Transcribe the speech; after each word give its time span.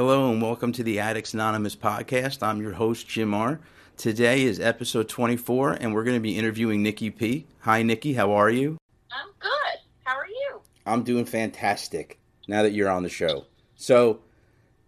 Hello 0.00 0.32
and 0.32 0.40
welcome 0.40 0.72
to 0.72 0.82
the 0.82 0.98
Addicts 0.98 1.34
Anonymous 1.34 1.76
podcast. 1.76 2.42
I'm 2.42 2.62
your 2.62 2.72
host, 2.72 3.06
Jim 3.06 3.34
R. 3.34 3.60
Today 3.98 4.44
is 4.44 4.58
episode 4.58 5.10
24, 5.10 5.72
and 5.72 5.92
we're 5.92 6.04
going 6.04 6.16
to 6.16 6.22
be 6.22 6.38
interviewing 6.38 6.82
Nikki 6.82 7.10
P. 7.10 7.44
Hi, 7.60 7.82
Nikki. 7.82 8.14
How 8.14 8.32
are 8.32 8.48
you? 8.48 8.78
I'm 9.12 9.28
good. 9.38 9.78
How 10.04 10.16
are 10.16 10.26
you? 10.26 10.62
I'm 10.86 11.02
doing 11.02 11.26
fantastic 11.26 12.18
now 12.48 12.62
that 12.62 12.72
you're 12.72 12.88
on 12.88 13.02
the 13.02 13.10
show. 13.10 13.44
So, 13.76 14.20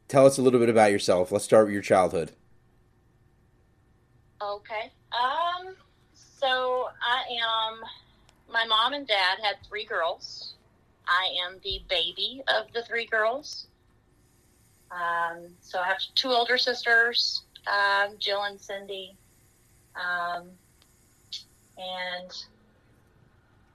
tell 0.08 0.24
us 0.24 0.38
a 0.38 0.42
little 0.42 0.58
bit 0.58 0.70
about 0.70 0.92
yourself. 0.92 1.30
Let's 1.30 1.44
start 1.44 1.66
with 1.66 1.74
your 1.74 1.82
childhood. 1.82 2.32
Okay. 4.40 4.92
Um, 5.12 5.76
so 6.14 6.88
I 7.02 7.24
am, 7.34 7.80
my 8.50 8.64
mom 8.64 8.94
and 8.94 9.06
dad 9.06 9.40
had 9.42 9.56
three 9.68 9.84
girls. 9.84 10.54
I 11.06 11.28
am 11.46 11.60
the 11.62 11.82
baby 11.90 12.42
of 12.48 12.72
the 12.72 12.82
three 12.82 13.04
girls. 13.04 13.66
Um, 14.92 15.46
so 15.60 15.78
I 15.78 15.88
have 15.88 15.98
two 16.14 16.28
older 16.28 16.58
sisters, 16.58 17.42
um, 17.66 18.14
Jill 18.18 18.42
and 18.42 18.60
Cindy. 18.60 19.16
Um, 19.96 20.48
and 21.78 22.30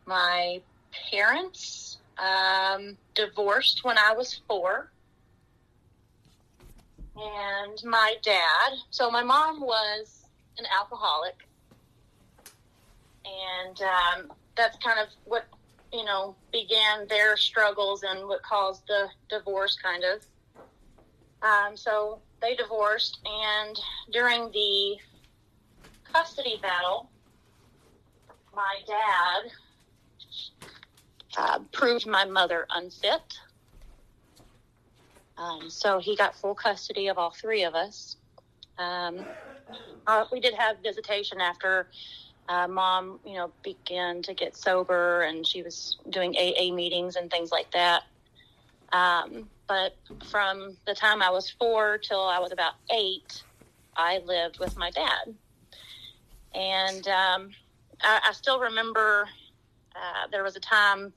my 0.06 0.62
parents 1.12 1.98
um, 2.18 2.98
divorced 3.16 3.84
when 3.84 3.98
I 3.98 4.14
was 4.14 4.42
four. 4.48 4.92
And 7.16 7.84
my 7.84 8.16
dad, 8.22 8.74
so 8.92 9.10
my 9.10 9.24
mom 9.24 9.60
was 9.60 10.24
an 10.60 10.66
alcoholic. 10.76 11.48
And 13.26 13.82
um, 13.82 14.32
that's 14.56 14.78
kind 14.78 15.00
of 15.00 15.08
what, 15.26 15.46
you 15.92 16.06
know, 16.06 16.36
began 16.52 17.08
their 17.08 17.36
struggles 17.36 18.04
and 18.04 18.28
what 18.28 18.44
caused 18.44 18.86
the 18.88 19.08
divorce, 19.30 19.78
kind 19.82 20.04
of. 20.04 20.22
Um, 21.48 21.78
so 21.78 22.20
they 22.42 22.56
divorced, 22.56 23.20
and 23.26 23.80
during 24.12 24.52
the 24.52 24.98
custody 26.12 26.60
battle, 26.62 27.10
my 28.54 28.80
dad 28.88 29.52
uh, 31.38 31.60
proved 31.72 32.08
my 32.08 32.26
mother 32.26 32.66
unfit. 32.72 33.22
Um, 35.38 35.70
so 35.70 36.00
he 36.00 36.16
got 36.16 36.36
full 36.36 36.56
custody 36.56 37.08
of 37.08 37.18
all 37.18 37.32
three 37.32 37.64
of 37.64 37.76
us. 37.76 38.18
Um, 38.78 39.28
uh, 40.08 40.26
we 40.32 40.40
did 40.40 40.56
have 40.56 40.78
visitation 40.84 41.40
after 41.40 41.88
uh, 42.50 42.68
mom, 42.68 43.20
you 43.26 43.36
know, 43.36 43.52
began 43.64 44.22
to 44.24 44.34
get 44.34 44.56
sober 44.56 45.22
and 45.22 45.46
she 45.46 45.62
was 45.62 45.98
doing 46.10 46.36
AA 46.36 46.74
meetings 46.74 47.16
and 47.16 47.30
things 47.30 47.52
like 47.52 47.70
that. 47.72 48.04
Um, 48.92 49.50
but 49.68 49.96
from 50.30 50.78
the 50.86 50.94
time 50.94 51.22
I 51.22 51.30
was 51.30 51.50
four 51.50 51.98
till 51.98 52.22
I 52.22 52.40
was 52.40 52.52
about 52.52 52.74
eight, 52.90 53.44
I 53.96 54.20
lived 54.26 54.60
with 54.60 54.78
my 54.78 54.92
dad. 54.92 55.36
And 56.54 57.08
um, 57.08 57.52
I, 58.02 58.22
I, 58.30 58.32
still 58.32 58.60
remember 58.60 59.28
uh, 59.96 60.28
there 60.32 60.44
was 60.44 60.56
a 60.56 60.60
time 60.60 61.14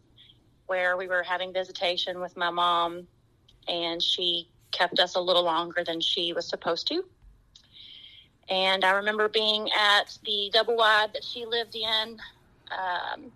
where 0.66 0.96
we 0.96 1.06
were 1.06 1.22
having 1.22 1.52
visitation 1.52 2.20
with 2.20 2.36
my 2.36 2.50
mom, 2.50 3.06
and 3.68 4.02
she 4.02 4.48
kept 4.72 4.98
us 4.98 5.14
a 5.14 5.20
little 5.20 5.44
longer 5.44 5.84
than 5.84 6.00
she 6.00 6.32
was 6.32 6.48
supposed 6.48 6.88
to. 6.88 7.04
And 8.48 8.84
I 8.84 8.90
remember 8.90 9.28
being 9.28 9.68
at 9.78 10.18
the 10.24 10.50
double 10.52 10.76
wide 10.76 11.12
that 11.14 11.22
she 11.22 11.46
lived 11.46 11.76
in. 11.76 12.18
Um, 12.70 13.32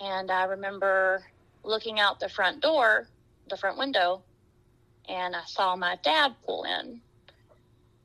and 0.00 0.30
I 0.30 0.44
remember 0.44 1.24
looking 1.64 1.98
out 1.98 2.20
the 2.20 2.28
front 2.28 2.60
door, 2.60 3.08
the 3.50 3.56
front 3.56 3.78
window, 3.78 4.22
and 5.08 5.34
I 5.34 5.42
saw 5.46 5.76
my 5.76 5.96
dad 6.02 6.34
pull 6.44 6.64
in. 6.64 7.00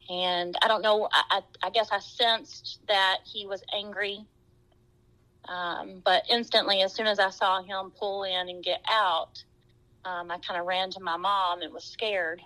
And 0.10 0.56
I 0.62 0.68
don't 0.68 0.82
know, 0.82 1.08
I, 1.12 1.42
I, 1.62 1.70
guess 1.70 1.90
I 1.92 2.00
sensed 2.00 2.80
that 2.88 3.20
he 3.24 3.48
was 3.48 3.64
angry. 3.74 4.20
Um, 5.48 6.02
but 6.04 6.24
instantly, 6.30 6.82
as 6.82 6.94
soon 6.94 7.08
as 7.08 7.20
I 7.20 7.30
saw 7.30 7.62
him 7.64 7.92
pull 7.98 8.24
in 8.24 8.50
and 8.50 8.64
get 8.64 8.82
out, 8.90 9.44
um, 10.06 10.30
I 10.30 10.38
kind 10.40 10.60
of 10.60 10.66
ran 10.66 10.92
to 10.92 11.00
my 11.00 11.16
mom 11.16 11.62
and 11.62 11.74
was 11.74 11.86
scared. 11.86 12.42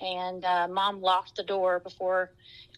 And 0.00 0.44
uh, 0.44 0.68
mom 0.68 1.02
locked 1.02 1.36
the 1.36 1.42
door 1.42 1.80
before 1.80 2.30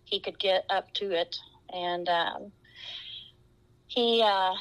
he 0.05 0.21
could 0.21 0.39
get 0.39 0.65
up 0.69 0.93
to 0.95 1.13
it. 1.13 1.37
And 1.73 2.09
um, 2.09 2.53
he 3.87 4.23
uh, 4.25 4.55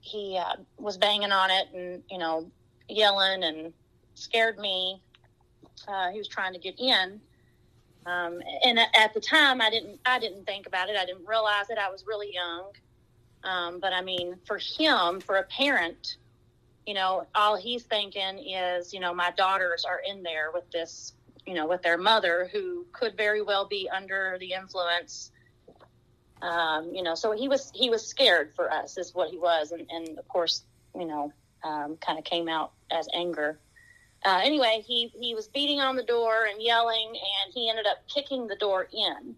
he 0.00 0.38
uh, 0.38 0.56
was 0.78 0.98
banging 0.98 1.32
on 1.32 1.50
it 1.50 1.68
and 1.74 2.02
you 2.10 2.18
know 2.18 2.50
yelling 2.88 3.42
and 3.42 3.72
scared 4.18 4.58
me. 4.58 5.00
Uh, 5.86 6.10
he 6.10 6.18
was 6.18 6.28
trying 6.28 6.52
to 6.52 6.58
get 6.58 6.78
in, 6.78 7.20
um, 8.06 8.40
and 8.64 8.78
at 8.78 9.14
the 9.14 9.20
time, 9.20 9.60
I 9.60 9.70
didn't 9.70 10.00
I 10.06 10.18
didn't 10.18 10.44
think 10.46 10.66
about 10.66 10.88
it. 10.88 10.96
I 10.96 11.04
didn't 11.04 11.26
realize 11.26 11.70
it. 11.70 11.78
I 11.78 11.90
was 11.90 12.04
really 12.06 12.32
young. 12.32 12.72
Um, 13.44 13.78
but 13.80 13.92
I 13.92 14.02
mean, 14.02 14.36
for 14.44 14.58
him, 14.58 15.20
for 15.20 15.36
a 15.36 15.44
parent, 15.44 16.16
you 16.86 16.94
know, 16.94 17.26
all 17.34 17.56
he's 17.56 17.82
thinking 17.82 18.38
is, 18.38 18.92
you 18.92 19.00
know, 19.00 19.14
my 19.14 19.30
daughters 19.32 19.84
are 19.84 20.00
in 20.08 20.22
there 20.22 20.50
with 20.52 20.70
this, 20.70 21.12
you 21.46 21.54
know, 21.54 21.66
with 21.66 21.82
their 21.82 21.98
mother 21.98 22.48
who 22.52 22.86
could 22.92 23.16
very 23.16 23.42
well 23.42 23.66
be 23.66 23.88
under 23.94 24.36
the 24.40 24.52
influence. 24.52 25.30
Um, 26.42 26.92
you 26.94 27.02
know, 27.02 27.14
so 27.14 27.32
he 27.32 27.48
was 27.48 27.72
he 27.74 27.90
was 27.90 28.06
scared 28.06 28.52
for 28.54 28.70
us, 28.72 28.98
is 28.98 29.14
what 29.14 29.30
he 29.30 29.38
was, 29.38 29.72
and, 29.72 29.86
and 29.90 30.18
of 30.18 30.28
course, 30.28 30.64
you 30.94 31.06
know, 31.06 31.32
um, 31.64 31.96
kind 31.96 32.18
of 32.18 32.24
came 32.24 32.48
out 32.48 32.72
as 32.90 33.08
anger. 33.14 33.58
Uh, 34.26 34.40
anyway, 34.42 34.82
he, 34.84 35.12
he 35.20 35.36
was 35.36 35.46
beating 35.46 35.80
on 35.80 35.94
the 35.94 36.02
door 36.02 36.46
and 36.50 36.60
yelling, 36.60 37.10
and 37.10 37.54
he 37.54 37.70
ended 37.70 37.86
up 37.86 37.98
kicking 38.12 38.48
the 38.48 38.56
door 38.56 38.88
in. 38.92 39.36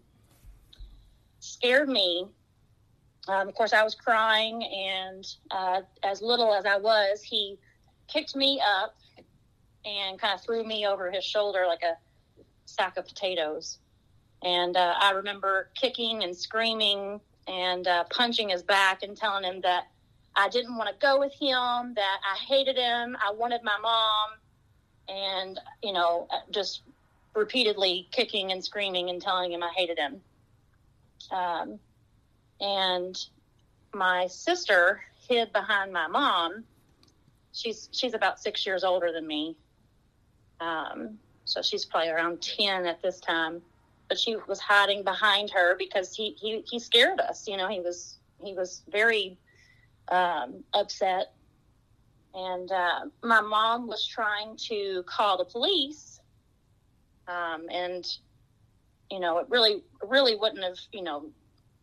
Scared 1.39 1.87
me. 1.87 2.25
Um, 3.27 3.47
of 3.47 3.53
course, 3.53 3.71
I 3.71 3.83
was 3.83 3.93
crying, 3.93 4.63
and 4.63 5.27
uh, 5.51 5.81
as 6.01 6.23
little 6.23 6.55
as 6.55 6.65
I 6.65 6.77
was, 6.77 7.21
he 7.21 7.59
kicked 8.07 8.35
me 8.35 8.59
up 8.65 8.95
and 9.85 10.19
kind 10.19 10.33
of 10.33 10.43
threw 10.43 10.63
me 10.63 10.87
over 10.87 11.11
his 11.11 11.23
shoulder 11.23 11.65
like 11.67 11.83
a 11.83 11.95
sack 12.65 12.97
of 12.97 13.05
potatoes. 13.05 13.77
And 14.41 14.75
uh, 14.75 14.95
I 14.99 15.11
remember 15.11 15.69
kicking 15.79 16.23
and 16.23 16.35
screaming 16.35 17.21
and 17.47 17.87
uh, 17.87 18.05
punching 18.09 18.49
his 18.49 18.63
back 18.63 19.03
and 19.03 19.15
telling 19.15 19.43
him 19.43 19.61
that 19.61 19.83
I 20.35 20.49
didn't 20.49 20.75
want 20.75 20.89
to 20.89 20.95
go 20.99 21.19
with 21.19 21.33
him, 21.33 21.93
that 21.93 22.17
I 22.25 22.37
hated 22.47 22.75
him, 22.75 23.15
I 23.23 23.31
wanted 23.33 23.61
my 23.63 23.77
mom, 23.79 24.29
and, 25.09 25.59
you 25.83 25.93
know, 25.93 26.27
just 26.51 26.81
repeatedly 27.35 28.07
kicking 28.11 28.51
and 28.51 28.63
screaming 28.63 29.09
and 29.09 29.21
telling 29.21 29.51
him 29.51 29.63
I 29.63 29.71
hated 29.75 29.97
him. 29.97 30.21
Um, 31.31 31.79
and 32.61 33.17
my 33.93 34.27
sister 34.27 35.01
hid 35.27 35.51
behind 35.53 35.91
my 35.93 36.07
mom. 36.07 36.63
She's 37.51 37.89
she's 37.91 38.13
about 38.13 38.39
six 38.39 38.65
years 38.65 38.83
older 38.83 39.11
than 39.11 39.25
me, 39.25 39.55
um, 40.59 41.17
so 41.45 41.61
she's 41.61 41.83
probably 41.83 42.09
around 42.09 42.41
ten 42.41 42.85
at 42.85 43.01
this 43.01 43.19
time. 43.19 43.61
But 44.07 44.19
she 44.19 44.35
was 44.47 44.59
hiding 44.59 45.03
behind 45.03 45.49
her 45.51 45.75
because 45.77 46.15
he 46.15 46.35
he, 46.39 46.63
he 46.69 46.79
scared 46.79 47.19
us. 47.19 47.47
You 47.47 47.57
know, 47.57 47.67
he 47.67 47.79
was 47.79 48.19
he 48.39 48.53
was 48.53 48.83
very 48.91 49.37
um, 50.11 50.63
upset 50.73 51.33
and 52.33 52.71
uh, 52.71 52.99
my 53.23 53.41
mom 53.41 53.87
was 53.87 54.05
trying 54.05 54.55
to 54.55 55.03
call 55.07 55.37
the 55.37 55.45
police 55.45 56.19
um, 57.27 57.67
and 57.71 58.05
you 59.11 59.19
know 59.19 59.37
it 59.39 59.47
really 59.49 59.83
really 60.07 60.35
wouldn't 60.35 60.63
have 60.63 60.77
you 60.91 61.01
know 61.03 61.29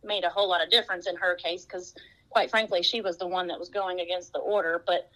made 0.03 0.23
a 0.23 0.29
whole 0.29 0.49
lot 0.49 0.63
of 0.63 0.69
difference 0.69 1.07
in 1.07 1.15
her 1.15 1.35
case 1.35 1.65
because 1.65 1.93
quite 2.29 2.49
frankly 2.49 2.83
she 2.83 3.01
was 3.01 3.17
the 3.17 3.27
one 3.27 3.47
that 3.47 3.59
was 3.59 3.69
going 3.69 3.99
against 3.99 4.33
the 4.33 4.39
order. 4.39 4.83
But 4.85 5.09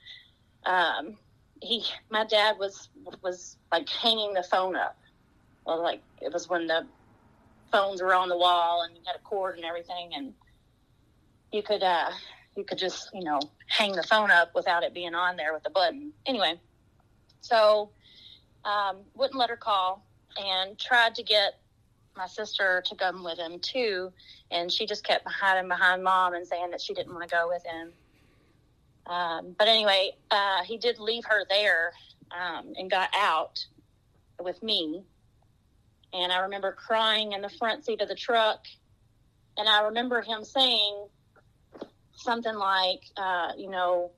um, 0.65 1.17
he 1.61 1.83
my 2.09 2.25
dad 2.25 2.57
was 2.59 2.89
was 3.21 3.57
like 3.71 3.87
hanging 3.89 4.33
the 4.33 4.43
phone 4.43 4.75
up. 4.75 4.97
Well 5.65 5.81
like 5.81 6.01
it 6.21 6.31
was 6.31 6.49
when 6.49 6.67
the 6.67 6.85
phones 7.71 8.01
were 8.01 8.13
on 8.13 8.29
the 8.29 8.37
wall 8.37 8.83
and 8.83 8.95
you 8.95 9.01
had 9.05 9.15
a 9.15 9.19
cord 9.19 9.55
and 9.55 9.65
everything 9.65 10.11
and 10.13 10.33
you 11.51 11.63
could 11.63 11.83
uh 11.83 12.11
you 12.55 12.63
could 12.63 12.77
just, 12.77 13.09
you 13.13 13.23
know, 13.23 13.39
hang 13.67 13.93
the 13.93 14.03
phone 14.03 14.31
up 14.31 14.53
without 14.53 14.83
it 14.83 14.93
being 14.93 15.15
on 15.15 15.37
there 15.37 15.53
with 15.53 15.65
a 15.65 15.69
button. 15.69 16.11
Anyway, 16.25 16.59
so 17.41 17.91
um, 18.65 18.97
wouldn't 19.15 19.39
let 19.39 19.49
her 19.49 19.57
call 19.57 20.05
and 20.37 20.77
tried 20.77 21.15
to 21.15 21.23
get 21.23 21.59
my 22.15 22.27
sister 22.27 22.83
to 22.85 22.95
come 22.95 23.23
with 23.23 23.37
him 23.37 23.59
too. 23.59 24.11
And 24.49 24.71
she 24.71 24.85
just 24.85 25.03
kept 25.03 25.27
hiding 25.27 25.69
behind 25.69 26.03
mom 26.03 26.33
and 26.33 26.45
saying 26.45 26.71
that 26.71 26.81
she 26.81 26.93
didn't 26.93 27.13
want 27.13 27.27
to 27.27 27.33
go 27.33 27.47
with 27.47 27.65
him. 27.65 27.93
Um, 29.07 29.55
but 29.57 29.67
anyway, 29.67 30.11
uh, 30.29 30.63
he 30.63 30.77
did 30.77 30.99
leave 30.99 31.25
her 31.25 31.45
there 31.49 31.93
um, 32.31 32.73
and 32.77 32.91
got 32.91 33.09
out 33.15 33.65
with 34.39 34.61
me. 34.61 35.03
And 36.13 36.31
I 36.31 36.39
remember 36.41 36.73
crying 36.73 37.31
in 37.31 37.41
the 37.41 37.49
front 37.49 37.85
seat 37.85 38.01
of 38.01 38.09
the 38.09 38.15
truck. 38.15 38.65
And 39.57 39.67
I 39.67 39.83
remember 39.83 40.21
him 40.21 40.43
saying, 40.43 41.07
something 42.21 42.55
like, 42.55 43.03
uh, 43.17 43.51
you 43.57 43.69
know, 43.69 44.11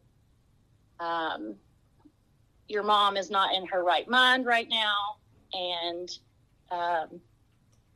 um, 1.00 1.56
your 2.68 2.84
mom 2.84 3.18
is 3.18 3.30
not 3.30 3.54
in 3.56 3.66
her 3.68 3.84
right 3.84 4.08
mind 4.08 4.46
right 4.46 4.68
now. 4.70 5.18
and 5.54 6.10
um, 6.72 7.22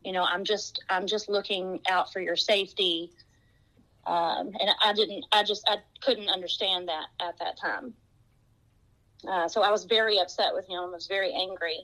you 0.03 0.11
know 0.11 0.23
i'm 0.23 0.43
just 0.43 0.83
i'm 0.89 1.07
just 1.07 1.29
looking 1.29 1.79
out 1.89 2.11
for 2.13 2.19
your 2.21 2.35
safety. 2.35 3.11
Um, 4.05 4.51
and 4.59 4.69
i 4.83 4.93
didn't 4.93 5.25
i 5.31 5.43
just 5.43 5.67
i 5.67 5.77
couldn't 6.01 6.29
understand 6.29 6.87
that 6.87 7.07
at 7.19 7.37
that 7.39 7.57
time. 7.59 7.93
Uh, 9.27 9.47
so 9.47 9.61
i 9.61 9.71
was 9.71 9.85
very 9.85 10.19
upset 10.19 10.53
with 10.53 10.67
him. 10.67 10.79
I 10.79 10.85
was 10.85 11.07
very 11.07 11.33
angry. 11.33 11.79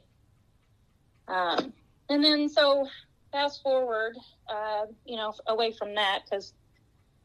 Um, 1.27 1.73
and 2.09 2.23
then 2.23 2.49
so 2.49 2.87
fast 3.31 3.63
forward 3.63 4.15
uh, 4.47 4.85
you 5.05 5.17
know 5.17 5.33
away 5.47 5.71
from 5.71 5.95
that 5.95 6.21
because 6.23 6.53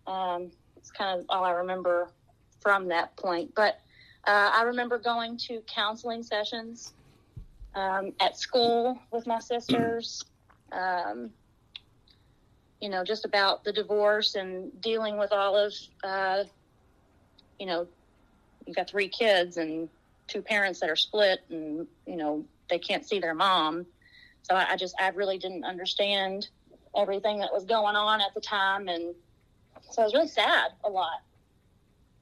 um, 0.06 0.50
it's 0.88 0.96
kind 0.96 1.18
of 1.18 1.26
all 1.28 1.44
i 1.44 1.50
remember 1.50 2.08
from 2.60 2.88
that 2.88 3.14
point 3.16 3.52
but 3.54 3.80
uh, 4.26 4.50
i 4.54 4.62
remember 4.62 4.98
going 4.98 5.36
to 5.36 5.60
counseling 5.66 6.22
sessions 6.22 6.94
um, 7.74 8.12
at 8.20 8.38
school 8.38 8.98
with 9.12 9.26
my 9.26 9.38
sisters. 9.38 10.24
Um, 10.72 11.30
you 12.80 12.88
know, 12.88 13.02
just 13.04 13.24
about 13.24 13.64
the 13.64 13.72
divorce 13.72 14.34
and 14.34 14.70
dealing 14.80 15.16
with 15.16 15.32
all 15.32 15.56
of, 15.56 15.72
uh, 16.04 16.44
you 17.58 17.66
know, 17.66 17.88
you've 18.66 18.76
got 18.76 18.88
three 18.88 19.08
kids 19.08 19.56
and 19.56 19.88
two 20.28 20.42
parents 20.42 20.78
that 20.80 20.90
are 20.90 20.96
split 20.96 21.40
and, 21.50 21.86
you 22.06 22.16
know, 22.16 22.44
they 22.70 22.78
can't 22.78 23.04
see 23.04 23.18
their 23.18 23.34
mom. 23.34 23.86
So 24.42 24.54
I, 24.54 24.72
I 24.72 24.76
just, 24.76 24.94
I 25.00 25.08
really 25.08 25.38
didn't 25.38 25.64
understand 25.64 26.48
everything 26.96 27.38
that 27.40 27.52
was 27.52 27.64
going 27.64 27.96
on 27.96 28.20
at 28.20 28.32
the 28.34 28.40
time. 28.40 28.88
And 28.88 29.14
so 29.90 30.02
I 30.02 30.04
was 30.04 30.14
really 30.14 30.28
sad 30.28 30.72
a 30.84 30.88
lot. 30.88 31.22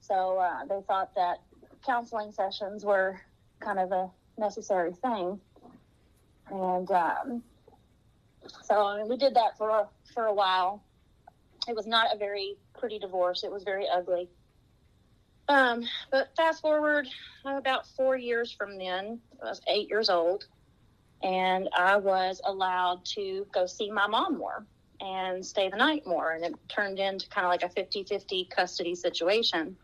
So 0.01 0.37
uh, 0.37 0.65
they 0.65 0.81
thought 0.87 1.13
that 1.15 1.41
counseling 1.85 2.31
sessions 2.31 2.85
were 2.85 3.19
kind 3.59 3.79
of 3.79 3.91
a 3.91 4.09
necessary 4.37 4.93
thing. 4.93 5.39
And 6.49 6.89
um, 6.91 7.43
so 8.63 8.85
I 8.85 8.97
mean, 8.97 9.09
we 9.09 9.17
did 9.17 9.35
that 9.35 9.57
for 9.57 9.87
for 10.13 10.25
a 10.25 10.33
while. 10.33 10.83
It 11.67 11.75
was 11.75 11.85
not 11.85 12.15
a 12.15 12.17
very 12.17 12.55
pretty 12.79 12.99
divorce. 12.99 13.43
It 13.43 13.51
was 13.51 13.63
very 13.63 13.87
ugly. 13.89 14.29
Um, 15.49 15.83
but 16.11 16.29
fast 16.35 16.61
forward 16.61 17.07
about 17.45 17.87
four 17.87 18.17
years 18.17 18.51
from 18.51 18.77
then, 18.77 19.19
I 19.41 19.45
was 19.45 19.61
eight 19.67 19.89
years 19.89 20.09
old, 20.09 20.45
and 21.23 21.69
I 21.77 21.97
was 21.97 22.41
allowed 22.45 23.05
to 23.15 23.45
go 23.53 23.65
see 23.65 23.91
my 23.91 24.07
mom 24.07 24.37
more 24.37 24.65
and 24.99 25.45
stay 25.45 25.69
the 25.69 25.77
night 25.77 26.05
more. 26.05 26.31
And 26.31 26.43
it 26.43 26.55
turned 26.67 26.99
into 26.99 27.29
kind 27.29 27.45
of 27.45 27.51
like 27.51 27.63
a 27.63 27.69
50 27.69 28.03
50 28.03 28.45
custody 28.45 28.95
situation 28.95 29.77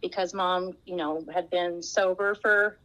because 0.00 0.32
mom, 0.32 0.76
you 0.86 0.96
know, 0.96 1.24
had 1.32 1.50
been 1.50 1.82
sober 1.82 2.34
for 2.34 2.78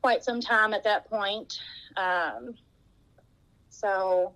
quite 0.00 0.24
some 0.24 0.40
time 0.40 0.72
at 0.74 0.84
that 0.84 1.08
point. 1.08 1.60
Um, 1.96 2.54
so, 3.68 4.32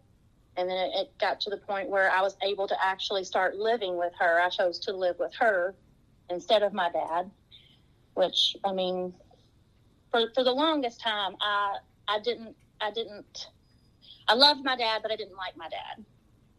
and 0.57 0.69
then 0.69 0.77
it, 0.77 0.93
it, 0.95 1.19
got 1.19 1.41
to 1.41 1.51
the 1.51 1.57
point 1.57 1.89
where 1.89 2.11
I 2.11 2.21
was 2.23 2.37
able 2.43 2.69
to 2.69 2.77
actually 2.85 3.25
start 3.25 3.57
living 3.57 3.97
with 3.97 4.13
her. 4.19 4.41
I 4.41 4.49
chose 4.49 4.79
to 4.81 4.93
live 4.93 5.17
with 5.19 5.35
her 5.39 5.75
instead 6.31 6.63
of 6.63 6.73
my 6.73 6.91
dad, 6.91 7.31
which 8.15 8.57
I 8.65 8.73
mean, 8.73 9.13
for 10.11 10.31
for 10.35 10.45
the 10.45 10.53
longest 10.53 11.01
time, 11.01 11.37
I 11.41 11.79
I 12.07 12.21
didn't 12.21 12.57
I 12.81 12.91
didn't 12.91 13.49
I 14.29 14.35
loved 14.35 14.65
my 14.65 14.77
dad, 14.77 15.03
but 15.03 15.13
I 15.13 15.17
didn't 15.17 15.37
like 15.37 15.57
my 15.57 15.69
dad. 15.69 16.05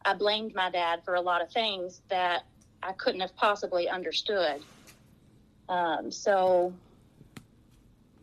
I 0.03 0.13
blamed 0.13 0.53
my 0.53 0.69
dad 0.69 1.01
for 1.03 1.15
a 1.15 1.21
lot 1.21 1.41
of 1.41 1.51
things 1.51 2.01
that 2.09 2.43
I 2.83 2.91
couldn't 2.93 3.21
have 3.21 3.35
possibly 3.35 3.89
understood. 3.89 4.63
Um, 5.67 6.11
so 6.11 6.73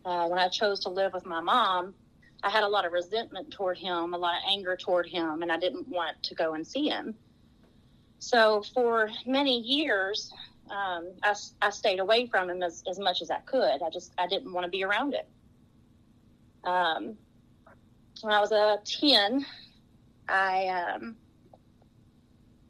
uh, 0.05 0.27
when 0.27 0.39
I 0.39 0.47
chose 0.47 0.79
to 0.81 0.89
live 0.89 1.13
with 1.13 1.25
my 1.25 1.41
mom, 1.41 1.93
I 2.41 2.49
had 2.49 2.63
a 2.63 2.67
lot 2.67 2.85
of 2.85 2.91
resentment 2.91 3.51
toward 3.51 3.77
him, 3.77 4.13
a 4.13 4.17
lot 4.17 4.35
of 4.35 4.43
anger 4.49 4.75
toward 4.75 5.07
him, 5.07 5.41
and 5.41 5.51
I 5.51 5.57
didn't 5.57 5.87
want 5.87 6.21
to 6.23 6.35
go 6.35 6.53
and 6.53 6.65
see 6.65 6.87
him. 6.87 7.15
So 8.19 8.63
for 8.73 9.09
many 9.25 9.59
years, 9.59 10.31
um, 10.69 11.11
I, 11.23 11.35
I 11.61 11.69
stayed 11.69 11.99
away 11.99 12.27
from 12.27 12.49
him 12.49 12.63
as, 12.63 12.83
as 12.89 12.99
much 12.99 13.21
as 13.21 13.29
I 13.29 13.39
could. 13.39 13.81
I 13.81 13.89
just 13.91 14.13
I 14.17 14.27
didn't 14.27 14.53
want 14.53 14.65
to 14.65 14.69
be 14.69 14.83
around 14.83 15.13
it. 15.13 15.27
Um, 16.63 17.17
when 18.23 18.33
I 18.33 18.39
was 18.39 18.51
a 18.51 18.79
ten, 18.85 19.45
I 20.27 20.67
um, 20.67 21.15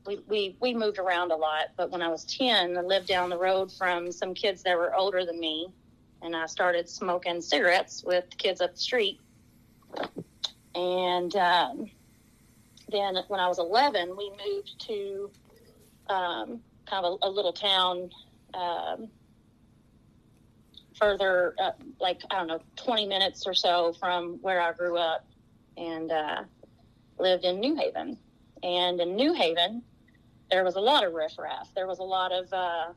we, 0.05 0.19
we 0.27 0.57
we 0.59 0.73
moved 0.73 0.97
around 0.97 1.31
a 1.31 1.35
lot. 1.35 1.67
But 1.77 1.91
when 1.91 2.01
I 2.01 2.09
was 2.09 2.25
ten, 2.25 2.77
I 2.77 2.81
lived 2.81 3.07
down 3.07 3.29
the 3.29 3.37
road 3.37 3.71
from 3.71 4.11
some 4.11 4.33
kids 4.33 4.63
that 4.63 4.77
were 4.77 4.95
older 4.95 5.25
than 5.25 5.39
me, 5.39 5.67
and 6.21 6.35
I 6.35 6.45
started 6.47 6.89
smoking 6.89 7.41
cigarettes 7.41 8.03
with 8.03 8.25
kids 8.37 8.61
up 8.61 8.73
the 8.73 8.79
street. 8.79 9.19
And 10.75 11.35
um, 11.35 11.91
then 12.89 13.17
when 13.27 13.39
I 13.39 13.47
was 13.47 13.59
11, 13.59 14.15
we 14.17 14.31
moved 14.31 14.79
to 14.87 15.29
um, 16.07 16.61
kind 16.87 17.05
of 17.05 17.19
a, 17.21 17.27
a, 17.27 17.29
little 17.29 17.53
town 17.53 18.09
um, 18.55 19.07
further, 20.99 21.53
uh, 21.59 21.71
like, 21.99 22.21
I 22.31 22.39
don't 22.39 22.47
know, 22.47 22.59
20 22.75 23.05
minutes 23.05 23.45
or 23.45 23.53
so 23.53 23.93
from 23.99 24.39
where 24.41 24.59
I 24.59 24.73
grew 24.73 24.97
up 24.97 25.27
and 25.77 26.11
uh, 26.11 26.43
lived 27.19 27.45
in 27.45 27.59
New 27.59 27.75
Haven. 27.75 28.17
And 28.63 28.99
in 29.01 29.15
New 29.15 29.33
Haven, 29.33 29.81
there 30.49 30.63
was 30.63 30.75
a 30.75 30.79
lot 30.79 31.05
of 31.05 31.13
riffraff. 31.13 31.69
There 31.75 31.87
was 31.87 31.99
a 31.99 32.03
lot 32.03 32.31
of 32.31 32.51
uh, 32.53 32.93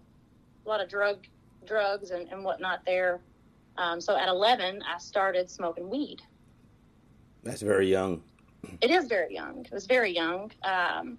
a 0.67 0.69
lot 0.69 0.81
of 0.81 0.89
drug 0.89 1.19
drugs 1.67 2.11
and, 2.11 2.29
and 2.31 2.45
whatnot 2.45 2.85
there. 2.85 3.21
Um, 3.79 4.01
so 4.01 4.17
at 4.17 4.29
11, 4.29 4.83
I 4.83 4.99
started 4.99 5.51
smoking 5.51 5.91
weed. 5.91 6.23
That's 7.43 7.63
very 7.63 7.89
young. 7.89 8.23
It 8.81 8.91
is 8.91 9.07
very 9.07 9.35
young. 9.35 9.65
It 9.65 9.73
was 9.73 9.87
very 9.87 10.13
young. 10.13 10.51
Um, 10.65 11.19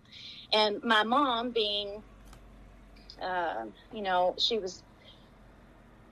and 0.51 0.83
my 0.83 1.03
mom, 1.03 1.51
being, 1.51 2.01
uh, 3.21 3.65
you 3.94 4.01
know, 4.01 4.36
she 4.38 4.57
was, 4.57 4.83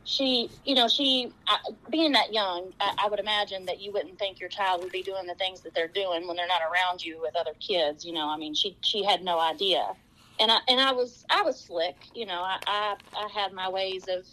she, 0.06 0.50
you 0.64 0.76
know, 0.76 0.88
she, 0.88 1.32
uh, 1.48 1.72
being 1.90 2.14
that 2.14 2.34
young, 2.34 2.74
I, 2.80 2.96
I, 3.06 3.10
would 3.10 3.20
imagine 3.20 3.66
that 3.66 3.82
you 3.82 3.92
wouldn't 3.92 4.18
think 4.18 4.40
your 4.40 4.50
child 4.50 4.82
would 4.84 4.92
be 4.92 5.02
doing 5.02 5.26
the 5.26 5.36
things 5.36 5.62
that 5.62 5.74
they're 5.74 5.88
doing 5.88 6.28
when 6.28 6.38
they're 6.38 6.48
not 6.48 6.62
around 6.62 7.04
you 7.04 7.20
with 7.22 7.36
other 7.36 7.54
kids. 7.60 8.06
You 8.06 8.14
know, 8.14 8.30
I 8.30 8.38
mean, 8.38 8.54
she, 8.54 8.78
she 8.82 9.04
had 9.04 9.24
no 9.24 9.40
idea 9.40 9.96
and 10.40 10.52
I 10.52 10.58
and 10.68 10.80
I 10.80 10.92
was 10.92 11.26
I 11.30 11.42
was 11.42 11.60
slick, 11.60 11.96
you 12.14 12.26
know. 12.26 12.42
I 12.42 12.60
I, 12.68 12.96
I 13.16 13.28
had 13.34 13.54
my 13.54 13.70
ways 13.70 14.06
of, 14.08 14.26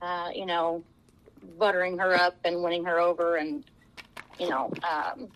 uh, 0.00 0.30
you 0.34 0.46
know, 0.46 0.82
buttering 1.58 1.98
her 1.98 2.14
up 2.14 2.36
and 2.44 2.62
winning 2.62 2.84
her 2.84 2.98
over, 2.98 3.36
and 3.36 3.64
you 4.38 4.48
know, 4.48 4.72
um, 4.88 5.28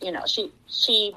you 0.00 0.12
know, 0.12 0.22
she 0.26 0.52
she 0.66 1.14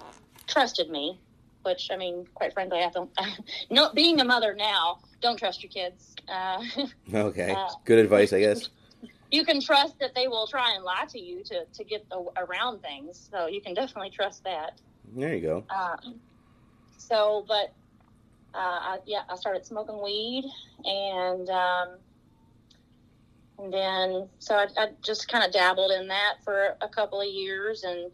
trusted 0.48 0.90
me, 0.90 1.20
which 1.64 1.90
I 1.92 1.98
mean, 1.98 2.28
quite 2.34 2.54
frankly, 2.54 2.80
I 2.80 2.90
don't. 2.90 3.12
no, 3.70 3.92
being 3.94 4.20
a 4.20 4.26
mother 4.26 4.56
now, 4.56 5.00
don't 5.22 5.38
trust 5.38 5.64
your 5.64 5.72
kids. 5.72 6.16
Uh, 6.28 6.64
okay, 7.14 7.52
uh, 7.52 7.70
good 7.86 8.00
advice, 8.00 8.34
I 8.34 8.40
guess. 8.40 8.70
You 9.30 9.44
can 9.44 9.60
trust 9.60 10.00
that 10.00 10.16
they 10.16 10.30
will 10.30 10.48
try 10.48 10.74
and 10.74 10.86
lie 10.86 11.04
to 11.10 11.20
you 11.20 11.44
to 11.44 11.66
to 11.66 11.84
get 11.84 12.08
the, 12.10 12.32
around 12.38 12.82
things, 12.82 13.28
so 13.30 13.48
you 13.48 13.60
can 13.60 13.74
definitely 13.74 14.10
trust 14.10 14.46
that. 14.46 14.80
There 15.18 15.36
you 15.36 15.42
go. 15.42 15.66
Um, 15.70 16.22
so, 16.98 17.44
but 17.46 17.74
uh, 18.54 18.58
I, 18.58 18.98
yeah, 19.06 19.24
I 19.30 19.36
started 19.36 19.66
smoking 19.66 20.02
weed, 20.02 20.46
and 20.86 21.50
um, 21.50 21.90
and 23.60 23.74
then 23.74 24.30
so 24.40 24.56
I, 24.56 24.68
I 24.78 24.88
just 25.04 25.28
kind 25.28 25.44
of 25.44 25.52
dabbled 25.52 25.92
in 25.92 26.08
that 26.08 26.36
for 26.46 26.78
a 26.80 26.88
couple 26.88 27.20
of 27.20 27.28
years, 27.28 27.84
and 27.84 28.10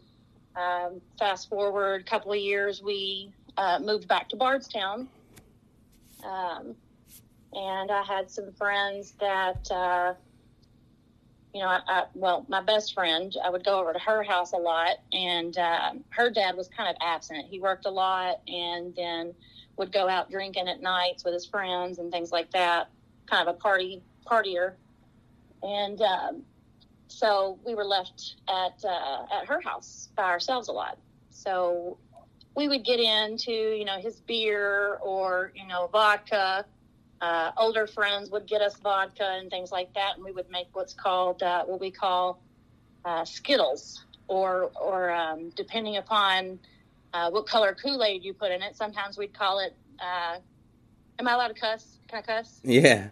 um, 0.56 1.00
fast 1.18 1.48
forward 1.48 2.00
a 2.00 2.04
couple 2.04 2.32
of 2.32 2.38
years, 2.38 2.82
we 2.82 3.32
uh, 3.56 3.78
moved 3.80 4.08
back 4.08 4.28
to 4.30 4.36
Bardstown. 4.36 5.08
Um, 6.24 6.74
and 7.54 7.90
I 7.90 8.02
had 8.02 8.30
some 8.30 8.52
friends 8.52 9.14
that, 9.20 9.70
uh, 9.70 10.14
you 11.52 11.60
know, 11.60 11.68
I, 11.68 11.80
I, 11.86 12.04
well, 12.14 12.44
my 12.48 12.60
best 12.60 12.94
friend, 12.94 13.34
I 13.44 13.50
would 13.50 13.64
go 13.64 13.78
over 13.78 13.92
to 13.92 13.98
her 13.98 14.22
house 14.22 14.52
a 14.52 14.56
lot, 14.56 14.96
and 15.12 15.56
uh, 15.56 15.92
her 16.10 16.30
dad 16.30 16.56
was 16.56 16.68
kind 16.68 16.88
of 16.88 16.96
absent. 17.00 17.46
He 17.48 17.60
worked 17.60 17.86
a 17.86 17.90
lot, 17.90 18.40
and 18.48 18.94
then 18.96 19.34
would 19.76 19.92
go 19.92 20.08
out 20.08 20.30
drinking 20.30 20.68
at 20.68 20.80
nights 20.80 21.24
with 21.24 21.34
his 21.34 21.46
friends 21.46 21.98
and 21.98 22.10
things 22.10 22.32
like 22.32 22.50
that. 22.52 22.88
Kind 23.26 23.48
of 23.48 23.54
a 23.54 23.58
party 23.58 24.02
partier, 24.26 24.74
and 25.62 26.00
um, 26.02 26.42
so 27.08 27.58
we 27.64 27.74
were 27.74 27.84
left 27.84 28.36
at 28.48 28.84
uh, 28.84 29.26
at 29.32 29.46
her 29.46 29.60
house 29.60 30.08
by 30.16 30.24
ourselves 30.24 30.68
a 30.68 30.72
lot. 30.72 30.98
So 31.30 31.96
we 32.56 32.68
would 32.68 32.84
get 32.84 33.00
into 33.00 33.52
you 33.52 33.84
know 33.84 33.98
his 33.98 34.20
beer 34.20 34.98
or 35.02 35.52
you 35.54 35.66
know 35.66 35.88
vodka 35.92 36.66
uh, 37.20 37.52
older 37.56 37.86
friends 37.86 38.30
would 38.30 38.46
get 38.46 38.60
us 38.60 38.76
vodka 38.76 39.38
and 39.38 39.50
things 39.50 39.72
like 39.72 39.92
that, 39.94 40.16
and 40.16 40.24
we 40.24 40.32
would 40.32 40.50
make 40.50 40.68
what's 40.72 40.94
called 40.94 41.42
uh, 41.42 41.64
what 41.64 41.80
we 41.80 41.90
call 41.90 42.42
uh, 43.04 43.24
Skittles, 43.24 44.04
or 44.28 44.70
or 44.80 45.10
um, 45.10 45.50
depending 45.50 45.96
upon 45.96 46.58
uh, 47.12 47.30
what 47.30 47.46
color 47.46 47.74
Kool 47.80 48.02
Aid 48.02 48.24
you 48.24 48.34
put 48.34 48.50
in 48.50 48.62
it. 48.62 48.76
Sometimes 48.76 49.16
we'd 49.16 49.32
call 49.32 49.60
it. 49.60 49.74
Uh, 50.00 50.38
am 51.18 51.28
I 51.28 51.32
allowed 51.32 51.48
to 51.48 51.54
cuss? 51.54 51.98
Can 52.08 52.18
I 52.18 52.22
cuss? 52.22 52.60
Yeah. 52.62 53.08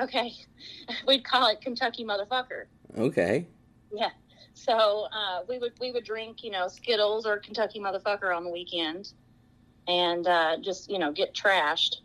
Okay. 0.00 0.32
We'd 1.06 1.24
call 1.24 1.48
it 1.48 1.60
Kentucky 1.60 2.04
motherfucker. 2.04 2.64
Okay. 2.96 3.46
Yeah. 3.92 4.08
So 4.54 5.06
uh, 5.12 5.42
we 5.48 5.58
would 5.58 5.72
we 5.80 5.92
would 5.92 6.04
drink, 6.04 6.42
you 6.42 6.50
know, 6.50 6.68
Skittles 6.68 7.26
or 7.26 7.38
Kentucky 7.38 7.80
motherfucker 7.80 8.34
on 8.34 8.44
the 8.44 8.50
weekend, 8.50 9.12
and 9.86 10.26
uh, 10.26 10.56
just 10.60 10.90
you 10.90 10.98
know 10.98 11.12
get 11.12 11.34
trashed. 11.34 11.96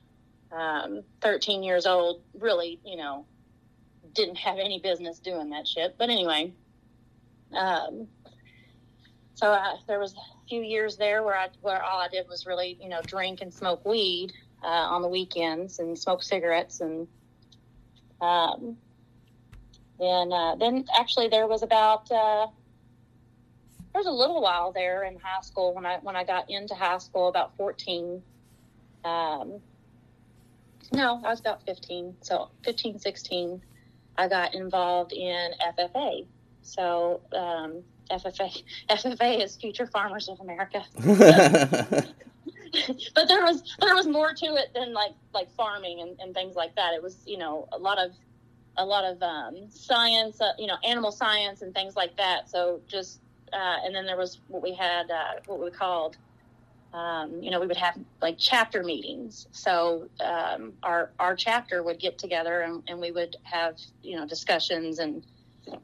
Um, 0.51 1.03
Thirteen 1.21 1.63
years 1.63 1.85
old, 1.85 2.21
really, 2.39 2.79
you 2.85 2.97
know, 2.97 3.25
didn't 4.13 4.37
have 4.37 4.57
any 4.57 4.79
business 4.79 5.19
doing 5.19 5.49
that 5.49 5.67
shit. 5.67 5.95
But 5.97 6.09
anyway, 6.09 6.53
um, 7.53 8.07
so 9.35 9.51
I, 9.51 9.77
there 9.87 9.99
was 9.99 10.13
a 10.13 10.47
few 10.47 10.61
years 10.61 10.97
there 10.97 11.23
where 11.23 11.37
I 11.37 11.49
where 11.61 11.83
all 11.83 11.99
I 11.99 12.07
did 12.07 12.27
was 12.29 12.45
really, 12.45 12.77
you 12.81 12.89
know, 12.89 13.01
drink 13.01 13.41
and 13.41 13.53
smoke 13.53 13.85
weed 13.85 14.33
uh, 14.63 14.67
on 14.67 15.01
the 15.01 15.09
weekends 15.09 15.79
and 15.79 15.97
smoke 15.97 16.23
cigarettes 16.23 16.81
and. 16.81 17.07
Um, 18.19 18.77
then, 19.99 20.33
uh, 20.33 20.55
then 20.55 20.85
actually, 20.97 21.27
there 21.27 21.45
was 21.45 21.61
about 21.61 22.11
uh, 22.11 22.47
there 23.93 23.99
was 23.99 24.07
a 24.07 24.11
little 24.11 24.41
while 24.41 24.71
there 24.71 25.03
in 25.03 25.19
high 25.19 25.41
school 25.41 25.73
when 25.75 25.85
I 25.85 25.97
when 25.97 26.15
I 26.15 26.23
got 26.23 26.49
into 26.49 26.73
high 26.73 26.97
school, 26.97 27.27
about 27.27 27.55
fourteen. 27.57 28.23
Um, 29.03 29.59
no, 30.91 31.21
I 31.23 31.29
was 31.29 31.39
about 31.39 31.63
fifteen. 31.63 32.15
So 32.21 32.49
15, 32.63 32.99
16, 32.99 33.61
I 34.17 34.27
got 34.27 34.53
involved 34.53 35.13
in 35.13 35.51
FFA. 35.77 36.25
So 36.61 37.21
um, 37.33 37.83
FFA 38.11 38.63
FFA 38.89 39.43
is 39.43 39.55
Future 39.55 39.87
Farmers 39.87 40.29
of 40.29 40.39
America. 40.39 40.83
but 43.15 43.27
there 43.27 43.43
was 43.43 43.75
there 43.79 43.95
was 43.95 44.07
more 44.07 44.33
to 44.33 44.45
it 44.55 44.73
than 44.73 44.93
like 44.93 45.13
like 45.33 45.51
farming 45.55 46.01
and, 46.01 46.19
and 46.19 46.33
things 46.33 46.55
like 46.55 46.75
that. 46.75 46.93
It 46.93 47.01
was 47.01 47.17
you 47.25 47.37
know 47.37 47.67
a 47.71 47.77
lot 47.77 47.97
of 47.97 48.11
a 48.77 48.85
lot 48.85 49.03
of 49.03 49.21
um, 49.21 49.69
science, 49.69 50.39
uh, 50.39 50.53
you 50.57 50.67
know, 50.67 50.77
animal 50.85 51.11
science 51.11 51.61
and 51.61 51.73
things 51.73 51.95
like 51.95 52.15
that. 52.17 52.49
So 52.49 52.79
just, 52.87 53.19
uh, 53.51 53.77
and 53.83 53.93
then 53.93 54.05
there 54.05 54.17
was 54.17 54.39
what 54.47 54.61
we 54.61 54.73
had, 54.73 55.09
uh, 55.09 55.39
what 55.47 55.59
we 55.59 55.71
called, 55.71 56.17
um, 56.93 57.41
you 57.41 57.51
know, 57.51 57.59
we 57.59 57.67
would 57.67 57.77
have 57.77 57.97
like 58.21 58.35
chapter 58.37 58.83
meetings. 58.83 59.47
So 59.51 60.09
um, 60.19 60.73
our 60.83 61.11
our 61.19 61.35
chapter 61.35 61.83
would 61.83 61.99
get 61.99 62.17
together 62.17 62.61
and, 62.61 62.83
and 62.87 62.99
we 62.99 63.11
would 63.11 63.35
have, 63.43 63.77
you 64.01 64.15
know, 64.15 64.25
discussions 64.25 64.99
and 64.99 65.25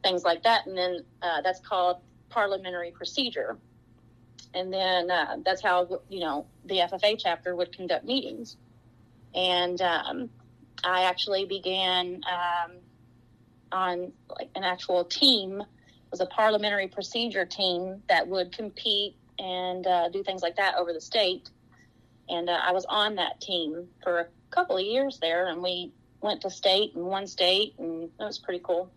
things 0.02 0.24
like 0.24 0.42
that. 0.44 0.66
And 0.66 0.76
then 0.76 1.04
uh, 1.22 1.42
that's 1.42 1.60
called 1.60 1.98
parliamentary 2.30 2.90
procedure. 2.90 3.58
And 4.54 4.72
then 4.72 5.10
uh, 5.10 5.36
that's 5.44 5.62
how, 5.62 6.00
you 6.08 6.20
know, 6.20 6.46
the 6.64 6.76
FFA 6.76 7.16
chapter 7.18 7.54
would 7.56 7.76
conduct 7.76 8.04
meetings. 8.04 8.56
And 9.34 9.80
um, 9.82 10.30
I 10.84 11.04
actually 11.04 11.44
began 11.44 12.22
um, 12.24 12.72
on 13.72 14.12
like 14.38 14.50
an 14.54 14.64
actual 14.64 15.04
team 15.04 15.60
it 15.60 16.10
was 16.10 16.20
a 16.20 16.26
parliamentary 16.26 16.86
procedure 16.86 17.44
team 17.44 18.00
that 18.08 18.28
would 18.28 18.56
compete 18.56 19.16
and 19.38 19.86
uh, 19.86 20.08
do 20.08 20.22
things 20.22 20.42
like 20.42 20.56
that 20.56 20.76
over 20.76 20.92
the 20.92 21.00
state. 21.00 21.48
And 22.28 22.48
uh, 22.48 22.58
i 22.62 22.72
was 22.72 22.86
on 22.86 23.16
that 23.16 23.40
team 23.40 23.88
for 24.02 24.20
a 24.20 24.26
couple 24.50 24.76
of 24.76 24.84
years 24.84 25.18
there 25.20 25.48
and 25.48 25.62
we 25.62 25.92
went 26.20 26.40
to 26.42 26.50
state 26.50 26.94
and 26.94 27.04
won 27.04 27.26
state 27.26 27.74
and 27.78 28.08
that 28.18 28.24
was 28.24 28.38
pretty 28.38 28.60
cool. 28.64 28.90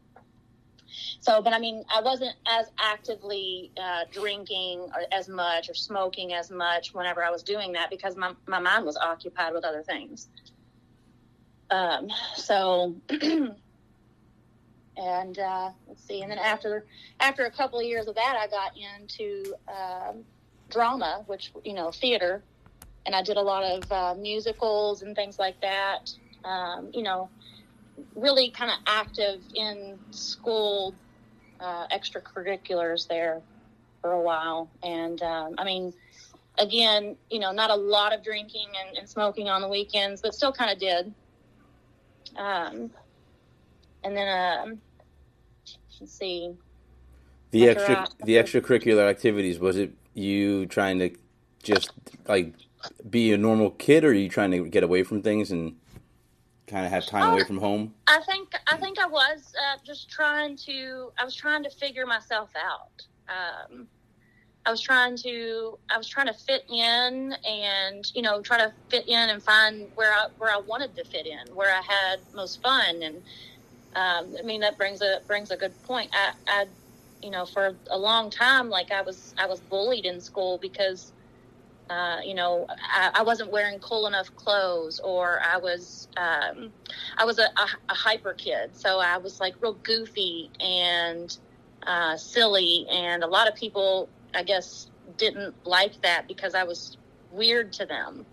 So 1.20 1.42
but 1.42 1.54
i 1.54 1.60
mean 1.60 1.84
i 1.94 2.02
wasn't 2.02 2.36
as 2.48 2.68
actively 2.80 3.72
uh, 3.78 4.06
drinking 4.12 4.80
or 4.80 5.02
as 5.12 5.28
much 5.28 5.70
or 5.70 5.74
smoking 5.74 6.34
as 6.34 6.50
much 6.50 6.94
whenever 6.94 7.24
i 7.24 7.30
was 7.30 7.44
doing 7.44 7.74
that 7.74 7.90
because 7.90 8.16
my, 8.16 8.34
my 8.48 8.60
mind 8.60 8.86
was 8.86 8.96
occupied 8.96 9.54
with 9.54 9.66
other 9.66 9.84
things. 9.84 10.30
Um, 11.70 12.08
so 12.36 12.96
and 14.98 15.38
uh, 15.40 15.70
let's 15.88 16.04
see, 16.04 16.22
and 16.22 16.32
then 16.32 16.40
after 16.40 16.86
after 17.20 17.46
a 17.46 17.52
couple 17.52 17.80
of 17.80 17.86
years 17.86 18.08
of 18.08 18.16
that, 18.16 18.38
I 18.40 18.48
got 18.48 18.72
into 18.76 19.54
um, 19.68 20.24
drama, 20.70 21.24
which 21.28 21.52
you 21.64 21.74
know 21.74 21.92
theater, 21.92 22.42
and 23.06 23.16
I 23.16 23.22
did 23.22 23.38
a 23.38 23.42
lot 23.42 23.64
of 23.64 23.92
uh, 23.92 24.16
musicals 24.20 25.04
and 25.04 25.16
things 25.16 25.38
like 25.38 25.60
that. 25.62 26.12
Um, 26.44 26.90
you 26.94 27.04
know, 27.04 27.30
really 28.16 28.50
kind 28.50 28.72
of 28.72 28.78
active 28.88 29.42
in 29.54 30.00
school 30.12 30.96
uh, 31.60 31.88
extracurriculars 31.88 33.08
there 33.08 33.42
for 34.02 34.12
a 34.12 34.22
while, 34.22 34.70
and 34.84 35.22
um, 35.22 35.56
I 35.58 35.64
mean. 35.64 35.94
Again, 36.60 37.16
you 37.30 37.38
know, 37.38 37.52
not 37.52 37.70
a 37.70 37.76
lot 37.76 38.16
of 38.16 38.24
drinking 38.24 38.70
and, 38.84 38.98
and 38.98 39.08
smoking 39.08 39.48
on 39.48 39.62
the 39.62 39.68
weekends, 39.68 40.24
but 40.24 40.34
still 40.34 40.52
kind 40.52 40.72
of 40.72 40.80
did. 40.80 41.14
Um, 42.36 42.90
and 44.04 44.18
then 44.18 44.60
um, 44.64 44.82
let's 46.00 46.14
see. 46.14 46.56
The 47.52 47.70
extra 47.70 48.08
the 48.24 48.36
extracurricular 48.36 49.10
activities 49.10 49.60
was 49.60 49.78
it 49.78 49.94
you 50.14 50.66
trying 50.66 51.00
to 51.00 51.12
just 51.64 51.92
like 52.28 52.54
be 53.10 53.34
a 53.34 53.38
normal 53.38 53.72
kid, 53.72 54.04
or 54.04 54.10
are 54.10 54.14
you 54.14 54.30
trying 54.30 54.52
to 54.52 54.68
get 54.68 54.84
away 54.84 55.04
from 55.04 55.22
things 55.22 55.52
and 55.52 55.76
kind 56.68 56.86
of 56.86 56.92
have 56.92 57.06
time 57.06 57.34
away 57.34 57.44
from 57.44 57.58
home? 57.58 57.94
I 58.08 58.22
think 58.26 58.54
I 58.68 58.78
think 58.78 59.00
I 59.00 59.08
was 59.08 59.54
uh, 59.56 59.78
just 59.86 60.10
trying 60.10 60.58
to. 60.58 61.12
I 61.18 61.24
was 61.24 61.36
trying 61.36 61.64
to 61.64 61.70
figure 61.70 62.06
myself 62.06 62.52
out. 62.58 63.06
Um, 63.30 63.88
I 64.66 64.72
was 64.72 64.82
trying 64.82 65.16
to 65.20 65.80
I 65.90 65.98
was 65.98 66.10
trying 66.10 66.28
to 66.28 66.34
fit 66.34 66.66
in 66.70 67.34
and 67.48 68.12
you 68.14 68.22
know 68.22 68.42
try 68.42 68.58
to 68.58 68.74
fit 68.90 69.08
in 69.08 69.30
and 69.30 69.42
find 69.42 69.88
where 69.96 70.12
I 70.12 70.28
where 70.38 70.52
I 70.52 70.58
wanted 70.58 70.96
to 70.98 71.06
fit 71.06 71.26
in, 71.26 71.56
where 71.56 71.74
I 71.74 71.82
had 71.82 72.20
most 72.34 72.62
fun 72.62 73.02
and 73.02 73.24
um, 73.98 74.36
I 74.38 74.44
mean 74.44 74.62
that 74.62 74.78
brings 74.78 75.02
a 75.02 75.22
brings 75.26 75.50
a 75.50 75.58
good 75.58 75.74
point. 75.84 76.12
I, 76.14 76.34
I, 76.48 76.66
you 77.24 77.32
know, 77.32 77.48
for 77.48 77.76
a 77.90 77.98
long 77.98 78.30
time, 78.30 78.70
like 78.70 78.92
I 78.92 79.02
was 79.02 79.34
I 79.40 79.48
was 79.48 79.60
bullied 79.60 80.06
in 80.06 80.22
school 80.22 80.60
because, 80.60 81.12
uh, 81.90 82.20
you 82.24 82.36
know, 82.36 82.68
I, 82.70 83.10
I, 83.16 83.24
wasn't 83.24 83.52
wearing 83.52 83.80
cool 83.80 84.06
enough 84.06 84.36
clothes, 84.36 85.00
or 85.00 85.42
I 85.44 85.58
was 85.58 86.10
um, 86.16 86.72
I 87.18 87.26
was 87.26 87.40
a, 87.40 87.46
a, 87.46 87.68
a, 87.90 87.96
hyper 87.96 88.34
kid, 88.34 88.76
so 88.76 89.00
I 89.00 89.18
was 89.18 89.40
like 89.40 89.56
real 89.62 89.74
goofy 89.74 90.52
and 90.60 91.36
uh, 91.82 92.18
silly, 92.18 92.86
and 92.92 93.24
a 93.24 93.28
lot 93.28 93.48
of 93.48 93.56
people, 93.56 94.10
I 94.36 94.44
guess, 94.44 94.92
didn't 95.18 95.56
like 95.66 96.00
that 96.04 96.28
because 96.28 96.54
I 96.54 96.66
was 96.66 96.98
weird 97.32 97.74
to 97.74 97.88
them. 97.88 98.28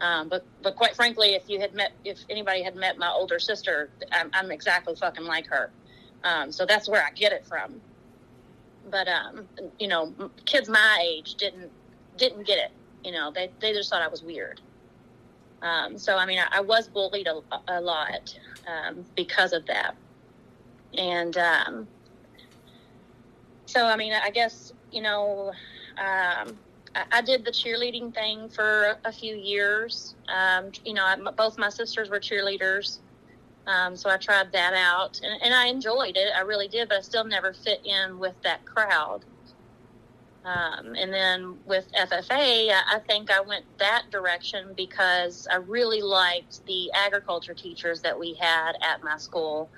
Um, 0.00 0.28
but 0.28 0.44
but 0.62 0.76
quite 0.76 0.94
frankly, 0.94 1.34
if 1.34 1.48
you 1.48 1.60
had 1.60 1.74
met, 1.74 1.92
if 2.04 2.20
anybody 2.30 2.62
had 2.62 2.76
met 2.76 2.98
my 2.98 3.10
older 3.10 3.38
sister, 3.38 3.90
I'm, 4.12 4.30
I'm 4.32 4.50
exactly 4.50 4.94
fucking 4.94 5.24
like 5.24 5.46
her. 5.48 5.70
Um, 6.22 6.52
so 6.52 6.64
that's 6.66 6.88
where 6.88 7.04
I 7.04 7.10
get 7.10 7.32
it 7.32 7.44
from. 7.46 7.80
But 8.90 9.08
um, 9.08 9.48
you 9.78 9.88
know, 9.88 10.12
kids 10.44 10.68
my 10.68 11.04
age 11.04 11.34
didn't 11.34 11.70
didn't 12.16 12.46
get 12.46 12.58
it. 12.58 12.70
You 13.04 13.12
know, 13.12 13.32
they 13.32 13.50
they 13.60 13.72
just 13.72 13.90
thought 13.90 14.02
I 14.02 14.08
was 14.08 14.22
weird. 14.22 14.60
Um, 15.62 15.98
so 15.98 16.16
I 16.16 16.26
mean, 16.26 16.38
I, 16.38 16.58
I 16.58 16.60
was 16.60 16.88
bullied 16.88 17.26
a, 17.26 17.40
a 17.66 17.80
lot 17.80 18.38
um, 18.68 19.04
because 19.16 19.52
of 19.52 19.66
that, 19.66 19.96
and 20.96 21.36
um, 21.36 21.88
so 23.66 23.84
I 23.84 23.96
mean, 23.96 24.12
I 24.12 24.30
guess 24.30 24.72
you 24.92 25.02
know. 25.02 25.52
I 26.94 27.20
did 27.20 27.44
the 27.44 27.50
cheerleading 27.50 28.14
thing 28.14 28.48
for 28.48 28.98
a 29.04 29.12
few 29.12 29.36
years. 29.36 30.14
Um, 30.28 30.72
you 30.84 30.94
know, 30.94 31.04
I, 31.04 31.16
both 31.16 31.58
my 31.58 31.68
sisters 31.68 32.10
were 32.10 32.20
cheerleaders. 32.20 32.98
Um, 33.66 33.96
so 33.96 34.08
I 34.08 34.16
tried 34.16 34.50
that 34.52 34.72
out 34.72 35.20
and, 35.22 35.42
and, 35.42 35.52
I 35.52 35.66
enjoyed 35.66 36.16
it. 36.16 36.32
I 36.34 36.40
really 36.40 36.68
did, 36.68 36.88
but 36.88 36.96
I 36.96 37.00
still 37.02 37.24
never 37.24 37.52
fit 37.52 37.84
in 37.84 38.18
with 38.18 38.34
that 38.42 38.64
crowd. 38.64 39.26
Um, 40.42 40.94
and 40.94 41.12
then 41.12 41.58
with 41.66 41.92
FFA, 41.92 42.70
I, 42.70 42.82
I 42.94 42.98
think 43.06 43.30
I 43.30 43.42
went 43.42 43.66
that 43.78 44.04
direction 44.10 44.72
because 44.74 45.46
I 45.52 45.56
really 45.56 46.00
liked 46.00 46.64
the 46.64 46.90
agriculture 46.94 47.52
teachers 47.52 48.00
that 48.00 48.18
we 48.18 48.32
had 48.32 48.72
at 48.80 49.04
my 49.04 49.18
school. 49.18 49.68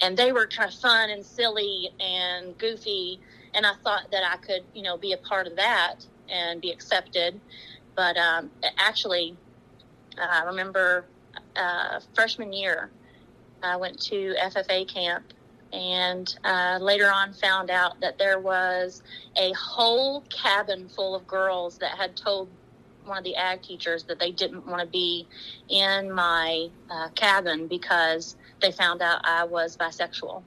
And 0.00 0.16
they 0.16 0.32
were 0.32 0.48
kind 0.48 0.68
of 0.68 0.76
fun 0.76 1.10
and 1.10 1.24
silly 1.24 1.90
and 2.00 2.58
goofy. 2.58 3.20
And 3.54 3.64
I 3.64 3.74
thought 3.84 4.10
that 4.10 4.24
I 4.28 4.38
could, 4.38 4.64
you 4.74 4.82
know, 4.82 4.96
be 4.96 5.12
a 5.12 5.18
part 5.18 5.46
of 5.46 5.54
that 5.54 6.04
and 6.30 6.60
be 6.60 6.70
accepted. 6.70 7.40
But 7.94 8.16
um, 8.16 8.50
actually, 8.78 9.36
uh, 10.18 10.42
I 10.42 10.44
remember 10.44 11.06
uh, 11.56 12.00
freshman 12.14 12.52
year, 12.52 12.90
I 13.62 13.76
went 13.76 14.00
to 14.02 14.34
FFA 14.40 14.86
camp 14.86 15.32
and 15.72 16.36
uh, 16.44 16.78
later 16.80 17.10
on 17.10 17.32
found 17.32 17.70
out 17.70 18.00
that 18.00 18.18
there 18.18 18.38
was 18.38 19.02
a 19.36 19.52
whole 19.52 20.22
cabin 20.22 20.88
full 20.88 21.14
of 21.14 21.26
girls 21.26 21.78
that 21.78 21.96
had 21.98 22.16
told 22.16 22.48
one 23.04 23.18
of 23.18 23.24
the 23.24 23.36
ag 23.36 23.62
teachers 23.62 24.04
that 24.04 24.18
they 24.18 24.32
didn't 24.32 24.66
want 24.66 24.80
to 24.80 24.86
be 24.86 25.26
in 25.68 26.10
my 26.10 26.68
uh, 26.90 27.08
cabin 27.14 27.66
because 27.66 28.36
they 28.60 28.72
found 28.72 29.02
out 29.02 29.20
I 29.24 29.44
was 29.44 29.76
bisexual. 29.76 30.42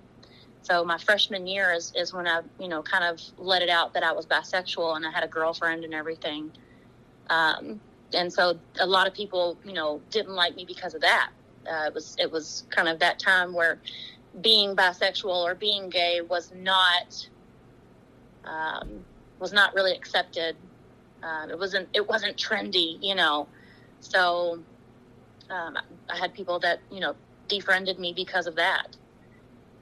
So 0.62 0.84
my 0.84 0.98
freshman 0.98 1.48
year 1.48 1.74
is, 1.74 1.94
is 1.96 2.14
when 2.14 2.28
I, 2.28 2.42
you 2.60 2.68
know, 2.68 2.82
kind 2.84 3.04
of 3.04 3.22
let 3.38 3.62
it 3.62 3.70
out 3.70 3.94
that 3.94 4.04
I 4.04 4.12
was 4.12 4.26
bisexual 4.26 4.96
and 4.96 5.06
I 5.06 5.12
had 5.12 5.24
a 5.24 5.28
girlfriend 5.28 5.84
and 5.84 5.94
everything. 5.94 6.52
Um, 7.30 7.80
and 8.14 8.32
so 8.32 8.58
a 8.80 8.86
lot 8.86 9.08
of 9.08 9.14
people, 9.14 9.58
you 9.64 9.74
know, 9.74 10.02
didn't 10.10 10.34
like 10.34 10.56
me 10.56 10.66
because 10.66 10.94
of 10.94 11.02
that. 11.02 11.32
Uh, 11.70 11.86
it 11.88 11.94
was 11.94 12.16
it 12.18 12.32
was 12.32 12.64
kind 12.70 12.88
of 12.88 13.00
that 13.00 13.20
time 13.20 13.54
where 13.54 13.80
being 14.42 14.76
bisexual 14.76 15.44
or 15.44 15.56
being 15.56 15.90
gay 15.90 16.22
was 16.22 16.52
not 16.56 17.28
um, 18.46 19.04
was 19.40 19.54
not 19.54 19.74
really 19.76 19.94
accepted. 19.94 20.56
Um, 21.22 21.50
it 21.50 21.60
wasn't 21.60 21.90
it 21.94 22.08
wasn't 22.08 22.38
trendy, 22.38 22.98
you 23.02 23.16
know. 23.16 23.48
So 24.00 24.60
um, 25.50 25.78
I 26.10 26.18
had 26.18 26.34
people 26.34 26.60
that 26.60 26.80
you 26.92 27.00
know 27.00 27.16
defriended 27.48 28.00
me 28.00 28.14
because 28.14 28.48
of 28.48 28.56
that. 28.56 28.96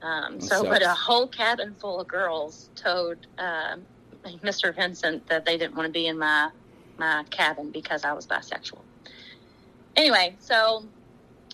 Um, 0.02 0.40
so, 0.40 0.62
but 0.64 0.82
a 0.82 0.90
whole 0.90 1.26
cabin 1.26 1.74
full 1.78 2.00
of 2.00 2.08
girls 2.08 2.70
told 2.76 3.16
uh, 3.38 3.76
Mr. 4.24 4.74
Vincent 4.74 5.26
that 5.28 5.44
they 5.44 5.56
didn't 5.56 5.74
want 5.74 5.86
to 5.86 5.92
be 5.92 6.06
in 6.06 6.18
my 6.18 6.50
my 6.98 7.24
cabin 7.30 7.70
because 7.70 8.04
I 8.04 8.12
was 8.12 8.26
bisexual. 8.26 8.80
Anyway, 9.96 10.34
so 10.40 10.84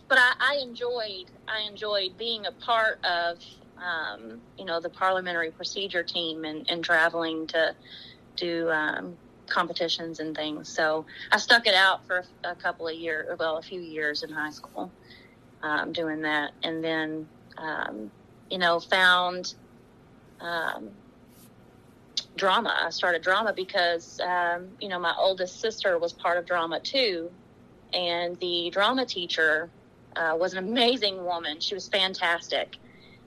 but 0.08 0.18
I, 0.18 0.32
I 0.40 0.58
enjoyed 0.62 1.26
I 1.48 1.60
enjoyed 1.68 2.16
being 2.18 2.46
a 2.46 2.52
part 2.52 3.04
of 3.04 3.38
um, 3.78 4.40
you 4.58 4.64
know 4.64 4.80
the 4.80 4.88
parliamentary 4.88 5.50
procedure 5.50 6.02
team 6.02 6.44
and, 6.44 6.68
and 6.70 6.84
traveling 6.84 7.46
to 7.48 7.74
do 8.36 8.70
um, 8.70 9.16
competitions 9.46 10.20
and 10.20 10.36
things. 10.36 10.68
So 10.68 11.04
I 11.30 11.38
stuck 11.38 11.66
it 11.66 11.74
out 11.74 12.06
for 12.06 12.24
a, 12.44 12.50
a 12.50 12.54
couple 12.54 12.88
of 12.88 12.94
years, 12.94 13.38
well, 13.38 13.58
a 13.58 13.62
few 13.62 13.80
years 13.80 14.22
in 14.22 14.30
high 14.30 14.50
school, 14.50 14.90
um, 15.62 15.92
doing 15.92 16.22
that, 16.22 16.52
and 16.62 16.82
then 16.82 17.28
um, 17.58 18.10
you 18.50 18.58
know 18.58 18.80
found 18.80 19.54
um, 20.40 20.90
drama. 22.36 22.76
I 22.84 22.90
started 22.90 23.22
drama 23.22 23.52
because 23.52 24.20
um, 24.20 24.68
you 24.80 24.88
know 24.88 24.98
my 24.98 25.14
oldest 25.18 25.60
sister 25.60 25.98
was 25.98 26.12
part 26.12 26.38
of 26.38 26.46
drama 26.46 26.80
too, 26.80 27.30
and 27.92 28.38
the 28.40 28.70
drama 28.70 29.06
teacher 29.06 29.70
uh, 30.16 30.36
was 30.38 30.52
an 30.52 30.58
amazing 30.58 31.24
woman. 31.24 31.60
She 31.60 31.74
was 31.74 31.88
fantastic. 31.88 32.76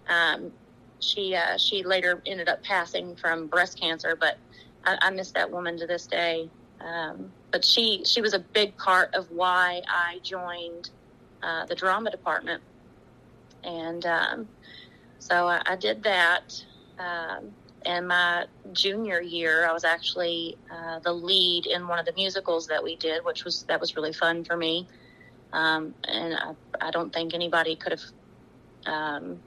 Um, 0.08 0.52
she 1.00 1.36
uh, 1.36 1.58
she 1.58 1.84
later 1.84 2.22
ended 2.26 2.50
up 2.50 2.64
passing 2.64 3.16
from 3.16 3.48
breast 3.48 3.80
cancer, 3.80 4.18
but 4.20 4.38
I, 4.86 4.98
I 5.02 5.10
miss 5.12 5.32
that 5.32 5.52
woman 5.52 5.78
to 5.78 5.88
this 5.88 6.08
day. 6.08 6.50
Um, 6.82 7.32
but 7.52 7.66
she 7.66 8.04
she 8.06 8.22
was 8.22 8.34
a 8.34 8.40
big 8.40 8.78
part 8.78 9.14
of 9.14 9.30
why 9.32 9.82
I 9.88 10.20
joined 10.24 10.90
uh, 11.42 11.66
the 11.66 11.76
drama 11.76 12.12
department, 12.12 12.62
and 13.64 14.06
um, 14.06 14.48
so 15.28 15.48
I, 15.48 15.62
I, 15.66 15.76
did 15.76 16.04
that. 16.04 16.64
Um, 17.00 17.52
and 17.86 18.08
my 18.08 18.46
junior 18.74 19.22
year, 19.22 19.68
I 19.68 19.74
was 19.74 19.84
actually 19.84 20.58
uh, 20.72 21.00
the 21.00 21.12
lead 21.12 21.66
in 21.66 21.88
one 21.88 22.00
of 22.00 22.06
the 22.06 22.14
musicals 22.14 22.68
that 22.68 22.84
we 22.84 22.96
did, 22.96 23.24
which 23.26 23.44
was 23.44 23.64
that 23.64 23.80
was 23.80 23.96
really 23.96 24.14
fun 24.14 24.44
for 24.44 24.56
me. 24.56 24.88
Um, 25.54 25.94
and 26.06 26.34
I, 26.34 26.88
I, 26.88 26.92
don't 26.92 27.14
think 27.14 27.34
anybody 27.34 27.76
could 27.76 27.94
have. 27.94 28.02
Um, 28.86 29.40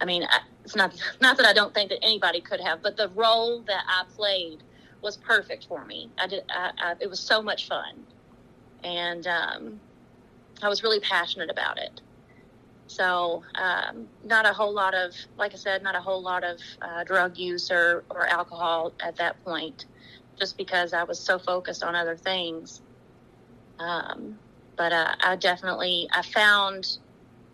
I 0.00 0.04
mean, 0.04 0.26
it's 0.64 0.76
not 0.76 0.94
not 1.20 1.36
that 1.36 1.46
I 1.46 1.52
don't 1.52 1.74
think 1.74 1.90
that 1.90 2.04
anybody 2.04 2.40
could 2.40 2.60
have, 2.60 2.82
but 2.82 2.96
the 2.96 3.08
role 3.14 3.60
that 3.62 3.84
I 3.88 4.04
played 4.16 4.62
was 5.02 5.16
perfect 5.16 5.66
for 5.66 5.84
me. 5.84 6.10
I 6.18 6.26
did. 6.26 6.44
I, 6.48 6.94
it 7.00 7.08
was 7.08 7.20
so 7.20 7.42
much 7.42 7.68
fun, 7.68 8.04
and 8.84 9.26
um, 9.26 9.80
I 10.62 10.68
was 10.68 10.82
really 10.82 11.00
passionate 11.00 11.50
about 11.50 11.78
it. 11.78 12.00
So, 12.90 13.44
um, 13.54 14.08
not 14.24 14.46
a 14.46 14.52
whole 14.52 14.72
lot 14.74 14.94
of, 14.94 15.14
like 15.38 15.52
I 15.54 15.56
said, 15.56 15.80
not 15.84 15.94
a 15.94 16.00
whole 16.00 16.20
lot 16.20 16.42
of 16.42 16.58
uh, 16.82 17.04
drug 17.04 17.38
use 17.38 17.70
or, 17.70 18.02
or 18.10 18.26
alcohol 18.26 18.92
at 19.00 19.14
that 19.16 19.42
point, 19.44 19.86
just 20.40 20.56
because 20.56 20.92
I 20.92 21.04
was 21.04 21.20
so 21.20 21.38
focused 21.38 21.84
on 21.84 21.94
other 21.94 22.16
things. 22.16 22.82
Um, 23.78 24.40
but 24.76 24.92
uh, 24.92 25.14
I 25.22 25.36
definitely 25.36 26.08
I 26.12 26.22
found 26.22 26.98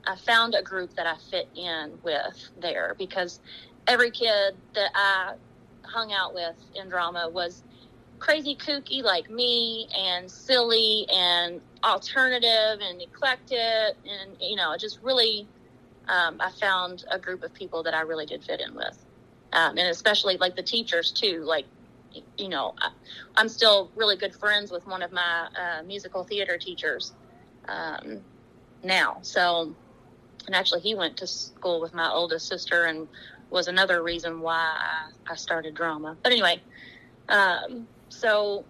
I 0.07 0.17
found 0.17 0.55
a 0.55 0.63
group 0.63 0.95
that 0.97 1.07
I 1.07 1.17
fit 1.31 1.51
in 1.55 1.99
with 2.03 2.49
there 2.59 2.95
because 2.99 3.41
every 3.87 4.11
kid 4.11 4.57
that 4.75 4.91
I 4.95 5.35
hung 5.83 6.15
out 6.15 6.33
with 6.33 6.57
in 6.75 6.89
drama 6.89 7.29
was 7.31 7.63
crazy 8.19 8.57
kooky 8.57 9.03
like 9.03 9.31
me 9.31 9.89
and 9.97 10.31
silly 10.31 11.07
and 11.13 11.61
alternative 11.85 12.81
and 12.81 13.01
eclectic 13.03 13.97
and 14.09 14.37
you 14.41 14.57
know 14.57 14.75
just 14.79 14.99
really 15.03 15.47
um, 16.09 16.37
I 16.41 16.51
found 16.53 17.05
a 17.11 17.19
group 17.19 17.43
of 17.43 17.53
people 17.53 17.83
that 17.83 17.95
I 17.95 18.03
really 18.03 18.27
did 18.27 18.45
fit 18.45 18.61
in 18.61 18.75
with 18.75 19.05
um, 19.53 19.77
and 19.79 19.89
especially 19.89 20.37
like 20.39 20.57
the 20.57 20.63
teachers 20.63 21.13
too 21.13 21.43
like 21.45 21.67
you 22.39 22.49
know, 22.49 22.75
I, 22.79 22.91
am 23.41 23.49
still 23.49 23.91
really 23.97 24.17
good 24.17 24.35
friends 24.35 24.71
with 24.71 24.87
one 24.87 25.03
of 25.03 25.13
my 25.13 25.49
uh, 25.59 25.83
musical 25.83 26.25
theater 26.25 26.59
teachers 26.59 27.13
um, 27.69 28.21
now. 28.83 29.19
So, 29.23 29.75
and 30.47 30.55
actually, 30.55 30.81
he 30.81 30.95
went 30.95 31.17
to 31.19 31.27
school 31.27 31.81
with 31.81 31.95
my 31.95 32.11
oldest 32.11 32.49
sister 32.49 32.85
and 32.85 33.09
was 33.51 33.69
another 33.69 34.03
reason 34.03 34.41
why 34.41 34.57
I, 34.57 35.33
I 35.33 35.37
started 35.37 35.75
drama. 35.75 36.17
But 36.23 36.33
anyway, 36.33 36.61
um, 37.29 37.87
so 38.09 38.65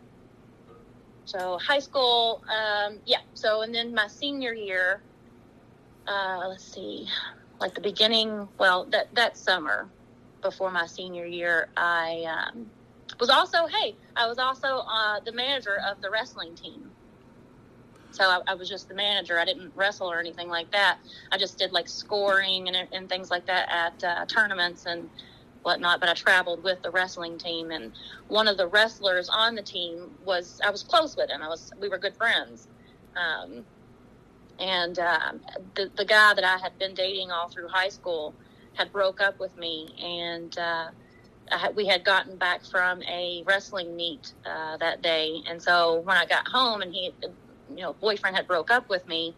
so 1.24 1.58
high 1.58 1.80
school, 1.80 2.42
um, 2.48 2.98
yeah. 3.04 3.18
So 3.34 3.62
and 3.62 3.74
then 3.74 3.94
my 3.94 4.06
senior 4.06 4.54
year, 4.54 5.00
uh, 6.06 6.46
let's 6.48 6.72
see, 6.72 7.08
like 7.60 7.74
the 7.74 7.80
beginning. 7.80 8.48
Well, 8.58 8.86
that 8.90 9.14
that 9.14 9.36
summer 9.36 9.88
before 10.42 10.70
my 10.70 10.86
senior 10.86 11.26
year, 11.26 11.68
I 11.76 12.24
um, 12.28 12.70
was 13.20 13.30
also 13.30 13.66
hey 13.66 13.94
i 14.16 14.26
was 14.26 14.38
also 14.38 14.82
uh, 14.88 15.20
the 15.24 15.32
manager 15.32 15.78
of 15.88 16.00
the 16.02 16.10
wrestling 16.10 16.54
team 16.54 16.90
so 18.10 18.24
I, 18.24 18.40
I, 18.46 18.54
was 18.54 18.68
just 18.68 18.88
the 18.88 18.94
manager 18.94 19.38
i 19.38 19.44
didn't 19.44 19.72
wrestle 19.74 20.10
or 20.10 20.18
anything 20.18 20.48
like 20.48 20.70
that 20.72 20.98
i 21.32 21.38
just 21.38 21.58
did 21.58 21.72
like 21.72 21.88
scoring 21.88 22.68
and, 22.68 22.88
and 22.92 23.08
things 23.08 23.30
like 23.30 23.46
that 23.46 23.68
at 23.70 24.04
uh, 24.04 24.26
tournaments 24.26 24.86
and 24.86 25.08
whatnot 25.66 25.98
but 25.98 26.08
i 26.08 26.14
traveled 26.14 26.62
with 26.62 26.80
the 26.82 26.90
wrestling 26.90 27.36
team 27.36 27.72
and 27.72 27.92
one 28.28 28.46
of 28.46 28.56
the 28.56 28.66
wrestlers 28.68 29.28
on 29.28 29.56
the 29.56 29.62
team 29.62 30.10
was 30.24 30.60
i 30.64 30.70
was 30.70 30.82
close 30.84 31.16
with 31.16 31.28
him. 31.28 31.42
I 31.42 31.48
was 31.48 31.72
we 31.80 31.88
were 31.88 31.98
good 31.98 32.16
friends. 32.16 32.68
Um, 33.16 33.64
and 34.58 34.98
um, 34.98 35.40
the, 35.74 35.90
the 35.96 36.04
guy 36.04 36.32
that 36.34 36.44
i 36.44 36.56
had 36.56 36.78
been 36.78 36.94
dating 36.94 37.30
all 37.30 37.48
through 37.48 37.68
high 37.68 37.88
school 37.88 38.32
had 38.74 38.92
broke 38.92 39.20
up 39.20 39.40
with 39.40 39.56
me 39.58 39.88
and 40.02 40.56
uh, 40.58 40.88
we 41.74 41.86
had 41.86 42.04
gotten 42.04 42.36
back 42.36 42.64
from 42.64 43.02
a 43.02 43.42
wrestling 43.46 43.96
meet 43.96 44.32
uh, 44.44 44.76
that 44.78 45.02
day, 45.02 45.42
and 45.48 45.62
so 45.62 46.00
when 46.00 46.16
I 46.16 46.26
got 46.26 46.48
home 46.48 46.82
and 46.82 46.92
he, 46.92 47.12
you 47.70 47.82
know, 47.82 47.92
boyfriend 47.94 48.36
had 48.36 48.46
broke 48.46 48.70
up 48.70 48.88
with 48.88 49.06
me, 49.06 49.34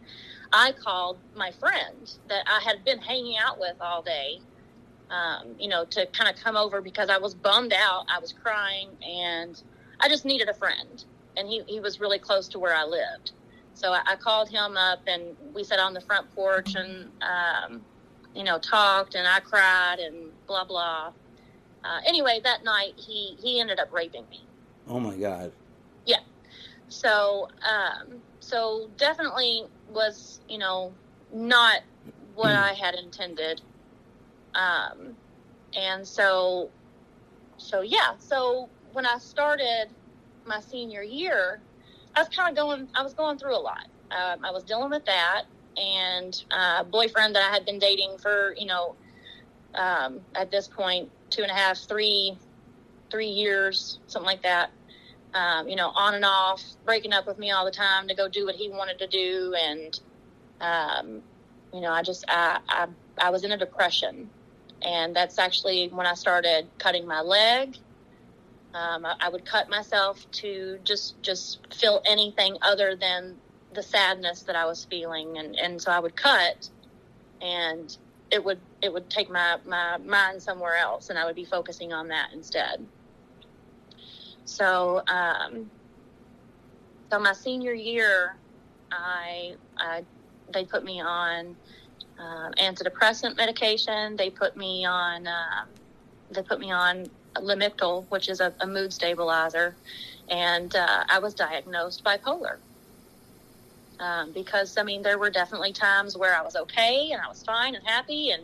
I 0.52 0.72
called 0.72 1.18
my 1.36 1.50
friend 1.52 2.10
that 2.28 2.44
I 2.46 2.60
had 2.64 2.84
been 2.84 2.98
hanging 2.98 3.36
out 3.36 3.60
with 3.60 3.76
all 3.80 4.02
day, 4.02 4.40
um, 5.10 5.54
you 5.58 5.68
know, 5.68 5.84
to 5.86 6.06
kind 6.06 6.30
of 6.30 6.42
come 6.42 6.56
over 6.56 6.80
because 6.80 7.08
I 7.10 7.18
was 7.18 7.34
bummed 7.34 7.72
out, 7.72 8.06
I 8.14 8.18
was 8.18 8.32
crying, 8.32 8.88
and 9.06 9.60
I 10.00 10.08
just 10.08 10.24
needed 10.24 10.48
a 10.48 10.54
friend, 10.54 11.04
and 11.36 11.48
he 11.48 11.62
he 11.66 11.80
was 11.80 12.00
really 12.00 12.18
close 12.18 12.48
to 12.48 12.58
where 12.58 12.74
I 12.74 12.84
lived, 12.84 13.32
so 13.74 13.92
I, 13.92 14.02
I 14.06 14.16
called 14.16 14.48
him 14.48 14.76
up 14.76 15.00
and 15.06 15.36
we 15.54 15.64
sat 15.64 15.78
on 15.78 15.94
the 15.94 16.00
front 16.00 16.32
porch 16.34 16.74
and. 16.74 17.10
Um, 17.22 17.82
you 18.34 18.44
know, 18.44 18.58
talked 18.58 19.16
and 19.16 19.26
I 19.26 19.40
cried 19.40 19.98
and 19.98 20.30
blah 20.46 20.62
blah 20.62 21.12
uh, 21.84 22.00
anyway, 22.06 22.40
that 22.44 22.64
night 22.64 22.94
he 22.96 23.36
he 23.40 23.60
ended 23.60 23.78
up 23.78 23.92
raping 23.92 24.28
me. 24.30 24.44
Oh 24.88 25.00
my 25.00 25.16
god. 25.16 25.52
Yeah. 26.06 26.20
So 26.88 27.48
um, 27.62 28.20
so 28.40 28.90
definitely 28.96 29.64
was 29.90 30.40
you 30.48 30.58
know 30.58 30.92
not 31.32 31.82
what 32.34 32.52
I 32.52 32.72
had 32.72 32.94
intended. 32.94 33.60
Um, 34.58 35.14
and 35.76 36.06
so 36.06 36.70
so 37.56 37.80
yeah. 37.82 38.14
So 38.18 38.68
when 38.92 39.06
I 39.06 39.18
started 39.18 39.88
my 40.46 40.60
senior 40.60 41.02
year, 41.02 41.60
I 42.16 42.20
was 42.20 42.28
kind 42.28 42.50
of 42.50 42.56
going. 42.56 42.88
I 42.94 43.02
was 43.02 43.14
going 43.14 43.38
through 43.38 43.56
a 43.56 43.60
lot. 43.60 43.86
Um, 44.10 44.44
I 44.44 44.50
was 44.50 44.64
dealing 44.64 44.90
with 44.90 45.04
that 45.04 45.44
and 45.76 46.44
uh, 46.50 46.82
boyfriend 46.84 47.34
that 47.36 47.48
I 47.48 47.54
had 47.54 47.64
been 47.64 47.78
dating 47.78 48.18
for 48.18 48.54
you 48.58 48.66
know 48.66 48.96
um, 49.74 50.20
at 50.34 50.50
this 50.50 50.66
point 50.66 51.10
two 51.30 51.42
and 51.42 51.50
a 51.50 51.54
half, 51.54 51.78
three, 51.78 52.36
three 53.10 53.28
years, 53.28 53.98
something 54.06 54.26
like 54.26 54.42
that. 54.42 54.70
Um, 55.34 55.68
you 55.68 55.76
know, 55.76 55.90
on 55.94 56.14
and 56.14 56.24
off, 56.24 56.62
breaking 56.86 57.12
up 57.12 57.26
with 57.26 57.38
me 57.38 57.50
all 57.50 57.64
the 57.64 57.70
time 57.70 58.08
to 58.08 58.14
go 58.14 58.28
do 58.28 58.46
what 58.46 58.54
he 58.54 58.70
wanted 58.70 58.98
to 58.98 59.06
do, 59.06 59.54
and 59.60 60.00
um, 60.60 61.22
you 61.72 61.82
know, 61.82 61.92
I 61.92 62.02
just 62.02 62.24
I, 62.28 62.60
I 62.68 62.86
I 63.18 63.30
was 63.30 63.44
in 63.44 63.52
a 63.52 63.56
depression, 63.56 64.30
and 64.82 65.14
that's 65.14 65.38
actually 65.38 65.88
when 65.88 66.06
I 66.06 66.14
started 66.14 66.66
cutting 66.78 67.06
my 67.06 67.20
leg. 67.20 67.76
Um, 68.74 69.06
I, 69.06 69.14
I 69.20 69.28
would 69.28 69.44
cut 69.44 69.68
myself 69.68 70.24
to 70.32 70.78
just 70.84 71.20
just 71.22 71.58
feel 71.74 72.02
anything 72.06 72.56
other 72.62 72.96
than 72.96 73.36
the 73.74 73.82
sadness 73.82 74.42
that 74.42 74.56
I 74.56 74.66
was 74.66 74.84
feeling, 74.84 75.38
and 75.38 75.56
and 75.56 75.80
so 75.80 75.90
I 75.90 75.98
would 75.98 76.16
cut, 76.16 76.68
and 77.40 77.96
it 78.30 78.44
would 78.44 78.60
it 78.82 78.92
would 78.92 79.08
take 79.10 79.30
my 79.30 79.58
my 79.66 79.96
mind 79.98 80.42
somewhere 80.42 80.76
else, 80.76 81.10
and 81.10 81.18
I 81.18 81.24
would 81.24 81.36
be 81.36 81.44
focusing 81.44 81.92
on 81.92 82.08
that 82.08 82.30
instead. 82.32 82.84
So, 84.48 85.02
um, 85.06 85.70
so 87.10 87.18
my 87.18 87.34
senior 87.34 87.74
year, 87.74 88.34
I, 88.90 89.54
I 89.76 90.04
they 90.52 90.64
put 90.64 90.84
me 90.84 91.02
on 91.02 91.54
um, 92.18 92.52
antidepressant 92.54 93.36
medication. 93.36 94.16
They 94.16 94.30
put 94.30 94.56
me 94.56 94.84
on 94.84 95.26
um, 95.26 95.68
they 96.30 96.42
put 96.42 96.60
me 96.60 96.70
on 96.70 97.08
Lamictal, 97.36 98.04
which 98.10 98.28
is 98.28 98.40
a, 98.40 98.52
a 98.60 98.66
mood 98.66 98.92
stabilizer, 98.92 99.74
and 100.28 100.74
uh, 100.74 101.04
I 101.08 101.18
was 101.18 101.34
diagnosed 101.34 102.04
bipolar. 102.04 102.56
Um, 104.00 104.30
because 104.32 104.76
I 104.78 104.82
mean, 104.84 105.02
there 105.02 105.18
were 105.18 105.30
definitely 105.30 105.72
times 105.72 106.16
where 106.16 106.36
I 106.36 106.42
was 106.42 106.54
okay 106.54 107.10
and 107.12 107.20
I 107.20 107.28
was 107.28 107.42
fine 107.42 107.74
and 107.74 107.86
happy, 107.86 108.30
and 108.30 108.42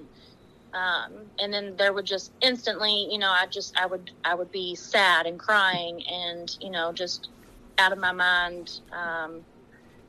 um, 0.74 1.12
and 1.38 1.52
then 1.52 1.76
there 1.76 1.92
would 1.92 2.04
just 2.06 2.32
instantly, 2.40 3.08
you 3.10 3.18
know, 3.18 3.30
I 3.30 3.46
just 3.46 3.78
I 3.78 3.86
would 3.86 4.10
I 4.24 4.34
would 4.34 4.50
be 4.50 4.74
sad 4.74 5.26
and 5.26 5.38
crying 5.38 6.04
and 6.06 6.56
you 6.60 6.70
know 6.70 6.92
just 6.92 7.28
out 7.78 7.92
of 7.92 7.98
my 7.98 8.12
mind, 8.12 8.80
um, 8.92 9.44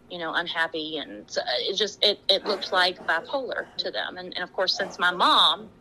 you 0.09 0.19
know, 0.19 0.33
unhappy, 0.33 0.97
and 0.97 1.29
so 1.29 1.41
it 1.59 1.75
just 1.75 2.03
it 2.03 2.19
it 2.29 2.45
looked 2.45 2.71
like 2.71 3.05
bipolar 3.05 3.67
to 3.77 3.91
them, 3.91 4.17
and, 4.17 4.33
and 4.35 4.43
of 4.43 4.51
course 4.53 4.77
since 4.77 4.99
my 4.99 5.11
mom 5.11 5.71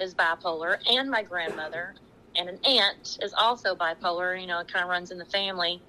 is 0.00 0.14
bipolar 0.14 0.76
and 0.88 1.10
my 1.10 1.22
grandmother 1.22 1.94
and 2.36 2.48
an 2.48 2.58
aunt 2.64 3.18
is 3.22 3.34
also 3.38 3.74
bipolar. 3.74 4.40
You 4.40 4.46
know, 4.46 4.60
it 4.60 4.72
kind 4.72 4.84
of 4.84 4.88
runs 4.90 5.10
in 5.10 5.18
the 5.18 5.26
family. 5.26 5.82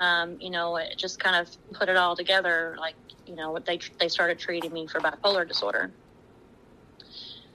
Um, 0.00 0.36
you 0.40 0.50
know, 0.50 0.76
it 0.76 0.94
just 0.98 1.20
kind 1.20 1.36
of 1.36 1.48
put 1.74 1.88
it 1.88 1.96
all 1.96 2.16
together. 2.16 2.76
Like, 2.78 2.96
you 3.26 3.36
know, 3.36 3.58
they 3.64 3.78
they 4.00 4.08
started 4.08 4.38
treating 4.38 4.72
me 4.72 4.86
for 4.86 5.00
bipolar 5.00 5.46
disorder. 5.46 5.94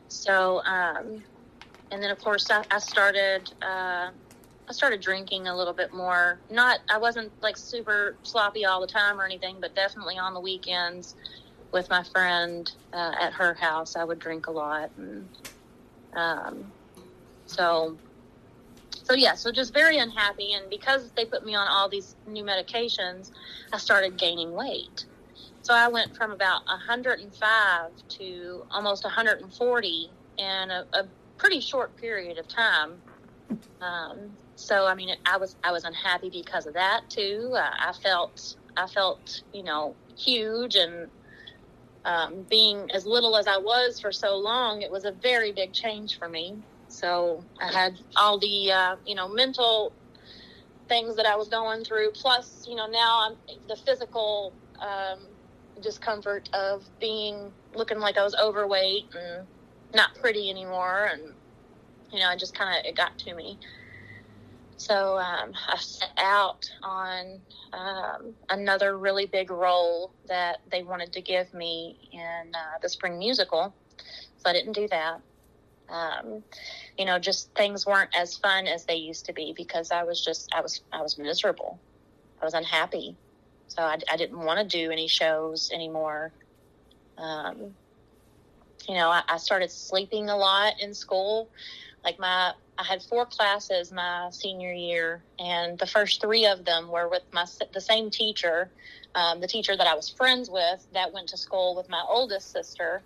So, 0.07 0.63
um, 0.63 1.23
and 1.91 2.01
then 2.01 2.09
of 2.09 2.19
course 2.19 2.49
I, 2.49 2.63
I 2.71 2.79
started 2.79 3.49
uh, 3.61 4.11
I 4.69 4.73
started 4.73 5.01
drinking 5.01 5.47
a 5.47 5.55
little 5.55 5.73
bit 5.73 5.93
more. 5.93 6.39
Not 6.49 6.79
I 6.89 6.97
wasn't 6.97 7.31
like 7.41 7.55
super 7.55 8.15
sloppy 8.23 8.65
all 8.65 8.81
the 8.81 8.87
time 8.87 9.19
or 9.19 9.25
anything, 9.25 9.57
but 9.61 9.73
definitely 9.75 10.17
on 10.17 10.33
the 10.33 10.39
weekends 10.39 11.15
with 11.71 11.89
my 11.89 12.03
friend 12.03 12.71
uh, 12.93 13.13
at 13.19 13.33
her 13.33 13.53
house, 13.53 13.95
I 13.95 14.03
would 14.03 14.19
drink 14.19 14.47
a 14.47 14.51
lot. 14.51 14.89
And 14.97 15.27
um, 16.13 16.71
so 17.45 17.97
so 18.91 19.13
yeah, 19.13 19.35
so 19.35 19.53
just 19.53 19.73
very 19.73 19.99
unhappy, 19.99 20.51
and 20.51 20.69
because 20.69 21.11
they 21.11 21.23
put 21.23 21.45
me 21.45 21.55
on 21.55 21.65
all 21.69 21.87
these 21.87 22.15
new 22.27 22.43
medications, 22.43 23.31
I 23.71 23.77
started 23.77 24.17
gaining 24.17 24.51
weight. 24.51 25.05
So 25.61 25.73
I 25.73 25.87
went 25.87 26.15
from 26.15 26.31
about 26.31 26.65
105 26.65 27.91
to 28.07 28.65
almost 28.69 29.05
140 29.05 30.11
in 30.37 30.71
a, 30.71 30.85
a 30.93 31.07
pretty 31.37 31.61
short 31.61 31.95
period 31.95 32.37
of 32.37 32.49
time. 32.49 33.01
Um, 33.79 34.31
so 34.57 34.87
I 34.87 34.95
mean, 34.95 35.15
I 35.25 35.37
was 35.37 35.55
I 35.63 35.71
was 35.71 35.83
unhappy 35.83 36.31
because 36.31 36.65
of 36.65 36.73
that 36.73 37.01
too. 37.09 37.51
Uh, 37.53 37.69
I 37.79 37.93
felt 37.93 38.55
I 38.75 38.87
felt 38.87 39.43
you 39.53 39.63
know 39.63 39.95
huge 40.17 40.75
and 40.75 41.07
um, 42.03 42.45
being 42.49 42.89
as 42.91 43.05
little 43.05 43.37
as 43.37 43.47
I 43.47 43.57
was 43.57 43.99
for 43.99 44.11
so 44.11 44.35
long, 44.35 44.81
it 44.81 44.91
was 44.91 45.05
a 45.05 45.11
very 45.11 45.51
big 45.51 45.73
change 45.73 46.17
for 46.17 46.27
me. 46.27 46.55
So 46.87 47.43
I 47.61 47.71
had 47.71 47.99
all 48.15 48.39
the 48.39 48.71
uh, 48.71 48.95
you 49.05 49.13
know 49.13 49.27
mental 49.27 49.93
things 50.89 51.15
that 51.17 51.27
I 51.27 51.35
was 51.35 51.49
going 51.49 51.83
through, 51.83 52.11
plus 52.13 52.65
you 52.67 52.75
know 52.75 52.87
now 52.87 53.29
I'm 53.29 53.57
the 53.67 53.75
physical 53.75 54.53
um, 54.79 55.19
discomfort 55.81 56.49
of 56.53 56.83
being 56.99 57.53
looking 57.75 57.99
like 57.99 58.17
I 58.17 58.23
was 58.23 58.33
overweight 58.33 59.05
and 59.13 59.45
not 59.93 60.15
pretty 60.15 60.49
anymore, 60.49 61.11
and 61.13 61.21
you 62.11 62.19
know 62.19 62.27
I 62.27 62.35
just 62.35 62.57
kind 62.57 62.79
of 62.79 62.85
it 62.89 62.95
got 62.95 63.19
to 63.19 63.35
me. 63.35 63.59
So 64.77 65.17
um, 65.17 65.53
I 65.67 65.77
set 65.77 66.11
out 66.17 66.69
on 66.83 67.41
um, 67.73 68.35
another 68.49 68.97
really 68.97 69.25
big 69.25 69.51
role 69.51 70.13
that 70.27 70.57
they 70.71 70.83
wanted 70.83 71.13
to 71.13 71.21
give 71.21 71.53
me 71.53 71.97
in 72.11 72.51
uh, 72.53 72.77
the 72.81 72.89
spring 72.89 73.17
musical. 73.17 73.75
So 74.37 74.49
I 74.49 74.53
didn't 74.53 74.73
do 74.73 74.87
that 74.89 75.21
um, 75.89 76.43
you 76.97 77.05
know, 77.05 77.19
just 77.19 77.53
things 77.55 77.85
weren't 77.85 78.15
as 78.15 78.37
fun 78.37 78.67
as 78.67 78.85
they 78.85 78.95
used 78.95 79.25
to 79.25 79.33
be 79.33 79.53
because 79.55 79.91
I 79.91 80.03
was 80.03 80.23
just, 80.23 80.53
I 80.53 80.61
was, 80.61 80.81
I 80.91 81.01
was 81.01 81.17
miserable. 81.17 81.79
I 82.41 82.45
was 82.45 82.53
unhappy. 82.53 83.15
So 83.67 83.81
I, 83.81 83.97
I 84.11 84.17
didn't 84.17 84.39
want 84.39 84.59
to 84.59 84.77
do 84.77 84.91
any 84.91 85.07
shows 85.07 85.71
anymore. 85.73 86.33
Um, 87.17 87.75
you 88.87 88.95
know, 88.95 89.09
I, 89.09 89.23
I 89.27 89.37
started 89.37 89.71
sleeping 89.71 90.29
a 90.29 90.37
lot 90.37 90.73
in 90.81 90.93
school. 90.93 91.49
Like 92.03 92.19
my, 92.19 92.53
I 92.77 92.83
had 92.83 93.01
four 93.01 93.25
classes 93.25 93.91
my 93.91 94.29
senior 94.31 94.71
year, 94.71 95.23
and 95.39 95.77
the 95.79 95.87
first 95.87 96.21
three 96.21 96.45
of 96.45 96.63
them 96.63 96.89
were 96.89 97.07
with 97.07 97.23
my 97.31 97.45
the 97.73 97.81
same 97.81 98.11
teacher, 98.11 98.69
um, 99.15 99.41
the 99.41 99.47
teacher 99.47 99.75
that 99.75 99.87
I 99.87 99.95
was 99.95 100.09
friends 100.09 100.49
with 100.49 100.85
that 100.93 101.13
went 101.13 101.29
to 101.29 101.37
school 101.37 101.75
with 101.75 101.89
my 101.89 102.03
oldest 102.07 102.51
sister 102.51 103.01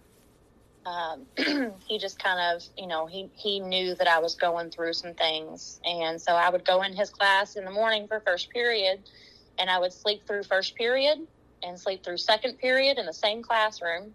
um, 0.85 1.25
he 1.87 1.99
just 1.99 2.21
kind 2.21 2.55
of, 2.55 2.63
you 2.77 2.87
know, 2.87 3.05
he, 3.05 3.29
he 3.35 3.59
knew 3.59 3.95
that 3.95 4.07
I 4.07 4.19
was 4.19 4.35
going 4.35 4.71
through 4.71 4.93
some 4.93 5.13
things. 5.13 5.79
And 5.85 6.19
so 6.19 6.33
I 6.33 6.49
would 6.49 6.65
go 6.65 6.81
in 6.81 6.93
his 6.93 7.09
class 7.09 7.55
in 7.55 7.65
the 7.65 7.71
morning 7.71 8.07
for 8.07 8.19
first 8.19 8.49
period 8.49 8.99
and 9.59 9.69
I 9.69 9.79
would 9.79 9.93
sleep 9.93 10.25
through 10.25 10.43
first 10.43 10.75
period 10.75 11.19
and 11.61 11.79
sleep 11.79 12.03
through 12.03 12.17
second 12.17 12.57
period 12.57 12.97
in 12.97 13.05
the 13.05 13.13
same 13.13 13.43
classroom. 13.43 14.13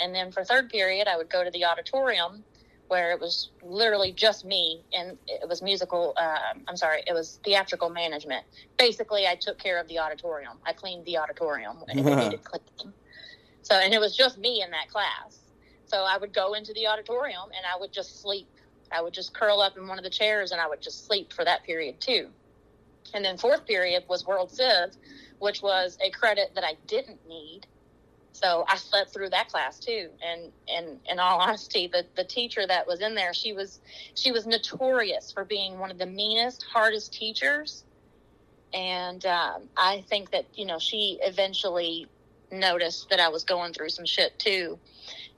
And 0.00 0.14
then 0.14 0.32
for 0.32 0.44
third 0.44 0.70
period, 0.70 1.08
I 1.08 1.16
would 1.16 1.28
go 1.28 1.44
to 1.44 1.50
the 1.50 1.64
auditorium 1.64 2.44
where 2.88 3.12
it 3.12 3.20
was 3.20 3.50
literally 3.62 4.12
just 4.12 4.44
me 4.44 4.82
and 4.92 5.18
it 5.26 5.48
was 5.48 5.62
musical. 5.62 6.14
Uh, 6.16 6.38
I'm 6.68 6.76
sorry, 6.76 7.02
it 7.06 7.12
was 7.12 7.40
theatrical 7.44 7.90
management. 7.90 8.44
Basically, 8.78 9.26
I 9.26 9.34
took 9.34 9.58
care 9.58 9.80
of 9.80 9.88
the 9.88 9.98
auditorium. 9.98 10.58
I 10.64 10.72
cleaned 10.72 11.04
the 11.04 11.18
auditorium 11.18 11.78
if 11.88 12.06
it 12.06 12.16
needed 12.16 12.44
cleaning. 12.44 12.94
So, 13.62 13.74
and 13.74 13.92
it 13.92 14.00
was 14.00 14.16
just 14.16 14.38
me 14.38 14.62
in 14.62 14.70
that 14.70 14.88
class. 14.90 15.40
So 15.86 16.04
I 16.04 16.18
would 16.18 16.32
go 16.32 16.54
into 16.54 16.72
the 16.72 16.86
auditorium 16.86 17.46
and 17.56 17.64
I 17.64 17.78
would 17.78 17.92
just 17.92 18.20
sleep. 18.20 18.48
I 18.92 19.02
would 19.02 19.12
just 19.12 19.34
curl 19.34 19.60
up 19.60 19.76
in 19.76 19.88
one 19.88 19.98
of 19.98 20.04
the 20.04 20.10
chairs 20.10 20.52
and 20.52 20.60
I 20.60 20.68
would 20.68 20.80
just 20.80 21.06
sleep 21.06 21.32
for 21.32 21.44
that 21.44 21.64
period 21.64 22.00
too. 22.00 22.28
And 23.14 23.24
then 23.24 23.36
fourth 23.36 23.66
period 23.66 24.04
was 24.08 24.26
World 24.26 24.50
Civ, 24.50 24.96
which 25.38 25.62
was 25.62 25.96
a 26.00 26.10
credit 26.10 26.52
that 26.54 26.64
I 26.64 26.74
didn't 26.86 27.26
need. 27.28 27.66
So 28.40 28.64
I 28.68 28.76
slept 28.76 29.12
through 29.12 29.30
that 29.30 29.48
class 29.48 29.78
too. 29.78 30.10
And 30.22 30.52
and 30.68 30.98
in 31.10 31.18
all 31.18 31.40
honesty, 31.40 31.88
the, 31.88 32.04
the 32.16 32.24
teacher 32.24 32.66
that 32.66 32.86
was 32.86 33.00
in 33.00 33.14
there, 33.14 33.32
she 33.32 33.52
was 33.52 33.80
she 34.14 34.32
was 34.32 34.46
notorious 34.46 35.32
for 35.32 35.44
being 35.44 35.78
one 35.78 35.90
of 35.90 35.98
the 35.98 36.06
meanest, 36.06 36.64
hardest 36.72 37.12
teachers. 37.12 37.84
And 38.74 39.24
um, 39.26 39.68
I 39.76 40.04
think 40.08 40.30
that 40.32 40.46
you 40.54 40.66
know 40.66 40.78
she 40.78 41.18
eventually 41.22 42.06
noticed 42.52 43.10
that 43.10 43.20
I 43.20 43.28
was 43.28 43.44
going 43.44 43.72
through 43.72 43.88
some 43.88 44.06
shit 44.06 44.38
too 44.38 44.78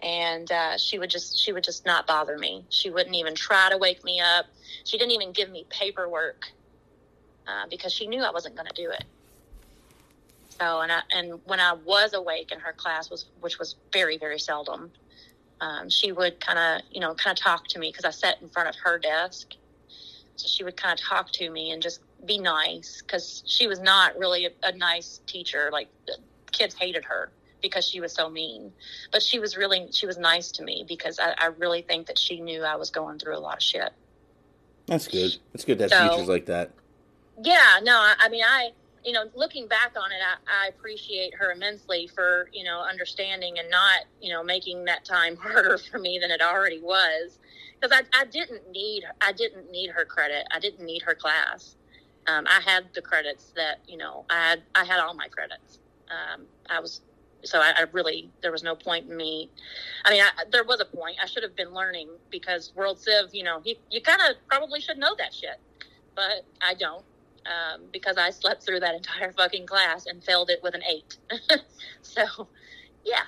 and 0.02 0.50
uh, 0.52 0.76
she 0.76 0.98
would 0.98 1.10
just 1.10 1.38
she 1.38 1.52
would 1.52 1.64
just 1.64 1.86
not 1.86 2.06
bother 2.06 2.38
me. 2.38 2.64
She 2.68 2.90
wouldn't 2.90 3.16
even 3.16 3.34
try 3.34 3.68
to 3.70 3.78
wake 3.78 4.04
me 4.04 4.20
up. 4.20 4.46
She 4.84 4.98
didn't 4.98 5.12
even 5.12 5.32
give 5.32 5.50
me 5.50 5.66
paperwork 5.70 6.44
uh, 7.46 7.66
because 7.70 7.92
she 7.92 8.06
knew 8.06 8.22
I 8.22 8.30
wasn't 8.30 8.56
going 8.56 8.68
to 8.68 8.74
do 8.74 8.90
it. 8.90 9.04
So 10.60 10.80
and 10.80 10.90
I, 10.90 11.00
and 11.12 11.40
when 11.44 11.60
I 11.60 11.72
was 11.72 12.14
awake 12.14 12.50
in 12.52 12.60
her 12.60 12.72
class 12.72 13.10
was 13.10 13.26
which 13.40 13.58
was 13.58 13.76
very 13.92 14.18
very 14.18 14.38
seldom, 14.38 14.90
um, 15.60 15.88
she 15.88 16.12
would 16.12 16.40
kind 16.40 16.58
of 16.58 16.82
you 16.90 17.00
know 17.00 17.14
kind 17.14 17.36
of 17.36 17.42
talk 17.42 17.68
to 17.68 17.78
me 17.78 17.90
because 17.90 18.04
I 18.04 18.10
sat 18.10 18.40
in 18.42 18.48
front 18.48 18.68
of 18.68 18.76
her 18.82 18.98
desk. 18.98 19.54
So 20.36 20.46
she 20.46 20.62
would 20.62 20.76
kind 20.76 20.98
of 20.98 21.04
talk 21.04 21.32
to 21.32 21.50
me 21.50 21.72
and 21.72 21.82
just 21.82 22.00
be 22.24 22.38
nice 22.38 23.02
because 23.02 23.42
she 23.44 23.66
was 23.66 23.80
not 23.80 24.16
really 24.16 24.46
a, 24.46 24.50
a 24.62 24.72
nice 24.72 25.20
teacher. 25.26 25.70
Like 25.72 25.88
kids 26.52 26.74
hated 26.74 27.04
her 27.04 27.30
because 27.60 27.88
she 27.88 28.00
was 28.00 28.12
so 28.12 28.28
mean. 28.28 28.72
But 29.12 29.22
she 29.22 29.38
was 29.38 29.56
really 29.56 29.88
she 29.92 30.06
was 30.06 30.18
nice 30.18 30.52
to 30.52 30.62
me 30.62 30.84
because 30.86 31.18
I, 31.18 31.34
I 31.38 31.46
really 31.58 31.82
think 31.82 32.06
that 32.06 32.18
she 32.18 32.40
knew 32.40 32.62
I 32.62 32.76
was 32.76 32.90
going 32.90 33.18
through 33.18 33.36
a 33.36 33.40
lot 33.40 33.56
of 33.56 33.62
shit. 33.62 33.92
That's 34.86 35.06
good. 35.06 35.36
That's 35.52 35.64
good 35.64 35.78
to 35.78 35.84
have 35.84 35.90
so, 35.90 36.08
teachers 36.08 36.28
like 36.28 36.46
that. 36.46 36.70
Yeah, 37.42 37.80
no, 37.82 37.92
I, 37.92 38.14
I 38.18 38.28
mean 38.28 38.44
I 38.44 38.70
you 39.08 39.14
know, 39.14 39.24
looking 39.34 39.66
back 39.66 39.92
on 39.96 40.12
it, 40.12 40.18
I, 40.22 40.66
I, 40.66 40.68
appreciate 40.68 41.34
her 41.36 41.50
immensely 41.50 42.10
for, 42.14 42.50
you 42.52 42.62
know, 42.62 42.80
understanding 42.80 43.58
and 43.58 43.70
not, 43.70 44.00
you 44.20 44.30
know, 44.30 44.44
making 44.44 44.84
that 44.84 45.06
time 45.06 45.34
harder 45.42 45.78
for 45.78 45.98
me 45.98 46.18
than 46.20 46.30
it 46.30 46.42
already 46.42 46.78
was. 46.78 47.38
Because 47.80 47.98
I, 47.98 48.20
I 48.20 48.26
didn't 48.26 48.70
need, 48.70 49.04
I 49.22 49.32
didn't 49.32 49.70
need 49.70 49.88
her 49.92 50.04
credit. 50.04 50.46
I 50.54 50.58
didn't 50.58 50.84
need 50.84 51.00
her 51.00 51.14
class. 51.14 51.76
Um, 52.26 52.44
I 52.46 52.60
had 52.60 52.84
the 52.92 53.00
credits 53.00 53.50
that, 53.56 53.78
you 53.88 53.96
know, 53.96 54.26
I 54.28 54.50
had, 54.50 54.62
I 54.74 54.84
had 54.84 55.00
all 55.00 55.14
my 55.14 55.28
credits. 55.28 55.78
Um, 56.10 56.44
I 56.68 56.78
was 56.78 57.00
so 57.44 57.60
I, 57.60 57.70
I, 57.78 57.82
really 57.92 58.28
there 58.42 58.52
was 58.52 58.62
no 58.62 58.74
point 58.74 59.08
in 59.08 59.16
me. 59.16 59.48
I 60.04 60.10
mean, 60.10 60.22
I, 60.22 60.44
there 60.52 60.64
was 60.64 60.80
a 60.80 60.84
point. 60.84 61.16
I 61.22 61.26
should 61.26 61.44
have 61.44 61.56
been 61.56 61.72
learning 61.72 62.10
because 62.30 62.72
World 62.74 63.00
Civ, 63.00 63.30
you 63.32 63.44
know, 63.44 63.62
he, 63.64 63.78
you 63.90 64.02
kind 64.02 64.20
of 64.28 64.36
probably 64.48 64.82
should 64.82 64.98
know 64.98 65.14
that 65.16 65.32
shit, 65.32 65.58
but 66.14 66.44
I 66.60 66.74
don't 66.74 67.04
um, 67.48 67.82
because 67.92 68.16
I 68.16 68.30
slept 68.30 68.64
through 68.64 68.80
that 68.80 68.94
entire 68.94 69.32
fucking 69.32 69.66
class 69.66 70.06
and 70.06 70.22
failed 70.22 70.50
it 70.50 70.60
with 70.62 70.74
an 70.74 70.82
eight. 70.88 71.16
so, 72.02 72.48
yeah. 73.04 73.22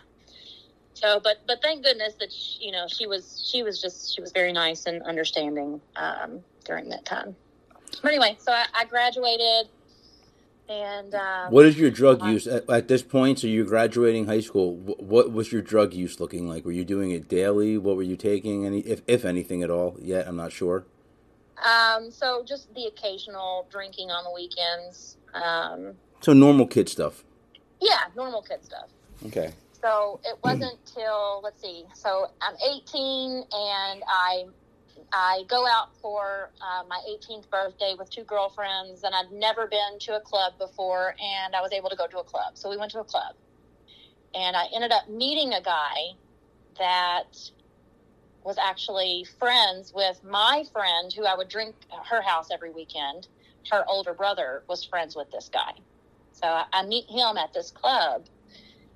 So, 0.94 1.18
but 1.18 1.38
but 1.46 1.62
thank 1.62 1.82
goodness 1.82 2.14
that 2.20 2.30
she, 2.30 2.66
you 2.66 2.72
know 2.72 2.86
she 2.86 3.06
was 3.06 3.42
she 3.50 3.62
was 3.62 3.80
just 3.80 4.14
she 4.14 4.20
was 4.20 4.32
very 4.32 4.52
nice 4.52 4.84
and 4.84 5.02
understanding 5.02 5.80
um, 5.96 6.40
during 6.64 6.90
that 6.90 7.06
time. 7.06 7.34
But 8.02 8.12
anyway, 8.12 8.36
so 8.38 8.52
I, 8.52 8.66
I 8.74 8.84
graduated 8.84 9.68
and 10.70 11.16
um, 11.16 11.50
what 11.50 11.66
is 11.66 11.76
your 11.76 11.90
drug 11.90 12.24
use 12.24 12.46
at, 12.46 12.70
at, 12.70 12.86
this 12.86 13.02
point? 13.02 13.40
So 13.40 13.48
you're 13.48 13.64
graduating 13.64 14.26
high 14.26 14.40
school. 14.40 14.76
What 14.76 15.32
was 15.32 15.50
your 15.50 15.62
drug 15.62 15.94
use 15.94 16.20
looking 16.20 16.48
like? 16.48 16.64
Were 16.64 16.70
you 16.70 16.84
doing 16.84 17.10
it 17.10 17.28
daily? 17.28 17.76
What 17.76 17.96
were 17.96 18.04
you 18.04 18.14
taking? 18.14 18.64
Any, 18.64 18.78
if 18.80 19.02
if 19.08 19.24
anything 19.24 19.64
at 19.64 19.70
all? 19.70 19.96
Yet 20.00 20.28
I'm 20.28 20.36
not 20.36 20.52
sure. 20.52 20.84
Um, 21.64 22.10
so 22.10 22.44
just 22.46 22.72
the 22.74 22.86
occasional 22.86 23.66
drinking 23.70 24.10
on 24.10 24.24
the 24.24 24.32
weekends. 24.32 25.16
Um, 25.34 25.94
so 26.20 26.32
normal 26.32 26.66
kid 26.66 26.88
stuff. 26.88 27.24
Yeah, 27.80 27.98
normal 28.16 28.42
kid 28.42 28.64
stuff. 28.64 28.88
Okay. 29.26 29.52
So 29.82 30.20
it 30.24 30.38
wasn't 30.44 30.78
till 30.86 31.40
let's 31.42 31.60
see. 31.60 31.84
So 31.94 32.26
I'm 32.40 32.54
18 32.62 33.44
and 33.52 34.02
I 34.06 34.44
I 35.12 35.42
go 35.48 35.66
out 35.66 35.96
for 36.00 36.50
uh, 36.60 36.84
my 36.88 37.00
18th 37.08 37.48
birthday 37.50 37.94
with 37.98 38.10
two 38.10 38.22
girlfriends, 38.24 39.02
and 39.02 39.14
I'd 39.14 39.32
never 39.32 39.66
been 39.66 39.98
to 40.00 40.16
a 40.16 40.20
club 40.20 40.52
before, 40.58 41.14
and 41.20 41.56
I 41.56 41.60
was 41.60 41.72
able 41.72 41.90
to 41.90 41.96
go 41.96 42.06
to 42.06 42.18
a 42.18 42.24
club. 42.24 42.56
So 42.56 42.70
we 42.70 42.76
went 42.76 42.92
to 42.92 43.00
a 43.00 43.04
club, 43.04 43.34
and 44.34 44.56
I 44.56 44.66
ended 44.74 44.92
up 44.92 45.08
meeting 45.08 45.52
a 45.54 45.62
guy 45.62 46.12
that 46.78 47.36
was 48.44 48.56
actually 48.58 49.26
friends 49.38 49.92
with 49.94 50.22
my 50.24 50.64
friend 50.72 51.12
who 51.12 51.24
I 51.24 51.36
would 51.36 51.48
drink 51.48 51.74
her 52.08 52.22
house 52.22 52.48
every 52.52 52.70
weekend. 52.70 53.28
Her 53.70 53.84
older 53.86 54.14
brother 54.14 54.62
was 54.68 54.84
friends 54.84 55.14
with 55.14 55.30
this 55.30 55.50
guy. 55.52 55.72
So 56.32 56.46
I 56.72 56.84
meet 56.86 57.04
him 57.08 57.36
at 57.36 57.52
this 57.52 57.70
club 57.70 58.24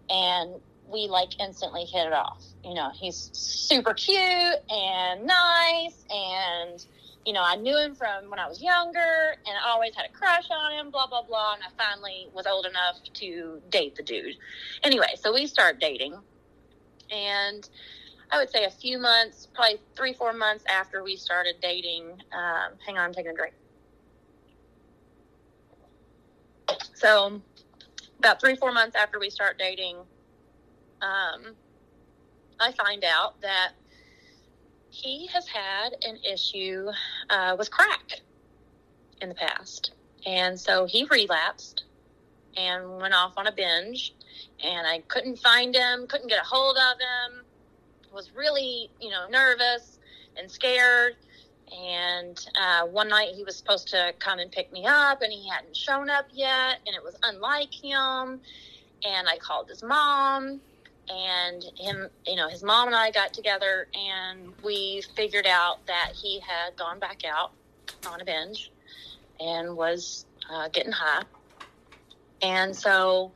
and 0.08 0.54
we 0.88 1.08
like 1.08 1.38
instantly 1.40 1.84
hit 1.84 2.06
it 2.06 2.12
off. 2.12 2.42
You 2.64 2.74
know, 2.74 2.90
he's 2.94 3.30
super 3.32 3.92
cute 3.92 4.18
and 4.70 5.26
nice 5.26 6.04
and 6.10 6.84
you 7.26 7.32
know, 7.32 7.42
I 7.42 7.56
knew 7.56 7.76
him 7.78 7.94
from 7.94 8.28
when 8.28 8.38
I 8.38 8.46
was 8.46 8.62
younger 8.62 9.36
and 9.46 9.56
I 9.56 9.70
always 9.70 9.94
had 9.94 10.04
a 10.04 10.12
crush 10.12 10.46
on 10.50 10.72
him, 10.72 10.90
blah, 10.90 11.06
blah, 11.06 11.22
blah. 11.22 11.54
And 11.54 11.62
I 11.62 11.82
finally 11.82 12.28
was 12.34 12.46
old 12.46 12.66
enough 12.66 12.98
to 13.14 13.62
date 13.70 13.96
the 13.96 14.02
dude. 14.02 14.36
Anyway, 14.82 15.14
so 15.18 15.32
we 15.32 15.46
start 15.46 15.80
dating. 15.80 16.14
And 17.10 17.68
I 18.34 18.38
would 18.38 18.50
say 18.50 18.64
a 18.64 18.70
few 18.70 18.98
months, 18.98 19.46
probably 19.54 19.78
three, 19.94 20.12
four 20.12 20.32
months 20.32 20.64
after 20.68 21.04
we 21.04 21.14
started 21.14 21.54
dating. 21.62 22.06
Um, 22.32 22.72
hang 22.84 22.98
on, 22.98 23.04
I'm 23.04 23.14
taking 23.14 23.30
a 23.30 23.34
drink. 23.34 23.54
So, 26.94 27.40
about 28.18 28.40
three, 28.40 28.56
four 28.56 28.72
months 28.72 28.96
after 28.96 29.20
we 29.20 29.30
start 29.30 29.56
dating, 29.56 29.98
um, 31.00 31.54
I 32.58 32.72
find 32.72 33.04
out 33.04 33.40
that 33.40 33.74
he 34.90 35.28
has 35.28 35.46
had 35.46 35.90
an 36.02 36.18
issue 36.28 36.88
uh, 37.30 37.54
with 37.56 37.70
crack 37.70 38.20
in 39.20 39.28
the 39.28 39.36
past. 39.36 39.92
And 40.26 40.58
so 40.58 40.86
he 40.86 41.04
relapsed 41.08 41.84
and 42.56 42.98
went 42.98 43.14
off 43.14 43.34
on 43.36 43.46
a 43.46 43.52
binge. 43.52 44.12
And 44.60 44.88
I 44.88 45.04
couldn't 45.06 45.38
find 45.38 45.72
him, 45.72 46.08
couldn't 46.08 46.28
get 46.28 46.40
a 46.40 46.44
hold 46.44 46.76
of 46.76 46.98
him, 46.98 47.44
was 48.14 48.30
really, 48.34 48.90
you 49.00 49.10
know, 49.10 49.26
nervous 49.28 49.98
and 50.38 50.50
scared. 50.50 51.16
And 51.76 52.46
uh, 52.60 52.86
one 52.86 53.08
night 53.08 53.30
he 53.34 53.42
was 53.42 53.56
supposed 53.56 53.88
to 53.88 54.14
come 54.18 54.38
and 54.38 54.52
pick 54.52 54.72
me 54.72 54.84
up, 54.86 55.22
and 55.22 55.32
he 55.32 55.48
hadn't 55.48 55.76
shown 55.76 56.08
up 56.10 56.26
yet, 56.32 56.78
and 56.86 56.94
it 56.94 57.02
was 57.02 57.16
unlike 57.22 57.72
him. 57.72 58.40
And 59.04 59.28
I 59.28 59.36
called 59.38 59.68
his 59.68 59.82
mom, 59.82 60.60
and 61.08 61.64
him, 61.78 62.08
you 62.26 62.36
know, 62.36 62.48
his 62.48 62.62
mom 62.62 62.88
and 62.88 62.96
I 62.96 63.10
got 63.10 63.32
together, 63.32 63.88
and 63.94 64.52
we 64.62 65.02
figured 65.16 65.46
out 65.46 65.84
that 65.86 66.12
he 66.14 66.40
had 66.40 66.76
gone 66.76 66.98
back 66.98 67.22
out 67.24 67.52
on 68.06 68.20
a 68.20 68.24
binge 68.24 68.70
and 69.40 69.76
was 69.76 70.26
uh, 70.50 70.68
getting 70.68 70.92
high. 70.92 71.24
And 72.42 72.76
so 72.76 73.32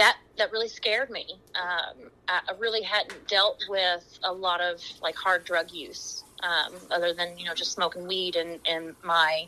that 0.00 0.16
that 0.38 0.50
really 0.50 0.68
scared 0.68 1.10
me. 1.10 1.38
Um, 1.54 2.10
I, 2.26 2.40
really 2.58 2.82
hadn't 2.82 3.28
dealt 3.28 3.62
with 3.68 4.18
a 4.24 4.32
lot 4.32 4.62
of 4.62 4.80
like 5.02 5.14
hard 5.14 5.44
drug 5.44 5.70
use 5.72 6.24
um, 6.42 6.72
other 6.90 7.12
than 7.12 7.36
you 7.36 7.44
know 7.44 7.52
just 7.52 7.72
smoking 7.72 8.08
weed 8.08 8.36
and, 8.36 8.60
and 8.66 8.94
my 9.04 9.46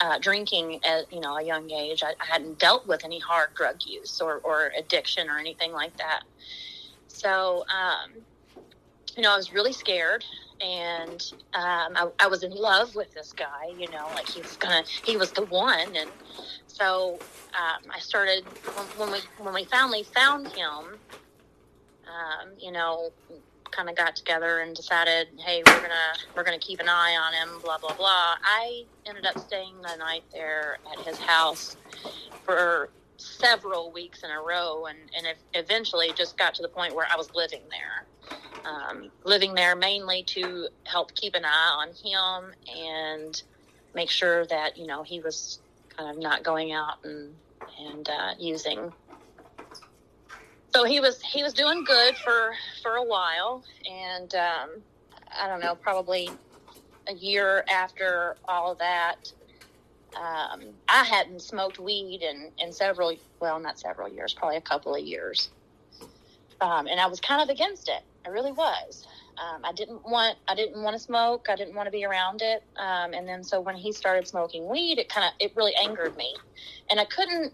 uh, 0.00 0.18
drinking 0.18 0.80
at 0.84 1.10
you 1.12 1.20
know 1.20 1.36
a 1.36 1.42
young 1.42 1.70
age. 1.70 2.02
I, 2.02 2.14
I, 2.20 2.24
hadn't 2.24 2.58
dealt 2.58 2.88
with 2.88 3.04
any 3.04 3.20
hard 3.20 3.54
drug 3.54 3.76
use 3.86 4.20
or, 4.20 4.38
or 4.38 4.72
addiction 4.76 5.30
or 5.30 5.38
anything 5.38 5.70
like 5.70 5.96
that. 5.98 6.22
So 7.06 7.64
um, 7.72 8.10
you 9.16 9.22
know 9.22 9.32
I 9.32 9.36
was 9.36 9.52
really 9.52 9.72
scared. 9.72 10.24
And 10.62 11.22
um, 11.54 11.96
I, 11.96 12.08
I 12.20 12.26
was 12.28 12.44
in 12.44 12.52
love 12.52 12.94
with 12.94 13.12
this 13.14 13.32
guy, 13.32 13.66
you 13.76 13.90
know, 13.90 14.06
like 14.14 14.28
he 14.28 14.40
was 14.40 14.56
gonna, 14.56 14.84
he 15.04 15.16
was 15.16 15.32
the 15.32 15.44
one, 15.46 15.96
and 15.96 16.08
so 16.68 17.18
um, 17.58 17.90
I 17.92 17.98
started 17.98 18.44
when, 18.46 18.86
when 18.96 19.12
we 19.12 19.44
when 19.44 19.54
we 19.54 19.64
finally 19.64 20.04
found 20.04 20.48
him. 20.48 20.98
Um, 22.06 22.50
you 22.58 22.72
know, 22.72 23.10
kind 23.72 23.88
of 23.88 23.96
got 23.96 24.14
together 24.14 24.60
and 24.60 24.76
decided, 24.76 25.28
hey, 25.38 25.62
we're 25.66 25.80
gonna 25.80 26.12
we're 26.36 26.44
gonna 26.44 26.58
keep 26.58 26.78
an 26.80 26.88
eye 26.88 27.16
on 27.16 27.32
him. 27.32 27.60
Blah 27.62 27.78
blah 27.78 27.94
blah. 27.94 28.36
I 28.44 28.84
ended 29.06 29.26
up 29.26 29.38
staying 29.38 29.74
the 29.82 29.96
night 29.96 30.24
there 30.32 30.78
at 30.92 31.04
his 31.06 31.18
house 31.18 31.76
for 32.44 32.90
several 33.16 33.90
weeks 33.92 34.22
in 34.22 34.30
a 34.30 34.40
row, 34.40 34.86
and 34.86 34.98
and 35.16 35.36
eventually 35.54 36.12
just 36.16 36.36
got 36.38 36.54
to 36.54 36.62
the 36.62 36.68
point 36.68 36.94
where 36.94 37.06
I 37.12 37.16
was 37.16 37.34
living 37.34 37.62
there. 37.70 38.06
Um, 38.64 39.10
living 39.24 39.54
there 39.54 39.74
mainly 39.74 40.22
to 40.24 40.68
help 40.84 41.14
keep 41.14 41.34
an 41.34 41.44
eye 41.44 41.84
on 41.84 41.88
him 41.88 42.54
and 42.72 43.42
make 43.94 44.08
sure 44.08 44.46
that 44.46 44.76
you 44.76 44.86
know 44.86 45.02
he 45.02 45.20
was 45.20 45.58
kind 45.96 46.10
of 46.10 46.22
not 46.22 46.44
going 46.44 46.72
out 46.72 47.04
and 47.04 47.34
and 47.78 48.08
uh, 48.08 48.34
using 48.38 48.92
so 50.74 50.84
he 50.84 51.00
was 51.00 51.20
he 51.20 51.42
was 51.42 51.52
doing 51.52 51.84
good 51.84 52.16
for 52.16 52.52
for 52.82 52.96
a 52.96 53.04
while, 53.04 53.62
and 53.90 54.34
um, 54.34 54.70
I 55.38 55.46
don't 55.46 55.60
know, 55.60 55.74
probably 55.74 56.30
a 57.08 57.14
year 57.14 57.64
after 57.70 58.36
all 58.46 58.74
that, 58.76 59.32
um, 60.16 60.62
I 60.88 61.04
hadn't 61.04 61.42
smoked 61.42 61.78
weed 61.78 62.22
in 62.22 62.50
in 62.58 62.72
several 62.72 63.14
well, 63.40 63.60
not 63.60 63.78
several 63.78 64.08
years, 64.08 64.32
probably 64.32 64.56
a 64.56 64.62
couple 64.62 64.94
of 64.94 65.02
years, 65.02 65.50
um, 66.60 66.86
and 66.86 66.98
I 66.98 67.06
was 67.06 67.20
kind 67.20 67.42
of 67.42 67.50
against 67.50 67.88
it. 67.88 68.02
I 68.24 68.28
really 68.28 68.52
was. 68.52 69.06
Um, 69.38 69.64
I 69.64 69.72
didn't 69.72 70.04
want 70.04 70.36
I 70.46 70.54
didn't 70.54 70.82
want 70.82 70.94
to 70.94 71.00
smoke. 71.00 71.46
I 71.48 71.56
didn't 71.56 71.74
want 71.74 71.86
to 71.86 71.90
be 71.90 72.04
around 72.04 72.42
it. 72.42 72.62
Um, 72.76 73.14
and 73.14 73.26
then 73.26 73.42
so 73.42 73.60
when 73.60 73.76
he 73.76 73.92
started 73.92 74.28
smoking 74.28 74.68
weed, 74.68 74.98
it 74.98 75.08
kind 75.08 75.26
of 75.26 75.32
it 75.40 75.56
really 75.56 75.74
angered 75.74 76.16
me, 76.16 76.34
and 76.90 77.00
I 77.00 77.04
couldn't 77.04 77.52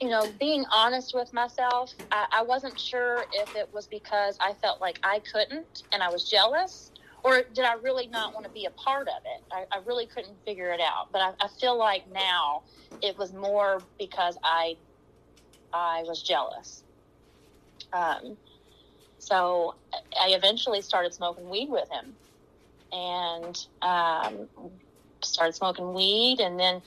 you 0.00 0.08
know, 0.08 0.26
being 0.38 0.64
honest 0.72 1.14
with 1.14 1.32
myself, 1.32 1.94
I, 2.10 2.26
I, 2.32 2.42
wasn't 2.42 2.78
sure 2.78 3.24
if 3.32 3.54
it 3.56 3.68
was 3.72 3.86
because 3.86 4.36
I 4.40 4.54
felt 4.54 4.80
like 4.80 4.98
I 5.02 5.20
couldn't 5.20 5.84
and 5.92 6.02
I 6.02 6.10
was 6.10 6.28
jealous, 6.28 6.90
or 7.22 7.42
did 7.54 7.64
I 7.64 7.74
really 7.74 8.06
not 8.06 8.34
want 8.34 8.44
to 8.46 8.52
be 8.52 8.66
a 8.66 8.70
part 8.70 9.08
of 9.08 9.22
it? 9.24 9.42
I, 9.52 9.64
I 9.72 9.80
really 9.86 10.06
couldn't 10.06 10.36
figure 10.44 10.72
it 10.72 10.80
out. 10.80 11.12
But 11.12 11.20
I, 11.20 11.32
I, 11.40 11.48
feel 11.60 11.78
like 11.78 12.10
now 12.12 12.62
it 13.02 13.16
was 13.18 13.32
more 13.32 13.82
because 13.98 14.36
I 14.42 14.76
I 15.72 16.02
was 16.06 16.22
jealous. 16.22 16.82
Um, 17.92 18.36
so 19.20 19.76
I 20.20 20.30
eventually 20.30 20.82
started 20.82 21.14
smoking 21.14 21.50
weed 21.50 21.70
with 21.70 21.88
him, 21.90 22.16
and 22.92 23.56
um, 23.82 24.48
started 25.22 25.54
smoking 25.54 25.94
weed, 25.94 26.40
and 26.40 26.58
then 26.58 26.82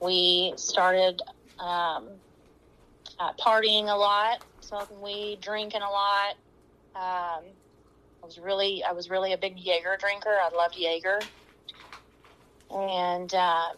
we 0.00 0.54
started 0.56 1.22
um, 1.58 2.20
uh, 3.18 3.32
partying 3.34 3.84
a 3.84 3.96
lot, 3.96 4.38
smoking 4.60 5.00
weed, 5.00 5.40
drinking 5.40 5.82
a 5.82 5.90
lot. 5.90 6.34
Um, 6.94 7.44
I 8.22 8.26
was 8.26 8.38
really, 8.38 8.84
I 8.84 8.92
was 8.92 9.10
really 9.10 9.32
a 9.32 9.38
big 9.38 9.58
Jaeger 9.58 9.96
drinker. 9.98 10.30
I 10.30 10.50
loved 10.54 10.76
Jaeger, 10.76 11.30
and 12.70 13.32
uh, 13.34 13.68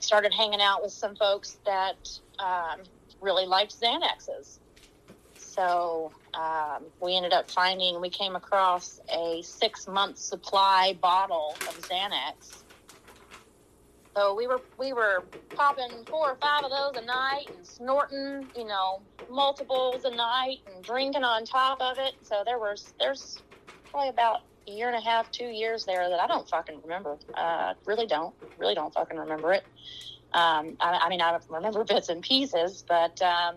started 0.00 0.34
hanging 0.34 0.60
out 0.60 0.82
with 0.82 0.92
some 0.92 1.16
folks 1.16 1.58
that 1.66 2.08
um, 2.38 2.82
really 3.20 3.46
liked 3.46 3.74
Xanaxes. 3.80 4.60
So 5.36 6.12
um, 6.34 6.84
we 7.00 7.16
ended 7.16 7.32
up 7.32 7.50
finding, 7.50 8.00
we 8.00 8.10
came 8.10 8.36
across 8.36 9.00
a 9.12 9.42
six 9.42 9.86
month 9.86 10.18
supply 10.18 10.96
bottle 11.00 11.54
of 11.60 11.80
Xanax 11.82 12.62
so 14.18 14.34
we 14.34 14.48
were 14.48 14.60
we 14.78 14.92
were 14.92 15.22
popping 15.50 16.04
four 16.06 16.32
or 16.32 16.36
five 16.40 16.64
of 16.64 16.72
those 16.72 17.00
a 17.00 17.06
night 17.06 17.46
and 17.56 17.64
snorting, 17.64 18.48
you 18.56 18.64
know, 18.64 19.00
multiples 19.30 20.04
a 20.04 20.10
night 20.10 20.58
and 20.66 20.82
drinking 20.82 21.22
on 21.22 21.44
top 21.44 21.80
of 21.80 21.98
it. 22.00 22.14
So 22.22 22.42
there 22.44 22.58
was 22.58 22.94
there's 22.98 23.40
probably 23.84 24.08
about 24.08 24.40
a 24.66 24.72
year 24.72 24.88
and 24.88 24.96
a 24.96 25.00
half, 25.00 25.30
two 25.30 25.46
years 25.46 25.84
there 25.84 26.08
that 26.08 26.18
I 26.18 26.26
don't 26.26 26.48
fucking 26.48 26.80
remember. 26.82 27.16
Uh, 27.32 27.74
really 27.86 28.08
don't, 28.08 28.34
really 28.58 28.74
don't 28.74 28.92
fucking 28.92 29.16
remember 29.16 29.52
it. 29.52 29.62
Um, 30.32 30.76
I, 30.80 31.00
I 31.04 31.08
mean, 31.08 31.20
I 31.20 31.38
remember 31.48 31.84
bits 31.84 32.08
and 32.08 32.20
pieces, 32.20 32.84
but 32.88 33.22
um, 33.22 33.54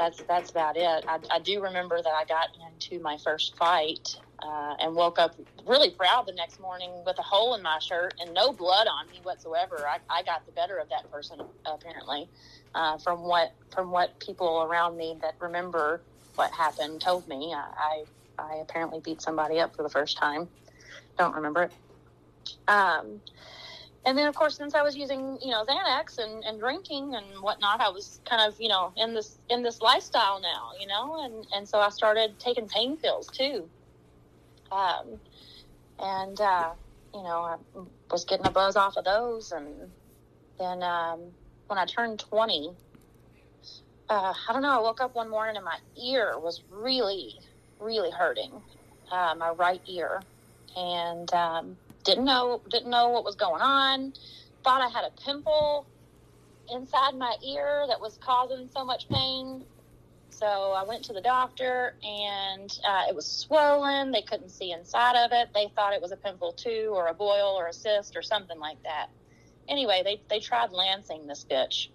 that's 0.00 0.22
that's 0.22 0.50
about 0.50 0.76
it. 0.76 1.04
I, 1.06 1.18
I 1.30 1.38
do 1.40 1.62
remember 1.62 2.00
that 2.02 2.08
I 2.08 2.24
got 2.24 2.48
into 2.66 3.02
my 3.02 3.18
first 3.22 3.54
fight 3.56 4.16
uh, 4.42 4.74
and 4.80 4.94
woke 4.94 5.18
up 5.18 5.34
really 5.66 5.90
proud 5.90 6.26
the 6.26 6.32
next 6.32 6.58
morning 6.58 6.90
with 7.04 7.18
a 7.18 7.22
hole 7.22 7.54
in 7.54 7.62
my 7.62 7.78
shirt 7.80 8.14
and 8.18 8.32
no 8.32 8.50
blood 8.52 8.86
on 8.86 9.06
me 9.10 9.20
whatsoever. 9.22 9.86
I, 9.86 9.98
I 10.08 10.22
got 10.22 10.46
the 10.46 10.52
better 10.52 10.78
of 10.78 10.88
that 10.88 11.12
person 11.12 11.40
apparently, 11.66 12.28
uh, 12.74 12.96
from 12.96 13.20
what 13.20 13.54
from 13.74 13.90
what 13.90 14.18
people 14.20 14.62
around 14.62 14.96
me 14.96 15.18
that 15.20 15.34
remember 15.38 16.00
what 16.34 16.50
happened 16.52 17.02
told 17.02 17.28
me. 17.28 17.54
I, 17.54 18.04
I, 18.38 18.54
apparently 18.62 19.00
beat 19.00 19.20
somebody 19.20 19.60
up 19.60 19.76
for 19.76 19.82
the 19.82 19.90
first 19.90 20.16
time. 20.16 20.48
Don't 21.18 21.34
remember 21.34 21.64
it. 21.64 21.72
Um, 22.66 23.20
and 24.06 24.16
then 24.16 24.26
of 24.26 24.34
course 24.34 24.56
since 24.56 24.74
I 24.74 24.82
was 24.82 24.96
using 24.96 25.38
you 25.42 25.50
know 25.50 25.64
Xanax 25.64 26.18
and, 26.18 26.44
and 26.44 26.58
drinking 26.58 27.14
and 27.14 27.26
whatnot, 27.42 27.80
I 27.80 27.88
was 27.90 28.20
kind 28.28 28.42
of 28.46 28.60
you 28.60 28.68
know 28.68 28.92
in 28.96 29.14
this 29.14 29.38
in 29.48 29.62
this 29.62 29.80
lifestyle 29.80 30.40
now, 30.40 30.70
you 30.78 30.86
know, 30.86 31.24
and 31.24 31.46
and 31.54 31.68
so 31.68 31.78
I 31.78 31.90
started 31.90 32.38
taking 32.38 32.68
pain 32.68 32.96
pills 32.96 33.28
too. 33.28 33.68
Um, 34.72 35.20
and 35.98 36.40
uh, 36.40 36.70
you 37.12 37.22
know 37.22 37.42
I 37.42 37.56
was 38.10 38.24
getting 38.24 38.46
a 38.46 38.50
buzz 38.50 38.76
off 38.76 38.96
of 38.96 39.04
those, 39.04 39.52
and 39.52 39.66
then 40.58 40.82
um, 40.82 41.20
when 41.66 41.78
I 41.78 41.84
turned 41.84 42.20
twenty, 42.20 42.70
uh, 44.08 44.32
I 44.48 44.52
don't 44.52 44.62
know, 44.62 44.78
I 44.78 44.80
woke 44.80 45.00
up 45.00 45.14
one 45.14 45.28
morning 45.28 45.56
and 45.56 45.64
my 45.64 45.78
ear 46.02 46.38
was 46.38 46.62
really 46.70 47.34
really 47.80 48.10
hurting, 48.10 48.52
uh, 49.10 49.34
my 49.36 49.50
right 49.50 49.80
ear, 49.86 50.22
and 50.76 51.32
um, 51.34 51.76
didn't 52.10 52.24
know 52.24 52.60
didn't 52.68 52.90
know 52.90 53.08
what 53.08 53.24
was 53.24 53.36
going 53.36 53.62
on. 53.62 54.12
Thought 54.64 54.82
I 54.82 54.88
had 54.88 55.04
a 55.04 55.12
pimple 55.24 55.86
inside 56.72 57.14
my 57.16 57.34
ear 57.46 57.84
that 57.88 58.00
was 58.00 58.18
causing 58.22 58.68
so 58.74 58.84
much 58.84 59.08
pain. 59.08 59.64
So 60.30 60.46
I 60.46 60.84
went 60.84 61.04
to 61.04 61.12
the 61.12 61.20
doctor 61.20 61.94
and 62.02 62.70
uh, 62.86 63.04
it 63.08 63.14
was 63.14 63.26
swollen. 63.26 64.10
They 64.10 64.22
couldn't 64.22 64.50
see 64.50 64.72
inside 64.72 65.16
of 65.16 65.30
it. 65.32 65.48
They 65.54 65.68
thought 65.74 65.92
it 65.92 66.02
was 66.02 66.12
a 66.12 66.16
pimple 66.16 66.52
too, 66.52 66.92
or 66.94 67.08
a 67.08 67.14
boil, 67.14 67.54
or 67.56 67.68
a 67.68 67.72
cyst, 67.72 68.16
or 68.16 68.22
something 68.22 68.58
like 68.58 68.82
that. 68.84 69.08
Anyway, 69.68 70.02
they 70.04 70.20
they 70.28 70.40
tried 70.40 70.72
lancing 70.72 71.26
this 71.26 71.46
bitch, 71.48 71.88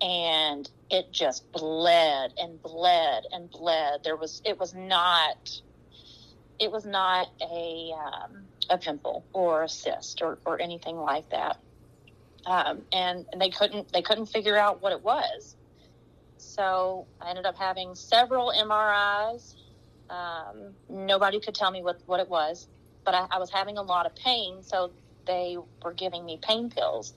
and 0.00 0.68
it 0.90 1.12
just 1.12 1.50
bled 1.52 2.32
and 2.38 2.60
bled 2.60 3.24
and 3.32 3.50
bled. 3.50 4.00
There 4.02 4.16
was 4.16 4.42
it 4.44 4.58
was 4.58 4.74
not 4.74 5.60
it 6.58 6.70
was 6.70 6.86
not 6.86 7.28
a 7.40 7.92
um, 7.92 8.44
a 8.70 8.78
pimple 8.78 9.24
or 9.32 9.64
a 9.64 9.68
cyst 9.68 10.22
or, 10.22 10.38
or 10.44 10.60
anything 10.60 10.96
like 10.96 11.28
that. 11.30 11.58
Um, 12.46 12.82
and, 12.92 13.24
and 13.32 13.40
they 13.40 13.48
couldn't 13.50 13.90
they 13.92 14.02
couldn't 14.02 14.26
figure 14.26 14.56
out 14.56 14.82
what 14.82 14.92
it 14.92 15.02
was. 15.02 15.56
So 16.36 17.06
I 17.20 17.30
ended 17.30 17.46
up 17.46 17.56
having 17.56 17.94
several 17.94 18.52
MRIs. 18.52 19.54
Um, 20.10 20.74
nobody 20.88 21.40
could 21.40 21.54
tell 21.54 21.70
me 21.70 21.82
what, 21.82 22.00
what 22.06 22.20
it 22.20 22.28
was, 22.28 22.68
but 23.04 23.14
I, 23.14 23.26
I, 23.30 23.38
was 23.38 23.50
having 23.50 23.78
a 23.78 23.82
lot 23.82 24.04
of 24.04 24.14
pain, 24.14 24.62
so 24.62 24.90
they 25.26 25.56
were 25.82 25.94
giving 25.94 26.24
me 26.26 26.38
pain 26.42 26.68
pills. 26.68 27.14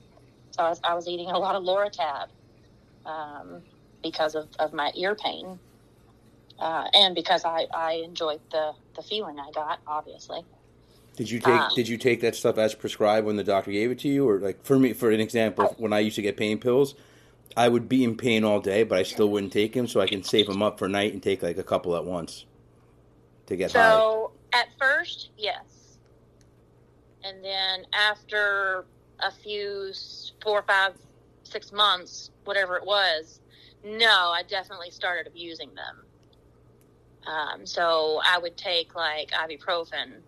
So 0.52 0.62
I 0.62 0.70
was, 0.70 0.80
I 0.82 0.94
was 0.94 1.06
eating 1.06 1.26
a 1.26 1.38
lot 1.38 1.54
of 1.54 1.62
Loratab 1.64 2.28
um, 3.04 3.62
because 4.02 4.34
of, 4.34 4.48
of 4.58 4.72
my 4.72 4.90
ear 4.96 5.14
pain. 5.14 5.58
Uh, 6.58 6.88
and 6.94 7.14
because 7.14 7.44
I, 7.44 7.66
I 7.72 8.02
enjoyed 8.04 8.40
the, 8.50 8.72
the 8.96 9.02
feeling 9.02 9.38
I 9.38 9.50
got, 9.52 9.80
obviously. 9.86 10.40
Did 11.18 11.32
you 11.32 11.40
take 11.40 11.48
um, 11.48 11.70
Did 11.74 11.88
you 11.88 11.96
take 11.96 12.20
that 12.20 12.36
stuff 12.36 12.58
as 12.58 12.76
prescribed 12.76 13.26
when 13.26 13.34
the 13.34 13.42
doctor 13.42 13.72
gave 13.72 13.90
it 13.90 13.98
to 14.00 14.08
you, 14.08 14.28
or 14.28 14.38
like 14.38 14.64
for 14.64 14.78
me, 14.78 14.92
for 14.92 15.10
an 15.10 15.18
example, 15.18 15.74
when 15.76 15.92
I 15.92 15.98
used 15.98 16.14
to 16.14 16.22
get 16.22 16.36
pain 16.36 16.60
pills, 16.60 16.94
I 17.56 17.68
would 17.68 17.88
be 17.88 18.04
in 18.04 18.16
pain 18.16 18.44
all 18.44 18.60
day, 18.60 18.84
but 18.84 18.98
I 18.98 19.02
still 19.02 19.28
wouldn't 19.28 19.52
take 19.52 19.72
them, 19.72 19.88
so 19.88 20.00
I 20.00 20.06
can 20.06 20.22
save 20.22 20.46
them 20.46 20.62
up 20.62 20.78
for 20.78 20.88
night 20.88 21.12
and 21.12 21.20
take 21.20 21.42
like 21.42 21.58
a 21.58 21.64
couple 21.64 21.96
at 21.96 22.04
once 22.04 22.44
to 23.46 23.56
get 23.56 23.72
so, 23.72 23.80
high. 23.80 23.90
So 23.96 24.30
at 24.52 24.68
first, 24.78 25.30
yes, 25.36 25.98
and 27.24 27.44
then 27.44 27.84
after 27.92 28.84
a 29.18 29.32
few 29.32 29.90
four, 30.40 30.62
five, 30.68 30.92
six 31.42 31.72
months, 31.72 32.30
whatever 32.44 32.76
it 32.76 32.86
was, 32.86 33.40
no, 33.84 34.06
I 34.32 34.44
definitely 34.46 34.92
started 34.92 35.26
abusing 35.26 35.70
them. 35.74 36.04
Um, 37.26 37.66
so 37.66 38.20
I 38.24 38.38
would 38.38 38.56
take 38.56 38.94
like 38.94 39.32
ibuprofen 39.32 40.20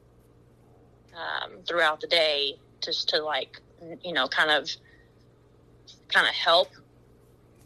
um, 1.15 1.63
throughout 1.67 2.01
the 2.01 2.07
day 2.07 2.59
just 2.83 3.09
to 3.11 3.23
like 3.23 3.61
you 4.03 4.13
know 4.13 4.29
kind 4.29 4.51
of 4.51 4.71
kind 6.09 6.27
of 6.27 6.35
help 6.35 6.69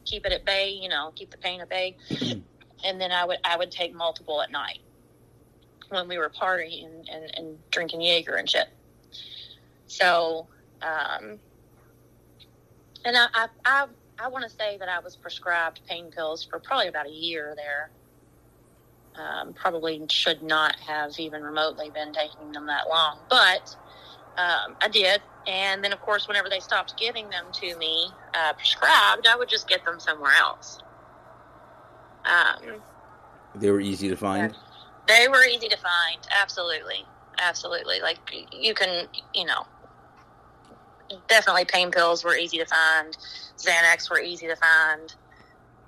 keep 0.04 0.26
it 0.26 0.32
at 0.32 0.44
bay 0.44 0.70
you 0.70 0.88
know 0.88 1.12
keep 1.14 1.30
the 1.30 1.38
pain 1.38 1.60
at 1.60 1.68
bay. 1.68 1.96
And 2.84 3.00
then 3.00 3.12
i 3.12 3.24
would 3.24 3.38
i 3.44 3.56
would 3.56 3.70
take 3.70 3.94
multiple 3.94 4.42
at 4.42 4.50
night 4.50 4.80
when 5.88 6.08
we 6.08 6.18
were 6.18 6.30
partying 6.30 6.84
and, 6.84 7.08
and, 7.08 7.38
and 7.38 7.58
drinking 7.70 8.00
jaeger 8.00 8.34
and 8.34 8.48
shit. 8.48 8.68
So 9.86 10.46
um 10.82 11.38
and 13.04 13.16
i 13.16 13.26
i 13.34 13.48
i, 13.64 13.86
I 14.18 14.28
want 14.28 14.44
to 14.44 14.50
say 14.50 14.76
that 14.78 14.88
i 14.88 14.98
was 14.98 15.16
prescribed 15.16 15.80
pain 15.88 16.10
pills 16.10 16.44
for 16.44 16.58
probably 16.58 16.88
about 16.88 17.06
a 17.06 17.12
year 17.12 17.54
there 17.56 17.90
um, 19.16 19.52
probably 19.52 20.04
should 20.08 20.42
not 20.42 20.76
have 20.80 21.18
even 21.18 21.42
remotely 21.42 21.90
been 21.90 22.12
taking 22.12 22.52
them 22.52 22.66
that 22.66 22.88
long, 22.88 23.18
but 23.28 23.76
um, 24.36 24.76
I 24.80 24.88
did. 24.90 25.22
And 25.46 25.84
then, 25.84 25.92
of 25.92 26.00
course, 26.00 26.26
whenever 26.26 26.48
they 26.48 26.60
stopped 26.60 26.96
giving 26.96 27.28
them 27.30 27.44
to 27.52 27.76
me 27.76 28.08
uh, 28.32 28.54
prescribed, 28.54 29.26
I 29.26 29.36
would 29.36 29.48
just 29.48 29.68
get 29.68 29.84
them 29.84 30.00
somewhere 30.00 30.32
else. 30.38 30.80
Um, 32.24 32.80
they 33.54 33.70
were 33.70 33.80
easy 33.80 34.08
to 34.08 34.16
find. 34.16 34.54
They 35.06 35.28
were 35.28 35.44
easy 35.44 35.68
to 35.68 35.76
find. 35.76 36.18
Absolutely, 36.40 37.04
absolutely. 37.38 38.00
Like 38.00 38.18
you 38.52 38.74
can, 38.74 39.06
you 39.34 39.44
know, 39.44 39.66
definitely 41.28 41.66
pain 41.66 41.90
pills 41.90 42.24
were 42.24 42.36
easy 42.36 42.58
to 42.58 42.66
find. 42.66 43.16
Xanax 43.58 44.10
were 44.10 44.20
easy 44.20 44.46
to 44.46 44.56
find. 44.56 45.14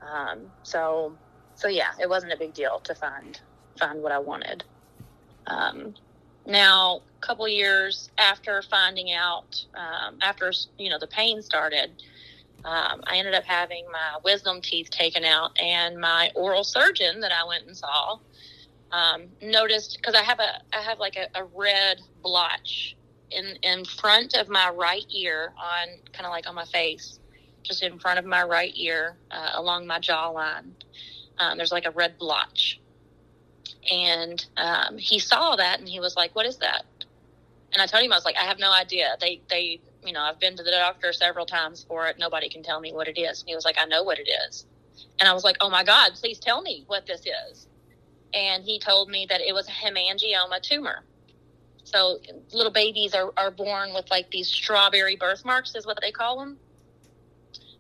Um, 0.02 0.40
so 0.62 1.16
so 1.56 1.68
yeah, 1.68 1.90
it 2.00 2.08
wasn't 2.08 2.32
a 2.32 2.36
big 2.36 2.54
deal 2.54 2.80
to 2.84 2.94
find 2.94 3.40
find 3.78 4.02
what 4.02 4.12
I 4.12 4.18
wanted. 4.18 4.64
Um, 5.46 5.94
now, 6.46 7.02
a 7.16 7.26
couple 7.26 7.48
years 7.48 8.10
after 8.18 8.62
finding 8.62 9.12
out, 9.12 9.64
um, 9.74 10.18
after 10.22 10.52
you 10.78 10.90
know 10.90 10.98
the 10.98 11.08
pain 11.08 11.42
started, 11.42 11.90
um, 12.64 13.02
I 13.04 13.16
ended 13.16 13.34
up 13.34 13.44
having 13.44 13.84
my 13.92 14.18
wisdom 14.24 14.60
teeth 14.60 14.90
taken 14.90 15.24
out, 15.24 15.58
and 15.60 15.98
my 15.98 16.30
oral 16.34 16.62
surgeon 16.62 17.20
that 17.20 17.32
I 17.32 17.46
went 17.46 17.66
and 17.66 17.76
saw 17.76 18.18
um, 18.92 19.24
noticed 19.42 19.96
because 19.96 20.14
I 20.14 20.22
have 20.22 20.38
a 20.38 20.60
I 20.72 20.82
have 20.82 20.98
like 20.98 21.16
a, 21.16 21.26
a 21.38 21.44
red 21.44 21.98
blotch 22.22 22.96
in 23.30 23.56
in 23.62 23.84
front 23.84 24.34
of 24.34 24.48
my 24.48 24.70
right 24.70 25.04
ear 25.14 25.52
on 25.58 25.88
kind 26.12 26.26
of 26.26 26.30
like 26.30 26.48
on 26.48 26.54
my 26.54 26.64
face, 26.66 27.18
just 27.62 27.82
in 27.82 27.98
front 27.98 28.18
of 28.18 28.24
my 28.24 28.42
right 28.42 28.72
ear 28.76 29.16
uh, 29.30 29.50
along 29.54 29.86
my 29.86 29.98
jawline. 29.98 30.70
Um, 31.38 31.56
there's 31.58 31.72
like 31.72 31.84
a 31.84 31.90
red 31.90 32.18
blotch. 32.18 32.80
And 33.90 34.44
um, 34.56 34.98
he 34.98 35.18
saw 35.18 35.56
that 35.56 35.78
and 35.78 35.88
he 35.88 36.00
was 36.00 36.16
like, 36.16 36.34
What 36.34 36.46
is 36.46 36.58
that? 36.58 36.84
And 37.72 37.82
I 37.82 37.86
told 37.86 38.04
him, 38.04 38.12
I 38.12 38.16
was 38.16 38.24
like, 38.24 38.36
I 38.36 38.44
have 38.44 38.58
no 38.58 38.72
idea. 38.72 39.16
They, 39.20 39.40
they, 39.50 39.80
you 40.04 40.12
know, 40.12 40.20
I've 40.20 40.40
been 40.40 40.56
to 40.56 40.62
the 40.62 40.70
doctor 40.70 41.12
several 41.12 41.46
times 41.46 41.84
for 41.86 42.06
it. 42.06 42.16
Nobody 42.18 42.48
can 42.48 42.62
tell 42.62 42.80
me 42.80 42.92
what 42.92 43.08
it 43.08 43.18
is. 43.18 43.40
And 43.40 43.48
he 43.48 43.54
was 43.54 43.64
like, 43.64 43.76
I 43.78 43.84
know 43.84 44.02
what 44.02 44.18
it 44.18 44.28
is. 44.48 44.64
And 45.18 45.28
I 45.28 45.34
was 45.34 45.44
like, 45.44 45.56
Oh 45.60 45.70
my 45.70 45.84
God, 45.84 46.12
please 46.14 46.38
tell 46.38 46.62
me 46.62 46.84
what 46.86 47.06
this 47.06 47.22
is. 47.50 47.66
And 48.32 48.64
he 48.64 48.78
told 48.78 49.08
me 49.08 49.26
that 49.28 49.40
it 49.40 49.54
was 49.54 49.68
a 49.68 49.70
hemangioma 49.70 50.60
tumor. 50.62 51.04
So 51.84 52.18
little 52.52 52.72
babies 52.72 53.14
are, 53.14 53.32
are 53.36 53.50
born 53.50 53.94
with 53.94 54.10
like 54.10 54.30
these 54.30 54.48
strawberry 54.48 55.16
birthmarks, 55.16 55.74
is 55.76 55.86
what 55.86 55.98
they 56.00 56.10
call 56.10 56.38
them 56.40 56.58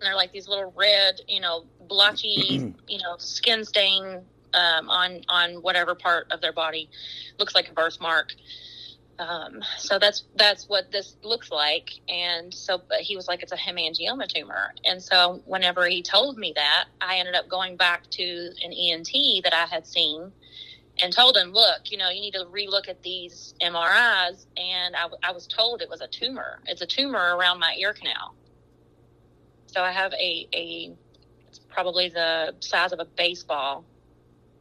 and 0.00 0.06
they're 0.06 0.16
like 0.16 0.32
these 0.32 0.48
little 0.48 0.72
red, 0.76 1.20
you 1.26 1.40
know, 1.40 1.64
blotchy, 1.88 2.74
you 2.88 2.98
know, 2.98 3.16
skin 3.18 3.64
stain 3.64 4.22
um, 4.54 4.88
on 4.88 5.22
on 5.28 5.62
whatever 5.62 5.94
part 5.94 6.30
of 6.30 6.40
their 6.40 6.52
body 6.52 6.88
looks 7.38 7.54
like 7.54 7.68
a 7.68 7.72
birthmark. 7.72 8.34
Um, 9.18 9.62
so 9.78 9.98
that's 9.98 10.24
that's 10.36 10.68
what 10.68 10.92
this 10.92 11.16
looks 11.22 11.50
like. 11.50 11.90
And 12.08 12.52
so 12.52 12.82
he 13.00 13.16
was 13.16 13.28
like, 13.28 13.42
it's 13.42 13.52
a 13.52 13.56
hemangioma 13.56 14.28
tumor. 14.28 14.74
And 14.84 15.02
so 15.02 15.42
whenever 15.46 15.86
he 15.86 16.02
told 16.02 16.36
me 16.36 16.52
that, 16.54 16.86
I 17.00 17.16
ended 17.16 17.34
up 17.34 17.48
going 17.48 17.76
back 17.76 18.08
to 18.10 18.22
an 18.62 18.72
ENT 18.72 19.42
that 19.44 19.54
I 19.54 19.66
had 19.66 19.86
seen 19.86 20.32
and 21.02 21.12
told 21.12 21.36
him, 21.36 21.52
look, 21.52 21.90
you 21.90 21.98
know, 21.98 22.08
you 22.10 22.20
need 22.20 22.34
to 22.34 22.44
relook 22.46 22.88
at 22.88 23.02
these 23.02 23.54
MRIs. 23.60 24.46
And 24.56 24.96
I, 24.96 25.08
I 25.22 25.32
was 25.32 25.46
told 25.46 25.82
it 25.82 25.90
was 25.90 26.00
a 26.00 26.08
tumor. 26.08 26.60
It's 26.66 26.82
a 26.82 26.86
tumor 26.86 27.36
around 27.36 27.58
my 27.58 27.74
ear 27.78 27.92
canal. 27.92 28.34
So 29.66 29.82
I 29.82 29.92
have 29.92 30.12
a, 30.14 30.48
a 30.54 30.96
probably 31.76 32.08
the 32.08 32.54
size 32.60 32.90
of 32.92 33.00
a 33.00 33.04
baseball, 33.04 33.84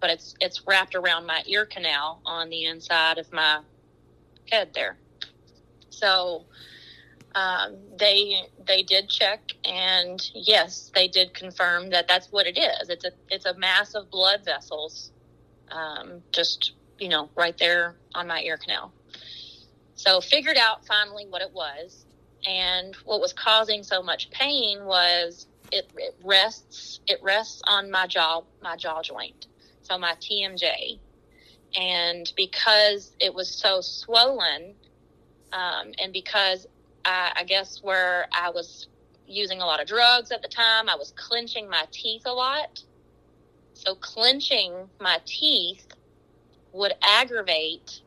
but 0.01 0.09
it's 0.09 0.35
it's 0.41 0.67
wrapped 0.67 0.95
around 0.95 1.25
my 1.25 1.41
ear 1.45 1.65
canal 1.65 2.19
on 2.25 2.49
the 2.49 2.65
inside 2.65 3.17
of 3.17 3.31
my 3.31 3.61
head 4.51 4.71
there. 4.73 4.97
So 5.89 6.43
um, 7.33 7.77
they 7.97 8.41
they 8.67 8.83
did 8.83 9.07
check, 9.07 9.53
and 9.63 10.21
yes, 10.33 10.91
they 10.93 11.07
did 11.07 11.33
confirm 11.33 11.89
that 11.91 12.05
that's 12.09 12.29
what 12.33 12.47
it 12.47 12.57
is. 12.57 12.89
It's 12.89 13.05
a 13.05 13.11
it's 13.29 13.45
a 13.45 13.53
mass 13.53 13.95
of 13.95 14.11
blood 14.11 14.43
vessels, 14.43 15.11
um, 15.71 16.21
just 16.33 16.73
you 16.99 17.07
know, 17.07 17.29
right 17.33 17.57
there 17.57 17.95
on 18.13 18.27
my 18.27 18.41
ear 18.41 18.57
canal. 18.57 18.91
So 19.95 20.19
figured 20.19 20.57
out 20.57 20.85
finally 20.85 21.27
what 21.29 21.41
it 21.41 21.53
was, 21.53 22.05
and 22.45 22.93
what 23.05 23.21
was 23.21 23.31
causing 23.31 23.83
so 23.83 24.03
much 24.03 24.29
pain 24.31 24.83
was 24.83 25.47
it, 25.71 25.89
it 25.97 26.15
rests 26.23 26.99
it 27.07 27.19
rests 27.21 27.61
on 27.67 27.89
my 27.91 28.07
jaw 28.07 28.41
my 28.61 28.75
jaw 28.75 29.01
joint 29.01 29.47
so 29.81 29.97
my 29.97 30.13
tmj 30.15 30.99
and 31.75 32.31
because 32.35 33.15
it 33.19 33.33
was 33.33 33.49
so 33.49 33.81
swollen 33.81 34.73
um, 35.51 35.91
and 36.01 36.11
because 36.11 36.67
I, 37.05 37.31
I 37.37 37.43
guess 37.43 37.79
where 37.81 38.27
I 38.33 38.49
was 38.49 38.87
using 39.27 39.61
a 39.61 39.65
lot 39.65 39.81
of 39.81 39.87
drugs 39.87 40.31
at 40.31 40.41
the 40.41 40.47
time, 40.47 40.89
I 40.89 40.95
was 40.95 41.13
clenching 41.15 41.69
my 41.69 41.85
teeth 41.91 42.23
a 42.25 42.33
lot. 42.33 42.81
So 43.73 43.95
clenching 43.95 44.89
my 44.99 45.19
teeth 45.25 45.87
would 46.73 46.93
aggravate 47.03 48.01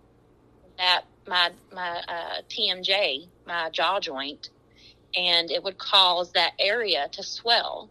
that 0.76 1.02
my 1.26 1.50
my 1.72 2.02
uh, 2.08 2.42
TMJ, 2.48 3.28
my 3.46 3.70
jaw 3.70 4.00
joint, 4.00 4.50
and 5.16 5.50
it 5.50 5.62
would 5.62 5.78
cause 5.78 6.32
that 6.32 6.52
area 6.58 7.08
to 7.12 7.22
swell. 7.22 7.90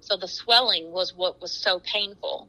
So 0.00 0.16
the 0.16 0.28
swelling 0.28 0.90
was 0.92 1.14
what 1.14 1.40
was 1.40 1.52
so 1.52 1.80
painful. 1.80 2.48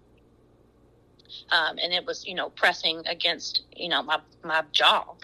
Um, 1.51 1.77
and 1.81 1.93
it 1.93 2.05
was, 2.05 2.25
you 2.25 2.35
know, 2.35 2.49
pressing 2.49 3.03
against, 3.05 3.63
you 3.75 3.89
know, 3.89 4.03
my, 4.03 4.19
my 4.43 4.63
jaw. 4.71 5.15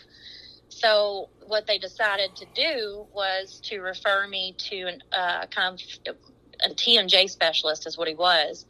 So 0.69 1.29
what 1.45 1.67
they 1.67 1.77
decided 1.77 2.35
to 2.37 2.45
do 2.53 3.05
was 3.13 3.59
to 3.65 3.79
refer 3.79 4.27
me 4.27 4.55
to 4.69 4.81
an 4.83 5.03
uh, 5.11 5.45
kind 5.47 5.81
of 6.07 6.15
a 6.63 6.69
TMJ 6.69 7.29
specialist, 7.29 7.87
is 7.87 7.97
what 7.97 8.07
he 8.07 8.15
was, 8.15 8.65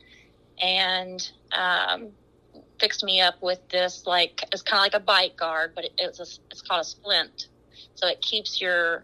and 0.59 1.29
um, 1.51 2.09
fixed 2.79 3.03
me 3.03 3.21
up 3.21 3.41
with 3.41 3.67
this 3.69 4.05
like 4.05 4.43
it's 4.51 4.61
kind 4.61 4.79
of 4.79 4.93
like 4.93 5.01
a 5.01 5.05
bite 5.05 5.37
guard, 5.37 5.73
but 5.75 5.85
it, 5.85 5.93
it's 5.97 6.19
a, 6.19 6.25
it's 6.51 6.61
called 6.61 6.81
a 6.81 6.85
splint. 6.85 7.47
So 7.95 8.07
it 8.07 8.21
keeps 8.21 8.61
your 8.61 9.03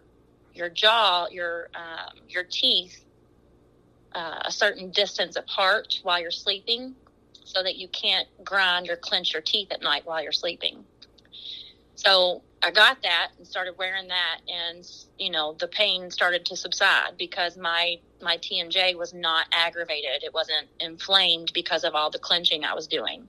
your 0.56 0.68
jaw, 0.68 1.26
your 1.30 1.68
um, 1.74 2.18
your 2.28 2.44
teeth 2.44 3.04
uh, 4.14 4.40
a 4.46 4.52
certain 4.52 4.90
distance 4.90 5.36
apart 5.36 6.00
while 6.02 6.20
you're 6.20 6.30
sleeping, 6.30 6.94
so 7.44 7.62
that 7.62 7.76
you 7.76 7.88
can't 7.88 8.26
grind 8.44 8.88
or 8.88 8.96
clench 8.96 9.32
your 9.32 9.42
teeth 9.42 9.68
at 9.70 9.82
night 9.82 10.02
while 10.06 10.22
you're 10.22 10.32
sleeping. 10.32 10.84
So 11.94 12.42
I 12.62 12.70
got 12.70 13.02
that 13.02 13.30
and 13.38 13.46
started 13.46 13.74
wearing 13.78 14.08
that, 14.08 14.40
and 14.48 14.88
you 15.18 15.30
know 15.30 15.54
the 15.58 15.68
pain 15.68 16.10
started 16.10 16.46
to 16.46 16.56
subside 16.56 17.16
because 17.18 17.56
my 17.56 17.98
my 18.22 18.38
TMJ 18.38 18.96
was 18.96 19.12
not 19.12 19.46
aggravated. 19.52 20.22
It 20.22 20.32
wasn't 20.34 20.68
inflamed 20.80 21.52
because 21.54 21.84
of 21.84 21.94
all 21.94 22.10
the 22.10 22.18
clenching 22.18 22.64
I 22.64 22.74
was 22.74 22.86
doing. 22.86 23.28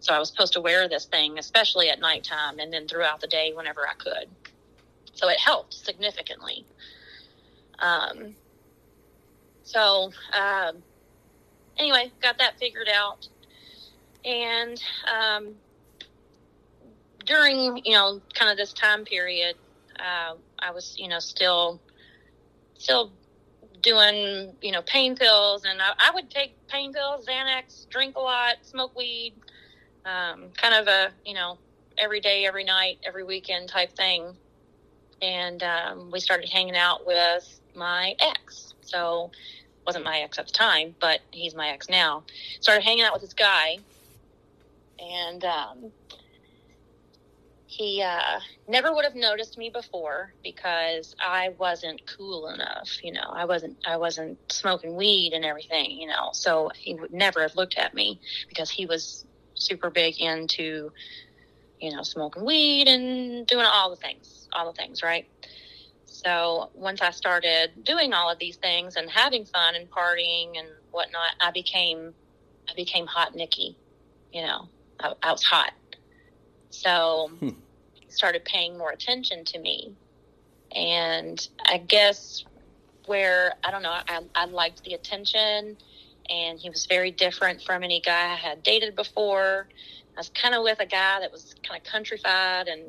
So 0.00 0.14
I 0.14 0.18
was 0.18 0.30
supposed 0.30 0.54
to 0.54 0.60
wear 0.60 0.88
this 0.88 1.04
thing, 1.04 1.38
especially 1.38 1.90
at 1.90 2.00
nighttime, 2.00 2.58
and 2.58 2.72
then 2.72 2.88
throughout 2.88 3.20
the 3.20 3.26
day 3.26 3.52
whenever 3.54 3.86
I 3.86 3.94
could. 3.94 4.28
So 5.14 5.28
it 5.28 5.38
helped 5.38 5.74
significantly. 5.74 6.64
Um, 7.78 8.34
so 9.62 10.12
um, 10.32 10.82
anyway, 11.78 12.12
got 12.22 12.38
that 12.38 12.58
figured 12.58 12.88
out, 12.92 13.28
and 14.24 14.80
um, 15.08 15.54
during 17.24 17.80
you 17.84 17.92
know 17.92 18.20
kind 18.34 18.50
of 18.50 18.56
this 18.56 18.72
time 18.72 19.04
period, 19.04 19.56
uh, 19.98 20.34
I 20.58 20.70
was 20.72 20.96
you 20.98 21.08
know 21.08 21.18
still 21.18 21.80
still 22.78 23.12
doing 23.82 24.52
you 24.60 24.72
know 24.72 24.82
pain 24.82 25.16
pills, 25.16 25.64
and 25.64 25.80
I, 25.80 25.92
I 25.98 26.10
would 26.14 26.30
take 26.30 26.54
pain 26.68 26.92
pills, 26.92 27.26
Xanax, 27.26 27.88
drink 27.88 28.16
a 28.16 28.20
lot, 28.20 28.56
smoke 28.62 28.96
weed, 28.96 29.34
um, 30.04 30.50
kind 30.56 30.74
of 30.74 30.88
a 30.88 31.10
you 31.24 31.34
know 31.34 31.58
every 31.96 32.20
day, 32.20 32.46
every 32.46 32.64
night, 32.64 32.98
every 33.04 33.24
weekend 33.24 33.68
type 33.68 33.94
thing. 33.96 34.36
And 35.22 35.62
um, 35.62 36.10
we 36.10 36.20
started 36.20 36.48
hanging 36.48 36.76
out 36.76 37.06
with 37.06 37.60
my 37.74 38.14
ex. 38.20 38.74
So 38.82 39.30
wasn't 39.86 40.04
my 40.04 40.20
ex 40.20 40.38
at 40.38 40.46
the 40.46 40.52
time, 40.52 40.94
but 41.00 41.20
he's 41.30 41.54
my 41.54 41.68
ex 41.68 41.88
now. 41.88 42.22
Started 42.60 42.84
hanging 42.84 43.04
out 43.04 43.12
with 43.12 43.22
this 43.22 43.32
guy, 43.32 43.78
and 44.98 45.44
um, 45.44 45.92
he 47.66 48.02
uh, 48.02 48.40
never 48.68 48.92
would 48.92 49.04
have 49.04 49.14
noticed 49.14 49.56
me 49.56 49.70
before 49.70 50.32
because 50.42 51.14
I 51.20 51.50
wasn't 51.58 52.02
cool 52.16 52.48
enough. 52.48 53.02
You 53.02 53.12
know, 53.12 53.30
I 53.32 53.44
wasn't 53.44 53.78
I 53.86 53.96
wasn't 53.96 54.38
smoking 54.52 54.96
weed 54.96 55.32
and 55.32 55.44
everything. 55.44 55.92
You 55.92 56.08
know, 56.08 56.30
so 56.32 56.70
he 56.74 56.94
would 56.94 57.12
never 57.12 57.42
have 57.42 57.56
looked 57.56 57.78
at 57.78 57.94
me 57.94 58.20
because 58.48 58.70
he 58.70 58.86
was 58.86 59.24
super 59.54 59.90
big 59.90 60.20
into 60.20 60.92
you 61.80 61.94
know 61.94 62.02
smoking 62.02 62.44
weed 62.44 62.88
and 62.88 63.46
doing 63.46 63.66
all 63.66 63.90
the 63.90 63.96
things, 63.96 64.39
all 64.52 64.70
the 64.70 64.76
things, 64.76 65.02
right? 65.02 65.26
So 66.04 66.70
once 66.74 67.00
I 67.00 67.10
started 67.10 67.70
doing 67.84 68.12
all 68.12 68.30
of 68.30 68.38
these 68.38 68.56
things 68.56 68.96
and 68.96 69.08
having 69.08 69.44
fun 69.44 69.74
and 69.74 69.90
partying 69.90 70.58
and 70.58 70.68
whatnot, 70.90 71.30
I 71.40 71.50
became 71.50 72.12
I 72.68 72.74
became 72.74 73.06
hot 73.06 73.34
Nikki. 73.34 73.76
You 74.32 74.42
know, 74.42 74.68
I, 74.98 75.14
I 75.22 75.32
was 75.32 75.42
hot. 75.42 75.72
So 76.70 77.30
hmm. 77.38 77.48
he 77.94 78.10
started 78.10 78.44
paying 78.44 78.76
more 78.76 78.90
attention 78.90 79.44
to 79.46 79.58
me. 79.58 79.94
And 80.72 81.46
I 81.64 81.78
guess 81.78 82.44
where, 83.06 83.54
I 83.64 83.70
don't 83.70 83.82
know, 83.82 83.90
I, 83.90 84.20
I 84.34 84.44
liked 84.44 84.84
the 84.84 84.94
attention 84.94 85.76
and 86.28 86.60
he 86.60 86.70
was 86.70 86.86
very 86.86 87.10
different 87.10 87.62
from 87.62 87.82
any 87.82 88.00
guy 88.00 88.32
I 88.32 88.36
had 88.36 88.62
dated 88.62 88.94
before. 88.94 89.66
I 90.16 90.20
was 90.20 90.30
kind 90.30 90.54
of 90.54 90.62
with 90.62 90.78
a 90.80 90.86
guy 90.86 91.20
that 91.20 91.32
was 91.32 91.54
kind 91.66 91.80
of 91.80 91.90
countrified 91.90 92.68
and 92.68 92.82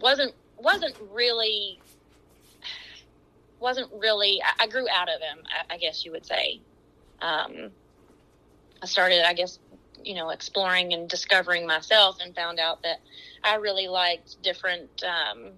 wasn't 0.00 0.34
wasn't 0.62 0.96
really 1.12 1.80
wasn't 3.60 3.90
really 3.98 4.40
I, 4.42 4.64
I 4.64 4.66
grew 4.66 4.86
out 4.88 5.08
of 5.08 5.20
him 5.20 5.44
I, 5.46 5.74
I, 5.74 5.78
guess 5.78 6.04
you 6.04 6.12
would 6.12 6.26
say 6.26 6.60
um, 7.20 7.70
I 8.82 8.86
started 8.86 9.26
I 9.26 9.34
guess 9.34 9.58
you 10.04 10.14
know, 10.14 10.30
exploring 10.30 10.92
and 10.92 11.08
discovering 11.08 11.66
myself 11.66 12.18
and 12.22 12.34
found 12.34 12.58
out 12.58 12.82
that 12.82 13.00
I 13.42 13.56
really 13.56 13.88
liked 13.88 14.40
different, 14.42 15.02
um, 15.04 15.50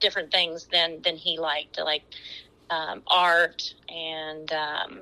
different 0.00 0.30
things 0.30 0.66
than, 0.70 1.00
than 1.02 1.16
he 1.16 1.38
liked, 1.38 1.78
like, 1.78 2.02
um, 2.70 3.02
art 3.06 3.74
and, 3.88 4.52
um, 4.52 5.00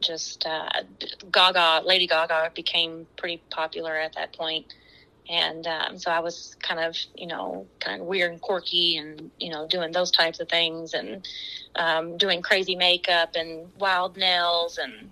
just, 0.00 0.44
uh, 0.46 0.68
Gaga, 1.30 1.82
Lady 1.86 2.06
Gaga 2.06 2.52
became 2.54 3.06
pretty 3.16 3.42
popular 3.50 3.96
at 3.96 4.14
that 4.14 4.32
point. 4.32 4.74
And, 5.28 5.66
um, 5.66 5.98
so 5.98 6.10
I 6.10 6.20
was 6.20 6.54
kind 6.62 6.80
of, 6.80 6.96
you 7.14 7.26
know, 7.26 7.66
kind 7.80 8.00
of 8.00 8.06
weird 8.06 8.32
and 8.32 8.40
quirky 8.40 8.98
and, 8.98 9.30
you 9.40 9.50
know, 9.50 9.66
doing 9.66 9.90
those 9.90 10.10
types 10.10 10.38
of 10.40 10.48
things 10.48 10.92
and, 10.92 11.26
um, 11.76 12.18
doing 12.18 12.42
crazy 12.42 12.76
makeup 12.76 13.30
and 13.34 13.72
wild 13.78 14.16
nails 14.16 14.78
and, 14.78 15.10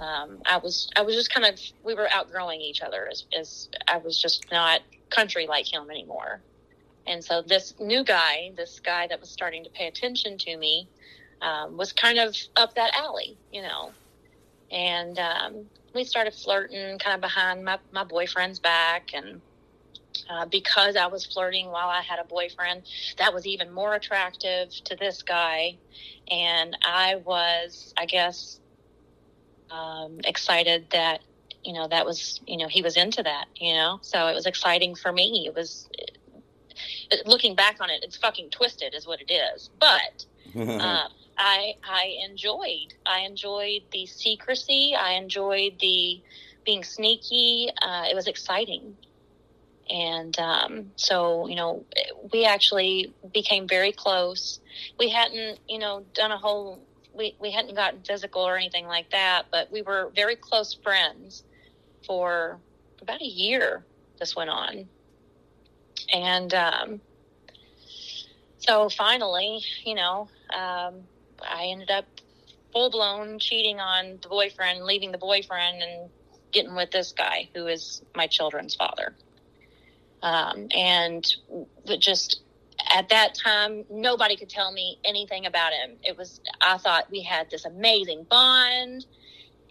um, 0.00 0.42
I 0.44 0.58
was 0.58 0.90
I 0.96 1.02
was 1.02 1.14
just 1.14 1.32
kind 1.32 1.46
of 1.46 1.58
we 1.84 1.94
were 1.94 2.08
outgrowing 2.12 2.60
each 2.60 2.82
other 2.82 3.08
as, 3.10 3.24
as 3.38 3.68
I 3.86 3.98
was 3.98 4.20
just 4.20 4.50
not 4.50 4.80
country 5.10 5.46
like 5.46 5.72
him 5.72 5.90
anymore. 5.90 6.40
And 7.06 7.22
so 7.22 7.42
this 7.42 7.74
new 7.78 8.02
guy, 8.02 8.52
this 8.56 8.80
guy 8.80 9.06
that 9.06 9.20
was 9.20 9.30
starting 9.30 9.64
to 9.64 9.70
pay 9.70 9.86
attention 9.86 10.38
to 10.38 10.56
me, 10.56 10.88
um, 11.42 11.76
was 11.76 11.92
kind 11.92 12.18
of 12.18 12.34
up 12.56 12.74
that 12.74 12.94
alley, 12.94 13.36
you 13.52 13.62
know. 13.62 13.92
And 14.70 15.18
um, 15.18 15.66
we 15.94 16.04
started 16.04 16.34
flirting 16.34 16.98
kind 16.98 17.14
of 17.14 17.20
behind 17.20 17.64
my, 17.64 17.78
my 17.92 18.04
boyfriend's 18.04 18.58
back. 18.58 19.10
And 19.14 19.40
uh, 20.28 20.46
because 20.46 20.96
I 20.96 21.06
was 21.06 21.24
flirting 21.24 21.66
while 21.68 21.88
I 21.88 22.02
had 22.02 22.18
a 22.18 22.24
boyfriend, 22.24 22.82
that 23.18 23.32
was 23.32 23.46
even 23.46 23.72
more 23.72 23.94
attractive 23.94 24.70
to 24.84 24.96
this 24.96 25.22
guy. 25.22 25.76
And 26.30 26.76
I 26.82 27.16
was, 27.16 27.94
I 27.96 28.06
guess, 28.06 28.60
um, 29.70 30.20
excited 30.24 30.86
that 30.90 31.20
you 31.64 31.72
know 31.72 31.88
that 31.88 32.04
was 32.04 32.40
you 32.46 32.58
know 32.58 32.68
he 32.68 32.82
was 32.82 32.96
into 32.96 33.22
that 33.22 33.46
you 33.56 33.72
know 33.72 33.98
so 34.02 34.26
it 34.26 34.34
was 34.34 34.44
exciting 34.44 34.94
for 34.94 35.10
me 35.10 35.44
it 35.46 35.54
was 35.54 35.88
it, 37.10 37.26
looking 37.26 37.54
back 37.54 37.78
on 37.80 37.88
it 37.88 38.04
it's 38.04 38.16
fucking 38.18 38.50
twisted 38.50 38.94
is 38.94 39.06
what 39.06 39.20
it 39.20 39.32
is 39.32 39.70
but 39.80 40.26
uh, 40.54 41.08
i 41.38 41.74
i 41.84 42.16
enjoyed 42.28 42.94
i 43.06 43.20
enjoyed 43.20 43.82
the 43.92 44.06
secrecy 44.06 44.94
i 44.98 45.12
enjoyed 45.12 45.78
the 45.80 46.20
being 46.64 46.84
sneaky 46.84 47.68
uh, 47.82 48.04
it 48.10 48.14
was 48.14 48.26
exciting 48.26 48.96
and 49.90 50.38
um, 50.38 50.90
so 50.96 51.46
you 51.46 51.56
know 51.56 51.84
we 52.32 52.46
actually 52.46 53.12
became 53.32 53.68
very 53.68 53.92
close 53.92 54.60
we 54.98 55.10
hadn't 55.10 55.58
you 55.68 55.78
know 55.78 56.04
done 56.14 56.32
a 56.32 56.38
whole 56.38 56.80
we, 57.14 57.34
we 57.40 57.50
hadn't 57.50 57.74
gotten 57.74 58.00
physical 58.02 58.42
or 58.42 58.56
anything 58.56 58.86
like 58.86 59.10
that, 59.10 59.44
but 59.50 59.70
we 59.70 59.82
were 59.82 60.10
very 60.14 60.36
close 60.36 60.74
friends 60.74 61.44
for 62.06 62.58
about 63.00 63.22
a 63.22 63.26
year. 63.26 63.84
This 64.18 64.36
went 64.36 64.50
on. 64.50 64.88
And 66.12 66.52
um, 66.52 67.00
so 68.58 68.88
finally, 68.88 69.62
you 69.84 69.94
know, 69.94 70.28
um, 70.54 71.02
I 71.42 71.66
ended 71.66 71.90
up 71.90 72.06
full 72.72 72.90
blown 72.90 73.38
cheating 73.38 73.80
on 73.80 74.18
the 74.22 74.28
boyfriend, 74.28 74.84
leaving 74.84 75.12
the 75.12 75.18
boyfriend, 75.18 75.82
and 75.82 76.10
getting 76.52 76.74
with 76.74 76.90
this 76.90 77.12
guy 77.12 77.48
who 77.54 77.66
is 77.66 78.02
my 78.14 78.26
children's 78.26 78.74
father. 78.74 79.14
Um, 80.22 80.68
and 80.74 81.26
just 81.98 82.40
at 82.94 83.10
that 83.10 83.34
time, 83.34 83.84
nobody 83.90 84.36
could 84.36 84.48
tell 84.48 84.72
me 84.72 84.98
anything 85.04 85.46
about 85.46 85.72
him. 85.72 85.96
It 86.02 86.16
was, 86.16 86.40
I 86.60 86.78
thought 86.78 87.10
we 87.10 87.22
had 87.22 87.50
this 87.50 87.64
amazing 87.64 88.24
bond 88.24 89.04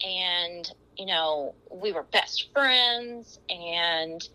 and, 0.05 0.71
you 0.97 1.05
know, 1.05 1.55
we 1.71 1.91
were 1.91 2.03
best 2.03 2.49
friends 2.53 3.39
and, 3.49 4.27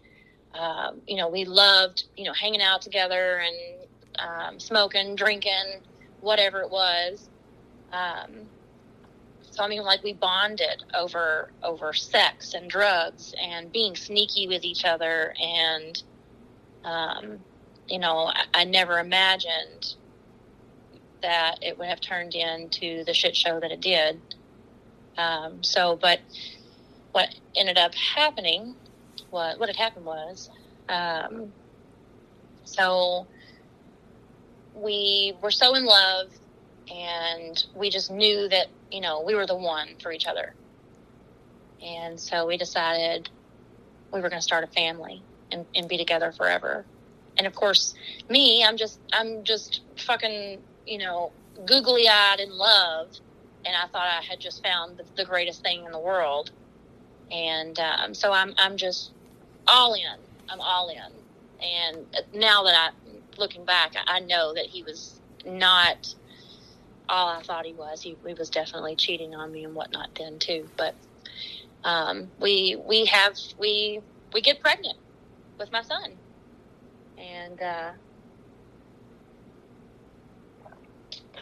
um, 0.55 1.03
you 1.07 1.16
know, 1.16 1.29
we 1.29 1.45
loved, 1.45 2.05
you 2.16 2.24
know, 2.24 2.33
hanging 2.33 2.62
out 2.62 2.83
together 2.83 3.39
and 3.39 3.89
um, 4.18 4.59
smoking, 4.59 5.14
drinking, 5.14 5.83
whatever 6.21 6.61
it 6.61 6.71
was. 6.71 7.29
Um, 7.93 8.49
so 9.51 9.64
I 9.64 9.69
mean, 9.69 9.83
like 9.83 10.03
we 10.03 10.12
bonded 10.12 10.85
over 10.95 11.51
over 11.62 11.93
sex 11.93 12.55
and 12.55 12.71
drugs 12.71 13.35
and 13.43 13.73
being 13.73 13.97
sneaky 13.97 14.47
with 14.47 14.64
each 14.64 14.85
other, 14.85 15.35
and 15.43 16.03
um, 16.85 17.39
you 17.89 17.99
know, 17.99 18.27
I, 18.27 18.45
I 18.55 18.64
never 18.64 18.99
imagined 18.99 19.95
that 21.23 21.57
it 21.62 21.77
would 21.79 21.89
have 21.89 22.01
turned 22.01 22.35
into 22.35 23.05
the 23.05 23.12
shit 23.12 23.35
show 23.35 23.59
that 23.59 23.73
it 23.73 23.81
did. 23.81 24.21
Um, 25.16 25.64
so, 25.64 25.99
but 26.01 26.21
what 27.12 27.35
ended 27.57 27.79
up 27.79 27.95
happening, 27.95 28.77
what 29.31 29.59
what 29.59 29.69
had 29.69 29.77
happened 29.77 30.07
was, 30.07 30.51
um, 30.89 31.53
so 32.64 33.27
we 34.75 35.35
were 35.43 35.51
so 35.51 35.75
in 35.75 35.85
love, 35.85 36.29
and 36.91 37.64
we 37.75 37.91
just 37.91 38.11
knew 38.11 38.49
that 38.49 38.69
you 38.91 39.01
know 39.01 39.23
we 39.23 39.35
were 39.35 39.47
the 39.47 39.57
one 39.57 39.89
for 40.01 40.12
each 40.12 40.27
other, 40.27 40.55
and 41.83 42.19
so 42.19 42.47
we 42.47 42.57
decided 42.57 43.29
we 44.12 44.21
were 44.21 44.29
going 44.29 44.41
to 44.41 44.45
start 44.45 44.64
a 44.64 44.69
family 44.69 45.23
and, 45.53 45.66
and 45.75 45.89
be 45.89 45.99
together 45.99 46.33
forever. 46.33 46.85
And 47.37 47.47
of 47.47 47.55
course, 47.55 47.95
me, 48.29 48.64
I'm 48.64 48.77
just 48.77 48.99
I'm 49.12 49.45
just 49.45 49.81
fucking 49.97 50.61
you 50.87 50.99
know 50.99 51.33
googly 51.66 52.09
eyed 52.09 52.41
in 52.41 52.51
love 52.51 53.09
and 53.64 53.77
I 53.77 53.87
thought 53.89 54.07
I 54.07 54.23
had 54.23 54.41
just 54.41 54.62
found 54.62 54.97
the, 54.97 55.05
the 55.16 55.25
greatest 55.25 55.62
thing 55.62 55.85
in 55.85 55.93
the 55.93 55.99
world. 55.99 56.51
And 57.31 57.79
um, 57.79 58.14
so 58.14 58.33
I'm 58.33 58.55
I'm 58.57 58.77
just 58.77 59.11
all 59.66 59.95
in. 59.95 60.19
I'm 60.49 60.61
all 60.61 60.89
in. 60.89 61.12
And 61.61 62.07
now 62.33 62.62
that 62.64 62.75
I, 62.75 63.08
looking 63.39 63.64
back, 63.64 63.95
I 64.07 64.20
know 64.20 64.55
that 64.55 64.66
he 64.66 64.82
was 64.82 65.20
not 65.45 66.14
all 67.09 67.28
I 67.28 67.43
thought 67.43 67.64
he 67.64 67.72
was. 67.72 68.03
He, 68.03 68.16
he 68.26 68.34
was 68.34 68.51
definitely 68.51 68.97
cheating 68.97 69.34
on 69.34 69.51
me 69.51 69.64
and 69.64 69.74
whatnot 69.74 70.11
then 70.18 70.39
too. 70.39 70.68
But 70.76 70.95
um, 71.84 72.30
we 72.41 72.76
we 72.86 73.07
have 73.07 73.36
we 73.59 74.01
we 74.32 74.41
get 74.41 74.61
pregnant 74.61 74.99
with 75.59 75.72
my 75.72 75.82
son, 75.82 76.12
and 77.16 77.62
uh, 77.62 77.91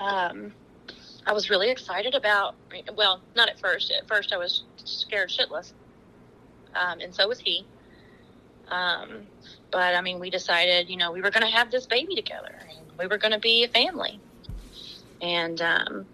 um, 0.00 0.52
I 1.26 1.32
was 1.32 1.50
really 1.50 1.70
excited 1.70 2.14
about. 2.14 2.54
Well, 2.96 3.22
not 3.34 3.48
at 3.48 3.58
first. 3.58 3.90
At 3.90 4.06
first, 4.06 4.32
I 4.32 4.36
was 4.36 4.64
scared 4.84 5.30
shitless, 5.30 5.72
um, 6.74 7.00
and 7.00 7.14
so 7.14 7.26
was 7.28 7.40
he. 7.40 7.66
Um, 8.68 9.26
but 9.70 9.94
I 9.94 10.00
mean, 10.00 10.18
we 10.18 10.30
decided, 10.30 10.88
you 10.88 10.96
know, 10.96 11.12
we 11.12 11.20
were 11.20 11.30
going 11.30 11.44
to 11.46 11.52
have 11.52 11.70
this 11.70 11.86
baby 11.86 12.14
together. 12.14 12.54
we 12.98 13.06
were 13.06 13.18
going 13.18 13.32
to 13.32 13.38
be 13.38 13.64
a 13.64 13.68
family, 13.68 14.20
and 15.20 15.60
um, 15.60 16.06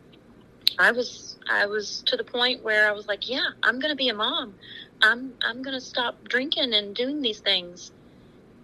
I 0.78 0.92
was, 0.92 1.38
I 1.48 1.66
was 1.66 2.02
to 2.06 2.16
the 2.16 2.24
point 2.24 2.62
where 2.62 2.88
I 2.88 2.92
was 2.92 3.06
like, 3.06 3.28
yeah, 3.28 3.50
I'm 3.62 3.78
going 3.78 3.92
to 3.92 3.96
be 3.96 4.08
a 4.08 4.14
mom. 4.14 4.54
I'm, 5.00 5.34
I'm 5.42 5.62
going 5.62 5.74
to 5.74 5.80
stop 5.80 6.28
drinking 6.28 6.74
and 6.74 6.94
doing 6.94 7.20
these 7.22 7.40
things. 7.40 7.90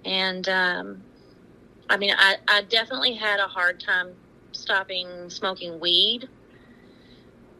And 0.04 0.48
um, 0.48 1.02
I 1.90 1.96
mean, 1.96 2.14
I, 2.16 2.36
I 2.46 2.62
definitely 2.62 3.14
had 3.14 3.40
a 3.40 3.48
hard 3.48 3.80
time 3.80 4.10
stopping 4.52 5.30
smoking 5.30 5.80
weed 5.80 6.28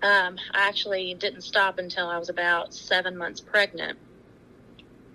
um, 0.03 0.39
I 0.53 0.69
actually 0.69 1.15
didn't 1.15 1.43
stop 1.43 1.79
until 1.79 2.09
I 2.09 2.19
was 2.19 2.29
about 2.29 2.73
seven 2.73 3.17
months 3.17 3.41
pregnant. 3.41 3.99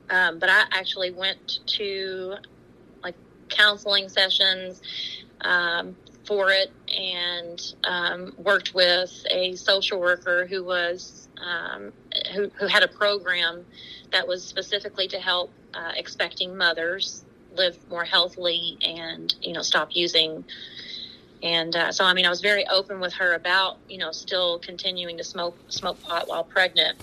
Um, 0.09 0.39
but 0.39 0.49
I 0.49 0.63
actually 0.71 1.11
went 1.11 1.59
to 1.67 2.35
like 3.03 3.15
counseling 3.49 4.09
sessions 4.09 4.81
um, 5.41 5.95
for 6.25 6.51
it 6.51 6.71
and 6.95 7.61
um, 7.83 8.33
worked 8.37 8.73
with 8.73 9.25
a 9.29 9.55
social 9.55 9.99
worker 9.99 10.45
who 10.45 10.63
was 10.63 11.27
um, 11.37 11.91
who, 12.33 12.49
who 12.59 12.67
had 12.67 12.83
a 12.83 12.87
program 12.87 13.65
that 14.11 14.27
was 14.27 14.43
specifically 14.43 15.07
to 15.07 15.19
help 15.19 15.51
uh, 15.73 15.91
expecting 15.95 16.55
mothers 16.55 17.25
live 17.55 17.77
more 17.89 18.03
healthily 18.03 18.77
and 18.81 19.35
you 19.41 19.53
know 19.53 19.61
stop 19.61 19.89
using 19.91 20.43
and 21.43 21.75
uh, 21.75 21.91
so, 21.91 22.05
I 22.05 22.13
mean, 22.13 22.25
I 22.25 22.29
was 22.29 22.39
very 22.39 22.65
open 22.67 23.01
with 23.01 23.13
her 23.13 23.33
about, 23.33 23.77
you 23.89 23.97
know, 23.97 24.13
still 24.13 24.59
continuing 24.59 25.17
to 25.17 25.25
smoke 25.25 25.57
smoke 25.67 26.01
pot 26.01 26.29
while 26.29 26.45
pregnant. 26.45 26.97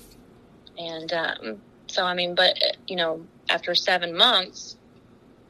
And 0.78 1.12
um, 1.12 1.60
so, 1.90 2.04
I 2.04 2.14
mean, 2.14 2.34
but 2.34 2.56
you 2.86 2.96
know, 2.96 3.24
after 3.48 3.74
seven 3.74 4.16
months, 4.16 4.76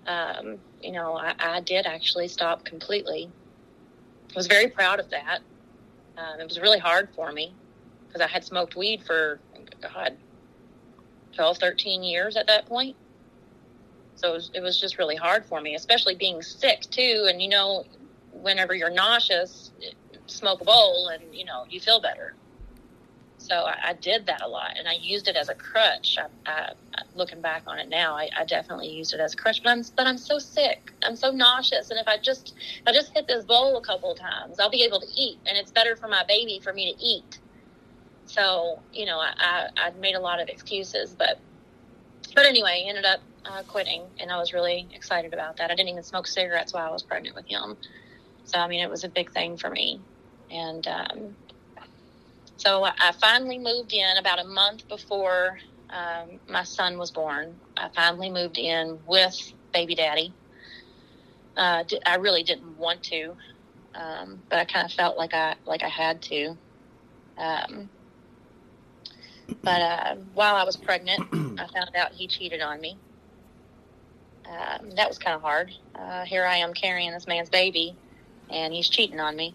um, 0.07 0.59
you 0.82 0.93
know, 0.93 1.16
I, 1.16 1.34
I, 1.38 1.61
did 1.61 1.86
actually 1.86 2.28
stop 2.28 2.64
completely. 2.64 3.30
I 4.30 4.32
was 4.34 4.47
very 4.47 4.68
proud 4.68 4.99
of 4.99 5.11
that. 5.11 5.41
Um, 6.16 6.41
it 6.41 6.45
was 6.45 6.59
really 6.59 6.78
hard 6.78 7.11
for 7.14 7.30
me 7.32 7.53
because 8.07 8.22
I 8.22 8.26
had 8.26 8.45
smoked 8.45 8.76
weed 8.76 9.03
for 9.05 9.38
God, 9.80 10.16
12, 11.34 11.59
13 11.59 12.03
years 12.03 12.36
at 12.36 12.47
that 12.47 12.66
point. 12.66 12.97
So 14.16 14.30
it 14.30 14.34
was, 14.34 14.51
it 14.55 14.61
was 14.61 14.80
just 14.80 14.99
really 14.99 15.16
hard 15.16 15.45
for 15.45 15.61
me, 15.61 15.74
especially 15.74 16.14
being 16.14 16.43
sick 16.43 16.80
too. 16.91 17.26
And 17.28 17.43
you 17.43 17.49
know, 17.49 17.84
whenever 18.32 18.74
you're 18.74 18.91
nauseous, 18.91 19.70
smoke 20.26 20.61
a 20.61 20.64
bowl 20.64 21.09
and 21.09 21.34
you 21.34 21.45
know 21.45 21.64
you 21.68 21.80
feel 21.80 22.01
better. 22.01 22.34
So 23.41 23.55
I, 23.55 23.76
I 23.88 23.93
did 23.95 24.26
that 24.26 24.43
a 24.43 24.49
lot, 24.49 24.72
and 24.78 24.86
I 24.86 24.93
used 25.01 25.26
it 25.26 25.34
as 25.34 25.49
a 25.49 25.55
crutch. 25.55 26.18
I, 26.18 26.51
I, 26.51 26.72
looking 27.14 27.41
back 27.41 27.62
on 27.66 27.78
it 27.78 27.88
now, 27.88 28.14
I, 28.14 28.28
I, 28.36 28.45
definitely 28.45 28.88
used 28.88 29.14
it 29.14 29.20
as 29.20 29.32
a 29.32 29.36
crutch. 29.36 29.62
But 29.62 29.70
I'm 29.70 29.82
but 29.97 30.07
I'm 30.07 30.18
so 30.18 30.38
sick. 30.38 30.93
I'm 31.03 31.16
so 31.16 31.30
nauseous, 31.30 31.91
and 31.91 31.99
if 31.99 32.07
I 32.07 32.18
just 32.18 32.55
if 32.59 32.86
I 32.86 32.93
just 32.93 33.12
hit 33.14 33.26
this 33.26 33.45
bowl 33.45 33.78
a 33.78 33.80
couple 33.80 34.12
of 34.12 34.18
times, 34.18 34.61
I'll 34.61 34.70
be 34.70 34.82
able 34.82 35.01
to 35.01 35.07
eat, 35.16 35.38
and 35.47 35.57
it's 35.57 35.70
better 35.70 35.97
for 35.97 36.07
my 36.07 36.22
baby 36.28 36.61
for 36.62 36.72
me 36.72 36.93
to 36.93 37.03
eat. 37.03 37.38
So 38.26 38.80
you 38.93 39.07
know, 39.07 39.18
I 39.18 39.32
I, 39.38 39.68
I 39.86 39.91
made 39.93 40.16
a 40.16 40.20
lot 40.20 40.38
of 40.41 40.49
excuses, 40.49 41.14
but 41.18 41.38
but 42.34 42.45
anyway, 42.45 42.84
ended 42.86 43.07
up 43.07 43.20
uh, 43.47 43.62
quitting, 43.66 44.03
and 44.18 44.30
I 44.30 44.38
was 44.38 44.53
really 44.53 44.86
excited 44.95 45.32
about 45.32 45.57
that. 45.57 45.70
I 45.70 45.74
didn't 45.74 45.88
even 45.88 46.03
smoke 46.03 46.26
cigarettes 46.26 46.72
while 46.72 46.86
I 46.86 46.91
was 46.91 47.03
pregnant 47.03 47.34
with 47.34 47.47
him. 47.47 47.76
So, 48.45 48.59
I 48.59 48.68
mean, 48.68 48.80
it 48.80 48.91
was 48.91 49.05
a 49.05 49.09
big 49.09 49.32
thing 49.32 49.57
for 49.57 49.70
me. 49.70 50.01
And 50.51 50.86
um, 50.88 51.36
so 52.61 52.85
I 52.85 53.13
finally 53.19 53.59
moved 53.59 53.95
in 53.95 54.19
about 54.19 54.39
a 54.39 54.45
month 54.45 54.87
before 54.87 55.59
um, 55.89 56.39
my 56.47 56.63
son 56.63 56.99
was 56.99 57.11
born. 57.11 57.57
I 57.75 57.89
finally 57.95 58.29
moved 58.29 58.59
in 58.59 58.99
with 59.07 59.35
baby 59.73 59.95
daddy. 59.95 60.31
Uh, 61.57 61.85
I 62.05 62.17
really 62.17 62.43
didn't 62.43 62.77
want 62.77 63.03
to, 63.05 63.35
um, 63.95 64.43
but 64.51 64.59
I 64.59 64.67
kind 64.67 64.85
of 64.85 64.93
felt 64.93 65.17
like 65.17 65.33
I 65.33 65.55
like 65.65 65.83
I 65.83 65.89
had 65.89 66.21
to. 66.23 66.57
Um, 67.39 67.89
but 69.63 69.81
uh, 69.81 70.15
while 70.35 70.55
I 70.55 70.65
was 70.65 70.77
pregnant, 70.77 71.23
I 71.33 71.67
found 71.75 71.97
out 71.97 72.13
he 72.13 72.29
cheated 72.29 72.61
on 72.61 72.79
me. 72.79 72.99
Um, 74.45 74.91
that 74.97 75.09
was 75.09 75.19
kind 75.19 75.35
of 75.35 75.41
hard. 75.41 75.73
Uh, 75.95 76.27
here 76.27 76.45
I 76.45 76.59
am 76.59 76.75
carrying 76.75 77.11
this 77.13 77.27
man's 77.27 77.49
baby, 77.49 77.97
and 78.51 78.75
he's 78.75 78.91
cheating 78.91 79.19
on 79.19 79.35
me. 79.35 79.55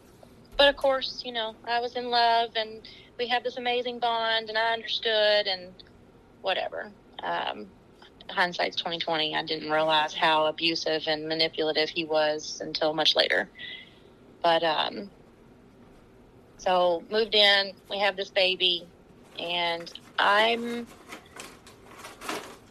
But 0.58 0.70
of 0.70 0.78
course, 0.78 1.22
you 1.26 1.34
know, 1.34 1.56
I 1.66 1.80
was 1.82 1.96
in 1.96 2.10
love 2.10 2.52
and 2.56 2.86
we 3.20 3.28
had 3.28 3.44
this 3.44 3.58
amazing 3.58 4.00
bond 4.00 4.50
and 4.50 4.58
I 4.58 4.74
understood 4.74 5.48
and 5.48 5.76
whatever. 6.42 6.94
Um, 7.24 7.74
hindsight's 8.30 8.78
2020. 8.78 9.36
I 9.36 9.46
didn't 9.46 9.72
realize 9.72 10.14
how 10.16 10.48
abusive 10.48 11.04
and 11.08 11.28
manipulative 11.28 11.90
he 11.90 12.06
was 12.06 12.58
until 12.62 12.94
much 12.94 13.16
later. 13.16 13.52
But, 14.44 14.64
um, 14.64 15.12
so 16.58 17.06
moved 17.12 17.36
in, 17.36 17.74
we 17.90 18.00
have 18.00 18.16
this 18.18 18.32
baby 18.32 18.92
and 19.40 19.92
I'm 20.18 20.88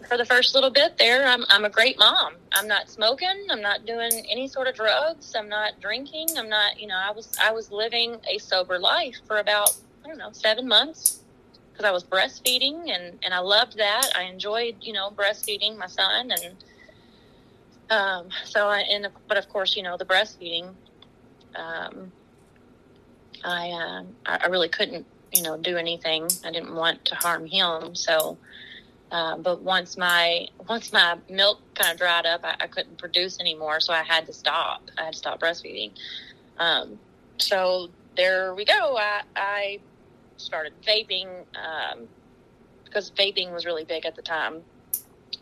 for 0.09 0.17
the 0.17 0.25
first 0.25 0.55
little 0.55 0.71
bit 0.71 0.99
there, 0.99 1.27
I'm, 1.27 1.45
I'm 1.49 1.65
a 1.65 1.71
great 1.71 1.99
mom. 1.99 2.35
I'm 2.53 2.69
not 2.69 2.89
smoking. 2.89 3.47
I'm 3.51 3.61
not 3.61 3.87
doing 3.87 4.13
any 4.29 4.49
sort 4.49 4.67
of 4.67 4.75
drugs. 4.75 5.35
I'm 5.37 5.49
not 5.49 5.81
drinking. 5.81 6.29
I'm 6.37 6.49
not, 6.49 6.81
you 6.81 6.87
know, 6.87 6.97
I 6.97 7.11
was, 7.11 7.29
I 7.43 7.53
was 7.53 7.71
living 7.71 8.17
a 8.29 8.39
sober 8.39 8.79
life 8.79 9.17
for 9.27 9.39
about, 9.39 9.75
I 10.05 10.09
don't 10.09 10.19
know, 10.19 10.31
seven 10.33 10.69
months 10.69 11.21
because 11.73 11.85
I 11.85 11.91
was 11.91 12.05
breastfeeding 12.05 12.91
and, 12.95 13.19
and 13.23 13.35
I 13.35 13.41
loved 13.41 13.79
that. 13.79 14.11
I 14.17 14.25
enjoyed, 14.25 14.77
you 14.81 14.93
know, 14.93 15.11
breastfeeding 15.11 15.77
my 15.77 15.87
son. 15.87 16.31
And, 16.31 16.57
um, 17.91 18.29
so 18.45 18.69
I, 18.69 18.81
and, 18.81 19.09
but 19.29 19.37
of 19.37 19.49
course, 19.49 19.77
you 19.77 19.83
know, 19.83 19.97
the 19.97 20.05
breastfeeding, 20.05 20.73
um, 21.57 22.13
I, 23.45 23.71
uh, 23.71 24.03
I 24.25 24.47
really 24.47 24.69
couldn't, 24.69 25.07
you 25.33 25.43
know, 25.43 25.57
do 25.57 25.77
anything. 25.77 26.29
I 26.45 26.53
didn't 26.53 26.75
want 26.75 27.05
to 27.07 27.15
harm 27.17 27.47
him. 27.47 27.95
So, 27.95 28.39
um, 29.11 29.43
but 29.43 29.63
once 29.63 29.97
my 29.97 30.49
once 30.69 30.93
my 30.93 31.19
milk 31.31 31.61
kind 31.75 31.93
of 31.93 31.99
dried 31.99 32.27
up, 32.27 32.41
I, 32.43 32.57
I, 32.61 32.67
couldn't 32.67 32.99
produce 32.99 33.39
anymore, 33.39 33.79
so 33.81 33.93
I 33.93 34.03
had 34.03 34.27
to 34.27 34.33
stop. 34.33 34.83
I 34.99 35.05
had 35.05 35.13
to 35.13 35.19
stop 35.19 35.41
breastfeeding. 35.41 35.93
Um, 36.59 36.99
so 37.37 37.91
there 38.17 38.55
we 38.55 38.65
go. 38.65 38.97
I, 38.97 39.23
I 39.37 39.81
started 40.37 40.73
vaping 40.83 41.29
um, 41.55 42.09
because 42.85 43.11
vaping 43.11 43.53
was 43.53 43.65
really 43.65 43.85
big 43.85 44.07
at 44.07 44.17
the 44.17 44.23
time. 44.23 44.63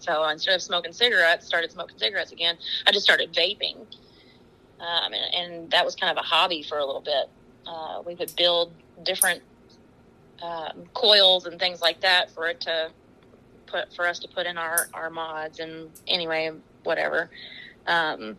So 0.01 0.27
instead 0.29 0.55
of 0.55 0.63
smoking 0.63 0.93
cigarettes, 0.93 1.47
started 1.47 1.71
smoking 1.71 1.99
cigarettes 1.99 2.33
again. 2.33 2.57
I 2.87 2.93
just 2.93 3.05
started 3.05 3.33
vaping. 3.33 3.77
um, 4.81 5.13
and, 5.13 5.35
and, 5.35 5.71
that 5.71 5.85
was 5.85 5.95
kind 5.95 6.11
of 6.11 6.23
a 6.23 6.27
hobby 6.27 6.63
for 6.63 6.79
a 6.79 6.85
little 6.85 7.01
bit. 7.01 7.29
Uh, 7.67 8.03
we 8.05 8.17
would 8.17 8.35
build 8.37 8.73
different 9.05 9.43
um, 10.43 10.85
coils 10.93 11.47
and 11.47 11.59
things 11.61 11.81
like 11.81 12.01
that 12.01 12.31
for 12.31 12.49
it 12.49 12.61
to 12.63 12.91
put 13.73 13.93
for 13.95 14.07
us 14.07 14.19
to 14.21 14.29
put 14.29 14.47
in 14.47 14.59
our 14.59 14.89
our 14.95 15.11
mods 15.11 15.59
and 15.59 15.91
anyway 16.07 16.51
whatever. 16.85 17.31
Um, 17.87 18.37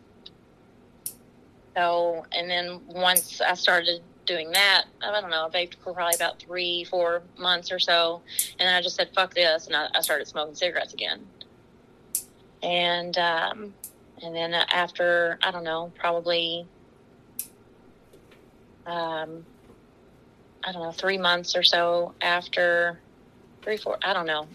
so 1.76 2.24
and 2.32 2.48
then 2.48 2.80
once 2.88 3.40
I 3.40 3.54
started 3.54 4.00
doing 4.26 4.50
that, 4.52 4.84
I 5.02 5.20
don't 5.20 5.30
know, 5.30 5.46
I 5.46 5.50
vaped 5.50 5.74
for 5.82 5.92
probably 5.92 6.14
about 6.14 6.38
three, 6.38 6.84
four 6.84 7.22
months 7.36 7.70
or 7.70 7.78
so, 7.78 8.22
and 8.58 8.66
then 8.66 8.74
I 8.74 8.80
just 8.80 8.96
said 8.96 9.10
fuck 9.14 9.34
this, 9.34 9.66
and 9.66 9.76
I, 9.76 9.88
I 9.94 10.00
started 10.00 10.26
smoking 10.26 10.54
cigarettes 10.54 10.94
again. 10.94 11.26
And 12.62 13.18
um, 13.18 13.74
and 14.22 14.34
then 14.34 14.54
after 14.54 15.38
I 15.42 15.50
don't 15.50 15.64
know, 15.64 15.92
probably 15.98 16.66
um, 18.86 19.44
I 20.66 20.72
don't 20.72 20.82
know, 20.82 20.92
three 20.92 21.18
months 21.18 21.56
or 21.56 21.62
so 21.62 22.14
after 22.20 22.98
three, 23.62 23.76
four, 23.76 23.98
I 24.02 24.12
don't 24.12 24.26
know. 24.26 24.46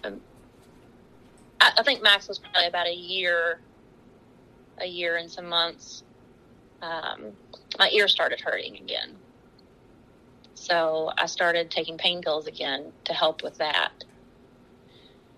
I, 1.62 1.72
I 1.78 1.84
think 1.84 2.02
max 2.02 2.28
was 2.28 2.40
probably 2.40 2.68
about 2.68 2.88
a 2.88 2.94
year, 2.96 3.60
a 4.80 4.88
year 4.88 5.18
and 5.18 5.30
some 5.30 5.48
months. 5.48 6.04
Um, 6.82 7.34
my 7.78 7.90
ear 7.92 8.08
started 8.08 8.40
hurting 8.42 8.78
again. 8.78 9.16
So 10.56 11.12
I 11.18 11.26
started 11.26 11.72
taking 11.72 11.98
pain 11.98 12.22
pills 12.22 12.48
again 12.48 12.92
to 13.06 13.14
help 13.14 13.44
with 13.44 13.58
that. 13.58 13.92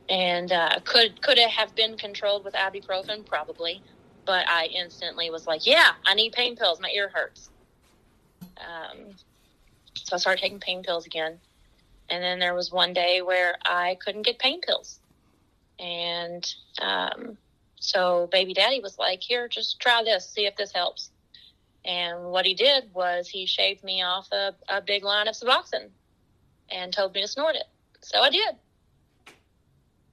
And 0.09 0.51
uh, 0.51 0.79
could 0.83 1.21
could 1.21 1.37
it 1.37 1.49
have 1.49 1.73
been 1.75 1.95
controlled 1.95 2.43
with 2.43 2.53
ibuprofen? 2.53 3.25
Probably, 3.25 3.81
but 4.25 4.45
I 4.49 4.65
instantly 4.65 5.29
was 5.29 5.47
like, 5.47 5.65
"Yeah, 5.65 5.91
I 6.05 6.15
need 6.15 6.33
pain 6.33 6.57
pills. 6.57 6.81
My 6.81 6.89
ear 6.89 7.09
hurts." 7.13 7.49
Um, 8.57 9.15
so 9.95 10.15
I 10.15 10.19
started 10.19 10.41
taking 10.41 10.59
pain 10.59 10.83
pills 10.83 11.05
again. 11.05 11.39
And 12.09 12.21
then 12.21 12.39
there 12.39 12.53
was 12.53 12.71
one 12.71 12.93
day 12.93 13.21
where 13.21 13.55
I 13.65 13.97
couldn't 14.03 14.23
get 14.23 14.37
pain 14.39 14.59
pills. 14.61 15.00
And 15.81 16.47
um, 16.79 17.37
so 17.79 18.29
baby 18.31 18.53
daddy 18.53 18.79
was 18.79 18.99
like, 18.99 19.21
here, 19.21 19.47
just 19.47 19.79
try 19.79 20.03
this, 20.03 20.29
see 20.29 20.45
if 20.45 20.55
this 20.55 20.71
helps. 20.71 21.09
And 21.83 22.25
what 22.25 22.45
he 22.45 22.53
did 22.53 22.93
was 22.93 23.27
he 23.27 23.47
shaved 23.47 23.83
me 23.83 24.03
off 24.03 24.27
a, 24.31 24.53
a 24.69 24.81
big 24.81 25.03
line 25.03 25.27
of 25.27 25.33
Suboxone 25.33 25.89
and 26.69 26.93
told 26.93 27.15
me 27.15 27.21
to 27.21 27.27
snort 27.27 27.55
it. 27.55 27.65
So 28.01 28.19
I 28.19 28.29
did. 28.29 28.55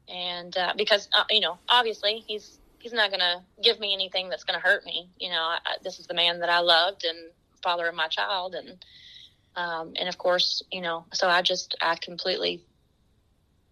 And 0.08 0.56
uh, 0.56 0.72
because, 0.74 1.08
uh, 1.12 1.24
you 1.28 1.40
know, 1.40 1.58
obviously 1.68 2.24
he's 2.26 2.58
he's 2.78 2.94
not 2.94 3.10
going 3.10 3.20
to 3.20 3.42
give 3.62 3.78
me 3.78 3.92
anything 3.92 4.30
that's 4.30 4.44
going 4.44 4.58
to 4.58 4.64
hurt 4.64 4.86
me. 4.86 5.10
You 5.18 5.30
know, 5.30 5.42
I, 5.42 5.58
this 5.82 5.98
is 5.98 6.06
the 6.06 6.14
man 6.14 6.40
that 6.40 6.48
I 6.48 6.60
loved 6.60 7.04
and 7.04 7.18
father 7.62 7.86
of 7.88 7.94
my 7.94 8.08
child. 8.08 8.54
And, 8.54 8.84
um, 9.56 9.92
and 9.96 10.08
of 10.08 10.16
course, 10.16 10.62
you 10.70 10.80
know, 10.80 11.04
so 11.12 11.28
I 11.28 11.42
just, 11.42 11.76
I 11.82 11.96
completely, 11.96 12.62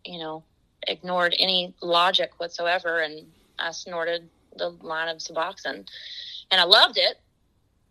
you 0.04 0.18
know, 0.18 0.42
ignored 0.86 1.34
any 1.38 1.74
logic 1.80 2.32
whatsoever. 2.38 3.00
And 3.00 3.26
I 3.58 3.70
snorted 3.72 4.28
the 4.56 4.70
line 4.70 5.08
of 5.08 5.18
Suboxone 5.18 5.86
and 6.50 6.60
I 6.60 6.64
loved 6.64 6.98
it. 6.98 7.18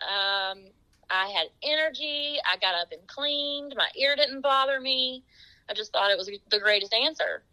Um, 0.01 0.65
I 1.09 1.27
had 1.29 1.47
energy. 1.63 2.37
I 2.51 2.57
got 2.57 2.75
up 2.75 2.91
and 2.91 3.05
cleaned. 3.07 3.73
My 3.77 3.87
ear 3.95 4.15
didn't 4.15 4.41
bother 4.41 4.79
me. 4.79 5.23
I 5.69 5.73
just 5.73 5.91
thought 5.91 6.11
it 6.11 6.17
was 6.17 6.29
the 6.49 6.59
greatest 6.59 6.93
answer. 6.93 7.43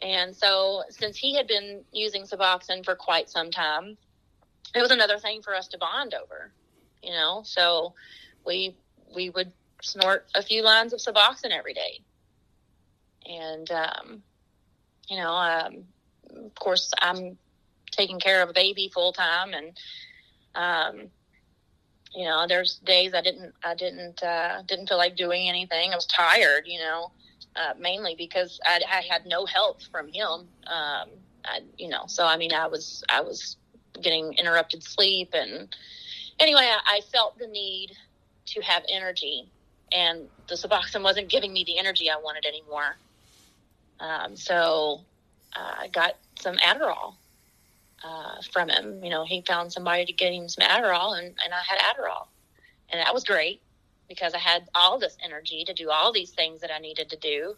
And 0.00 0.34
so, 0.34 0.82
since 0.90 1.16
he 1.16 1.34
had 1.34 1.46
been 1.46 1.84
using 1.92 2.22
Suboxone 2.22 2.84
for 2.84 2.96
quite 2.96 3.30
some 3.30 3.50
time, 3.50 3.96
it 4.74 4.80
was 4.80 4.90
another 4.90 5.18
thing 5.18 5.42
for 5.42 5.54
us 5.54 5.68
to 5.68 5.78
bond 5.78 6.14
over, 6.14 6.50
you 7.02 7.12
know. 7.12 7.42
So 7.44 7.94
we 8.44 8.76
we 9.14 9.30
would 9.30 9.52
snort 9.80 10.26
a 10.34 10.42
few 10.42 10.62
lines 10.62 10.92
of 10.92 10.98
Suboxone 10.98 11.56
every 11.56 11.74
day, 11.74 12.00
and 13.26 13.70
um, 13.70 14.22
you 15.08 15.16
know, 15.16 15.32
um, 15.32 15.84
of 16.46 16.54
course, 16.54 16.92
I'm 17.00 17.36
taking 17.90 18.18
care 18.20 18.42
of 18.42 18.48
a 18.48 18.52
baby 18.52 18.90
full 18.92 19.12
time, 19.12 19.52
and 19.52 19.78
um, 20.54 21.10
you 22.14 22.24
know, 22.24 22.46
there's 22.46 22.78
days 22.84 23.14
I 23.14 23.22
didn't, 23.22 23.54
I 23.64 23.74
didn't, 23.74 24.22
uh, 24.22 24.62
didn't 24.66 24.88
feel 24.88 24.98
like 24.98 25.16
doing 25.16 25.48
anything. 25.48 25.92
I 25.92 25.94
was 25.94 26.06
tired, 26.06 26.64
you 26.66 26.78
know, 26.78 27.10
uh, 27.56 27.74
mainly 27.78 28.14
because 28.16 28.60
I, 28.64 28.80
I 28.88 29.02
had 29.08 29.26
no 29.26 29.46
help 29.46 29.82
from 29.90 30.08
him. 30.08 30.48
Um, 30.66 31.08
I, 31.44 31.60
you 31.78 31.88
know, 31.88 32.04
so 32.06 32.26
I 32.26 32.36
mean, 32.36 32.52
I 32.52 32.66
was, 32.66 33.02
I 33.08 33.20
was 33.20 33.56
getting 34.02 34.34
interrupted 34.34 34.82
sleep, 34.82 35.30
and 35.32 35.74
anyway, 36.38 36.62
I, 36.62 36.96
I 36.96 37.00
felt 37.12 37.38
the 37.38 37.46
need 37.46 37.92
to 38.46 38.60
have 38.60 38.82
energy, 38.88 39.50
and 39.90 40.28
the 40.48 40.54
Suboxone 40.54 41.02
wasn't 41.02 41.28
giving 41.28 41.52
me 41.52 41.64
the 41.64 41.78
energy 41.78 42.10
I 42.10 42.16
wanted 42.16 42.44
anymore. 42.44 42.96
Um, 44.02 44.36
so 44.36 45.00
uh, 45.56 45.74
I 45.82 45.88
got 45.88 46.16
some 46.38 46.56
Adderall 46.56 47.14
uh, 48.04 48.42
from 48.52 48.68
him. 48.68 49.02
You 49.02 49.10
know, 49.10 49.24
he 49.24 49.42
found 49.46 49.72
somebody 49.72 50.04
to 50.04 50.12
get 50.12 50.32
him 50.32 50.48
some 50.48 50.66
Adderall, 50.66 51.16
and, 51.16 51.28
and 51.28 51.54
I 51.54 51.60
had 51.66 51.78
Adderall. 51.78 52.26
And 52.90 53.00
that 53.00 53.14
was 53.14 53.24
great 53.24 53.62
because 54.08 54.34
I 54.34 54.38
had 54.38 54.68
all 54.74 54.98
this 54.98 55.16
energy 55.24 55.64
to 55.64 55.72
do 55.72 55.90
all 55.90 56.12
these 56.12 56.30
things 56.30 56.60
that 56.60 56.70
I 56.74 56.78
needed 56.78 57.08
to 57.10 57.16
do. 57.16 57.56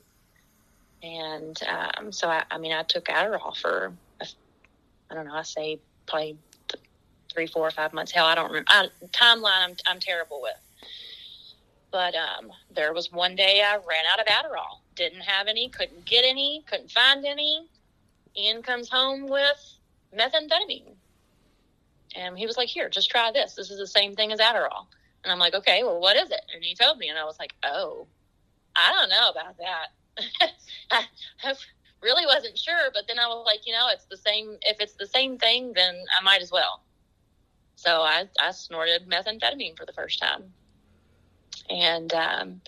And 1.02 1.58
um, 1.98 2.12
so, 2.12 2.28
I, 2.28 2.44
I 2.50 2.58
mean, 2.58 2.72
I 2.72 2.82
took 2.82 3.06
Adderall 3.06 3.56
for, 3.56 3.92
I 4.20 5.14
don't 5.14 5.26
know, 5.26 5.34
I 5.34 5.42
say 5.42 5.78
probably 6.06 6.36
three, 7.32 7.46
four, 7.46 7.66
or 7.66 7.70
five 7.70 7.92
months. 7.92 8.12
Hell, 8.12 8.26
I 8.26 8.34
don't 8.34 8.48
remember. 8.48 8.68
I, 8.68 8.88
timeline, 9.12 9.64
I'm, 9.64 9.76
I'm 9.86 9.98
terrible 9.98 10.40
with. 10.42 10.60
But 11.90 12.14
um, 12.14 12.52
there 12.74 12.92
was 12.92 13.10
one 13.10 13.34
day 13.34 13.62
I 13.64 13.76
ran 13.76 14.04
out 14.12 14.20
of 14.20 14.26
Adderall. 14.26 14.83
Didn't 14.96 15.22
have 15.22 15.46
any, 15.48 15.68
couldn't 15.68 16.04
get 16.04 16.24
any, 16.24 16.64
couldn't 16.68 16.90
find 16.90 17.24
any. 17.24 17.68
Ian 18.36 18.62
comes 18.62 18.88
home 18.88 19.28
with 19.28 19.78
methamphetamine. 20.16 20.94
And 22.16 22.38
he 22.38 22.46
was 22.46 22.56
like, 22.56 22.68
Here, 22.68 22.88
just 22.88 23.10
try 23.10 23.32
this. 23.32 23.54
This 23.54 23.70
is 23.70 23.78
the 23.78 23.86
same 23.86 24.14
thing 24.14 24.32
as 24.32 24.38
Adderall. 24.38 24.86
And 25.22 25.32
I'm 25.32 25.38
like, 25.38 25.54
Okay, 25.54 25.82
well, 25.82 26.00
what 26.00 26.16
is 26.16 26.30
it? 26.30 26.42
And 26.54 26.62
he 26.62 26.74
told 26.74 26.98
me, 26.98 27.08
and 27.08 27.18
I 27.18 27.24
was 27.24 27.38
like, 27.38 27.54
Oh, 27.64 28.06
I 28.76 28.92
don't 28.92 29.10
know 29.10 29.30
about 29.30 29.56
that. 29.58 30.50
I, 31.44 31.54
really 32.00 32.26
wasn't 32.26 32.58
sure, 32.58 32.90
but 32.92 33.04
then 33.08 33.18
I 33.18 33.26
was 33.26 33.44
like, 33.46 33.66
You 33.66 33.72
know, 33.72 33.88
it's 33.90 34.04
the 34.04 34.16
same. 34.16 34.58
If 34.62 34.80
it's 34.80 34.94
the 34.94 35.06
same 35.06 35.38
thing, 35.38 35.72
then 35.74 35.96
I 36.18 36.22
might 36.22 36.42
as 36.42 36.52
well. 36.52 36.82
So 37.76 38.02
I, 38.02 38.28
I 38.40 38.50
snorted 38.52 39.08
methamphetamine 39.08 39.76
for 39.76 39.84
the 39.86 39.92
first 39.92 40.20
time. 40.20 40.52
And 41.70 42.12
um, 42.12 42.60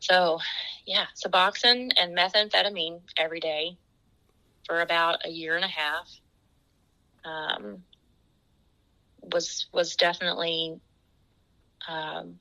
so, 0.00 0.40
yeah, 0.88 1.04
Suboxone 1.14 1.92
and 2.00 2.16
methamphetamine 2.16 3.00
every 3.18 3.40
day 3.40 3.76
for 4.66 4.80
about 4.80 5.26
a 5.26 5.28
year 5.28 5.54
and 5.54 5.64
a 5.64 5.68
half 5.68 6.08
um, 7.26 7.84
was 9.30 9.66
was 9.70 9.96
definitely 9.96 10.80
um, 11.86 12.38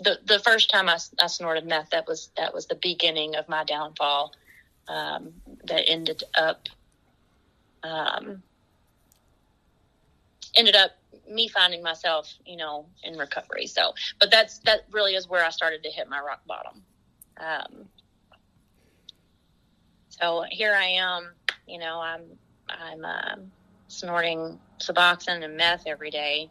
the 0.00 0.20
the 0.24 0.38
first 0.38 0.70
time 0.70 0.88
I, 0.88 0.98
I, 1.20 1.26
snorted 1.26 1.66
meth. 1.66 1.90
That 1.90 2.06
was 2.06 2.30
that 2.36 2.54
was 2.54 2.66
the 2.66 2.76
beginning 2.76 3.34
of 3.34 3.48
my 3.48 3.64
downfall. 3.64 4.32
Um, 4.86 5.32
that 5.64 5.82
ended 5.88 6.22
up 6.38 6.68
um, 7.82 8.44
ended 10.54 10.76
up 10.76 10.92
me 11.28 11.48
finding 11.48 11.82
myself, 11.82 12.32
you 12.46 12.56
know, 12.56 12.86
in 13.02 13.18
recovery. 13.18 13.66
So, 13.66 13.94
but 14.20 14.30
that's 14.30 14.58
that 14.60 14.82
really 14.92 15.16
is 15.16 15.28
where 15.28 15.44
I 15.44 15.50
started 15.50 15.82
to 15.82 15.90
hit 15.90 16.08
my 16.08 16.20
rock 16.20 16.42
bottom. 16.46 16.84
Um, 17.38 17.86
so 20.08 20.44
here 20.50 20.74
I 20.74 20.84
am, 20.84 21.32
you 21.66 21.78
know, 21.78 22.00
I'm 22.00 22.22
I'm 22.68 23.04
um, 23.04 23.52
snorting 23.88 24.58
Suboxone 24.78 25.44
and 25.44 25.56
meth 25.56 25.84
every 25.86 26.10
day. 26.10 26.50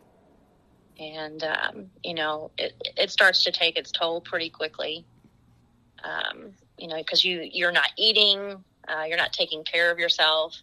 And, 0.99 1.43
um, 1.43 1.85
you 2.03 2.13
know, 2.13 2.51
it, 2.57 2.73
it 2.95 3.09
starts 3.09 3.43
to 3.45 3.51
take 3.51 3.75
its 3.75 3.91
toll 3.91 4.21
pretty 4.21 4.49
quickly. 4.49 5.05
Um, 6.03 6.51
you 6.77 6.87
know, 6.87 6.97
because 6.97 7.25
you, 7.25 7.49
you're 7.51 7.71
not 7.71 7.89
eating, 7.97 8.63
uh, 8.87 9.03
you're 9.07 9.17
not 9.17 9.33
taking 9.33 9.63
care 9.63 9.91
of 9.91 9.97
yourself, 9.97 10.61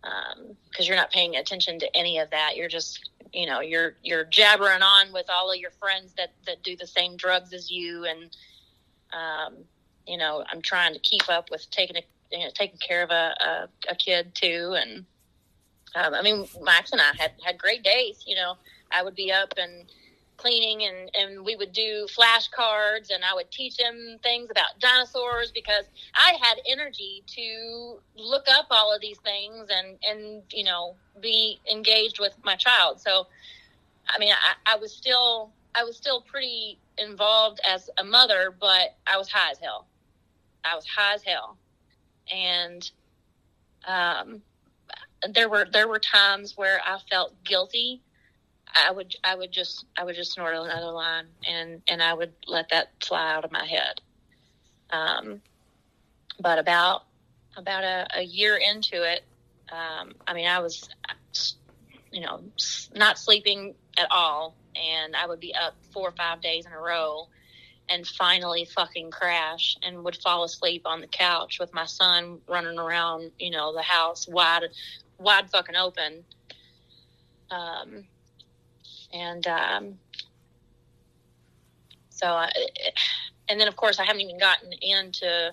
because 0.00 0.38
um, 0.38 0.86
you're 0.86 0.96
not 0.96 1.10
paying 1.10 1.36
attention 1.36 1.78
to 1.80 1.96
any 1.96 2.18
of 2.18 2.30
that. 2.30 2.52
You're 2.56 2.68
just, 2.68 3.10
you 3.32 3.46
know, 3.46 3.60
you're, 3.60 3.96
you're 4.02 4.24
jabbering 4.24 4.80
on 4.80 5.12
with 5.12 5.26
all 5.28 5.50
of 5.50 5.58
your 5.58 5.72
friends 5.72 6.14
that, 6.16 6.32
that 6.46 6.62
do 6.62 6.76
the 6.76 6.86
same 6.86 7.16
drugs 7.16 7.52
as 7.52 7.70
you. 7.70 8.04
And, 8.04 8.34
um, 9.12 9.54
you 10.06 10.16
know, 10.16 10.44
I'm 10.50 10.62
trying 10.62 10.94
to 10.94 10.98
keep 11.00 11.28
up 11.28 11.50
with 11.50 11.70
taking 11.70 11.96
a, 11.96 12.02
you 12.32 12.40
know, 12.40 12.50
taking 12.54 12.78
care 12.78 13.02
of 13.02 13.10
a, 13.10 13.34
a, 13.40 13.68
a 13.90 13.94
kid 13.94 14.34
too. 14.34 14.76
And, 14.78 15.04
um, 15.94 16.14
I 16.14 16.22
mean, 16.22 16.46
Max 16.62 16.92
and 16.92 17.00
I 17.00 17.12
had 17.18 17.32
had 17.44 17.58
great 17.58 17.82
days. 17.82 18.24
You 18.26 18.36
know, 18.36 18.54
I 18.90 19.02
would 19.02 19.14
be 19.14 19.32
up 19.32 19.54
and 19.56 19.84
cleaning 20.38 20.84
and, 20.84 21.10
and 21.18 21.44
we 21.44 21.56
would 21.56 21.72
do 21.72 22.06
flashcards 22.16 23.10
and 23.12 23.24
I 23.24 23.34
would 23.34 23.50
teach 23.50 23.78
him 23.78 24.18
things 24.22 24.48
about 24.50 24.78
dinosaurs 24.78 25.50
because 25.50 25.84
I 26.14 26.38
had 26.40 26.58
energy 26.70 27.24
to 27.26 27.98
look 28.16 28.46
up 28.48 28.66
all 28.70 28.94
of 28.94 29.00
these 29.00 29.18
things 29.18 29.68
and, 29.68 29.98
and, 30.08 30.42
you 30.52 30.64
know, 30.64 30.94
be 31.20 31.58
engaged 31.70 32.20
with 32.20 32.34
my 32.44 32.54
child. 32.54 33.00
So, 33.00 33.26
I 34.08 34.18
mean, 34.18 34.32
I, 34.32 34.74
I 34.74 34.76
was 34.78 34.92
still, 34.92 35.50
I 35.74 35.84
was 35.84 35.96
still 35.96 36.22
pretty 36.22 36.78
involved 36.98 37.60
as 37.68 37.88
a 37.98 38.04
mother, 38.04 38.54
but 38.58 38.96
I 39.06 39.16
was 39.16 39.28
high 39.28 39.50
as 39.50 39.58
hell. 39.58 39.86
I 40.64 40.74
was 40.74 40.86
high 40.86 41.14
as 41.14 41.22
hell, 41.22 41.56
and 42.32 42.90
um, 43.86 44.42
there 45.32 45.48
were 45.48 45.66
there 45.72 45.88
were 45.88 45.98
times 45.98 46.56
where 46.56 46.80
I 46.84 46.98
felt 47.10 47.32
guilty. 47.44 48.02
I 48.74 48.90
would 48.90 49.14
I 49.24 49.34
would 49.34 49.52
just 49.52 49.86
I 49.96 50.04
would 50.04 50.14
just 50.14 50.32
snort 50.32 50.54
another 50.54 50.90
line, 50.90 51.26
and 51.46 51.82
and 51.88 52.02
I 52.02 52.14
would 52.14 52.32
let 52.46 52.68
that 52.70 52.92
fly 53.02 53.32
out 53.32 53.44
of 53.44 53.52
my 53.52 53.64
head. 53.64 54.00
Um, 54.90 55.40
but 56.40 56.58
about 56.58 57.04
about 57.56 57.84
a, 57.84 58.06
a 58.16 58.22
year 58.22 58.56
into 58.56 59.02
it, 59.02 59.24
um, 59.70 60.12
I 60.26 60.34
mean, 60.34 60.46
I 60.46 60.60
was, 60.60 60.88
you 62.10 62.20
know, 62.20 62.40
not 62.94 63.18
sleeping 63.18 63.74
at 63.98 64.06
all, 64.10 64.54
and 64.78 65.16
I 65.16 65.26
would 65.26 65.40
be 65.40 65.54
up 65.54 65.74
four 65.92 66.08
or 66.08 66.12
five 66.12 66.40
days 66.40 66.66
in 66.66 66.72
a 66.72 66.78
row, 66.78 67.28
and 67.88 68.06
finally 68.06 68.64
fucking 68.64 69.10
crash, 69.10 69.76
and 69.82 70.04
would 70.04 70.16
fall 70.16 70.44
asleep 70.44 70.82
on 70.84 71.00
the 71.00 71.06
couch 71.06 71.58
with 71.58 71.72
my 71.74 71.86
son 71.86 72.38
running 72.48 72.78
around, 72.78 73.32
you 73.38 73.50
know, 73.50 73.72
the 73.72 73.82
house 73.82 74.28
wide, 74.28 74.64
wide 75.18 75.50
fucking 75.50 75.76
open. 75.76 76.24
Um, 77.50 78.04
and 79.12 79.46
um, 79.46 79.98
so, 82.10 82.26
I, 82.26 82.50
and 83.48 83.58
then 83.60 83.68
of 83.68 83.76
course 83.76 83.98
I 83.98 84.04
haven't 84.04 84.20
even 84.20 84.38
gotten 84.38 84.72
into 84.82 85.50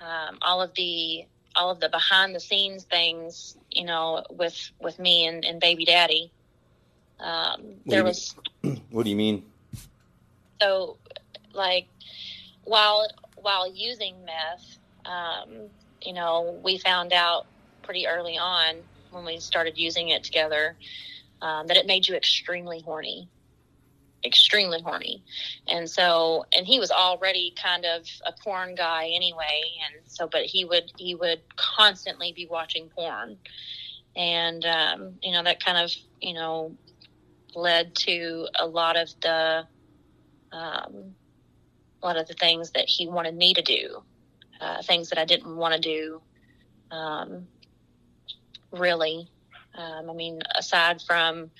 um, 0.00 0.38
all 0.42 0.60
of 0.60 0.74
the 0.74 1.24
all 1.56 1.70
of 1.70 1.80
the 1.80 1.88
behind 1.88 2.34
the 2.34 2.40
scenes 2.40 2.84
things, 2.84 3.56
you 3.70 3.84
know, 3.84 4.24
with 4.30 4.70
with 4.80 4.98
me 4.98 5.26
and, 5.26 5.44
and 5.44 5.60
baby 5.60 5.84
daddy. 5.84 6.32
Um, 7.20 7.74
there 7.86 8.04
was. 8.04 8.34
What 8.90 9.04
do 9.04 9.10
you 9.10 9.16
mean? 9.16 9.44
So, 10.60 10.96
like, 11.52 11.86
while 12.64 13.08
while 13.36 13.72
using 13.72 14.16
meth, 14.24 14.78
um, 15.04 15.68
you 16.02 16.12
know, 16.12 16.58
we 16.62 16.78
found 16.78 17.12
out 17.12 17.46
pretty 17.82 18.06
early 18.06 18.36
on 18.36 18.76
when 19.10 19.24
we 19.24 19.38
started 19.38 19.78
using 19.78 20.08
it 20.08 20.24
together 20.24 20.76
um, 21.40 21.66
that 21.68 21.76
it 21.76 21.86
made 21.86 22.06
you 22.08 22.14
extremely 22.14 22.80
horny 22.80 23.28
extremely 24.24 24.80
horny. 24.80 25.22
And 25.66 25.88
so, 25.88 26.46
and 26.56 26.66
he 26.66 26.78
was 26.78 26.90
already 26.90 27.54
kind 27.60 27.84
of 27.84 28.06
a 28.26 28.32
porn 28.32 28.74
guy 28.74 29.10
anyway. 29.14 29.60
And 29.86 30.02
so, 30.06 30.26
but 30.26 30.44
he 30.44 30.64
would, 30.64 30.92
he 30.96 31.14
would 31.14 31.40
constantly 31.56 32.32
be 32.32 32.46
watching 32.46 32.88
porn. 32.88 33.36
And, 34.16 34.64
um, 34.64 35.14
you 35.22 35.32
know, 35.32 35.42
that 35.42 35.64
kind 35.64 35.78
of, 35.78 35.92
you 36.20 36.34
know, 36.34 36.76
led 37.54 37.94
to 37.94 38.48
a 38.58 38.66
lot 38.66 38.96
of 38.96 39.08
the, 39.20 39.66
um, 40.52 41.14
a 42.02 42.06
lot 42.06 42.16
of 42.16 42.28
the 42.28 42.34
things 42.34 42.70
that 42.72 42.84
he 42.86 43.06
wanted 43.08 43.34
me 43.34 43.54
to 43.54 43.62
do, 43.62 44.02
uh, 44.60 44.82
things 44.82 45.10
that 45.10 45.18
I 45.18 45.24
didn't 45.24 45.56
want 45.56 45.74
to 45.74 45.80
do, 45.80 46.22
um, 46.90 47.46
really. 48.72 49.28
Um, 49.74 50.10
I 50.10 50.12
mean, 50.12 50.40
aside 50.56 51.02
from, 51.02 51.50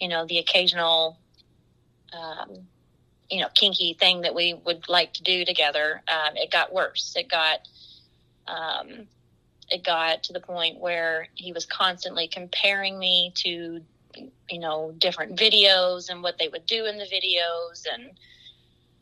you 0.00 0.08
know, 0.08 0.26
the 0.26 0.38
occasional 0.38 1.18
um, 2.12 2.68
you 3.30 3.40
know, 3.40 3.48
kinky 3.54 3.96
thing 3.98 4.20
that 4.22 4.34
we 4.34 4.54
would 4.66 4.88
like 4.88 5.14
to 5.14 5.22
do 5.22 5.44
together, 5.44 6.02
um, 6.06 6.36
it 6.36 6.50
got 6.50 6.72
worse. 6.72 7.14
It 7.16 7.30
got, 7.30 7.66
um, 8.46 9.06
it 9.70 9.82
got 9.82 10.24
to 10.24 10.34
the 10.34 10.40
point 10.40 10.78
where 10.78 11.28
he 11.34 11.52
was 11.52 11.64
constantly 11.64 12.28
comparing 12.28 12.98
me 12.98 13.32
to, 13.36 13.80
you 14.50 14.58
know, 14.58 14.94
different 14.98 15.38
videos 15.38 16.10
and 16.10 16.22
what 16.22 16.38
they 16.38 16.48
would 16.48 16.66
do 16.66 16.86
in 16.86 16.98
the 16.98 17.04
videos. 17.04 17.86
And, 17.92 18.10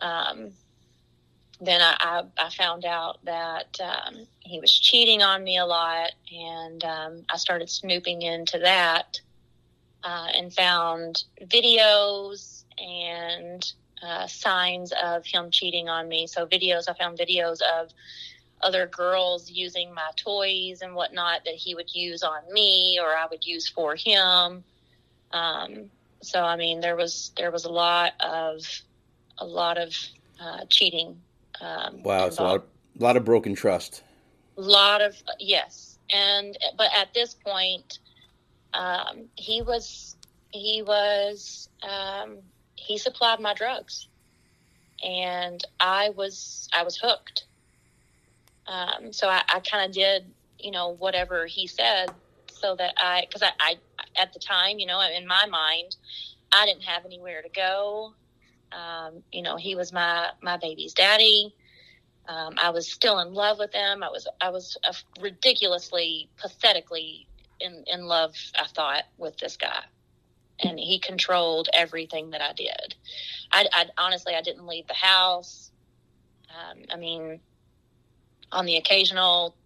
um, 0.01 0.53
then 1.61 1.81
I, 1.83 1.97
I, 2.01 2.47
I, 2.47 2.51
found 2.51 2.87
out 2.87 3.23
that 3.25 3.79
um, 3.83 4.27
he 4.41 4.61
was 4.61 4.73
cheating 4.73 5.23
on 5.23 5.45
me 5.45 5.59
a 5.59 5.67
lot, 5.67 6.13
and 6.33 6.83
um, 6.85 7.25
I 7.29 7.37
started 7.37 7.69
snooping 7.69 8.23
into 8.23 8.59
that 8.61 9.21
uh, 10.03 10.29
and 10.35 10.53
found 10.53 11.25
videos 11.43 12.65
and 12.79 13.71
uh, 14.03 14.27
signs 14.27 14.93
of 15.03 15.27
him 15.27 15.51
cheating 15.51 15.89
on 15.89 16.09
me. 16.09 16.27
So 16.27 16.47
videos, 16.47 16.89
I 16.89 16.95
found 16.95 17.19
videos 17.19 17.61
of 17.61 17.91
other 18.63 18.87
girls 18.87 19.51
using 19.51 19.93
my 19.93 20.11
toys 20.17 20.81
and 20.83 20.95
whatnot 20.95 21.45
that 21.45 21.55
he 21.55 21.75
would 21.75 21.95
use 21.95 22.23
on 22.23 22.41
me 22.53 22.99
or 23.03 23.09
I 23.09 23.27
would 23.31 23.45
use 23.45 23.69
for 23.69 23.97
him. 23.97 24.65
Um, 25.33 25.91
so 26.23 26.43
I 26.43 26.57
mean, 26.57 26.81
there 26.81 26.97
was 26.97 27.33
there 27.37 27.51
was 27.51 27.65
a 27.65 27.71
lot 27.71 28.13
of 28.21 28.63
a 29.39 29.45
lot 29.45 29.79
of 29.79 29.95
uh, 30.41 30.65
cheating. 30.69 31.21
Um, 31.61 32.03
wow, 32.03 32.27
it's 32.27 32.39
a 32.39 32.43
lot 32.43 32.57
of 32.57 32.63
a 32.99 33.03
lot 33.03 33.17
of 33.17 33.25
broken 33.25 33.55
trust. 33.55 34.03
A 34.57 34.61
lot 34.61 35.01
of 35.01 35.17
yes, 35.39 35.99
and 36.13 36.57
but 36.77 36.89
at 36.97 37.15
this 37.15 37.35
point, 37.35 37.99
um, 38.75 39.29
he 39.37 39.63
was 39.63 40.17
he 40.51 40.83
was 40.83 41.69
um, 41.83 42.39
he 42.75 42.99
supplied 42.99 43.41
my 43.41 43.55
drugs 43.55 44.09
and 45.03 45.63
I 45.79 46.11
was 46.11 46.69
I 46.73 46.83
was 46.83 46.97
hooked. 46.97 47.45
Um, 48.67 49.13
so 49.13 49.29
I, 49.29 49.43
I 49.49 49.61
kind 49.61 49.89
of 49.89 49.93
did, 49.93 50.31
you 50.59 50.71
know, 50.71 50.91
whatever 50.91 51.47
he 51.47 51.67
said, 51.67 52.11
so 52.61 52.77
that 52.77 52.95
I, 52.97 53.25
because 53.29 53.43
I, 53.43 53.51
I, 53.61 53.77
at 54.21 54.33
the 54.33 54.39
time, 54.39 54.79
you 54.79 54.87
know, 54.87 55.01
in 55.01 55.27
my 55.27 55.47
mind, 55.51 55.97
I 56.53 56.67
didn't 56.67 56.85
have 56.85 57.05
anywhere 57.05 57.43
to 57.43 57.49
go. 57.49 58.15
Um, 58.73 59.23
you 59.33 59.43
know, 59.43 59.57
he 59.57 59.75
was 59.75 59.93
my 59.93 60.31
my 60.43 60.57
baby's 60.57 60.95
daddy. 60.95 61.55
Um, 62.29 62.55
I 62.63 62.71
was 62.71 62.91
still 62.91 63.19
in 63.21 63.35
love 63.35 63.59
with 63.59 63.73
him. 63.73 64.03
I 64.03 64.09
was 64.09 64.29
I 64.41 64.51
was 64.51 64.77
ridiculously, 65.21 66.29
pathetically 66.37 67.27
in 67.61 67.85
in 67.87 68.05
love. 68.05 68.35
I 68.59 68.67
thought 68.67 69.05
with 69.19 69.37
this 69.39 69.57
guy 69.57 69.83
and 70.63 70.79
he 70.79 70.99
controlled 70.99 71.69
everything 71.73 72.31
that 72.31 72.43
I 72.43 72.53
did. 72.53 72.95
I, 73.53 73.67
I 73.73 73.87
honestly, 73.99 74.35
I 74.35 74.43
didn't 74.43 74.67
leave 74.67 74.87
the 74.87 74.95
house. 74.95 75.71
Um, 76.51 76.85
I 76.93 76.97
mean, 76.97 77.41
on 78.53 78.67
the 78.67 78.77
occasional 78.77 79.57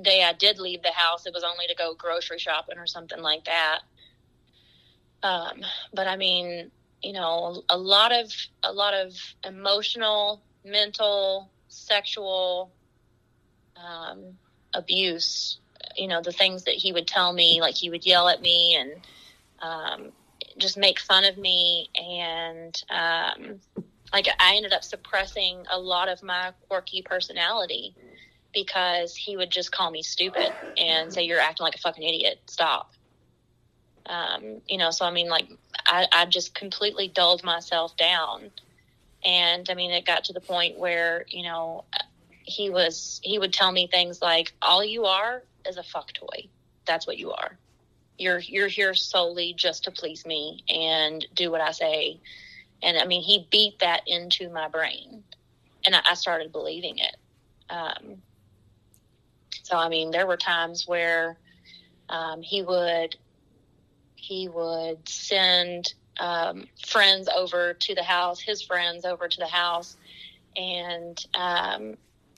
day 0.00 0.22
I 0.24 0.32
did 0.32 0.58
leave 0.58 0.82
the 0.82 0.92
house, 0.92 1.26
it 1.26 1.34
was 1.34 1.44
only 1.44 1.66
to 1.68 1.74
go 1.74 1.94
grocery 1.94 2.38
shopping 2.38 2.78
or 2.78 2.86
something 2.86 3.20
like 3.20 3.44
that. 3.44 3.80
Um, 5.22 5.60
but 5.92 6.06
I 6.06 6.16
mean, 6.16 6.70
you 7.02 7.12
know, 7.12 7.62
a 7.68 7.76
lot 7.76 8.12
of 8.12 8.32
a 8.62 8.72
lot 8.72 8.94
of 8.94 9.14
emotional, 9.44 10.42
mental, 10.64 11.50
sexual 11.68 12.72
um, 13.76 14.38
abuse. 14.74 15.58
You 15.96 16.08
know, 16.08 16.20
the 16.22 16.32
things 16.32 16.64
that 16.64 16.74
he 16.74 16.92
would 16.92 17.06
tell 17.06 17.32
me, 17.32 17.60
like 17.60 17.74
he 17.74 17.90
would 17.90 18.06
yell 18.06 18.28
at 18.28 18.40
me 18.40 18.76
and 18.76 18.92
um, 19.60 20.12
just 20.58 20.76
make 20.76 21.00
fun 21.00 21.24
of 21.24 21.36
me 21.36 21.88
and 21.94 22.82
um, 22.90 23.60
like 24.12 24.28
I 24.38 24.56
ended 24.56 24.72
up 24.72 24.84
suppressing 24.84 25.64
a 25.70 25.78
lot 25.78 26.08
of 26.08 26.22
my 26.22 26.52
quirky 26.68 27.02
personality 27.02 27.94
because 28.52 29.16
he 29.16 29.36
would 29.36 29.50
just 29.50 29.72
call 29.72 29.90
me 29.90 30.02
stupid 30.02 30.52
and 30.76 31.12
say 31.12 31.22
you're 31.22 31.40
acting 31.40 31.64
like 31.64 31.74
a 31.74 31.78
fucking 31.78 32.02
idiot. 32.02 32.40
Stop. 32.46 32.92
Um, 34.06 34.60
you 34.68 34.78
know, 34.78 34.90
so 34.90 35.04
I 35.04 35.10
mean, 35.10 35.28
like 35.28 35.48
I, 35.86 36.06
I 36.12 36.26
just 36.26 36.54
completely 36.54 37.08
dulled 37.08 37.44
myself 37.44 37.96
down, 37.96 38.50
and 39.24 39.68
I 39.70 39.74
mean, 39.74 39.90
it 39.90 40.04
got 40.04 40.24
to 40.24 40.32
the 40.32 40.40
point 40.40 40.78
where 40.78 41.24
you 41.28 41.44
know 41.44 41.84
he 42.42 42.70
was 42.70 43.20
he 43.22 43.38
would 43.38 43.52
tell 43.52 43.70
me 43.70 43.86
things 43.86 44.20
like, 44.20 44.52
"All 44.62 44.84
you 44.84 45.04
are 45.04 45.42
is 45.68 45.76
a 45.76 45.82
fuck 45.82 46.12
toy. 46.12 46.48
That's 46.86 47.06
what 47.06 47.18
you 47.18 47.32
are." 47.32 47.56
you're 48.20 48.38
you're 48.38 48.68
here 48.68 48.94
solely 48.94 49.54
just 49.54 49.84
to 49.84 49.90
please 49.90 50.26
me 50.26 50.62
and 50.68 51.26
do 51.34 51.50
what 51.50 51.60
I 51.60 51.72
say. 51.72 52.20
And 52.82 52.98
I 52.98 53.06
mean, 53.06 53.22
he 53.22 53.48
beat 53.50 53.78
that 53.80 54.02
into 54.06 54.50
my 54.50 54.68
brain, 54.68 55.24
and 55.84 55.96
I, 55.96 56.00
I 56.10 56.14
started 56.14 56.52
believing 56.52 56.98
it. 56.98 57.16
Um, 57.70 58.22
so 59.70 59.76
I 59.76 59.88
mean, 59.88 60.10
there 60.10 60.26
were 60.26 60.36
times 60.36 60.88
where 60.88 61.38
um, 62.08 62.42
he 62.42 62.62
would 62.62 63.16
he 64.16 64.48
would 64.48 65.08
send 65.08 65.94
um, 66.18 66.66
friends 66.84 67.28
over 67.28 67.74
to 67.74 67.94
the 67.94 68.02
house, 68.02 68.40
his 68.40 68.62
friends 68.62 69.04
over 69.04 69.28
to 69.28 69.38
the 69.38 69.46
house, 69.46 69.96
and 70.56 71.24
um, 71.36 71.96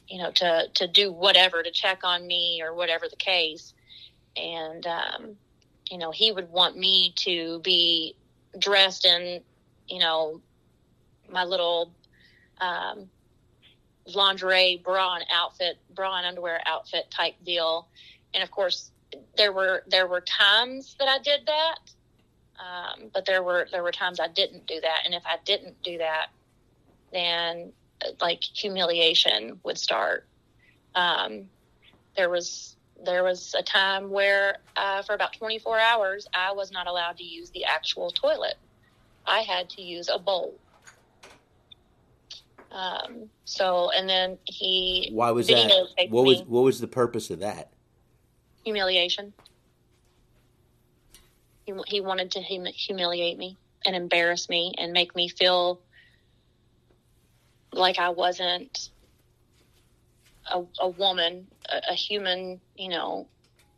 you 0.09 0.19
know 0.19 0.31
to 0.33 0.69
to 0.75 0.87
do 0.87 1.11
whatever 1.11 1.63
to 1.63 1.71
check 1.71 2.01
on 2.05 2.27
me 2.27 2.61
or 2.63 2.75
whatever 2.75 3.09
the 3.09 3.17
case. 3.17 3.73
And 4.37 4.87
um, 4.87 5.37
you 5.91 5.97
know, 5.97 6.11
he 6.11 6.33
would 6.33 6.51
want 6.51 6.77
me 6.77 7.15
to 7.21 7.61
be 7.61 8.15
dressed 8.59 9.07
in, 9.07 9.41
you 9.89 10.01
know, 10.01 10.43
my 11.31 11.45
little 11.45 11.91
um, 12.61 13.09
lingerie 14.07 14.81
bra 14.85 15.17
and 15.17 15.25
outfit, 15.33 15.79
bra 15.95 16.17
and 16.19 16.27
underwear 16.27 16.61
outfit 16.67 17.11
type 17.11 17.35
deal. 17.45 17.89
And 18.35 18.43
of 18.43 18.51
course, 18.51 18.91
there 19.37 19.53
were 19.53 19.85
there 19.89 20.07
were 20.07 20.21
times 20.23 20.97
that 20.99 21.09
I 21.09 21.19
did 21.19 21.47
that, 21.47 21.79
Um, 22.59 23.11
but 23.13 23.27
there 23.27 23.43
were 23.43 23.69
there 23.71 23.83
were 23.83 23.93
times 23.93 24.21
I 24.21 24.29
didn't 24.29 24.67
do 24.67 24.81
that, 24.81 25.03
and 25.05 25.15
if 25.15 25.25
I 25.27 25.39
didn't 25.45 25.83
do 25.83 25.99
that, 25.99 26.29
then 27.13 27.73
like 28.21 28.43
humiliation 28.43 29.61
would 29.65 29.79
start. 29.79 30.27
Um, 30.95 31.49
there 32.17 32.31
was 32.31 32.77
there 33.05 33.25
was 33.25 33.55
a 33.59 33.63
time 33.63 34.11
where 34.11 34.59
uh, 34.77 35.03
for 35.03 35.15
about 35.15 35.33
24 35.35 35.79
hours 35.79 36.29
I 36.35 36.53
was 36.53 36.71
not 36.71 36.87
allowed 36.87 37.19
to 37.19 37.25
use 37.25 37.51
the 37.51 37.65
actual 37.65 38.11
toilet. 38.11 38.55
I 39.27 39.41
had 39.41 39.71
to 39.71 39.83
use 39.83 40.09
a 40.09 40.19
bowl. 40.19 40.55
Um, 42.73 43.29
so 43.45 43.91
and 43.91 44.09
then 44.09 44.39
he 44.45 45.11
why 45.13 45.31
was 45.31 45.47
that? 45.49 45.71
What 46.09 46.25
was 46.25 46.43
what 46.43 46.63
was 46.63 46.81
the 46.81 46.89
purpose 46.89 47.31
of 47.31 47.41
that? 47.41 47.71
Humiliation. 48.65 49.35
He 51.67 51.75
he 51.87 52.01
wanted 52.01 52.31
to 52.33 52.43
hum- 52.43 52.65
humiliate 52.67 53.37
me 53.37 53.59
and 53.85 53.95
embarrass 53.95 54.49
me 54.49 54.73
and 54.79 54.93
make 54.93 55.15
me 55.15 55.29
feel 55.29 55.81
like 57.73 57.99
I 57.99 58.09
wasn't 58.09 58.89
a, 60.51 60.63
a 60.81 60.89
woman, 60.89 61.49
a, 61.71 61.93
a 61.93 61.95
human. 61.95 62.59
You 62.75 62.89
know, 62.89 63.29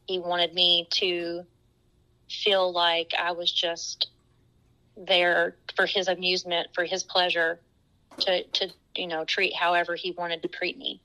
he 0.06 0.20
wanted 0.20 0.54
me 0.54 0.86
to 0.92 1.44
feel 2.30 2.72
like 2.72 3.12
I 3.18 3.32
was 3.32 3.50
just 3.50 4.08
there 4.96 5.56
for 5.74 5.86
his 5.86 6.06
amusement, 6.06 6.68
for 6.74 6.84
his 6.84 7.02
pleasure, 7.02 7.58
to 8.20 8.44
to 8.44 8.70
you 8.96 9.06
know, 9.06 9.24
treat 9.24 9.54
however 9.54 9.94
he 9.94 10.12
wanted 10.12 10.42
to 10.42 10.48
treat 10.48 10.78
me. 10.78 11.00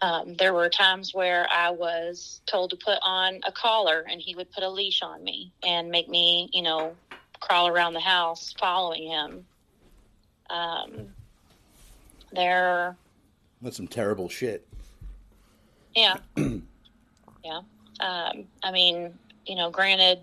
Um, 0.00 0.34
there 0.34 0.54
were 0.54 0.68
times 0.68 1.12
where 1.12 1.48
I 1.52 1.70
was 1.70 2.40
told 2.46 2.70
to 2.70 2.76
put 2.76 2.98
on 3.02 3.40
a 3.44 3.50
collar 3.50 4.04
and 4.08 4.20
he 4.20 4.34
would 4.34 4.50
put 4.52 4.62
a 4.62 4.68
leash 4.68 5.02
on 5.02 5.24
me 5.24 5.52
and 5.64 5.90
make 5.90 6.08
me, 6.08 6.48
you 6.52 6.62
know, 6.62 6.94
crawl 7.40 7.68
around 7.68 7.94
the 7.94 8.00
house 8.00 8.54
following 8.58 9.08
him. 9.08 9.46
Um, 10.50 11.08
there. 12.32 12.96
That's 13.60 13.76
some 13.76 13.88
terrible 13.88 14.28
shit. 14.28 14.66
Yeah. 15.96 16.16
yeah. 16.36 17.60
Um, 18.00 18.44
I 18.62 18.70
mean, 18.70 19.18
you 19.46 19.56
know, 19.56 19.70
granted, 19.70 20.20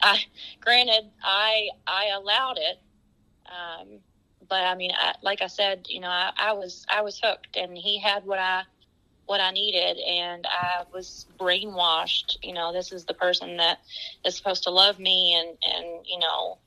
I, 0.00 0.22
granted, 0.60 1.10
I, 1.22 1.70
I 1.86 2.10
allowed 2.16 2.58
it. 2.58 2.78
Um, 3.46 3.98
but 4.48 4.64
I 4.64 4.74
mean, 4.74 4.92
I, 4.98 5.14
like 5.22 5.42
I 5.42 5.46
said, 5.46 5.86
you 5.88 6.00
know, 6.00 6.08
I, 6.08 6.32
I 6.36 6.52
was 6.52 6.86
I 6.90 7.02
was 7.02 7.20
hooked, 7.22 7.56
and 7.56 7.76
he 7.76 7.98
had 7.98 8.24
what 8.24 8.38
I 8.38 8.62
what 9.26 9.40
I 9.40 9.50
needed, 9.50 9.98
and 9.98 10.46
I 10.46 10.84
was 10.92 11.26
brainwashed. 11.38 12.36
You 12.42 12.54
know, 12.54 12.72
this 12.72 12.92
is 12.92 13.04
the 13.04 13.14
person 13.14 13.58
that 13.58 13.78
is 14.24 14.36
supposed 14.36 14.64
to 14.64 14.70
love 14.70 14.98
me, 14.98 15.34
and 15.34 15.58
and 15.74 16.06
you 16.06 16.18
know 16.18 16.58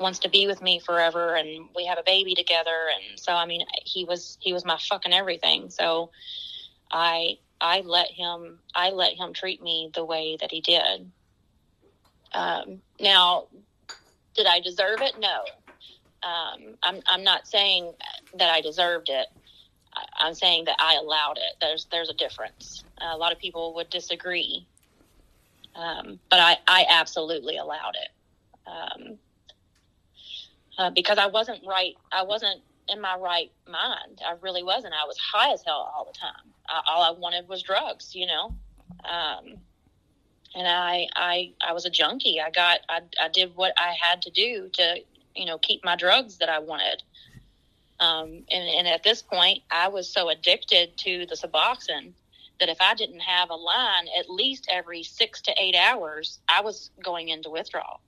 wants 0.00 0.20
to 0.20 0.28
be 0.28 0.46
with 0.46 0.62
me 0.62 0.78
forever 0.78 1.34
and 1.34 1.68
we 1.74 1.86
have 1.86 1.98
a 1.98 2.04
baby 2.04 2.34
together. 2.34 2.88
And 2.94 3.18
so 3.18 3.32
i 3.32 3.46
mean 3.46 3.62
he 3.84 4.04
was 4.04 4.38
he 4.40 4.52
was 4.52 4.64
my 4.64 4.78
fucking 4.88 5.12
everything. 5.12 5.70
So 5.70 6.10
i 6.92 7.38
i 7.60 7.80
let 7.80 8.10
him 8.10 8.60
i 8.74 8.90
let 8.90 9.14
him 9.14 9.32
treat 9.32 9.62
me 9.62 9.90
the 9.94 10.04
way 10.04 10.36
that 10.40 10.50
he 10.50 10.60
did. 10.60 11.10
Um, 12.32 12.82
now 13.00 13.48
did 14.36 14.46
i 14.46 14.60
deserve 14.60 15.00
it? 15.00 15.14
No 15.18 15.42
um, 16.22 16.74
I'm 16.82 17.00
I'm 17.08 17.24
not 17.24 17.46
saying 17.46 17.92
that 18.38 18.50
I 18.50 18.60
deserved 18.60 19.08
it. 19.08 19.26
I'm 20.20 20.34
saying 20.34 20.64
that 20.66 20.76
I 20.78 20.94
allowed 20.94 21.38
it. 21.38 21.54
There's 21.60 21.86
there's 21.90 22.10
a 22.10 22.14
difference. 22.14 22.84
a 23.00 23.16
lot 23.16 23.32
of 23.32 23.38
people 23.38 23.74
would 23.74 23.90
disagree, 23.90 24.66
um, 25.74 26.20
but 26.30 26.38
I 26.38 26.58
I 26.66 26.86
absolutely 26.88 27.56
allowed 27.56 27.94
it 27.94 28.08
um, 28.70 29.18
uh, 30.78 30.90
because 30.90 31.18
I 31.18 31.26
wasn't 31.26 31.60
right. 31.66 31.94
I 32.12 32.22
wasn't 32.22 32.60
in 32.88 33.00
my 33.00 33.16
right 33.16 33.50
mind. 33.68 34.20
I 34.26 34.34
really 34.40 34.62
wasn't. 34.62 34.94
I 34.94 35.06
was 35.06 35.16
high 35.18 35.52
as 35.52 35.62
hell 35.64 35.92
all 35.94 36.06
the 36.06 36.18
time. 36.18 36.52
I, 36.68 36.80
all 36.88 37.02
I 37.02 37.18
wanted 37.18 37.48
was 37.48 37.62
drugs, 37.62 38.14
you 38.14 38.26
know. 38.26 38.54
Um, 39.04 39.58
and 40.54 40.66
I 40.66 41.08
I 41.16 41.52
I 41.66 41.72
was 41.72 41.84
a 41.84 41.90
junkie. 41.90 42.40
I 42.40 42.50
got 42.50 42.80
I 42.88 43.00
I 43.20 43.28
did 43.28 43.54
what 43.54 43.74
I 43.78 43.94
had 44.00 44.22
to 44.22 44.30
do 44.30 44.70
to 44.74 44.96
you 45.38 45.46
know, 45.46 45.58
keep 45.58 45.84
my 45.84 45.96
drugs 45.96 46.38
that 46.38 46.48
I 46.48 46.58
wanted. 46.58 47.02
Um, 48.00 48.44
and, 48.50 48.68
and 48.68 48.86
at 48.86 49.02
this 49.02 49.22
point, 49.22 49.60
I 49.70 49.88
was 49.88 50.08
so 50.12 50.28
addicted 50.28 50.96
to 50.98 51.26
the 51.26 51.34
Suboxone 51.34 52.12
that 52.60 52.68
if 52.68 52.78
I 52.80 52.94
didn't 52.94 53.20
have 53.20 53.50
a 53.50 53.54
line 53.54 54.06
at 54.18 54.28
least 54.28 54.68
every 54.70 55.02
six 55.02 55.40
to 55.42 55.54
eight 55.60 55.76
hours, 55.76 56.40
I 56.48 56.60
was 56.60 56.90
going 57.02 57.28
into 57.28 57.50
withdrawal. 57.50 58.00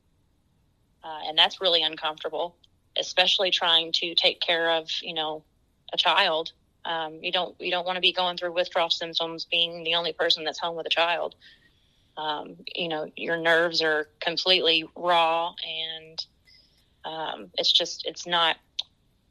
Uh, 1.02 1.20
and 1.26 1.38
that's 1.38 1.60
really 1.60 1.82
uncomfortable, 1.82 2.56
especially 2.98 3.50
trying 3.50 3.92
to 3.92 4.14
take 4.14 4.40
care 4.40 4.72
of, 4.72 4.88
you 5.02 5.14
know, 5.14 5.44
a 5.92 5.96
child. 5.96 6.52
Um, 6.84 7.20
you 7.22 7.32
don't 7.32 7.54
you 7.60 7.70
don't 7.70 7.86
want 7.86 7.96
to 7.96 8.00
be 8.00 8.12
going 8.12 8.36
through 8.36 8.52
withdrawal 8.52 8.90
symptoms 8.90 9.44
being 9.44 9.84
the 9.84 9.94
only 9.94 10.12
person 10.12 10.44
that's 10.44 10.58
home 10.58 10.76
with 10.76 10.86
a 10.86 10.90
child. 10.90 11.34
Um, 12.16 12.56
you 12.74 12.88
know, 12.88 13.10
your 13.16 13.36
nerves 13.36 13.82
are 13.82 14.08
completely 14.20 14.84
raw 14.94 15.54
and 15.66 16.26
um, 17.05 17.51
it's 17.55 17.72
just 17.72 18.07
it's 18.07 18.26
not 18.26 18.57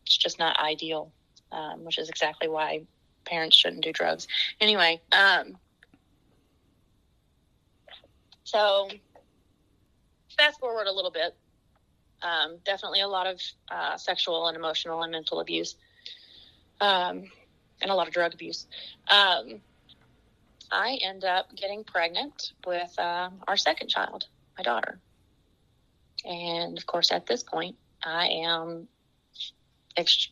it's 0.06 0.18
just 0.18 0.40
not 0.40 0.60
ideal, 0.60 1.12
um, 1.52 1.84
which 1.84 1.98
is 1.98 2.10
exactly 2.10 2.48
why 2.48 2.82
parents 3.26 3.56
shouldn't 3.56 3.84
do 3.84 3.92
drugs. 3.92 4.28
Anyway, 4.60 5.02
um, 5.12 5.58
so 8.44 8.90
fast 10.38 10.60
forward 10.60 10.88
a 10.88 10.92
little 10.92 11.12
bit. 11.12 11.36
Um, 12.22 12.58
definitely 12.66 13.02
a 13.02 13.08
lot 13.08 13.28
of 13.28 13.40
uh, 13.70 13.98
sexual 13.98 14.48
and 14.48 14.58
emotional 14.58 15.04
and 15.04 15.12
mental 15.12 15.40
abuse, 15.40 15.76
um, 16.82 17.30
and 17.82 17.92
a 17.92 17.94
lot 17.94 18.08
of 18.08 18.14
drug 18.14 18.34
abuse. 18.34 18.68
Um, 19.10 19.62
I 20.72 21.00
end 21.02 21.24
up 21.24 21.56
getting 21.56 21.84
pregnant 21.84 22.54
with 22.66 22.94
uh, 23.00 23.30
our 23.48 23.58
second 23.58 23.90
child, 23.90 24.28
my 24.58 24.64
daughter. 24.64 25.00
And 26.26 26.78
of 26.78 26.86
course, 26.86 27.12
at 27.12 27.26
this 27.26 27.44
point, 27.44 27.76
I 28.04 28.28
am, 28.28 28.88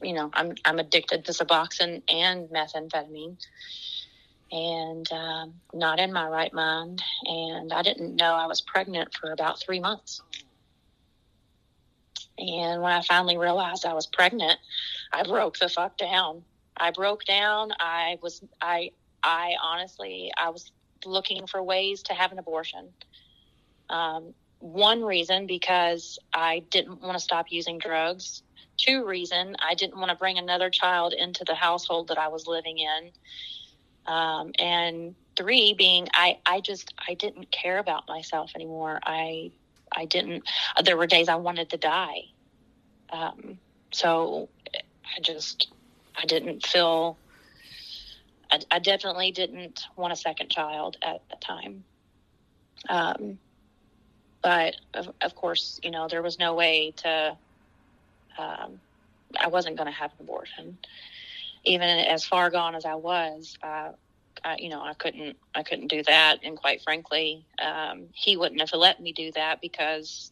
you 0.01 0.13
know, 0.13 0.29
I'm 0.33 0.55
I'm 0.65 0.79
addicted 0.79 1.25
to 1.25 1.31
Suboxone 1.31 2.01
and 2.09 2.49
methamphetamine, 2.49 3.37
and 4.51 5.11
um, 5.11 5.53
not 5.73 5.99
in 5.99 6.13
my 6.13 6.27
right 6.27 6.53
mind. 6.53 7.01
And 7.25 7.73
I 7.73 7.81
didn't 7.81 8.15
know 8.15 8.33
I 8.33 8.47
was 8.47 8.61
pregnant 8.61 9.13
for 9.13 9.31
about 9.31 9.59
three 9.59 9.79
months. 9.79 10.21
And 12.37 12.81
when 12.81 12.91
I 12.91 13.01
finally 13.01 13.37
realized 13.37 13.85
I 13.85 13.93
was 13.93 14.05
pregnant, 14.05 14.59
I 15.11 15.23
broke 15.23 15.57
the 15.57 15.69
fuck 15.69 15.97
down. 15.97 16.43
I 16.75 16.91
broke 16.91 17.25
down. 17.25 17.71
I 17.79 18.19
was 18.21 18.43
I 18.61 18.91
I 19.23 19.55
honestly 19.61 20.31
I 20.37 20.49
was 20.49 20.71
looking 21.05 21.47
for 21.47 21.61
ways 21.61 22.03
to 22.03 22.13
have 22.13 22.31
an 22.31 22.39
abortion. 22.39 22.89
Um, 23.89 24.33
one 24.59 25.03
reason 25.03 25.47
because 25.47 26.19
I 26.33 26.63
didn't 26.69 27.01
want 27.01 27.13
to 27.13 27.23
stop 27.23 27.47
using 27.49 27.77
drugs. 27.77 28.43
Two 28.77 29.05
reason 29.05 29.55
I 29.59 29.73
didn't 29.73 29.97
want 29.97 30.09
to 30.09 30.15
bring 30.15 30.37
another 30.37 30.69
child 30.69 31.13
into 31.13 31.43
the 31.43 31.55
household 31.55 32.09
that 32.09 32.17
I 32.17 32.27
was 32.27 32.47
living 32.47 32.77
in. 32.77 33.11
Um, 34.05 34.51
and 34.57 35.15
three 35.35 35.73
being 35.73 36.07
I, 36.13 36.37
I 36.45 36.61
just 36.61 36.93
I 37.07 37.13
didn't 37.13 37.51
care 37.51 37.77
about 37.77 38.07
myself 38.07 38.51
anymore. 38.55 38.99
I 39.03 39.51
I 39.91 40.05
didn't. 40.05 40.43
There 40.83 40.97
were 40.97 41.07
days 41.07 41.29
I 41.29 41.35
wanted 41.35 41.69
to 41.71 41.77
die. 41.77 42.21
Um, 43.09 43.57
so 43.91 44.49
I 45.15 45.21
just 45.21 45.71
I 46.15 46.25
didn't 46.25 46.65
feel. 46.65 47.17
I, 48.49 48.59
I, 48.71 48.79
definitely 48.79 49.31
didn't 49.31 49.87
want 49.97 50.13
a 50.13 50.15
second 50.15 50.49
child 50.49 50.95
at 51.01 51.21
the 51.29 51.35
time. 51.35 51.83
Um, 52.87 53.39
but 54.47 54.77
of, 54.93 55.13
of 55.19 55.35
course, 55.35 55.77
you 55.83 55.91
know, 55.91 56.07
there 56.07 56.21
was 56.21 56.39
no 56.39 56.53
way 56.53 56.93
to, 56.95 57.37
um, 58.37 58.79
I 59.37 59.47
wasn't 59.47 59.75
going 59.75 59.87
to 59.87 59.91
have 59.91 60.11
an 60.17 60.23
abortion. 60.23 60.77
Even 61.65 61.89
as 61.89 62.23
far 62.23 62.49
gone 62.49 62.73
as 62.73 62.85
I 62.85 62.95
was, 62.95 63.57
uh, 63.61 63.89
I, 64.45 64.55
you 64.57 64.69
know, 64.69 64.81
I 64.81 64.93
couldn't, 64.93 65.35
I 65.53 65.63
couldn't 65.63 65.87
do 65.87 66.01
that. 66.03 66.37
And 66.43 66.55
quite 66.55 66.81
frankly, 66.81 67.45
um, 67.61 68.05
he 68.13 68.37
wouldn't 68.37 68.61
have 68.61 68.71
let 68.71 69.01
me 69.01 69.11
do 69.11 69.33
that 69.33 69.59
because 69.59 70.31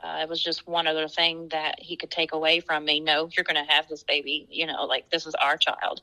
uh, 0.00 0.18
it 0.22 0.28
was 0.28 0.40
just 0.40 0.68
one 0.68 0.86
other 0.86 1.08
thing 1.08 1.48
that 1.48 1.80
he 1.80 1.96
could 1.96 2.12
take 2.12 2.32
away 2.32 2.60
from 2.60 2.84
me. 2.84 3.00
No, 3.00 3.28
you're 3.36 3.42
going 3.42 3.60
to 3.66 3.72
have 3.72 3.88
this 3.88 4.04
baby. 4.04 4.46
You 4.48 4.68
know, 4.68 4.84
like 4.84 5.10
this 5.10 5.26
is 5.26 5.34
our 5.34 5.56
child, 5.56 6.02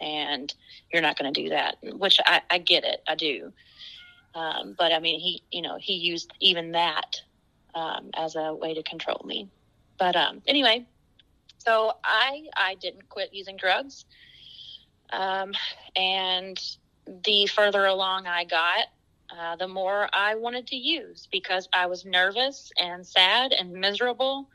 and 0.00 0.54
you're 0.90 1.02
not 1.02 1.18
going 1.18 1.30
to 1.30 1.42
do 1.42 1.50
that. 1.50 1.76
Which 1.82 2.20
I, 2.24 2.40
I 2.48 2.56
get 2.56 2.84
it. 2.84 3.02
I 3.06 3.16
do. 3.16 3.52
Um, 4.34 4.74
but 4.78 4.92
I 4.92 4.98
mean, 4.98 5.20
he, 5.20 5.42
you 5.50 5.62
know, 5.62 5.76
he 5.78 5.94
used 5.94 6.32
even 6.40 6.72
that 6.72 7.20
um, 7.74 8.10
as 8.14 8.36
a 8.36 8.54
way 8.54 8.74
to 8.74 8.82
control 8.82 9.22
me. 9.24 9.48
But 9.98 10.16
um, 10.16 10.42
anyway, 10.46 10.86
so 11.58 11.92
I 12.04 12.44
I 12.56 12.74
didn't 12.76 13.08
quit 13.08 13.30
using 13.32 13.56
drugs, 13.56 14.04
um, 15.12 15.52
and 15.94 16.58
the 17.24 17.46
further 17.46 17.84
along 17.84 18.26
I 18.26 18.44
got, 18.44 18.86
uh, 19.30 19.56
the 19.56 19.68
more 19.68 20.08
I 20.12 20.36
wanted 20.36 20.68
to 20.68 20.76
use 20.76 21.28
because 21.30 21.68
I 21.72 21.86
was 21.86 22.04
nervous 22.04 22.72
and 22.78 23.06
sad 23.06 23.52
and 23.52 23.72
miserable 23.72 24.48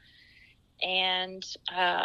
and, 0.82 1.46
uh, 1.76 2.00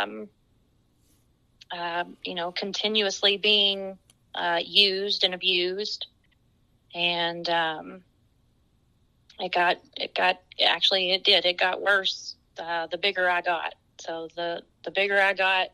you 2.25 2.35
know, 2.35 2.53
continuously 2.53 3.37
being 3.37 3.99
uh, 4.35 4.61
used 4.65 5.25
and 5.25 5.35
abused. 5.35 6.07
And 6.95 7.49
um, 7.49 8.03
it 9.39 9.53
got, 9.53 9.79
it 9.97 10.15
got, 10.15 10.41
actually, 10.65 11.13
it 11.13 11.25
did. 11.25 11.45
It 11.45 11.59
got 11.59 11.81
worse 11.81 12.37
uh, 12.59 12.87
the 12.89 12.99
bigger 12.99 13.29
I 13.29 13.41
got. 13.41 13.75
So 14.01 14.29
the, 14.37 14.63
the 14.85 14.91
bigger 14.91 15.21
I 15.21 15.33
got, 15.33 15.69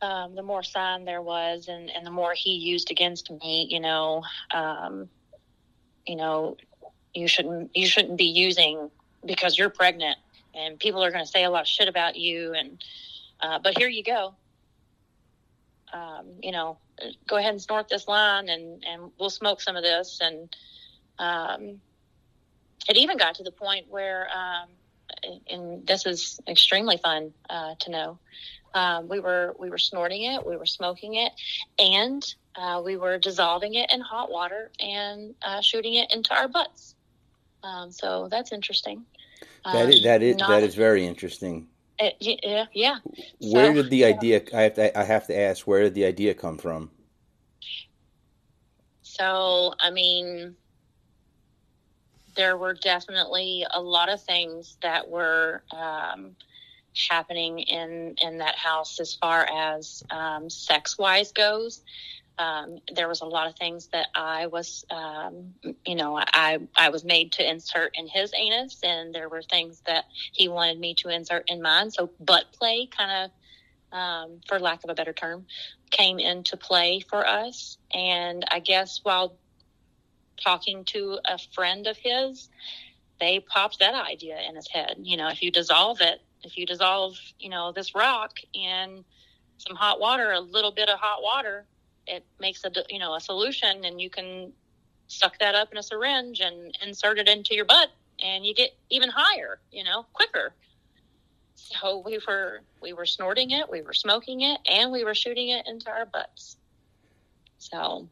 um, 0.00 0.34
the 0.34 0.42
more 0.42 0.64
sign 0.64 1.04
there 1.04 1.22
was, 1.22 1.68
and, 1.68 1.88
and 1.90 2.04
the 2.04 2.10
more 2.10 2.34
he 2.34 2.54
used 2.54 2.90
against 2.90 3.30
me, 3.30 3.68
you 3.70 3.78
know, 3.78 4.22
um, 4.52 5.08
you 6.06 6.16
know, 6.16 6.56
you 7.14 7.28
shouldn't 7.28 7.70
you 7.74 7.86
shouldn't 7.86 8.18
be 8.18 8.24
using 8.24 8.90
because 9.24 9.56
you're 9.56 9.70
pregnant, 9.70 10.18
and 10.54 10.78
people 10.78 11.04
are 11.04 11.10
going 11.10 11.24
to 11.24 11.30
say 11.30 11.44
a 11.44 11.50
lot 11.50 11.62
of 11.62 11.68
shit 11.68 11.88
about 11.88 12.16
you, 12.16 12.52
and 12.54 12.82
uh, 13.40 13.58
but 13.62 13.78
here 13.78 13.88
you 13.88 14.02
go. 14.02 14.34
Um, 15.92 16.26
you 16.42 16.52
know, 16.52 16.78
go 17.26 17.36
ahead 17.36 17.50
and 17.50 17.62
snort 17.62 17.88
this 17.88 18.08
line, 18.08 18.48
and 18.48 18.84
and 18.84 19.10
we'll 19.18 19.30
smoke 19.30 19.60
some 19.60 19.76
of 19.76 19.82
this, 19.82 20.20
and 20.20 20.56
um, 21.18 21.80
it 22.88 22.96
even 22.96 23.16
got 23.16 23.36
to 23.36 23.42
the 23.42 23.50
point 23.50 23.86
where, 23.88 24.28
um, 24.34 24.68
and 25.50 25.86
this 25.86 26.06
is 26.06 26.40
extremely 26.48 26.96
fun 26.96 27.32
uh, 27.48 27.74
to 27.80 27.90
know. 27.90 28.18
Um, 28.74 29.08
we 29.08 29.20
were 29.20 29.54
we 29.58 29.70
were 29.70 29.78
snorting 29.78 30.22
it, 30.24 30.46
we 30.46 30.56
were 30.56 30.66
smoking 30.66 31.14
it, 31.14 31.32
and 31.78 32.22
uh, 32.56 32.82
we 32.84 32.96
were 32.96 33.18
dissolving 33.18 33.74
it 33.74 33.92
in 33.92 34.00
hot 34.00 34.30
water 34.30 34.70
and 34.80 35.34
uh, 35.42 35.60
shooting 35.60 35.94
it 35.94 36.12
into 36.12 36.34
our 36.34 36.48
butts. 36.48 36.94
Um, 37.62 37.92
so 37.92 38.28
that's 38.30 38.52
interesting. 38.52 39.04
That 39.64 39.90
is, 39.90 40.02
that 40.02 40.22
is, 40.22 40.36
not, 40.36 40.48
that 40.48 40.62
is 40.64 40.74
very 40.74 41.06
interesting. 41.06 41.68
It, 41.98 42.16
yeah, 42.20 42.66
yeah. 42.72 42.98
Where 43.40 43.74
so, 43.74 43.82
did 43.82 43.90
the 43.90 44.04
idea? 44.04 44.42
I 44.54 44.62
have 44.62 44.74
to 44.74 44.98
I 44.98 45.04
have 45.04 45.26
to 45.26 45.38
ask. 45.38 45.66
Where 45.66 45.82
did 45.82 45.94
the 45.94 46.04
idea 46.04 46.34
come 46.34 46.58
from? 46.58 46.90
So 49.02 49.74
I 49.78 49.90
mean, 49.90 50.56
there 52.34 52.56
were 52.56 52.74
definitely 52.74 53.66
a 53.72 53.80
lot 53.80 54.08
of 54.08 54.22
things 54.22 54.78
that 54.82 55.08
were. 55.08 55.62
Um, 55.70 56.36
happening 57.08 57.60
in 57.60 58.14
in 58.22 58.38
that 58.38 58.56
house 58.56 59.00
as 59.00 59.14
far 59.14 59.46
as 59.50 60.02
um, 60.10 60.50
sex 60.50 60.98
wise 60.98 61.32
goes. 61.32 61.82
Um, 62.38 62.78
there 62.94 63.08
was 63.08 63.20
a 63.20 63.26
lot 63.26 63.46
of 63.46 63.56
things 63.56 63.88
that 63.88 64.06
I 64.14 64.46
was, 64.46 64.84
um, 64.90 65.54
you 65.84 65.94
know, 65.94 66.16
I 66.18 66.58
I 66.74 66.88
was 66.88 67.04
made 67.04 67.32
to 67.32 67.48
insert 67.48 67.94
in 67.94 68.08
his 68.08 68.32
anus, 68.36 68.80
and 68.82 69.14
there 69.14 69.28
were 69.28 69.42
things 69.42 69.82
that 69.86 70.04
he 70.32 70.48
wanted 70.48 70.78
me 70.78 70.94
to 70.96 71.08
insert 71.08 71.50
in 71.50 71.60
mine. 71.60 71.90
So 71.90 72.10
butt 72.18 72.46
play, 72.52 72.88
kind 72.96 73.30
of, 73.92 73.98
um, 73.98 74.40
for 74.48 74.58
lack 74.58 74.82
of 74.82 74.90
a 74.90 74.94
better 74.94 75.12
term, 75.12 75.46
came 75.90 76.18
into 76.18 76.56
play 76.56 77.00
for 77.00 77.26
us. 77.26 77.76
And 77.92 78.44
I 78.50 78.60
guess 78.60 79.00
while 79.02 79.36
talking 80.42 80.84
to 80.86 81.18
a 81.24 81.38
friend 81.54 81.86
of 81.86 81.96
his, 81.96 82.48
they 83.20 83.40
popped 83.40 83.78
that 83.78 83.94
idea 83.94 84.38
in 84.48 84.56
his 84.56 84.68
head. 84.68 84.96
You 85.02 85.16
know, 85.16 85.28
if 85.28 85.42
you 85.42 85.50
dissolve 85.50 86.00
it, 86.00 86.20
if 86.42 86.56
you 86.56 86.66
dissolve, 86.66 87.16
you 87.38 87.50
know, 87.50 87.72
this 87.72 87.94
rock 87.94 88.38
in 88.52 89.04
some 89.58 89.76
hot 89.76 90.00
water, 90.00 90.32
a 90.32 90.40
little 90.40 90.72
bit 90.72 90.88
of 90.88 90.98
hot 90.98 91.22
water, 91.22 91.66
it 92.06 92.24
makes 92.40 92.64
a 92.64 92.70
you 92.88 92.98
know 92.98 93.14
a 93.14 93.20
solution, 93.20 93.84
and 93.84 94.00
you 94.00 94.10
can 94.10 94.52
suck 95.06 95.38
that 95.38 95.54
up 95.54 95.70
in 95.72 95.78
a 95.78 95.82
syringe 95.82 96.40
and 96.40 96.76
insert 96.82 97.18
it 97.18 97.28
into 97.28 97.54
your 97.54 97.64
butt, 97.64 97.90
and 98.22 98.44
you 98.44 98.54
get 98.54 98.70
even 98.90 99.08
higher, 99.10 99.60
you 99.70 99.84
know, 99.84 100.06
quicker. 100.12 100.54
So 101.54 102.02
we 102.04 102.18
were 102.26 102.60
we 102.80 102.92
were 102.92 103.06
snorting 103.06 103.50
it, 103.50 103.70
we 103.70 103.82
were 103.82 103.92
smoking 103.92 104.40
it, 104.42 104.58
and 104.68 104.90
we 104.92 105.04
were 105.04 105.14
shooting 105.14 105.48
it 105.48 105.66
into 105.66 105.90
our 105.90 106.06
butts. 106.06 106.56
So, 107.58 108.08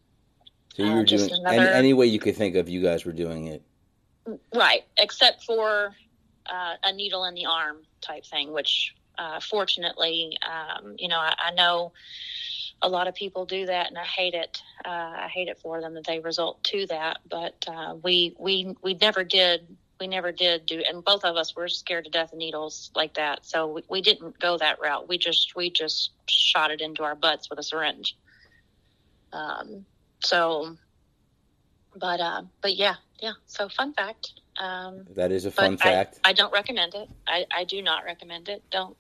so 0.75 0.83
you 0.85 0.93
were 0.93 1.01
uh, 1.01 1.05
doing 1.05 1.31
another, 1.33 1.61
any, 1.61 1.69
any 1.71 1.93
way 1.95 2.07
you 2.07 2.21
could 2.21 2.37
think 2.37 2.55
of. 2.55 2.69
You 2.69 2.83
guys 2.83 3.05
were 3.05 3.13
doing 3.13 3.49
it, 3.49 3.63
right? 4.55 4.85
Except 4.97 5.43
for 5.45 5.95
uh, 6.47 6.75
a 6.85 6.93
needle 6.93 7.25
in 7.25 7.35
the 7.35 7.47
arm 7.47 7.79
type 8.01 8.25
thing, 8.25 8.53
which 8.53 8.95
uh, 9.19 9.41
fortunately, 9.41 10.39
um, 10.49 10.95
you 10.99 11.09
know, 11.09 11.19
I, 11.19 11.35
I, 11.47 11.51
know 11.53 11.93
a 12.83 12.89
lot 12.89 13.09
of 13.09 13.15
people 13.15 13.45
do 13.45 13.67
that, 13.67 13.89
and 13.89 13.99
I 13.99 14.05
hate 14.05 14.35
it. 14.35 14.63
Uh, 14.85 14.89
I 14.89 15.29
hate 15.33 15.49
it 15.49 15.59
for 15.59 15.81
them 15.81 15.95
that 15.95 16.07
they 16.07 16.21
result 16.21 16.63
to 16.65 16.87
that. 16.87 17.19
But 17.29 17.65
uh, 17.69 17.97
we 18.03 18.35
we 18.39 18.75
we 18.83 18.95
never 18.95 19.25
did. 19.25 19.77
We 19.99 20.07
never 20.07 20.33
did 20.33 20.65
do, 20.65 20.83
and 20.89 21.05
both 21.05 21.25
of 21.25 21.37
us 21.37 21.55
were 21.55 21.69
scared 21.69 22.05
to 22.05 22.11
death 22.11 22.33
of 22.33 22.39
needles 22.39 22.91
like 22.95 23.15
that. 23.15 23.45
So 23.45 23.67
we, 23.67 23.83
we 23.91 24.01
didn't 24.01 24.39
go 24.39 24.57
that 24.57 24.81
route. 24.81 25.09
We 25.09 25.19
just 25.19 25.55
we 25.55 25.71
just 25.71 26.11
shot 26.27 26.71
it 26.71 26.81
into 26.81 27.03
our 27.03 27.15
butts 27.15 27.51
with 27.51 27.59
a 27.59 27.63
syringe. 27.63 28.17
Um, 29.33 29.85
so, 30.25 30.77
but 31.95 32.21
uh, 32.21 32.43
but 32.63 32.77
yeah, 32.77 32.95
yeah. 33.21 33.33
So 33.47 33.69
fun 33.69 33.93
fact. 33.93 34.33
Um, 34.59 35.05
that 35.17 35.33
is 35.33 35.45
a 35.45 35.51
fun 35.51 35.77
fact. 35.77 36.19
I, 36.25 36.31
I, 36.31 36.33
don't 36.33 36.53
recommend 36.53 36.95
it. 36.95 37.09
I, 37.27 37.47
I 37.51 37.65
do 37.65 37.81
not 37.81 38.05
recommend 38.05 38.49
it. 38.49 38.63
Don't 38.71 38.97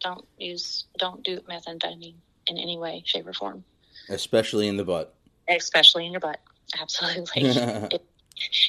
don't 0.00 0.26
use 0.38 0.84
don't 0.98 1.22
do 1.22 1.40
methamphetamine 1.40 2.16
in 2.46 2.58
any 2.58 2.78
way, 2.78 3.02
shape, 3.04 3.26
or 3.26 3.32
form. 3.32 3.64
Especially 4.08 4.68
in 4.68 4.76
the 4.76 4.84
butt. 4.84 5.14
Especially 5.48 6.06
in 6.06 6.12
your 6.12 6.20
butt. 6.20 6.40
Absolutely. 6.80 7.42
it, 7.44 8.04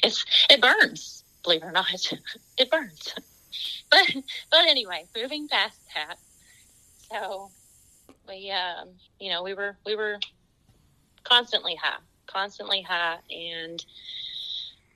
it's 0.02 0.24
it 0.50 0.60
burns. 0.60 1.24
Believe 1.42 1.62
it 1.62 1.66
or 1.66 1.72
not, 1.72 2.12
it 2.58 2.70
burns. 2.70 3.14
But 3.90 4.06
but 4.50 4.66
anyway, 4.66 5.04
moving 5.16 5.48
past 5.48 5.78
that. 5.94 6.16
So 7.10 7.50
we 8.28 8.50
um, 8.50 8.88
you 9.20 9.30
know 9.30 9.42
we 9.42 9.54
were 9.54 9.76
we 9.84 9.96
were 9.96 10.18
constantly 11.24 11.76
high, 11.76 11.98
constantly 12.26 12.82
high, 12.82 13.18
and 13.30 13.84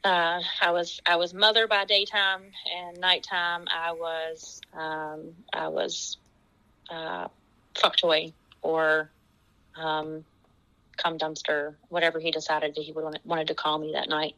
uh, 0.04 0.40
I 0.60 0.70
was 0.70 1.00
I 1.06 1.16
was 1.16 1.34
mother 1.34 1.66
by 1.66 1.84
daytime 1.84 2.42
and 2.74 2.98
nighttime 2.98 3.66
I 3.70 3.92
was 3.92 4.60
um, 4.72 5.32
I 5.52 5.68
was 5.68 6.16
uh, 6.90 7.28
fuck 7.74 7.96
toy 7.96 8.32
or 8.66 9.10
um, 9.76 10.24
cum 10.96 11.18
dumpster 11.18 11.74
whatever 11.88 12.18
he 12.18 12.30
decided 12.30 12.74
that 12.74 12.82
he 12.82 12.92
would 12.92 13.04
wanted 13.24 13.48
to 13.48 13.54
call 13.54 13.78
me 13.78 13.92
that 13.92 14.08
night 14.08 14.34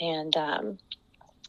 and 0.00 0.36
um, 0.36 0.78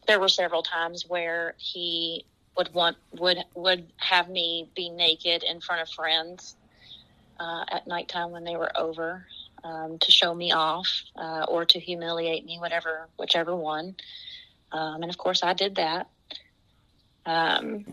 there 0.06 0.20
were 0.20 0.28
several 0.28 0.62
times 0.62 1.06
where 1.08 1.54
he 1.58 2.24
would 2.56 2.72
want 2.74 2.96
would 3.18 3.38
would 3.54 3.86
have 3.96 4.28
me 4.28 4.70
be 4.74 4.90
naked 4.90 5.42
in 5.42 5.60
front 5.60 5.82
of 5.82 5.88
friends 5.88 6.56
uh, 7.38 7.64
at 7.70 7.86
nighttime 7.86 8.30
when 8.30 8.44
they 8.44 8.56
were 8.56 8.70
over 8.76 9.26
um, 9.64 9.98
to 9.98 10.10
show 10.10 10.34
me 10.34 10.52
off 10.52 10.88
uh, 11.16 11.44
or 11.48 11.64
to 11.64 11.80
humiliate 11.80 12.44
me, 12.44 12.58
whatever, 12.58 13.08
whichever 13.18 13.54
one. 13.54 13.96
Um, 14.72 15.02
and 15.02 15.10
of 15.10 15.18
course, 15.18 15.42
I 15.42 15.54
did 15.54 15.76
that. 15.76 16.08
Um, 17.26 17.86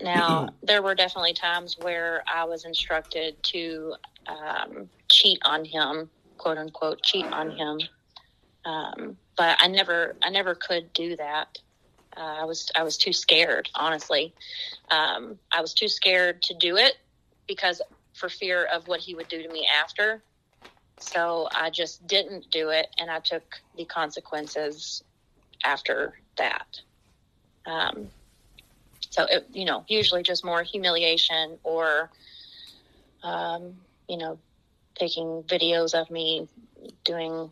now, 0.00 0.48
there 0.62 0.82
were 0.82 0.94
definitely 0.94 1.34
times 1.34 1.76
where 1.78 2.22
I 2.32 2.44
was 2.44 2.64
instructed 2.64 3.36
to 3.44 3.94
um, 4.26 4.88
cheat 5.10 5.38
on 5.44 5.64
him, 5.64 6.10
quote 6.38 6.58
unquote, 6.58 7.02
cheat 7.02 7.26
on 7.26 7.50
him. 7.50 7.80
Um, 8.64 9.16
but 9.36 9.56
I 9.60 9.68
never, 9.68 10.16
I 10.22 10.30
never 10.30 10.54
could 10.54 10.92
do 10.92 11.16
that. 11.16 11.48
Uh, 12.16 12.36
I 12.40 12.44
was, 12.44 12.70
I 12.76 12.82
was 12.82 12.96
too 12.96 13.12
scared, 13.12 13.68
honestly. 13.74 14.34
Um, 14.90 15.38
I 15.52 15.60
was 15.60 15.74
too 15.74 15.88
scared 15.88 16.42
to 16.42 16.54
do 16.54 16.76
it 16.76 16.94
because 17.46 17.80
for 18.14 18.28
fear 18.28 18.64
of 18.64 18.86
what 18.88 19.00
he 19.00 19.14
would 19.14 19.28
do 19.28 19.42
to 19.42 19.48
me 19.50 19.66
after. 19.82 20.22
So 20.98 21.48
I 21.54 21.70
just 21.70 22.06
didn't 22.06 22.50
do 22.50 22.70
it, 22.70 22.88
and 22.98 23.10
I 23.10 23.20
took 23.20 23.44
the 23.76 23.84
consequences 23.84 25.02
after 25.64 26.14
that. 26.36 26.66
Um, 27.66 28.10
so 29.10 29.24
it, 29.24 29.46
you 29.52 29.64
know, 29.64 29.84
usually 29.88 30.22
just 30.22 30.44
more 30.44 30.62
humiliation 30.62 31.58
or, 31.62 32.10
um, 33.22 33.74
you 34.08 34.16
know, 34.16 34.38
taking 34.94 35.42
videos 35.44 35.94
of 35.94 36.10
me 36.10 36.48
doing 37.04 37.50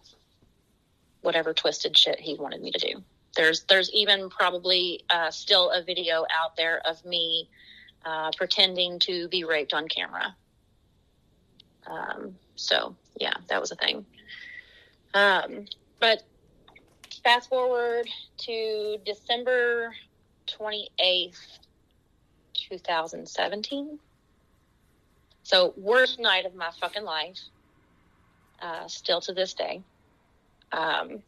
whatever 1.22 1.52
twisted 1.54 1.96
shit 1.96 2.20
he 2.20 2.34
wanted 2.36 2.62
me 2.62 2.70
to 2.70 2.78
do. 2.78 3.02
There's 3.36 3.64
there's 3.64 3.90
even 3.92 4.30
probably 4.30 5.02
uh, 5.10 5.30
still 5.30 5.70
a 5.70 5.82
video 5.82 6.24
out 6.30 6.56
there 6.56 6.80
of 6.86 7.04
me 7.04 7.48
uh, 8.04 8.30
pretending 8.36 8.98
to 9.00 9.28
be 9.28 9.44
raped 9.44 9.74
on 9.74 9.88
camera. 9.88 10.34
Um, 11.86 12.36
so 12.54 12.96
yeah, 13.20 13.34
that 13.48 13.60
was 13.60 13.70
a 13.72 13.76
thing. 13.76 14.06
Um, 15.14 15.66
but 16.00 16.22
fast 17.24 17.48
forward 17.48 18.08
to 18.38 18.98
December 19.04 19.94
28th, 20.46 21.58
2017. 22.54 23.98
So 25.42 25.74
worst 25.76 26.18
night 26.18 26.46
of 26.46 26.54
my 26.54 26.70
fucking 26.80 27.04
life. 27.04 27.38
Uh, 28.60 28.88
still 28.88 29.20
to 29.20 29.34
this 29.34 29.52
day. 29.52 29.82
Um, 30.72 31.22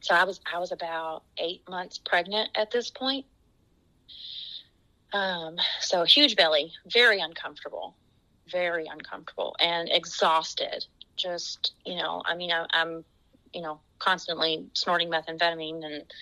so 0.00 0.14
I 0.14 0.22
was 0.22 0.40
I 0.52 0.58
was 0.58 0.70
about 0.70 1.24
eight 1.36 1.68
months 1.68 1.98
pregnant 1.98 2.50
at 2.54 2.70
this 2.70 2.90
point. 2.90 3.26
Um, 5.12 5.56
so 5.80 6.04
huge 6.04 6.36
belly, 6.36 6.72
very 6.86 7.18
uncomfortable, 7.18 7.96
very 8.50 8.86
uncomfortable, 8.86 9.56
and 9.58 9.88
exhausted. 9.90 10.86
Just 11.16 11.72
you 11.84 11.96
know, 11.96 12.22
I 12.24 12.36
mean, 12.36 12.52
I, 12.52 12.66
I'm 12.70 13.04
you 13.52 13.62
know 13.62 13.80
constantly 13.98 14.66
snorting 14.74 15.10
methamphetamine 15.10 15.84
and 15.84 16.12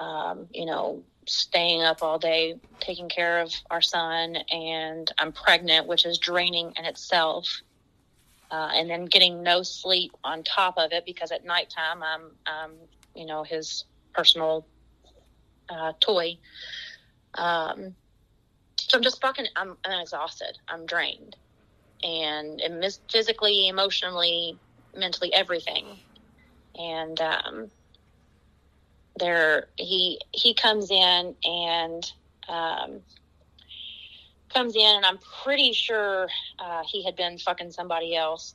um, 0.00 0.48
you 0.52 0.66
know 0.66 1.04
staying 1.26 1.82
up 1.82 2.02
all 2.02 2.18
day 2.18 2.58
taking 2.80 3.08
care 3.08 3.40
of 3.40 3.52
our 3.70 3.82
son, 3.82 4.36
and 4.50 5.10
I'm 5.18 5.32
pregnant, 5.32 5.86
which 5.86 6.06
is 6.06 6.18
draining 6.18 6.72
in 6.76 6.84
itself. 6.84 7.62
Uh, 8.48 8.70
and 8.74 8.88
then 8.88 9.06
getting 9.06 9.42
no 9.42 9.62
sleep 9.62 10.12
on 10.22 10.44
top 10.44 10.78
of 10.78 10.92
it 10.92 11.04
because 11.04 11.32
at 11.32 11.44
nighttime 11.44 12.00
I'm, 12.00 12.22
um, 12.46 12.72
you 13.12 13.26
know, 13.26 13.42
his 13.42 13.84
personal 14.14 14.64
uh, 15.68 15.92
toy. 15.98 16.38
Um, 17.34 17.96
so 18.78 18.98
I'm 18.98 19.02
just 19.02 19.20
fucking, 19.20 19.46
I'm, 19.56 19.76
I'm 19.84 20.00
exhausted. 20.00 20.58
I'm 20.68 20.86
drained. 20.86 21.34
And, 22.04 22.60
and 22.60 22.98
physically, 23.10 23.66
emotionally, 23.66 24.56
mentally, 24.96 25.34
everything. 25.34 25.84
And 26.78 27.20
um, 27.20 27.70
there, 29.18 29.66
he 29.76 30.20
he 30.32 30.54
comes 30.54 30.90
in 30.90 31.34
and 31.44 32.12
um, 32.48 33.00
comes 34.52 34.76
in, 34.76 34.96
and 34.96 35.06
I'm 35.06 35.18
pretty 35.42 35.72
sure 35.72 36.28
uh, 36.58 36.82
he 36.90 37.04
had 37.04 37.16
been 37.16 37.38
fucking 37.38 37.72
somebody 37.72 38.16
else. 38.16 38.54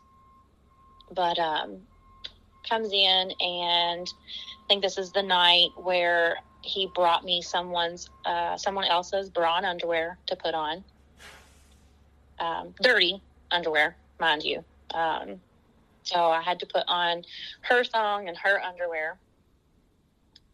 But 1.13 1.39
um, 1.39 1.79
comes 2.69 2.91
in, 2.93 3.31
and 3.39 4.07
I 4.07 4.67
think 4.67 4.81
this 4.81 4.97
is 4.97 5.11
the 5.11 5.23
night 5.23 5.69
where 5.75 6.37
he 6.61 6.89
brought 6.93 7.23
me 7.23 7.41
someone's 7.41 8.09
uh, 8.25 8.57
someone 8.57 8.85
else's 8.85 9.29
bra 9.29 9.57
and 9.57 9.65
underwear 9.65 10.17
to 10.27 10.35
put 10.35 10.53
on. 10.53 10.83
Um, 12.39 12.73
dirty 12.81 13.21
underwear, 13.51 13.95
mind 14.19 14.43
you. 14.43 14.63
Um, 14.93 15.41
so 16.03 16.17
I 16.25 16.41
had 16.41 16.59
to 16.59 16.65
put 16.65 16.83
on 16.87 17.23
her 17.61 17.83
thong 17.83 18.27
and 18.27 18.37
her 18.37 18.59
underwear 18.59 19.19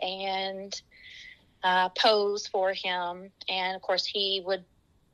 and 0.01 0.73
uh, 1.63 1.89
pose 1.89 2.47
for 2.47 2.73
him. 2.73 3.31
And 3.49 3.75
of 3.75 3.81
course, 3.81 4.05
he 4.05 4.41
would. 4.45 4.65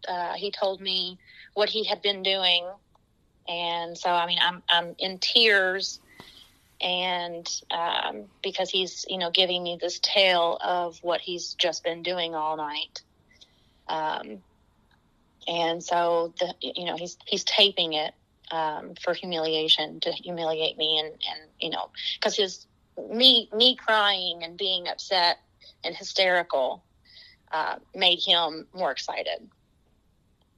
Uh, 0.07 0.33
he 0.33 0.51
told 0.51 0.81
me 0.81 1.17
what 1.53 1.69
he 1.69 1.85
had 1.85 2.01
been 2.01 2.23
doing, 2.23 2.65
and 3.47 3.97
so 3.97 4.09
I 4.09 4.27
mean, 4.27 4.39
I'm 4.41 4.61
I'm 4.69 4.95
in 4.99 5.19
tears 5.19 6.01
and 6.81 7.47
um, 7.71 8.25
because 8.43 8.69
he's 8.69 9.05
you 9.07 9.17
know 9.17 9.31
giving 9.31 9.63
me 9.63 9.77
this 9.81 9.99
tale 9.99 10.57
of 10.63 10.97
what 11.01 11.21
he's 11.21 11.53
just 11.55 11.83
been 11.83 12.03
doing 12.03 12.35
all 12.35 12.57
night 12.57 13.01
um, 13.87 14.39
and 15.47 15.83
so 15.83 16.33
the 16.39 16.53
you 16.61 16.85
know 16.85 16.97
he's 16.97 17.17
he's 17.25 17.43
taping 17.43 17.93
it 17.93 18.13
um, 18.51 18.93
for 19.01 19.13
humiliation 19.13 19.99
to 20.01 20.11
humiliate 20.11 20.77
me 20.77 20.99
and 20.99 21.09
and 21.09 21.49
you 21.59 21.69
know 21.69 21.89
because 22.19 22.35
his 22.35 22.65
me 23.11 23.49
me 23.53 23.75
crying 23.75 24.43
and 24.43 24.57
being 24.57 24.87
upset 24.87 25.39
and 25.83 25.95
hysterical 25.95 26.83
uh, 27.51 27.75
made 27.95 28.19
him 28.19 28.67
more 28.73 28.91
excited 28.91 29.47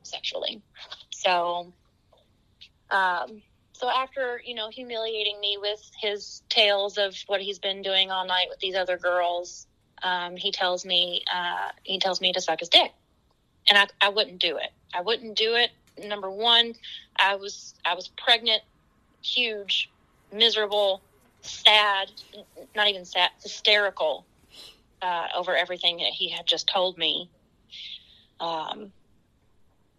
sexually. 0.04 0.62
So 1.12 1.74
um, 2.92 3.42
so 3.74 3.90
after 3.90 4.42
you 4.46 4.56
know 4.56 4.70
humiliating 4.70 5.40
me 5.40 5.58
with 5.60 5.82
his 6.00 6.42
tales 6.50 6.98
of 6.98 7.16
what 7.28 7.42
he's 7.42 7.60
been 7.60 7.82
doing 7.82 8.12
all 8.12 8.26
night 8.26 8.48
with 8.50 8.60
these 8.60 8.76
other 8.76 8.98
girls 8.98 9.68
um, 10.04 10.36
he 10.36 10.52
tells 10.52 10.86
me 10.86 11.24
uh, 11.34 11.70
he 11.84 12.00
tells 12.00 12.22
me 12.22 12.34
to 12.34 12.42
suck 12.42 12.60
his 12.60 12.70
dick. 12.70 12.92
And 13.68 13.80
I, 13.80 13.88
I 14.00 14.10
wouldn't 14.10 14.40
do 14.40 14.58
it. 14.58 14.70
I 14.94 15.02
wouldn't 15.02 15.36
do 15.36 15.56
it. 15.56 15.72
Number 15.98 16.30
one 16.30 16.76
i 17.18 17.36
was 17.36 17.74
i 17.86 17.94
was 17.96 18.10
pregnant 18.10 18.62
huge 19.22 19.90
miserable 20.34 21.02
sad 21.46 22.12
not 22.76 22.88
even 22.88 23.06
sad 23.06 23.30
hysterical 23.42 24.26
uh, 25.02 25.28
over 25.36 25.56
everything 25.56 25.98
that 25.98 26.12
he 26.12 26.30
had 26.30 26.46
just 26.46 26.68
told 26.68 26.98
me 26.98 27.30
um, 28.40 28.92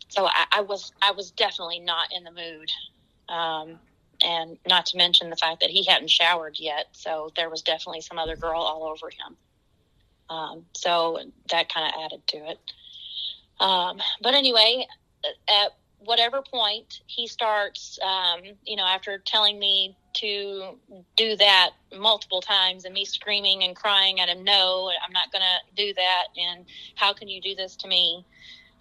so 0.08 0.26
I, 0.26 0.46
I 0.52 0.60
was 0.62 0.92
i 1.02 1.12
was 1.12 1.30
definitely 1.30 1.80
not 1.80 2.08
in 2.12 2.24
the 2.24 2.32
mood 2.32 2.70
um, 3.28 3.78
and 4.22 4.58
not 4.66 4.86
to 4.86 4.96
mention 4.96 5.30
the 5.30 5.36
fact 5.36 5.60
that 5.60 5.70
he 5.70 5.84
hadn't 5.84 6.10
showered 6.10 6.56
yet, 6.58 6.86
so 6.92 7.30
there 7.36 7.50
was 7.50 7.62
definitely 7.62 8.00
some 8.00 8.18
other 8.18 8.36
girl 8.36 8.60
all 8.60 8.84
over 8.84 9.10
him. 9.10 9.36
Um, 10.28 10.64
so 10.72 11.20
that 11.50 11.72
kind 11.72 11.86
of 11.86 12.00
added 12.04 12.26
to 12.28 12.36
it. 12.50 12.58
Um, 13.60 13.98
but 14.22 14.34
anyway, 14.34 14.86
at 15.48 15.72
whatever 15.98 16.42
point 16.42 17.00
he 17.06 17.26
starts, 17.26 17.98
um, 18.02 18.40
you 18.64 18.76
know, 18.76 18.84
after 18.84 19.18
telling 19.18 19.58
me 19.58 19.96
to 20.16 20.78
do 21.16 21.36
that 21.36 21.70
multiple 21.96 22.40
times 22.40 22.84
and 22.84 22.94
me 22.94 23.04
screaming 23.04 23.62
and 23.62 23.74
crying 23.74 24.20
at 24.20 24.28
him, 24.28 24.44
no, 24.44 24.90
I'm 25.04 25.12
not 25.12 25.32
going 25.32 25.42
to 25.42 25.84
do 25.84 25.94
that. 25.94 26.24
And 26.36 26.64
how 26.94 27.12
can 27.12 27.28
you 27.28 27.40
do 27.40 27.54
this 27.54 27.76
to 27.76 27.88
me? 27.88 28.24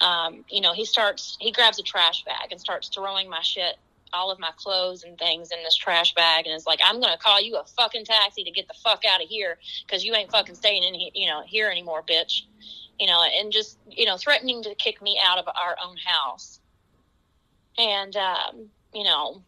Um, 0.02 0.44
you 0.50 0.62
know, 0.62 0.74
he 0.74 0.86
starts, 0.86 1.38
he 1.40 1.52
grabs 1.52 1.80
a 1.80 1.84
trash 1.84 2.24
bag 2.26 2.52
and 2.52 2.60
starts 2.60 2.90
throwing 2.90 3.30
my 3.30 3.42
shit 3.42 3.76
all 4.14 4.32
of 4.32 4.40
my 4.40 4.52
clothes 4.56 5.04
and 5.04 5.18
things 5.18 5.52
in 5.52 5.62
this 5.64 5.76
trash 5.76 6.14
bag 6.14 6.46
and 6.46 6.56
it's 6.56 6.66
like 6.66 6.80
i'm 6.86 7.02
gonna 7.02 7.18
call 7.18 7.42
you 7.42 7.58
a 7.58 7.66
fucking 7.66 8.06
taxi 8.06 8.44
to 8.44 8.52
get 8.52 8.68
the 8.68 8.74
fuck 8.82 9.04
out 9.04 9.22
of 9.22 9.28
here 9.28 9.58
because 9.86 10.06
you 10.06 10.14
ain't 10.16 10.32
fucking 10.32 10.56
staying 10.56 10.84
in 10.84 10.94
here 10.94 11.10
you 11.14 11.28
know 11.28 11.42
here 11.46 11.70
anymore 11.70 12.02
bitch 12.08 12.44
you 13.00 13.08
know 13.08 13.22
and 13.24 13.52
just 13.52 13.78
you 13.90 14.06
know 14.06 14.16
threatening 14.16 14.64
to 14.64 14.74
kick 14.76 15.02
me 15.02 15.20
out 15.22 15.38
of 15.38 15.48
our 15.48 15.76
own 15.86 15.98
house 15.98 16.60
and 17.78 18.16
um, 18.16 18.70
you 18.94 19.04
know 19.04 19.42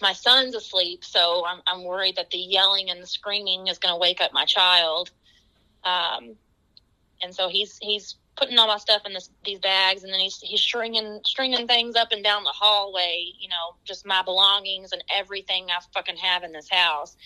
my 0.00 0.12
son's 0.12 0.54
asleep 0.54 1.04
so 1.04 1.44
I'm, 1.46 1.60
I'm 1.66 1.84
worried 1.84 2.16
that 2.16 2.30
the 2.30 2.38
yelling 2.38 2.90
and 2.90 3.02
the 3.02 3.06
screaming 3.06 3.66
is 3.66 3.78
going 3.78 3.92
to 3.92 3.98
wake 3.98 4.20
up 4.20 4.32
my 4.32 4.44
child 4.44 5.10
um, 5.84 6.36
and 7.22 7.34
so 7.34 7.48
he's 7.48 7.78
he's 7.80 8.16
putting 8.36 8.58
all 8.58 8.66
my 8.66 8.78
stuff 8.78 9.02
in 9.04 9.12
this, 9.12 9.30
these 9.44 9.58
bags, 9.58 10.02
and 10.02 10.12
then 10.12 10.20
he's 10.20 10.40
he's 10.40 10.60
stringing 10.60 11.20
stringing 11.24 11.66
things 11.66 11.96
up 11.96 12.08
and 12.12 12.24
down 12.24 12.44
the 12.44 12.50
hallway. 12.50 13.26
You 13.38 13.48
know, 13.48 13.76
just 13.84 14.06
my 14.06 14.22
belongings 14.22 14.92
and 14.92 15.04
everything 15.14 15.66
I 15.70 15.80
fucking 15.92 16.16
have 16.16 16.42
in 16.42 16.52
this 16.52 16.68
house, 16.70 17.16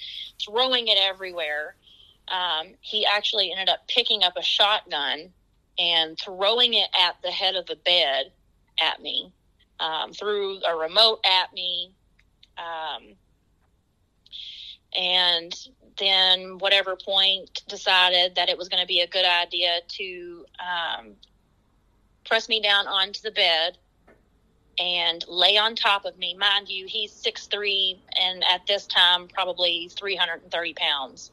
throwing 0.44 0.88
it 0.88 0.98
everywhere. 1.01 1.76
Um, 2.28 2.74
he 2.80 3.06
actually 3.06 3.52
ended 3.52 3.68
up 3.68 3.86
picking 3.86 4.22
up 4.22 4.34
a 4.36 4.42
shotgun 4.42 5.30
and 5.78 6.18
throwing 6.18 6.74
it 6.74 6.88
at 6.98 7.16
the 7.22 7.30
head 7.30 7.55
of 7.55 7.66
the 7.66 7.76
bed 7.76 8.32
at 8.80 9.01
me, 9.02 9.32
um, 9.78 10.12
threw 10.12 10.59
a 10.62 10.74
remote 10.74 11.20
at 11.24 11.52
me. 11.52 11.92
Um, 12.59 13.14
and 14.97 15.55
then 15.98 16.59
whatever 16.59 16.97
point 16.97 17.62
decided 17.68 18.36
that 18.36 18.48
it 18.48 18.56
was 18.56 18.68
going 18.68 18.81
to 18.81 18.86
be 18.86 19.01
a 19.01 19.06
good 19.06 19.24
idea 19.24 19.81
to 19.89 20.44
um, 20.60 21.12
press 22.24 22.48
me 22.48 22.60
down 22.60 22.86
onto 22.86 23.20
the 23.22 23.31
bed 23.31 23.78
and 24.78 25.24
lay 25.28 25.56
on 25.56 25.76
top 25.76 26.05
of 26.05 26.18
me. 26.18 26.35
Mind 26.35 26.68
you, 26.68 26.86
he's 26.86 27.12
six 27.12 27.47
three, 27.47 28.01
and 28.20 28.43
at 28.44 28.66
this 28.66 28.86
time 28.86 29.28
probably 29.28 29.89
330 29.97 30.74
pounds, 30.74 31.31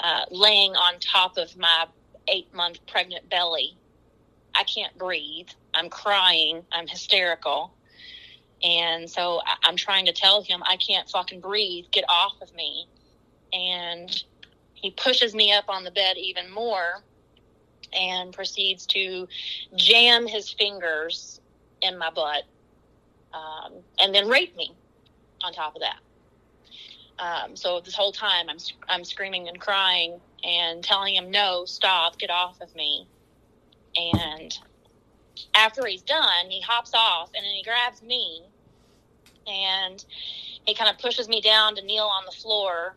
uh, 0.00 0.24
laying 0.30 0.72
on 0.72 0.98
top 1.00 1.36
of 1.38 1.56
my 1.56 1.86
eight 2.28 2.52
month 2.54 2.84
pregnant 2.86 3.28
belly. 3.30 3.76
I 4.54 4.64
can't 4.64 4.96
breathe. 4.98 5.48
I'm 5.74 5.90
crying. 5.90 6.64
I'm 6.72 6.86
hysterical. 6.88 7.72
And 8.66 9.08
so 9.08 9.40
I'm 9.62 9.76
trying 9.76 10.06
to 10.06 10.12
tell 10.12 10.42
him, 10.42 10.60
I 10.66 10.76
can't 10.76 11.08
fucking 11.08 11.40
breathe. 11.40 11.84
Get 11.92 12.04
off 12.08 12.32
of 12.42 12.52
me 12.52 12.86
and 13.52 14.24
he 14.74 14.90
pushes 14.90 15.34
me 15.34 15.52
up 15.52 15.66
on 15.68 15.84
the 15.84 15.90
bed 15.92 16.16
even 16.16 16.50
more 16.50 17.04
and 17.92 18.32
proceeds 18.32 18.84
to 18.86 19.28
jam 19.76 20.26
his 20.26 20.50
fingers 20.50 21.40
in 21.80 21.96
my 21.96 22.10
butt 22.10 22.42
um, 23.32 23.72
and 24.00 24.12
then 24.12 24.28
rape 24.28 24.56
me 24.56 24.74
on 25.44 25.52
top 25.52 25.76
of 25.76 25.82
that. 25.82 25.98
Um, 27.18 27.54
so 27.54 27.80
this 27.80 27.94
whole 27.94 28.12
time 28.12 28.46
I'm 28.50 28.58
I'm 28.88 29.04
screaming 29.04 29.48
and 29.48 29.60
crying 29.60 30.20
and 30.44 30.82
telling 30.82 31.14
him 31.14 31.30
no, 31.30 31.64
stop, 31.66 32.18
get 32.18 32.30
off 32.30 32.60
of 32.60 32.74
me. 32.74 33.06
And 33.96 34.58
after 35.54 35.86
he's 35.86 36.02
done, 36.02 36.50
he 36.50 36.60
hops 36.60 36.90
off 36.94 37.30
and 37.34 37.44
then 37.44 37.52
he 37.52 37.62
grabs 37.62 38.02
me 38.02 38.42
and 39.46 40.04
he 40.64 40.74
kind 40.74 40.90
of 40.90 40.98
pushes 40.98 41.28
me 41.28 41.40
down 41.40 41.76
to 41.76 41.82
kneel 41.82 42.04
on 42.04 42.24
the 42.26 42.32
floor 42.32 42.96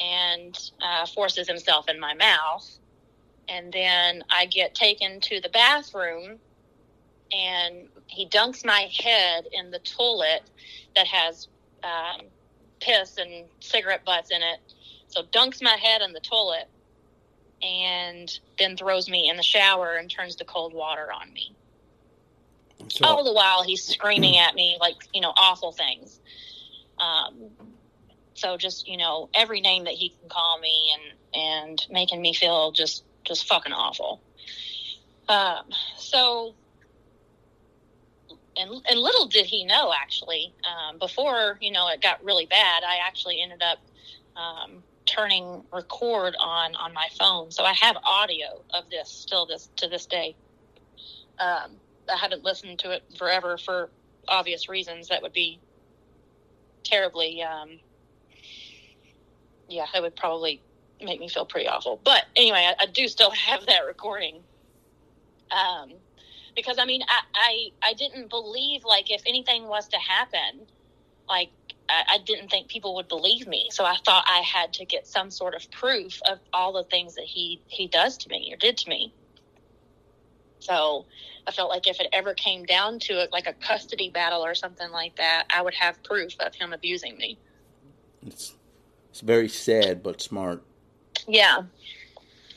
and 0.00 0.58
uh, 0.82 1.06
forces 1.06 1.48
himself 1.48 1.88
in 1.88 2.00
my 2.00 2.14
mouth. 2.14 2.78
And 3.48 3.72
then 3.72 4.24
I 4.30 4.46
get 4.46 4.74
taken 4.74 5.20
to 5.22 5.40
the 5.40 5.48
bathroom 5.48 6.38
and 7.32 7.88
he 8.06 8.26
dunks 8.26 8.64
my 8.64 8.88
head 8.98 9.46
in 9.52 9.70
the 9.70 9.78
toilet 9.80 10.42
that 10.96 11.06
has 11.06 11.48
um, 11.84 12.26
piss 12.80 13.18
and 13.18 13.44
cigarette 13.60 14.04
butts 14.04 14.30
in 14.30 14.42
it 14.42 14.60
So 15.08 15.22
dunks 15.22 15.62
my 15.62 15.76
head 15.76 16.02
in 16.02 16.12
the 16.12 16.20
toilet 16.20 16.68
and 17.62 18.30
then 18.58 18.76
throws 18.76 19.08
me 19.08 19.28
in 19.28 19.36
the 19.36 19.42
shower 19.42 19.96
and 19.96 20.10
turns 20.10 20.36
the 20.36 20.44
cold 20.44 20.72
water 20.72 21.08
on 21.12 21.32
me. 21.32 21.54
All 23.02 23.24
the 23.24 23.32
while 23.32 23.62
he's 23.62 23.82
screaming 23.82 24.38
at 24.38 24.54
me 24.54 24.76
like, 24.80 24.96
you 25.12 25.20
know, 25.20 25.32
awful 25.36 25.72
things. 25.72 26.20
Um, 26.98 27.50
so 28.34 28.56
just, 28.56 28.88
you 28.88 28.96
know, 28.96 29.28
every 29.34 29.60
name 29.60 29.84
that 29.84 29.94
he 29.94 30.10
can 30.10 30.28
call 30.28 30.58
me 30.60 30.94
and, 30.94 31.42
and 31.42 31.86
making 31.90 32.20
me 32.20 32.32
feel 32.32 32.72
just, 32.72 33.04
just 33.24 33.46
fucking 33.46 33.72
awful. 33.72 34.20
Um, 35.28 35.64
so, 35.96 36.54
and, 38.56 38.70
and 38.88 38.98
little 38.98 39.26
did 39.26 39.46
he 39.46 39.64
know 39.64 39.92
actually, 39.98 40.52
um, 40.64 40.98
before, 40.98 41.58
you 41.60 41.70
know, 41.70 41.88
it 41.88 42.00
got 42.02 42.22
really 42.24 42.46
bad, 42.46 42.82
I 42.82 43.06
actually 43.06 43.40
ended 43.42 43.62
up, 43.62 43.78
um, 44.36 44.82
turning 45.06 45.64
record 45.72 46.36
on 46.38 46.76
on 46.76 46.94
my 46.94 47.08
phone, 47.18 47.50
so 47.50 47.64
I 47.64 47.72
have 47.72 47.96
audio 48.04 48.62
of 48.72 48.88
this 48.90 49.08
still 49.08 49.44
this 49.44 49.68
to 49.76 49.88
this 49.88 50.06
day. 50.06 50.36
Um, 51.40 51.72
I 52.10 52.16
haven't 52.16 52.44
listened 52.44 52.78
to 52.80 52.90
it 52.90 53.02
forever 53.18 53.56
for 53.58 53.90
obvious 54.28 54.68
reasons. 54.68 55.08
That 55.08 55.22
would 55.22 55.32
be 55.32 55.60
terribly, 56.84 57.42
um, 57.42 57.78
yeah, 59.68 59.86
that 59.92 60.02
would 60.02 60.16
probably 60.16 60.62
make 61.02 61.20
me 61.20 61.28
feel 61.28 61.44
pretty 61.46 61.68
awful. 61.68 62.00
But 62.02 62.24
anyway, 62.36 62.68
I, 62.68 62.84
I 62.84 62.86
do 62.86 63.08
still 63.08 63.30
have 63.48 63.66
that 63.66 63.80
recording. 63.86 64.42
Um, 65.50 65.92
because 66.54 66.78
I 66.78 66.84
mean, 66.84 67.02
I, 67.08 67.20
I 67.34 67.90
I 67.90 67.92
didn't 67.94 68.28
believe 68.28 68.84
like 68.84 69.10
if 69.10 69.22
anything 69.26 69.66
was 69.66 69.88
to 69.88 69.96
happen, 69.96 70.66
like 71.28 71.50
I, 71.88 72.14
I 72.14 72.18
didn't 72.18 72.50
think 72.50 72.68
people 72.68 72.94
would 72.96 73.08
believe 73.08 73.46
me. 73.46 73.68
So 73.72 73.84
I 73.84 73.96
thought 74.04 74.24
I 74.28 74.40
had 74.40 74.72
to 74.74 74.84
get 74.84 75.06
some 75.06 75.30
sort 75.30 75.54
of 75.54 75.70
proof 75.70 76.20
of 76.28 76.38
all 76.52 76.72
the 76.72 76.84
things 76.84 77.14
that 77.14 77.24
he 77.24 77.60
he 77.66 77.86
does 77.86 78.16
to 78.18 78.28
me 78.28 78.50
or 78.52 78.56
did 78.56 78.76
to 78.78 78.88
me. 78.88 79.12
So 80.60 81.06
I 81.46 81.52
felt 81.52 81.70
like 81.70 81.86
if 81.86 82.00
it 82.00 82.08
ever 82.12 82.34
came 82.34 82.64
down 82.64 82.98
to 83.00 83.22
it, 83.22 83.32
like 83.32 83.46
a 83.46 83.52
custody 83.54 84.10
battle 84.10 84.44
or 84.44 84.54
something 84.54 84.90
like 84.90 85.16
that, 85.16 85.46
I 85.54 85.62
would 85.62 85.74
have 85.74 86.02
proof 86.02 86.32
of 86.40 86.54
him 86.54 86.72
abusing 86.72 87.16
me. 87.16 87.38
It's 88.26 88.54
it's 89.10 89.20
very 89.20 89.48
sad 89.48 90.02
but 90.02 90.20
smart. 90.20 90.62
Yeah. 91.26 91.62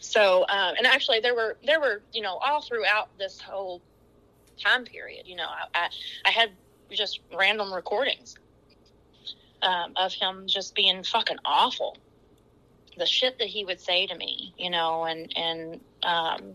So 0.01 0.41
um, 0.49 0.75
and 0.77 0.85
actually 0.85 1.19
there 1.21 1.33
were 1.35 1.57
there 1.65 1.79
were 1.79 2.01
you 2.11 2.21
know 2.21 2.37
all 2.37 2.61
throughout 2.61 3.09
this 3.17 3.41
whole 3.41 3.81
time 4.63 4.85
period 4.85 5.25
you 5.25 5.35
know 5.35 5.47
I, 5.47 5.85
I, 5.85 5.89
I 6.25 6.29
had 6.29 6.51
just 6.91 7.21
random 7.35 7.73
recordings 7.73 8.35
um, 9.63 9.93
of 9.95 10.13
him 10.13 10.43
just 10.45 10.75
being 10.75 11.03
fucking 11.03 11.37
awful. 11.45 11.97
The 12.97 13.05
shit 13.05 13.39
that 13.39 13.47
he 13.47 13.65
would 13.65 13.79
say 13.79 14.05
to 14.05 14.15
me, 14.15 14.53
you 14.57 14.69
know, 14.69 15.05
and 15.05 15.31
and 15.35 15.79
um, 16.03 16.53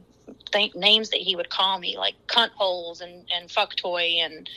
th- 0.53 0.75
names 0.75 1.11
that 1.11 1.20
he 1.20 1.37
would 1.37 1.51
call 1.51 1.79
me, 1.79 1.97
like 1.97 2.15
cunt 2.27 2.51
holes 2.51 3.01
and 3.01 3.27
and 3.33 3.51
fuck 3.51 3.75
toy 3.77 4.19
and 4.20 4.49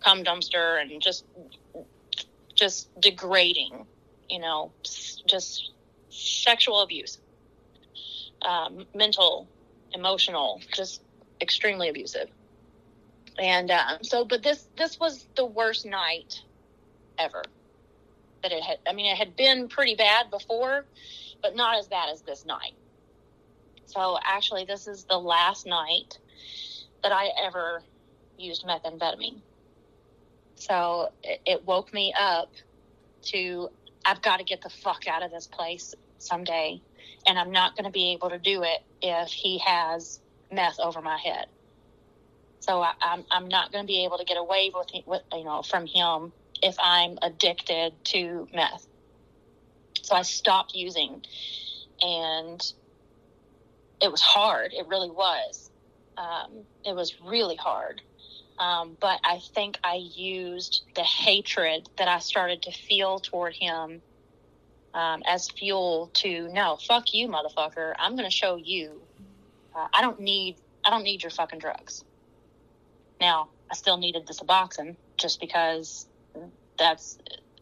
cum 0.00 0.24
dumpster, 0.24 0.80
and 0.80 1.00
just 1.00 1.24
just 2.54 2.88
degrading, 3.00 3.86
you 4.28 4.38
know, 4.38 4.72
just 5.26 5.70
sexual 6.08 6.80
abuse, 6.80 7.18
um, 8.42 8.86
mental, 8.94 9.46
emotional, 9.92 10.60
just 10.72 11.02
extremely 11.40 11.88
abusive. 11.88 12.28
And 13.38 13.70
uh, 13.70 13.98
so, 14.02 14.24
but 14.24 14.42
this 14.42 14.66
this 14.76 14.98
was 14.98 15.26
the 15.36 15.44
worst 15.44 15.84
night 15.84 16.42
ever 17.18 17.42
that 18.42 18.52
it 18.52 18.62
had, 18.62 18.78
I 18.86 18.92
mean, 18.92 19.06
it 19.06 19.16
had 19.16 19.36
been 19.36 19.68
pretty 19.68 19.94
bad 19.94 20.30
before, 20.30 20.84
but 21.42 21.54
not 21.54 21.76
as 21.78 21.86
bad 21.86 22.10
as 22.10 22.22
this 22.22 22.44
night. 22.44 22.74
So 23.86 24.18
actually, 24.24 24.64
this 24.64 24.86
is 24.86 25.04
the 25.04 25.18
last 25.18 25.66
night 25.66 26.18
that 27.02 27.12
I 27.12 27.28
ever 27.46 27.82
used 28.36 28.64
methamphetamine. 28.66 29.40
So 30.56 31.10
it, 31.22 31.40
it 31.46 31.64
woke 31.64 31.92
me 31.92 32.12
up 32.18 32.50
to, 33.26 33.68
I've 34.04 34.22
got 34.22 34.38
to 34.38 34.44
get 34.44 34.62
the 34.62 34.70
fuck 34.70 35.06
out 35.08 35.22
of 35.22 35.30
this 35.30 35.46
place 35.46 35.94
someday. 36.18 36.80
And 37.26 37.38
I'm 37.38 37.52
not 37.52 37.76
going 37.76 37.84
to 37.84 37.90
be 37.90 38.12
able 38.12 38.30
to 38.30 38.38
do 38.38 38.62
it 38.62 38.82
if 39.02 39.28
he 39.28 39.58
has 39.58 40.20
meth 40.50 40.78
over 40.80 41.00
my 41.00 41.18
head. 41.18 41.46
So 42.60 42.80
I, 42.80 42.90
am 43.00 43.24
I'm, 43.30 43.44
I'm 43.44 43.48
not 43.48 43.72
going 43.72 43.84
to 43.84 43.86
be 43.86 44.04
able 44.04 44.18
to 44.18 44.24
get 44.24 44.36
away 44.36 44.72
with, 44.74 44.88
with 45.06 45.22
you 45.32 45.44
know 45.44 45.62
from 45.62 45.86
him 45.86 46.32
if 46.62 46.74
I'm 46.80 47.18
addicted 47.22 47.92
to 48.06 48.48
meth. 48.52 48.86
So 50.02 50.14
I 50.16 50.22
stopped 50.22 50.74
using, 50.74 51.24
and 52.00 52.60
it 54.00 54.10
was 54.10 54.20
hard. 54.20 54.72
It 54.72 54.86
really 54.88 55.10
was. 55.10 55.70
Um, 56.16 56.64
it 56.84 56.94
was 56.94 57.20
really 57.20 57.56
hard. 57.56 58.02
Um, 58.58 58.96
but 59.00 59.20
I 59.22 59.40
think 59.54 59.78
I 59.84 59.96
used 59.96 60.82
the 60.94 61.02
hatred 61.02 61.88
that 61.98 62.08
I 62.08 62.20
started 62.20 62.62
to 62.62 62.72
feel 62.72 63.18
toward 63.18 63.54
him 63.54 64.00
um, 64.94 65.22
as 65.26 65.50
fuel 65.50 66.10
to 66.14 66.48
no, 66.52 66.76
fuck 66.76 67.12
you, 67.12 67.28
motherfucker. 67.28 67.94
I'm 67.98 68.12
going 68.12 68.24
to 68.24 68.34
show 68.34 68.56
you. 68.56 69.02
Uh, 69.74 69.88
I 69.92 70.00
don't 70.00 70.20
need. 70.20 70.56
I 70.84 70.90
don't 70.90 71.02
need 71.02 71.22
your 71.22 71.30
fucking 71.30 71.58
drugs. 71.58 72.04
Now, 73.20 73.48
I 73.70 73.74
still 73.74 73.98
needed 73.98 74.26
the 74.26 74.32
Suboxone 74.32 74.96
just 75.16 75.40
because 75.40 76.06
that's 76.78 77.18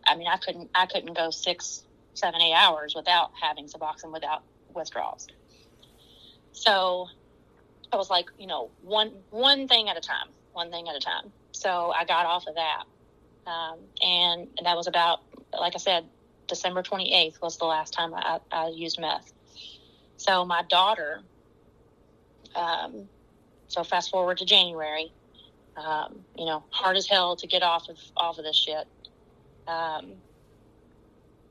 I 0.06 0.16
mean 0.16 0.26
I 0.28 0.36
couldn't 0.36 0.70
I 0.74 0.86
couldn't 0.86 1.14
go 1.14 1.30
six 1.30 1.82
seven 2.14 2.40
eight 2.40 2.54
hours 2.54 2.94
without 2.94 3.32
having 3.40 3.66
Suboxone 3.66 4.12
without 4.12 4.42
withdrawals. 4.74 5.28
So 6.54 7.08
I 7.92 7.96
was 7.96 8.10
like 8.10 8.26
you 8.38 8.46
know 8.46 8.70
one 8.82 9.12
one 9.30 9.68
thing 9.68 9.88
at 9.88 9.96
a 9.96 10.00
time 10.00 10.28
one 10.52 10.70
thing 10.70 10.88
at 10.88 10.96
a 10.96 11.00
time. 11.00 11.32
So 11.52 11.92
I 11.94 12.04
got 12.04 12.26
off 12.26 12.46
of 12.46 12.54
that, 12.54 12.84
um, 13.50 13.78
and, 14.00 14.48
that 14.64 14.76
was 14.76 14.86
about 14.86 15.20
like 15.58 15.74
I 15.74 15.78
said 15.78 16.04
December 16.48 16.82
28th 16.82 17.40
was 17.42 17.58
the 17.58 17.64
last 17.66 17.92
time 17.92 18.14
I, 18.14 18.40
I 18.50 18.68
used 18.68 19.00
meth. 19.00 19.32
So 20.16 20.44
my 20.44 20.62
daughter, 20.62 21.20
um, 22.54 23.08
so 23.68 23.84
fast 23.84 24.10
forward 24.10 24.38
to 24.38 24.46
January, 24.46 25.12
um, 25.76 26.24
you 26.36 26.46
know, 26.46 26.64
hard 26.70 26.96
as 26.96 27.06
hell 27.06 27.36
to 27.36 27.46
get 27.46 27.62
off 27.62 27.88
of 27.88 27.98
off 28.16 28.38
of 28.38 28.44
this 28.44 28.56
shit 28.56 28.86
um, 29.66 30.12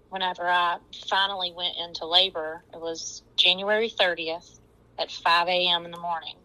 whenever 0.10 0.48
I 0.48 0.78
finally 1.10 1.52
went 1.56 1.76
into 1.78 2.06
labor, 2.06 2.64
it 2.74 2.80
was 2.80 3.24
January 3.36 3.90
30th 3.90 4.60
at 5.00 5.12
5 5.12 5.48
a.m. 5.48 5.86
in 5.86 5.92
the 5.92 6.00
morning. 6.00 6.36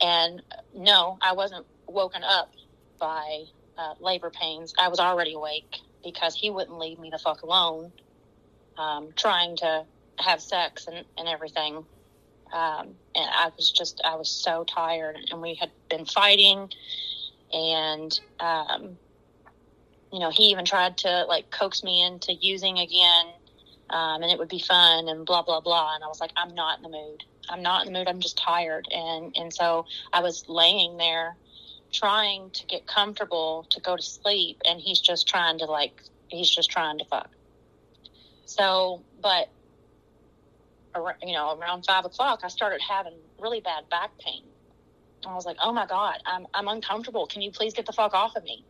And 0.00 0.42
no, 0.74 1.18
I 1.20 1.32
wasn't 1.32 1.66
woken 1.86 2.22
up 2.22 2.50
by 2.98 3.44
uh, 3.76 3.94
labor 4.00 4.30
pains. 4.30 4.72
I 4.78 4.88
was 4.88 4.98
already 4.98 5.34
awake 5.34 5.76
because 6.04 6.34
he 6.34 6.50
wouldn't 6.50 6.78
leave 6.78 6.98
me 6.98 7.10
the 7.10 7.18
fuck 7.18 7.42
alone, 7.42 7.92
um, 8.78 9.10
trying 9.16 9.56
to 9.58 9.84
have 10.18 10.40
sex 10.40 10.86
and, 10.86 11.04
and 11.18 11.28
everything. 11.28 11.84
Um, 12.52 12.94
and 13.14 13.30
I 13.30 13.50
was 13.56 13.70
just, 13.70 14.00
I 14.04 14.16
was 14.16 14.30
so 14.30 14.64
tired. 14.64 15.16
And 15.30 15.42
we 15.42 15.54
had 15.54 15.70
been 15.88 16.06
fighting. 16.06 16.70
And 17.52 18.18
um, 18.38 18.98
you 20.12 20.18
know, 20.18 20.30
he 20.30 20.44
even 20.44 20.64
tried 20.64 20.98
to 20.98 21.24
like 21.28 21.50
coax 21.50 21.82
me 21.82 22.02
into 22.02 22.32
using 22.32 22.78
again, 22.78 23.26
um, 23.90 24.22
and 24.22 24.30
it 24.32 24.38
would 24.38 24.48
be 24.48 24.60
fun 24.60 25.08
and 25.08 25.26
blah 25.26 25.42
blah 25.42 25.60
blah. 25.60 25.94
And 25.94 26.04
I 26.04 26.08
was 26.08 26.20
like, 26.20 26.32
I'm 26.36 26.54
not 26.54 26.78
in 26.78 26.82
the 26.82 26.90
mood. 26.90 27.22
I'm 27.48 27.62
not 27.62 27.86
in 27.86 27.92
the 27.92 27.98
mood. 27.98 28.08
I'm 28.08 28.20
just 28.20 28.38
tired. 28.38 28.86
And 28.90 29.34
and 29.36 29.52
so 29.52 29.86
I 30.12 30.20
was 30.22 30.44
laying 30.48 30.96
there, 30.96 31.36
trying 31.92 32.50
to 32.54 32.66
get 32.66 32.86
comfortable 32.86 33.66
to 33.70 33.80
go 33.80 33.96
to 33.96 34.02
sleep, 34.02 34.58
and 34.66 34.80
he's 34.80 35.00
just 35.00 35.28
trying 35.28 35.58
to 35.58 35.66
like 35.66 35.94
he's 36.28 36.50
just 36.50 36.70
trying 36.70 36.98
to 36.98 37.04
fuck. 37.06 37.30
So, 38.46 39.04
but 39.20 39.48
you 41.22 41.32
know, 41.32 41.56
around 41.58 41.84
five 41.86 42.04
o'clock, 42.04 42.40
I 42.42 42.48
started 42.48 42.80
having 42.88 43.18
really 43.38 43.60
bad 43.60 43.84
back 43.90 44.10
pain. 44.24 44.44
I 45.26 45.34
was 45.34 45.46
like, 45.46 45.58
"Oh 45.62 45.72
my 45.72 45.86
god, 45.86 46.16
I'm 46.26 46.46
I'm 46.54 46.68
uncomfortable. 46.68 47.26
Can 47.26 47.42
you 47.42 47.52
please 47.52 47.74
get 47.74 47.86
the 47.86 47.92
fuck 47.92 48.14
off 48.14 48.36
of 48.36 48.44
me?" 48.44 48.64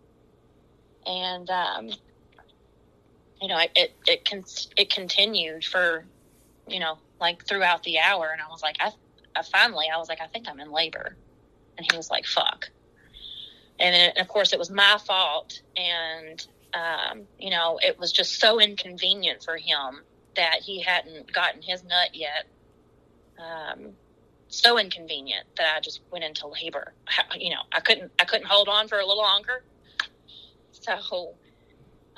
and 1.06 1.48
um, 1.50 1.90
you 3.40 3.48
know, 3.48 3.58
it 3.74 3.94
it 4.06 4.24
con- 4.24 4.44
it 4.76 4.90
continued 4.90 5.64
for 5.64 6.04
you 6.68 6.80
know 6.80 6.98
like 7.20 7.46
throughout 7.46 7.82
the 7.82 7.98
hour, 7.98 8.30
and 8.32 8.40
I 8.40 8.48
was 8.50 8.62
like, 8.62 8.76
I, 8.80 8.90
I 9.36 9.42
finally 9.42 9.86
I 9.92 9.98
was 9.98 10.08
like, 10.08 10.20
I 10.20 10.26
think 10.26 10.48
I'm 10.48 10.60
in 10.60 10.70
labor, 10.70 11.16
and 11.76 11.86
he 11.90 11.96
was 11.96 12.10
like, 12.10 12.26
fuck, 12.26 12.68
and 13.78 13.94
then 13.94 14.12
of 14.18 14.28
course 14.28 14.52
it 14.52 14.58
was 14.58 14.70
my 14.70 14.98
fault, 15.06 15.60
and 15.76 16.46
um, 16.74 17.22
you 17.38 17.50
know, 17.50 17.78
it 17.82 17.98
was 17.98 18.12
just 18.12 18.40
so 18.40 18.60
inconvenient 18.60 19.42
for 19.42 19.56
him 19.56 20.02
that 20.36 20.60
he 20.62 20.80
hadn't 20.80 21.32
gotten 21.32 21.62
his 21.62 21.82
nut 21.82 22.14
yet. 22.14 22.46
Um, 23.38 23.92
so 24.48 24.78
inconvenient 24.78 25.46
that 25.56 25.76
I 25.76 25.80
just 25.80 26.00
went 26.10 26.24
into 26.24 26.46
labor. 26.46 26.92
You 27.38 27.50
know, 27.50 27.62
I 27.72 27.80
couldn't 27.80 28.10
I 28.18 28.24
couldn't 28.24 28.46
hold 28.46 28.68
on 28.68 28.88
for 28.88 28.98
a 28.98 29.06
little 29.06 29.22
longer. 29.22 29.62
So 30.72 31.34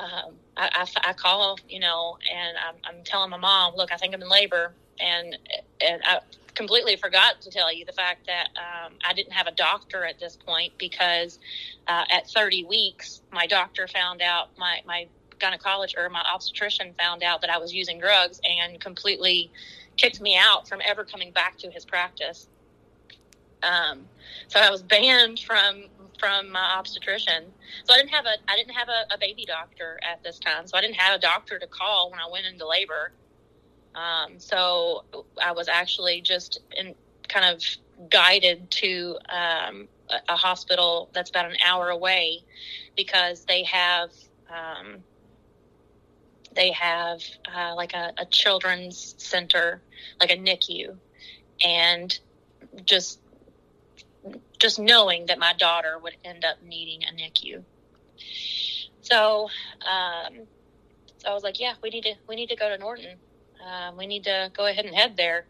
um, 0.03 0.35
I, 0.57 0.69
I, 0.75 1.11
I, 1.11 1.13
call, 1.13 1.59
you 1.69 1.81
know, 1.81 2.19
and 2.33 2.57
I'm, 2.59 2.75
I'm, 2.85 3.05
telling 3.05 3.31
my 3.31 3.37
mom, 3.39 3.75
look, 3.77 3.93
I 3.93 3.97
think 3.97 4.15
I'm 4.15 4.23
in 4.23 4.29
labor. 4.29 4.73
And, 5.01 5.39
and 5.81 6.03
I 6.05 6.21
completely 6.55 6.97
forgot 6.97 7.41
to 7.43 7.51
tell 7.51 7.73
you 7.73 7.85
the 7.85 7.93
fact 7.93 8.27
that 8.27 8.49
um, 8.57 8.95
I 9.09 9.13
didn't 9.15 9.33
have 9.33 9.47
a 9.47 9.53
doctor 9.53 10.05
at 10.05 10.19
this 10.19 10.37
point 10.37 10.73
because 10.77 11.39
uh, 11.87 12.05
at 12.11 12.29
30 12.29 12.65
weeks, 12.65 13.23
my 13.33 13.47
doctor 13.47 13.87
found 13.87 14.23
out, 14.23 14.49
my, 14.59 14.81
my 14.87 15.07
gynecologist 15.39 15.97
or 15.97 16.09
my 16.09 16.23
obstetrician 16.33 16.95
found 16.99 17.23
out 17.23 17.41
that 17.41 17.51
I 17.51 17.59
was 17.59 17.73
using 17.73 17.99
drugs 17.99 18.41
and 18.45 18.81
completely 18.81 19.51
kicked 19.97 20.21
me 20.21 20.37
out 20.37 20.69
from 20.69 20.81
ever 20.85 21.05
coming 21.05 21.33
back 21.33 21.59
to 21.59 21.71
his 21.71 21.85
practice. 21.85 22.49
Um, 23.63 24.07
so 24.49 24.61
I 24.61 24.71
was 24.71 24.83
banned 24.83 25.41
from 25.41 25.85
from 26.23 26.53
my 26.53 26.77
obstetrician. 26.79 27.47
So 27.83 27.93
I 27.93 27.97
didn't 27.97 28.11
have 28.11 28.27
a 28.27 28.35
I 28.49 28.57
didn't 28.57 28.75
have 28.75 28.89
a, 28.89 29.15
a, 29.15 29.19
baby 29.19 29.45
doctor 29.45 29.99
at 30.09 30.23
this 30.23 30.39
time. 30.39 30.69
So 30.69 30.79
I 30.79 30.81
didn't 30.81 30.95
have 30.95 31.17
a 31.17 31.21
doctor 31.21 31.59
to 31.59 31.67
call 31.67 32.13
when 32.13 32.21
I 32.21 32.31
went 32.31 32.47
into 32.47 32.67
labor. 32.67 33.11
Um, 33.97 34.39
so 34.39 35.05
I 35.43 35.51
was 35.51 35.69
actually 35.69 36.21
just 36.21 36.61
in 36.77 36.95
kind 37.29 37.53
of 37.53 37.63
guided 38.09 38.71
to 38.71 39.19
um, 39.29 39.89
a, 40.09 40.33
a, 40.33 40.37
hospital 40.37 41.11
that's 41.13 41.31
about 41.31 41.47
an 41.47 41.57
hour 41.65 41.91
away 41.91 42.45
because 42.97 43.45
they 43.45 43.65
have 43.65 44.11
um, 44.49 44.99
they 46.55 46.71
have 46.71 47.21
uh, 47.53 47.75
like 47.75 47.95
a, 47.95 48.13
a 48.17 48.27
children's 48.27 49.17
center, 49.19 49.83
like 50.21 50.31
a 50.31 50.37
NICU, 50.37 50.97
and 51.65 52.19
just 52.85 53.19
just 54.63 54.79
knowing 54.79 55.27
that 55.27 55.39
my 55.39 55.53
daughter 55.53 55.99
would 55.99 56.17
end 56.25 56.45
up 56.45 56.63
needing 56.63 57.03
a 57.03 57.13
NICU. 57.13 57.65
So, 59.03 59.49
um, 59.85 60.47
so 61.19 61.29
I 61.29 61.35
was 61.35 61.43
like, 61.43 61.59
yeah, 61.59 61.75
we 61.83 61.91
need 61.91 62.05
to 62.05 62.15
we 62.29 62.37
need 62.37 62.49
to 62.49 62.57
go 62.57 62.69
to 62.69 62.79
Norton. 62.79 63.17
Um, 63.67 63.97
we 63.97 64.07
need 64.07 64.25
to 64.25 64.51
go 64.57 64.67
ahead 64.67 64.87
and 64.87 64.95
head 64.95 65.17
there. 65.17 65.47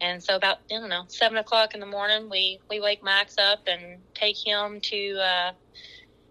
And 0.00 0.22
so 0.22 0.36
about 0.36 0.58
I 0.70 0.78
don't 0.78 0.90
know 0.90 1.04
seven 1.08 1.38
o'clock 1.38 1.74
in 1.74 1.80
the 1.80 1.86
morning, 1.86 2.28
we 2.30 2.60
we 2.68 2.80
wake 2.80 3.02
Max 3.02 3.36
up 3.38 3.60
and 3.66 3.98
take 4.14 4.36
him 4.36 4.80
to 4.82 5.18
uh, 5.18 5.52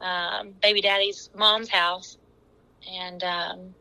um, 0.03 0.53
baby 0.61 0.81
daddy's 0.81 1.31
mom's 1.35 1.69
house, 1.69 2.17
and 2.91 3.23
um, 3.23 3.75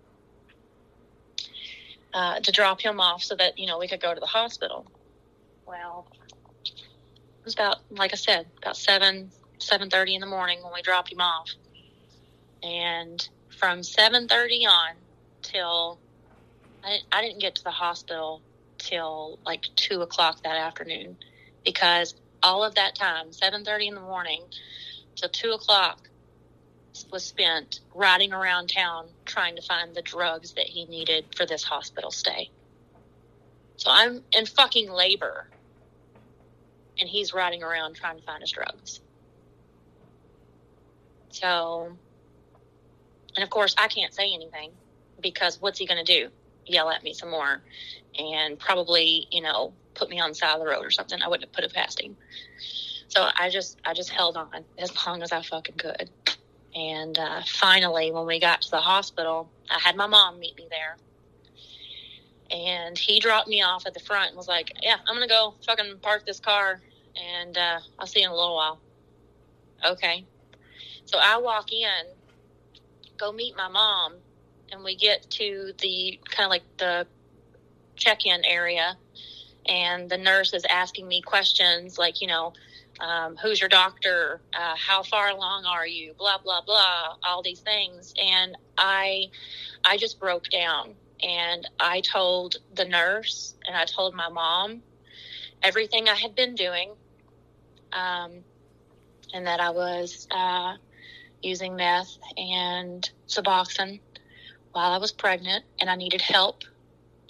uh, 2.15 2.41
to 2.41 2.51
drop 2.51 2.81
him 2.81 2.99
off 2.99 3.23
so 3.23 3.37
that 3.37 3.59
you 3.59 3.67
know 3.67 3.79
we 3.79 3.89
could 3.89 4.01
go 4.01 4.15
to 4.15 4.21
the 4.21 4.27
hospital. 4.27 4.87
Well, 5.67 6.07
was 7.49 7.55
about, 7.55 7.79
like 7.91 8.13
I 8.13 8.17
said, 8.17 8.47
about 8.59 8.77
seven, 8.77 9.31
seven 9.59 9.89
thirty 9.89 10.15
in 10.15 10.21
the 10.21 10.27
morning 10.27 10.63
when 10.63 10.71
we 10.75 10.83
dropped 10.83 11.11
him 11.11 11.21
off, 11.23 11.49
and 12.63 13.27
from 13.59 13.83
seven 13.83 14.29
thirty 14.29 14.67
on 14.67 14.97
till 15.41 15.99
I 16.85 16.91
didn't, 16.91 17.05
I 17.11 17.23
didn't 17.23 17.41
get 17.41 17.55
to 17.55 17.65
the 17.65 17.71
hospital 17.71 18.43
till 18.77 19.39
like 19.47 19.65
two 19.77 20.03
o'clock 20.03 20.43
that 20.43 20.57
afternoon 20.57 21.17
because 21.65 22.15
all 22.43 22.63
of 22.63 22.75
that 22.75 22.95
time, 22.95 23.33
seven 23.33 23.65
thirty 23.65 23.89
in 23.89 23.95
the 23.95 24.03
morning 24.03 24.43
till 25.17 25.31
two 25.31 25.53
o'clock, 25.53 26.11
was 27.11 27.25
spent 27.25 27.81
riding 27.95 28.35
around 28.35 28.67
town 28.69 29.07
trying 29.25 29.57
to 29.57 29.63
find 29.63 29.95
the 29.95 30.03
drugs 30.03 30.53
that 30.53 30.67
he 30.67 30.85
needed 30.85 31.25
for 31.35 31.47
this 31.47 31.65
hospital 31.65 32.11
stay. 32.11 32.51
So 33.79 33.89
I'm 33.91 34.23
in 34.37 34.45
fucking 34.45 34.91
labor 34.91 35.49
and 36.99 37.09
he's 37.09 37.33
riding 37.33 37.63
around 37.63 37.95
trying 37.95 38.17
to 38.17 38.23
find 38.23 38.41
his 38.41 38.51
drugs. 38.51 39.01
So, 41.31 41.93
and 43.37 43.43
of 43.43 43.51
course, 43.51 43.75
I 43.79 43.89
can't 43.89 44.13
say 44.13 44.33
anything 44.33 44.73
because 45.21 45.61
what's 45.61 45.79
he 45.79 45.87
going 45.87 46.05
to 46.05 46.21
do? 46.21 46.31
Yell 46.67 46.91
at 46.91 47.03
me 47.03 47.15
some 47.15 47.31
more 47.31 47.63
and 48.19 48.59
probably, 48.59 49.27
you 49.31 49.43
know, 49.43 49.73
put 49.95 50.11
me 50.11 50.21
on 50.21 50.31
the 50.31 50.35
side 50.35 50.55
of 50.55 50.61
the 50.61 50.67
road 50.67 50.85
or 50.85 50.91
something. 50.91 51.21
I 51.23 51.29
wouldn't 51.29 51.49
have 51.49 51.53
put 51.53 51.65
it 51.65 51.73
past 51.73 52.01
him. 52.01 52.17
So 53.09 53.27
I 53.37 53.49
just, 53.49 53.79
I 53.85 53.95
just 53.95 54.11
held 54.11 54.37
on 54.37 54.65
as 54.77 54.93
long 55.07 55.23
as 55.23 55.33
I 55.33 55.43
fucking 55.43 55.77
could. 55.77 56.11
And 56.75 57.19
uh, 57.19 57.41
finally, 57.47 58.13
when 58.13 58.27
we 58.27 58.39
got 58.39 58.63
to 58.63 58.71
the 58.71 58.81
hospital, 58.81 59.51
I 59.71 59.79
had 59.79 59.97
my 59.97 60.07
mom 60.07 60.39
meet 60.39 60.57
me 60.57 60.67
there 60.71 60.97
and 62.51 62.97
he 62.97 63.21
dropped 63.21 63.49
me 63.49 63.63
off 63.63 63.87
at 63.87 63.95
the 63.95 64.01
front 64.01 64.29
and 64.29 64.37
was 64.37 64.49
like, 64.49 64.73
"Yeah, 64.83 64.97
I'm 65.07 65.15
gonna 65.15 65.29
go 65.29 65.55
fucking 65.67 65.99
park 66.01 66.25
this 66.27 66.41
car, 66.41 66.81
and 67.17 67.57
uh, 67.57 67.81
I'll 67.99 68.07
see 68.07 68.21
you 68.21 68.27
in 68.27 68.33
a 68.33 68.37
little 68.37 68.57
while." 68.57 68.81
Okay. 69.85 70.25
So 71.05 71.19
I 71.19 71.39
walk 71.39 71.73
in, 71.73 72.07
go 73.17 73.33
meet 73.33 73.57
my 73.57 73.69
mom, 73.69 74.15
and 74.71 74.85
we 74.85 74.97
get 74.97 75.31
to 75.31 75.73
the 75.81 76.21
kind 76.31 76.47
of 76.47 76.51
like 76.51 76.65
the 76.77 77.07
check-in 77.97 78.45
area, 78.45 78.97
and 79.67 80.11
the 80.11 80.19
nurse 80.19 80.53
is 80.53 80.65
asking 80.69 81.09
me 81.09 81.23
questions 81.23 81.99
like, 81.99 82.21
you 82.21 82.29
know, 82.29 82.53
um, 83.01 83.37
who's 83.37 83.61
your 83.61 83.69
doctor? 83.69 84.41
Uh, 84.53 84.75
how 84.77 85.03
far 85.03 85.31
along 85.31 85.65
are 85.65 85.87
you? 85.87 86.15
Blah 86.19 86.39
blah 86.39 86.61
blah. 86.61 87.17
All 87.25 87.43
these 87.43 87.61
things, 87.61 88.13
and 88.21 88.57
I, 88.77 89.31
I 89.85 89.97
just 89.97 90.19
broke 90.19 90.49
down 90.49 90.95
and 91.23 91.69
I 91.81 92.01
told 92.01 92.57
the 92.75 92.85
nurse 92.85 93.55
and 93.67 93.77
I 93.77 93.85
told 93.85 94.15
my 94.15 94.29
mom 94.29 94.83
everything 95.63 96.09
I 96.09 96.15
had 96.15 96.35
been 96.35 96.55
doing, 96.55 96.91
um, 97.93 98.45
and 99.33 99.47
that 99.47 99.61
I 99.61 99.71
was 99.71 100.27
uh, 100.31 100.75
using 101.43 101.77
meth 101.77 102.17
and 102.37 103.09
Suboxone 103.29 104.01
while 104.73 104.93
I 104.93 104.99
was 104.99 105.13
pregnant, 105.13 105.65
and 105.81 105.91
I 105.91 105.97
needed 105.97 106.21
help, 106.21 106.63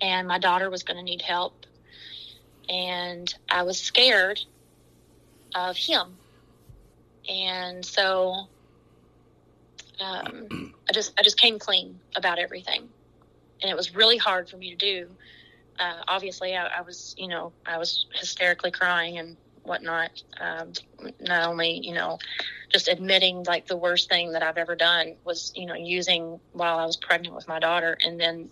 and 0.01 0.29
my 0.29 0.39
daughter 0.39 0.71
was 0.71 0.83
going 0.83 0.97
to 0.97 1.03
need 1.03 1.23
help, 1.23 1.67
and 2.69 3.33
I 3.49 3.63
was 3.63 3.81
scared 3.81 4.41
of 5.55 5.77
him, 5.77 6.19
and 7.29 7.85
so 7.85 8.49
um, 10.01 10.75
I 10.89 10.93
just 10.93 11.13
I 11.19 11.23
just 11.23 11.39
came 11.39 11.59
clean 11.59 12.01
about 12.17 12.39
everything 12.39 12.89
and 13.63 13.71
it 13.71 13.77
was 13.77 13.95
really 13.95 14.17
hard 14.17 14.49
for 14.49 14.57
me 14.57 14.71
to 14.71 14.77
do. 14.77 15.09
Uh, 15.79 16.03
obviously, 16.09 16.57
I, 16.57 16.67
I, 16.67 16.81
was, 16.83 17.15
you 17.19 17.29
know, 17.29 17.53
I 17.67 17.79
was 17.79 18.07
hysterically 18.15 18.71
crying 18.71 19.19
and 19.19 19.37
whatnot. 19.63 20.23
Um, 20.41 20.73
not 21.21 21.47
only, 21.47 21.81
you 21.87 21.95
know, 21.95 22.19
just 22.73 22.89
admitting 22.89 23.45
like 23.45 23.67
the 23.67 23.77
worst 23.77 24.09
thing 24.09 24.33
that 24.33 24.43
I've 24.43 24.59
ever 24.59 24.75
done 24.75 25.15
was, 25.25 25.53
you 25.55 25.67
know, 25.67 25.75
using 25.75 26.41
while 26.53 26.79
I 26.79 26.87
was 26.87 26.97
pregnant 26.97 27.35
with 27.35 27.47
my 27.49 27.59
daughter, 27.59 27.97
and 28.05 28.19
then, 28.19 28.51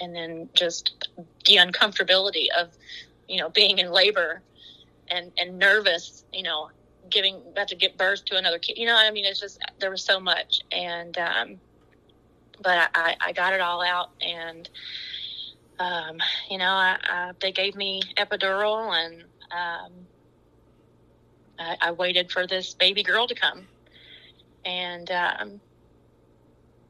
and 0.00 0.14
then 0.14 0.48
just 0.54 1.08
the 1.46 1.56
uncomfortability 1.56 2.48
of, 2.58 2.68
you 3.28 3.38
know, 3.40 3.48
being 3.48 3.78
in 3.78 3.90
labor, 3.90 4.42
and 5.08 5.32
and 5.38 5.58
nervous, 5.58 6.24
you 6.32 6.42
know, 6.42 6.70
giving 7.08 7.36
about 7.52 7.68
to 7.68 7.76
give 7.76 7.96
birth 7.96 8.24
to 8.26 8.36
another 8.36 8.58
kid. 8.58 8.78
You 8.78 8.86
know, 8.86 8.96
I 8.96 9.10
mean, 9.10 9.24
it's 9.24 9.40
just 9.40 9.60
there 9.78 9.90
was 9.90 10.04
so 10.04 10.20
much, 10.20 10.60
and 10.70 11.16
um, 11.18 11.60
but 12.62 12.90
I, 12.94 13.16
I 13.20 13.32
got 13.32 13.54
it 13.54 13.60
all 13.60 13.82
out 13.82 14.10
and 14.20 14.68
um, 15.80 16.18
you 16.48 16.58
know 16.58 16.70
I, 16.70 16.96
I, 17.02 17.32
they 17.40 17.52
gave 17.52 17.74
me 17.74 18.02
epidural 18.16 18.92
and 18.94 19.22
um, 19.50 19.92
I, 21.58 21.76
I, 21.80 21.90
waited 21.92 22.30
for 22.30 22.46
this 22.46 22.74
baby 22.74 23.02
girl 23.02 23.26
to 23.26 23.34
come 23.34 23.66
and 24.64 25.10
um, 25.10 25.60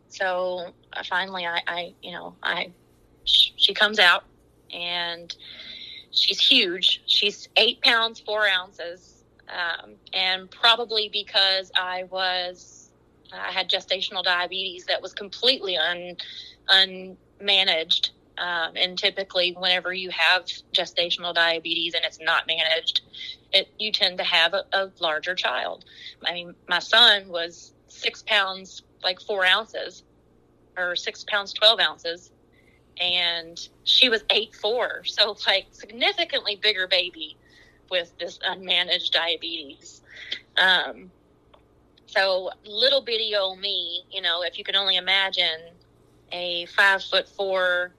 so 0.09 0.73
finally 1.09 1.47
I, 1.47 1.95
you 2.03 2.13
know 2.13 2.37
I 2.43 2.73
she 3.25 3.73
comes 3.73 3.99
out 3.99 4.25
and 4.75 5.35
she's 6.11 6.41
huge 6.41 7.03
she's 7.07 7.49
eight 7.57 7.81
pounds 7.81 8.21
four 8.21 8.47
ounces 8.47 9.25
um, 9.49 9.93
and 10.13 10.51
probably 10.51 11.09
because 11.13 11.71
I 11.77 12.05
was 12.05 12.91
I 13.33 13.53
had 13.53 13.71
gestational 13.71 14.25
diabetes 14.25 14.87
that 14.87 15.01
was 15.01 15.13
completely 15.13 15.77
un 15.77 16.17
unmanaged. 16.69 18.11
Um, 18.41 18.73
and 18.75 18.99
typically, 18.99 19.53
whenever 19.53 19.93
you 19.93 20.09
have 20.11 20.47
gestational 20.73 21.35
diabetes 21.35 21.93
and 21.93 22.05
it's 22.07 22.19
not 22.21 22.47
managed, 22.47 23.03
it 23.53 23.69
you 23.79 23.93
tend 23.93 24.17
to 24.17 24.25
have 24.25 24.55
a, 24.55 24.65
a 24.73 24.91
larger 24.99 25.35
child. 25.35 25.85
I 26.27 26.33
mean, 26.33 26.55
my 26.67 26.79
son 26.79 27.29
was 27.29 27.75
six 27.89 28.23
pounds, 28.23 28.83
like 29.05 29.21
four 29.21 29.45
ounces, 29.45 30.05
or 30.79 30.97
six 30.97 31.23
pounds 31.25 31.53
twelve 31.53 31.81
ounces, 31.81 32.31
and 32.99 33.61
she 33.85 34.09
was 34.09 34.25
eight 34.31 34.55
four, 34.55 35.05
so 35.05 35.37
like 35.47 35.67
significantly 35.73 36.57
bigger 36.57 36.87
baby 36.87 37.37
with 37.91 38.17
this 38.19 38.39
unmanaged 38.39 39.11
diabetes. 39.11 40.01
Um, 40.57 41.11
so 42.07 42.51
little 42.65 43.03
bitty 43.03 43.37
old 43.37 43.59
me, 43.59 44.05
you 44.11 44.23
know, 44.23 44.43
if 44.43 44.57
you 44.57 44.65
can 44.65 44.77
only 44.77 44.97
imagine 44.97 45.61
a 46.33 46.67
five 46.67 47.03
foot 47.05 47.29
four, 47.29 47.93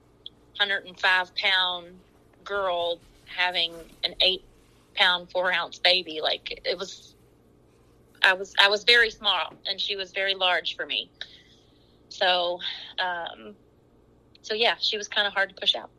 105 0.58 1.34
pound 1.34 1.98
girl 2.44 2.98
having 3.24 3.72
an 4.04 4.14
eight 4.20 4.44
pound, 4.94 5.30
four 5.30 5.52
ounce 5.52 5.78
baby, 5.78 6.20
like 6.22 6.62
it 6.64 6.78
was, 6.78 7.14
I 8.22 8.34
was, 8.34 8.54
I 8.62 8.68
was 8.68 8.84
very 8.84 9.10
small 9.10 9.54
and 9.66 9.80
she 9.80 9.96
was 9.96 10.12
very 10.12 10.34
large 10.34 10.76
for 10.76 10.86
me. 10.86 11.10
So, 12.08 12.60
um, 12.98 13.54
so 14.42 14.54
yeah, 14.54 14.74
she 14.78 14.98
was 14.98 15.08
kind 15.08 15.26
of 15.26 15.32
hard 15.32 15.48
to 15.48 15.54
push 15.54 15.74
out, 15.74 15.90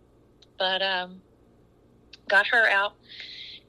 but 0.59 0.81
um, 0.81 1.21
got 2.27 2.45
her 2.47 2.69
out, 2.69 2.93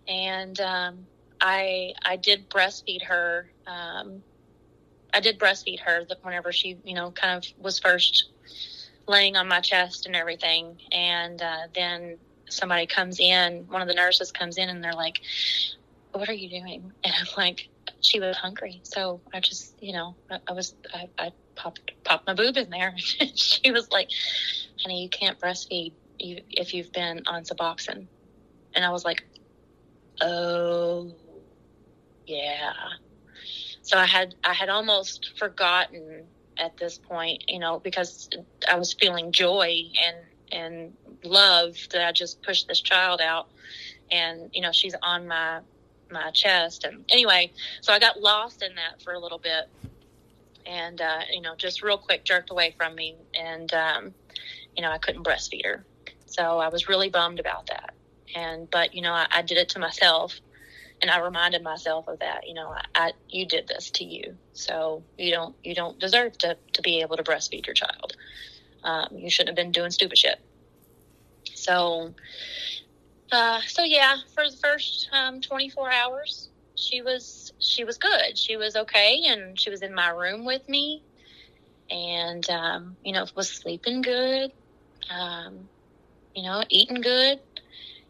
and 0.07 0.61
um, 0.61 1.07
I 1.41 1.95
I 2.05 2.17
did 2.17 2.51
breastfeed 2.51 3.03
her. 3.05 3.49
Um, 3.67 4.23
I 5.13 5.21
did 5.21 5.39
breastfeed 5.39 5.81
her 5.81 6.05
whenever 6.23 6.53
she, 6.53 6.77
you 6.85 6.95
know, 6.95 7.13
kind 7.13 7.39
of 7.39 7.63
was 7.63 7.79
first 7.79 8.31
laying 9.09 9.37
on 9.37 9.49
my 9.49 9.61
chest 9.61 10.07
and 10.07 10.17
everything, 10.17 10.79
and 10.93 11.41
uh, 11.43 11.69
then 11.75 12.19
somebody 12.49 12.87
comes 12.87 13.19
in, 13.21 13.67
one 13.69 13.83
of 13.83 13.89
the 13.89 13.95
nurses 13.95 14.33
comes 14.33 14.59
in, 14.59 14.69
and 14.69 14.83
they're 14.83 14.95
like, 14.95 15.21
"What 16.13 16.29
are 16.29 16.35
you 16.35 16.51
doing?" 16.51 16.93
And 17.05 17.15
I'm 17.15 17.27
like, 17.37 17.63
"She 18.01 18.21
was 18.21 18.37
hungry, 18.37 18.83
so 18.85 19.23
I 19.33 19.41
just, 19.41 19.75
you 19.81 19.93
know, 19.93 20.17
I, 20.31 20.41
I 20.49 20.53
was, 20.53 20.75
I, 20.93 21.11
I 21.19 21.33
popped 21.57 21.93
popped 22.05 22.27
my 22.27 22.35
boob 22.35 22.57
in 22.57 22.71
there." 22.71 22.95
she 23.35 23.71
was 23.73 23.89
like, 23.91 24.09
"Honey, 24.83 25.03
you 25.03 25.11
can't 25.11 25.41
breastfeed 25.41 25.95
you, 26.19 26.43
if 26.51 26.75
you've 26.75 26.93
been 26.93 27.23
on 27.27 27.45
Suboxone," 27.45 28.09
and 28.75 28.85
I 28.85 28.91
was 28.91 29.05
like, 29.05 29.23
"Oh, 30.23 31.13
yeah." 32.27 32.73
So 33.83 33.99
I 33.99 34.07
had 34.07 34.35
I 34.45 34.55
had 34.55 34.71
almost 34.71 35.33
forgotten 35.39 36.34
at 36.59 36.77
this 36.77 36.99
point, 36.99 37.45
you 37.49 37.59
know, 37.59 37.79
because 37.79 38.29
I 38.71 38.77
was 38.77 38.93
feeling 38.93 39.33
joy 39.33 39.83
and 40.05 40.17
and 40.53 40.93
love 41.25 41.77
that 41.91 42.07
I 42.07 42.13
just 42.13 42.43
pushed 42.43 42.69
this 42.69 42.81
child 42.81 43.21
out, 43.21 43.49
and 44.11 44.51
you 44.53 44.63
know 44.63 44.73
she's 44.73 44.95
on 45.03 45.27
my 45.27 45.61
my 46.11 46.31
chest, 46.31 46.85
and 46.85 47.05
anyway, 47.11 47.51
so 47.81 47.93
I 47.93 47.99
got 47.99 48.21
lost 48.21 48.63
in 48.63 48.75
that 48.77 49.03
for 49.03 49.13
a 49.13 49.19
little 49.19 49.39
bit, 49.39 49.69
and 50.67 51.01
uh, 51.01 51.21
you 51.33 51.41
know 51.41 51.55
just 51.57 51.83
real 51.83 51.99
quick 51.99 52.25
jerked 52.25 52.51
away 52.51 52.75
from 52.77 52.95
me, 52.95 53.17
and 53.39 53.73
um, 53.73 54.15
you 54.77 54.83
know 54.83 54.91
I 54.91 54.99
couldn't 54.99 55.25
breastfeed 55.25 55.65
her, 55.65 55.85
so 56.27 56.59
I 56.59 56.69
was 56.69 56.89
really 56.89 57.09
bummed 57.09 57.41
about 57.41 57.67
that, 57.69 57.95
and 58.35 58.71
but 58.71 58.95
you 58.95 59.03
know 59.03 59.13
I, 59.13 59.27
I 59.31 59.43
did 59.43 59.59
it 59.59 59.71
to 59.71 59.79
myself 59.79 60.41
and 61.03 61.11
I 61.11 61.19
reminded 61.21 61.63
myself 61.63 62.09
of 62.09 62.21
that. 62.21 62.47
You 62.47 62.55
know, 62.55 62.69
I, 62.71 62.83
I, 62.95 63.13
you 63.29 63.47
did 63.47 63.69
this 63.69 63.91
to 63.93 64.05
you, 64.05 64.37
so 64.53 65.05
you 65.19 65.31
don't 65.33 65.55
you 65.63 65.75
don't 65.75 65.99
deserve 65.99 66.37
to 66.39 66.57
to 66.73 66.83
be 66.83 67.01
able 67.01 67.17
to 67.17 67.23
breastfeed 67.23 67.67
your 67.67 67.75
child. 67.75 68.17
Um, 68.83 69.09
you 69.13 69.31
shouldn't 69.31 69.57
have 69.57 69.65
been 69.65 69.73
doing 69.73 69.91
stupid 69.91 70.19
shit. 70.19 70.39
So, 71.55 72.15
uh, 73.33 73.61
so 73.67 73.83
yeah, 73.83 74.17
for 74.35 74.49
the 74.49 74.57
first 74.57 75.09
um, 75.13 75.41
24 75.41 75.91
hours, 75.91 76.51
she 76.75 77.03
was 77.03 77.53
she 77.59 77.85
was 77.85 77.99
good. 77.99 78.37
She 78.37 78.57
was 78.57 78.77
okay, 78.77 79.23
and 79.27 79.59
she 79.59 79.71
was 79.71 79.83
in 79.83 79.95
my 79.95 80.11
room 80.11 80.45
with 80.45 80.69
me, 80.69 81.03
and 81.91 82.49
um, 82.51 82.97
you 83.03 83.13
know 83.13 83.27
was 83.35 83.51
sleeping 83.51 84.03
good, 84.03 84.51
um, 85.11 85.69
you 86.35 86.43
know 86.43 86.63
eating 86.69 87.01
good. 87.01 87.41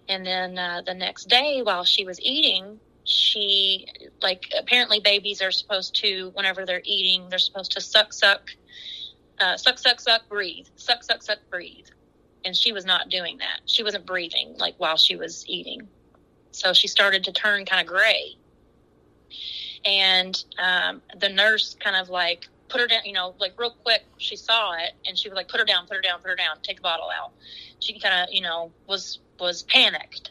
And 0.09 0.27
then 0.27 0.59
uh, 0.59 0.83
the 0.85 0.95
next 0.95 1.29
day, 1.29 1.63
while 1.63 1.85
she 1.85 2.05
was 2.05 2.21
eating, 2.21 2.81
she 3.05 3.87
like 4.23 4.45
apparently 4.59 5.01
babies 5.01 5.43
are 5.43 5.51
supposed 5.51 6.01
to 6.03 6.31
whenever 6.35 6.65
they're 6.67 6.83
eating, 6.85 7.29
they're 7.29 7.39
supposed 7.39 7.73
to 7.73 7.81
suck, 7.81 8.13
suck, 8.13 8.51
uh, 9.41 9.57
suck, 9.57 9.79
suck, 9.79 10.01
suck, 10.01 10.29
breathe, 10.29 10.67
suck, 10.77 11.03
suck, 11.03 11.23
suck, 11.23 11.39
breathe. 11.51 11.87
And 12.45 12.57
she 12.57 12.73
was 12.73 12.85
not 12.85 13.09
doing 13.09 13.39
that. 13.39 13.61
She 13.67 13.83
wasn't 13.83 14.07
breathing 14.07 14.55
like 14.59 14.75
while 14.79 14.97
she 14.97 15.17
was 15.17 15.45
eating. 15.47 15.89
So 16.53 16.73
she 16.73 16.89
started 16.89 17.25
to 17.25 17.33
turn 17.33 17.65
kind 17.65 17.81
of 17.81 17.87
gray. 17.87 18.37
And 19.85 20.43
um, 20.59 21.03
the 21.19 21.29
nurse 21.29 21.77
kind 21.81 21.97
of 21.97 22.09
like 22.09 22.47
put 22.69 22.81
her 22.81 22.87
down, 22.87 23.01
you 23.05 23.13
know, 23.13 23.35
like 23.39 23.55
real 23.59 23.71
quick. 23.83 24.05
She 24.19 24.37
saw 24.37 24.75
it 24.75 24.93
and 25.07 25.17
she 25.19 25.29
was 25.29 25.37
like, 25.37 25.49
put 25.49 25.61
her 25.61 25.67
down, 25.67 25.87
put 25.87 25.97
her 25.97 26.03
down, 26.03 26.21
put 26.21 26.31
her 26.31 26.37
down, 26.37 26.57
take 26.63 26.77
the 26.77 26.83
bottle 26.83 27.09
out. 27.11 27.33
She 27.81 27.99
kind 27.99 28.23
of, 28.23 28.33
you 28.33 28.41
know, 28.41 28.73
was 28.87 29.19
was 29.39 29.63
panicked, 29.65 30.31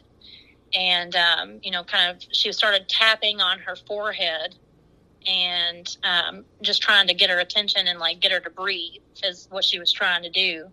and 0.74 1.14
um, 1.14 1.60
you 1.62 1.70
know, 1.70 1.84
kind 1.84 2.10
of 2.10 2.22
she 2.32 2.50
started 2.52 2.88
tapping 2.88 3.40
on 3.40 3.58
her 3.60 3.76
forehead 3.76 4.54
and 5.26 5.96
um, 6.02 6.44
just 6.62 6.82
trying 6.82 7.06
to 7.08 7.14
get 7.14 7.30
her 7.30 7.38
attention 7.38 7.86
and 7.86 7.98
like 7.98 8.20
get 8.20 8.32
her 8.32 8.40
to 8.40 8.50
breathe 8.50 9.00
is 9.22 9.48
what 9.50 9.64
she 9.64 9.78
was 9.78 9.90
trying 9.92 10.22
to 10.22 10.30
do. 10.30 10.66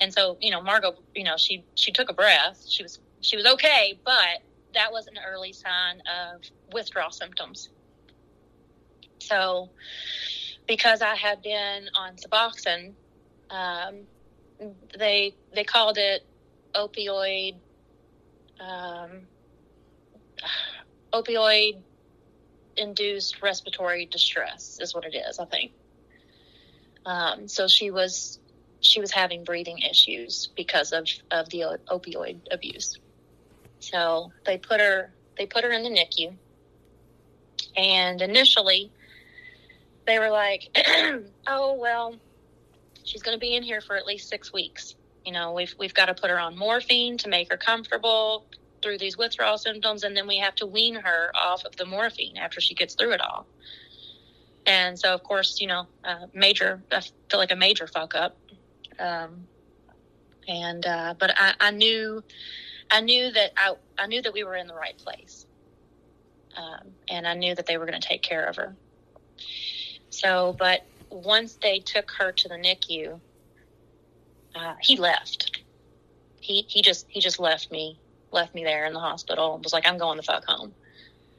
And 0.00 0.12
so, 0.12 0.36
you 0.40 0.50
know, 0.50 0.62
Margot, 0.62 0.94
you 1.14 1.24
know, 1.24 1.36
she 1.36 1.64
she 1.74 1.92
took 1.92 2.10
a 2.10 2.14
breath. 2.14 2.64
She 2.68 2.82
was 2.82 2.98
she 3.20 3.36
was 3.36 3.46
okay, 3.46 3.98
but 4.04 4.42
that 4.74 4.92
was 4.92 5.06
an 5.06 5.14
early 5.26 5.52
sign 5.52 6.02
of 6.06 6.42
withdrawal 6.72 7.10
symptoms. 7.10 7.70
So, 9.18 9.70
because 10.66 11.02
I 11.02 11.14
had 11.14 11.42
been 11.42 11.88
on 11.94 12.16
Suboxone, 12.16 12.92
um, 13.50 14.00
they 14.98 15.34
they 15.54 15.64
called 15.64 15.98
it 15.98 16.24
opioid 16.74 17.54
um, 18.60 19.22
opioid 21.12 21.78
induced 22.76 23.42
respiratory 23.42 24.06
distress 24.06 24.78
is 24.80 24.94
what 24.94 25.04
it 25.04 25.14
is, 25.14 25.38
I 25.38 25.44
think. 25.46 25.72
Um, 27.04 27.48
so 27.48 27.68
she 27.68 27.90
was 27.90 28.38
she 28.80 29.00
was 29.00 29.10
having 29.10 29.44
breathing 29.44 29.78
issues 29.78 30.50
because 30.56 30.92
of, 30.92 31.06
of 31.30 31.48
the 31.50 31.78
opioid 31.88 32.40
abuse. 32.50 32.98
So 33.78 34.32
they 34.44 34.58
put 34.58 34.80
her 34.80 35.12
they 35.38 35.46
put 35.46 35.64
her 35.64 35.70
in 35.70 35.82
the 35.82 35.90
NICU, 35.90 36.34
and 37.76 38.20
initially 38.20 38.90
they 40.06 40.18
were 40.18 40.30
like, 40.30 40.68
"Oh 41.46 41.74
well, 41.74 42.16
she's 43.04 43.22
going 43.22 43.36
to 43.36 43.40
be 43.40 43.54
in 43.54 43.62
here 43.62 43.80
for 43.80 43.96
at 43.96 44.06
least 44.06 44.28
six 44.28 44.52
weeks." 44.52 44.94
You 45.24 45.32
know, 45.32 45.52
we've 45.52 45.74
we've 45.78 45.94
got 45.94 46.06
to 46.06 46.14
put 46.14 46.30
her 46.30 46.38
on 46.38 46.56
morphine 46.56 47.18
to 47.18 47.28
make 47.28 47.50
her 47.50 47.56
comfortable 47.56 48.46
through 48.82 48.98
these 48.98 49.18
withdrawal 49.18 49.58
symptoms, 49.58 50.04
and 50.04 50.16
then 50.16 50.26
we 50.26 50.38
have 50.38 50.54
to 50.56 50.66
wean 50.66 50.94
her 50.94 51.32
off 51.34 51.64
of 51.64 51.76
the 51.76 51.84
morphine 51.84 52.36
after 52.36 52.60
she 52.60 52.74
gets 52.74 52.94
through 52.94 53.12
it 53.12 53.20
all. 53.20 53.46
And 54.66 54.98
so, 54.98 55.14
of 55.14 55.22
course, 55.22 55.60
you 55.60 55.66
know, 55.66 55.86
uh, 56.04 56.26
major, 56.34 56.82
I 56.90 57.00
feel 57.00 57.38
like 57.38 57.52
a 57.52 57.56
major 57.56 57.86
fuck 57.86 58.14
up. 58.14 58.36
Um, 58.98 59.46
and 60.48 60.84
uh, 60.86 61.14
but 61.18 61.32
I, 61.36 61.54
I 61.60 61.70
knew, 61.70 62.22
I 62.90 63.00
knew 63.00 63.30
that 63.32 63.52
I, 63.56 63.74
I 63.98 64.06
knew 64.06 64.22
that 64.22 64.32
we 64.32 64.44
were 64.44 64.54
in 64.56 64.66
the 64.66 64.74
right 64.74 64.96
place, 64.96 65.46
um, 66.56 66.92
and 67.08 67.26
I 67.26 67.34
knew 67.34 67.54
that 67.54 67.66
they 67.66 67.78
were 67.78 67.86
going 67.86 68.00
to 68.00 68.06
take 68.06 68.22
care 68.22 68.44
of 68.44 68.56
her. 68.56 68.76
So, 70.16 70.56
but 70.58 70.86
once 71.10 71.58
they 71.60 71.78
took 71.78 72.10
her 72.12 72.32
to 72.32 72.48
the 72.48 72.54
NICU, 72.54 73.20
uh, 74.54 74.74
he 74.80 74.96
left. 74.96 75.60
He 76.40 76.64
he 76.68 76.80
just 76.80 77.04
he 77.08 77.20
just 77.20 77.38
left 77.38 77.70
me 77.70 77.98
left 78.32 78.54
me 78.54 78.64
there 78.64 78.86
in 78.86 78.94
the 78.94 79.00
hospital. 79.00 79.54
And 79.54 79.62
was 79.62 79.74
like, 79.74 79.86
I'm 79.86 79.98
going 79.98 80.16
the 80.16 80.22
fuck 80.22 80.46
home. 80.46 80.72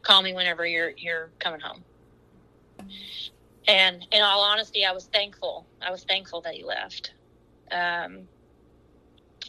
Call 0.04 0.22
me 0.22 0.34
whenever 0.34 0.64
you're 0.64 0.92
you're 0.96 1.32
coming 1.40 1.60
home. 1.60 1.84
And 3.68 4.06
in 4.12 4.22
all 4.22 4.42
honesty, 4.42 4.86
I 4.86 4.92
was 4.92 5.06
thankful. 5.06 5.66
I 5.82 5.90
was 5.90 6.04
thankful 6.04 6.42
that 6.42 6.54
he 6.54 6.64
left. 6.64 7.14
Um, 7.72 8.28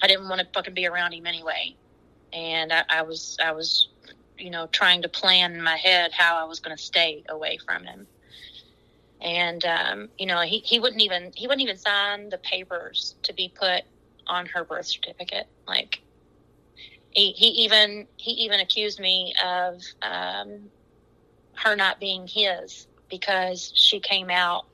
I 0.01 0.07
didn't 0.07 0.31
want 0.31 0.41
to 0.41 0.47
fucking 0.55 0.73
be 0.73 0.87
around 0.87 1.13
him 1.13 1.27
anyway, 1.27 1.77
and 2.33 2.73
I, 2.73 2.85
I 2.89 3.03
was 3.03 3.37
I 3.45 3.53
was 3.53 3.89
you 4.39 4.49
know 4.49 4.69
trying 4.69 5.03
to 5.03 5.09
plan 5.11 5.53
in 5.53 5.63
my 5.63 5.77
head 5.77 6.13
how 6.13 6.37
I 6.43 6.45
was 6.45 6.61
going 6.61 6.75
to 6.75 6.83
stay 6.83 7.25
away 7.29 7.59
from 7.67 7.85
him 7.85 8.07
and 9.21 9.65
um, 9.65 10.09
you 10.19 10.27
know 10.27 10.41
he, 10.41 10.59
he 10.59 10.79
wouldn't 10.79 11.03
even 11.03 11.33
he 11.35 11.47
wouldn't 11.47 11.63
even 11.63 11.77
sign 11.77 12.29
the 12.31 12.39
papers 12.39 13.15
to 13.25 13.33
be 13.35 13.53
put 13.55 13.83
on 14.27 14.47
her 14.47 14.65
birth 14.65 14.87
certificate. 14.87 15.47
Like 15.67 16.01
he, 17.11 17.33
he 17.33 17.49
even 17.65 18.07
he 18.17 18.33
even 18.33 18.61
accused 18.61 19.01
me 19.01 19.35
of 19.45 19.81
um, 20.03 20.71
her 21.57 21.77
not 21.77 22.01
being 22.01 22.27
his 22.27 22.87
because 23.09 23.73
she 23.75 24.01
came 24.01 24.31
out 24.31 24.65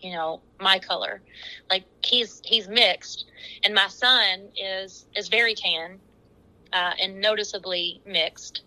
you 0.00 0.12
know 0.12 0.40
my 0.60 0.78
color. 0.78 1.22
Like 1.68 1.84
he's 2.04 2.40
he's 2.44 2.68
mixed. 2.68 3.26
And 3.64 3.74
my 3.74 3.88
son 3.88 4.48
is 4.56 5.06
is 5.16 5.28
very 5.28 5.54
tan 5.54 5.98
uh, 6.72 6.92
and 7.00 7.20
noticeably 7.20 8.00
mixed. 8.06 8.62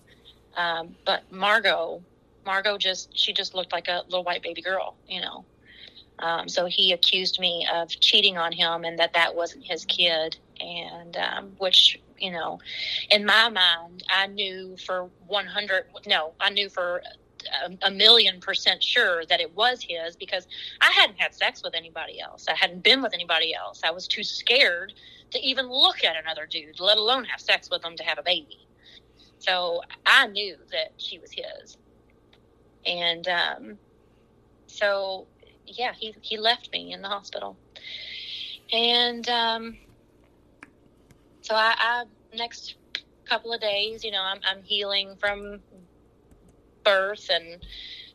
Um, 0.58 0.96
but 1.06 1.24
margot 1.32 2.04
Margot 2.46 2.78
just 2.78 3.18
she 3.18 3.34
just 3.34 3.54
looked 3.54 3.72
like 3.72 3.88
a 3.88 4.04
little 4.06 4.24
white 4.24 4.44
baby 4.44 4.62
girl, 4.62 4.96
you 5.08 5.22
know. 5.22 5.46
Um, 6.20 6.48
so 6.48 6.66
he 6.68 6.94
accused 6.94 7.40
me 7.40 7.68
of 7.74 7.90
cheating 8.00 8.38
on 8.38 8.52
him 8.52 8.84
and 8.84 9.00
that 9.00 9.14
that 9.14 9.36
wasn't 9.36 9.66
his 9.66 9.86
kid, 9.86 10.38
and 10.60 11.18
um, 11.18 11.52
which 11.58 12.00
you 12.20 12.32
know, 12.32 12.60
in 13.12 13.26
my 13.26 13.50
mind, 13.50 14.04
I 14.10 14.28
knew 14.28 14.78
for 14.78 15.10
one 15.28 15.46
hundred 15.46 15.86
no, 16.06 16.34
I 16.40 16.50
knew 16.50 16.70
for 16.70 17.02
a, 17.66 17.88
a, 17.88 17.92
million 17.92 18.40
percent 18.40 18.82
sure 18.82 19.26
that 19.26 19.42
it 19.42 19.54
was 19.56 19.82
his 19.82 20.16
because 20.16 20.48
I 20.80 20.92
hadn't 20.92 21.20
had 21.20 21.36
sex 21.36 21.62
with 21.64 21.76
anybody 21.76 22.22
else. 22.22 22.46
I 22.48 22.56
hadn't 22.56 22.84
been 22.84 23.02
with 23.02 23.14
anybody 23.14 23.54
else. 23.54 23.82
I 23.84 23.92
was 23.92 24.08
too 24.08 24.24
scared 24.24 24.94
to 25.32 25.40
even 25.40 25.68
look 25.68 26.04
at 26.04 26.16
another 26.16 26.46
dude, 26.46 26.80
let 26.80 26.98
alone 26.98 27.26
have 27.26 27.42
sex 27.42 27.70
with 27.70 27.84
him 27.84 27.98
to 27.98 28.04
have 28.04 28.20
a 28.20 28.24
baby. 28.24 28.68
So 29.40 29.82
I 30.06 30.28
knew 30.28 30.56
that 30.72 30.94
she 30.98 31.20
was 31.20 31.32
his. 31.32 31.78
And 32.86 33.28
um, 33.28 33.80
so, 34.68 35.28
yeah, 35.66 35.94
he, 36.00 36.16
he 36.22 36.38
left 36.38 36.70
me 36.74 36.94
in 36.94 37.02
the 37.02 37.10
hospital. 37.10 37.60
and 38.72 39.28
um, 39.30 39.78
so 41.42 41.56
I, 41.56 41.76
I 41.78 42.04
next 42.36 42.76
couple 43.30 43.54
of 43.54 43.62
days, 43.62 44.04
you 44.04 44.12
know, 44.12 44.22
I'm 44.22 44.40
I'm 44.46 44.64
healing 44.64 45.16
from 45.20 45.62
birth, 46.84 47.28
and 47.30 47.64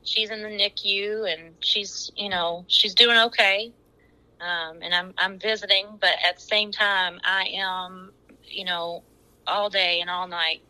she's 0.04 0.30
in 0.30 0.42
the 0.42 0.48
NICU, 0.48 1.32
and 1.32 1.56
she's 1.60 2.10
you 2.16 2.28
know 2.28 2.64
she's 2.68 2.94
doing 2.94 3.18
okay. 3.18 3.74
Um, 4.40 4.78
and 4.82 4.94
I'm 4.94 5.14
I'm 5.18 5.38
visiting, 5.38 5.98
but 6.00 6.14
at 6.26 6.36
the 6.36 6.42
same 6.42 6.72
time, 6.72 7.20
I 7.24 7.46
am 7.56 8.12
you 8.50 8.64
know 8.64 9.04
all 9.46 9.70
day 9.70 10.00
and 10.00 10.10
all 10.10 10.28
night 10.28 10.62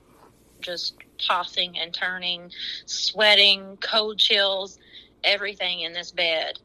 just 0.60 0.94
tossing 1.18 1.78
and 1.78 1.92
turning, 1.92 2.50
sweating, 2.86 3.78
cold 3.80 4.18
chills, 4.18 4.78
everything 5.24 5.80
in 5.80 5.92
this 5.92 6.10
bed. 6.10 6.58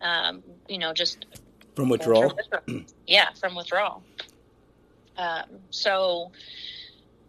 Um, 0.00 0.42
you 0.68 0.78
know, 0.78 0.92
just 0.92 1.26
from 1.74 1.88
withdrawal. 1.88 2.38
yeah, 3.06 3.32
from 3.40 3.54
withdrawal. 3.54 4.02
Um, 5.16 5.44
so, 5.70 6.30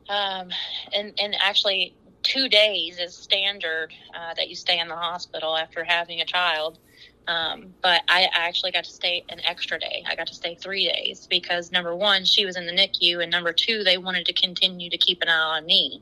um, 0.07 0.49
and 0.93 1.13
and 1.19 1.35
actually, 1.39 1.95
two 2.23 2.49
days 2.49 2.99
is 2.99 3.15
standard 3.15 3.93
uh, 4.13 4.33
that 4.35 4.49
you 4.49 4.55
stay 4.55 4.79
in 4.79 4.87
the 4.87 4.95
hospital 4.95 5.57
after 5.57 5.83
having 5.83 6.21
a 6.21 6.25
child. 6.25 6.77
Um, 7.29 7.75
but 7.83 8.01
I 8.07 8.27
actually 8.33 8.71
got 8.71 8.85
to 8.85 8.89
stay 8.89 9.23
an 9.29 9.39
extra 9.45 9.77
day. 9.77 10.03
I 10.09 10.15
got 10.15 10.25
to 10.27 10.33
stay 10.33 10.55
three 10.55 10.91
days 10.91 11.27
because 11.29 11.71
number 11.71 11.95
one, 11.95 12.25
she 12.25 12.43
was 12.43 12.57
in 12.57 12.65
the 12.65 12.71
NICU, 12.71 13.21
and 13.21 13.31
number 13.31 13.53
two, 13.53 13.83
they 13.83 13.99
wanted 13.99 14.25
to 14.25 14.33
continue 14.33 14.89
to 14.89 14.97
keep 14.97 15.21
an 15.21 15.29
eye 15.29 15.57
on 15.57 15.67
me 15.67 16.01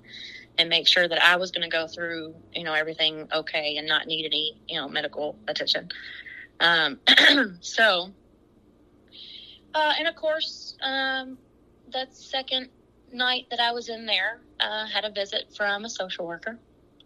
and 0.58 0.70
make 0.70 0.88
sure 0.88 1.06
that 1.06 1.22
I 1.22 1.36
was 1.36 1.52
going 1.52 1.70
to 1.70 1.76
go 1.76 1.86
through, 1.86 2.34
you 2.56 2.64
know, 2.64 2.74
everything 2.74 3.28
okay 3.34 3.76
and 3.76 3.86
not 3.86 4.08
need 4.08 4.26
any, 4.26 4.58
you 4.70 4.80
know, 4.80 4.88
medical 4.88 5.36
attention. 5.50 5.90
Um, 6.62 6.98
so, 7.60 8.10
uh, 9.76 9.94
and 10.00 10.08
of 10.08 10.16
course, 10.16 10.78
um, 10.82 11.38
that 11.92 12.16
second 12.16 12.70
night 13.12 13.48
that 13.50 13.60
I 13.60 13.74
was 13.74 13.90
in 13.90 14.06
there, 14.06 14.40
uh, 14.62 14.86
had 14.86 15.04
a 15.04 15.12
visit 15.12 15.54
from 15.54 15.84
a 15.84 15.90
social 15.90 16.26
worker, 16.26 16.58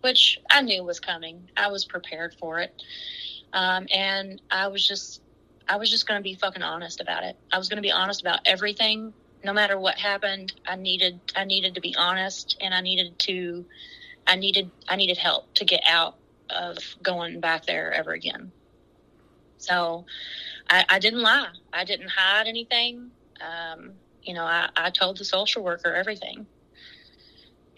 which 0.02 0.40
I 0.52 0.62
knew 0.62 0.84
was 0.84 1.00
coming. 1.00 1.50
I 1.58 1.70
was 1.70 1.86
prepared 1.86 2.36
for 2.40 2.60
it. 2.60 2.80
Um, 3.54 3.88
and 3.94 4.42
I 4.50 4.68
was 4.68 4.86
just, 4.88 5.22
I 5.68 5.78
was 5.78 5.90
just 5.90 6.08
going 6.08 6.20
to 6.20 6.24
be 6.24 6.36
fucking 6.36 6.64
honest 6.64 7.02
about 7.02 7.24
it. 7.24 7.36
I 7.52 7.58
was 7.58 7.70
going 7.70 7.78
to 7.78 7.82
be 7.82 7.92
honest 7.92 8.22
about 8.22 8.40
everything, 8.46 9.14
no 9.44 9.54
matter 9.54 9.80
what 9.80 9.98
happened. 9.98 10.54
I 10.68 10.76
needed, 10.76 11.20
I 11.36 11.46
needed 11.46 11.76
to 11.76 11.82
be 11.82 11.96
honest, 11.98 12.58
and 12.62 12.74
I 12.74 12.82
needed 12.82 13.18
to, 13.20 13.66
I 14.28 14.36
needed, 14.36 14.72
I 14.88 14.96
needed 14.96 15.18
help 15.18 15.54
to 15.56 15.66
get 15.66 15.82
out 15.88 16.16
of 16.50 16.78
going 17.02 17.40
back 17.40 17.66
there 17.66 17.92
ever 17.94 18.12
again. 18.12 18.52
So, 19.58 20.06
I, 20.70 20.86
I 20.88 21.00
didn't 21.00 21.22
lie. 21.22 21.50
I 21.74 21.84
didn't 21.84 22.10
hide 22.10 22.48
anything. 22.48 23.12
Um, 23.42 23.92
you 24.24 24.34
know, 24.34 24.46
I, 24.46 24.70
I 24.76 24.90
told 24.90 25.18
the 25.18 25.26
social 25.26 25.64
worker 25.64 25.94
everything. 25.94 26.46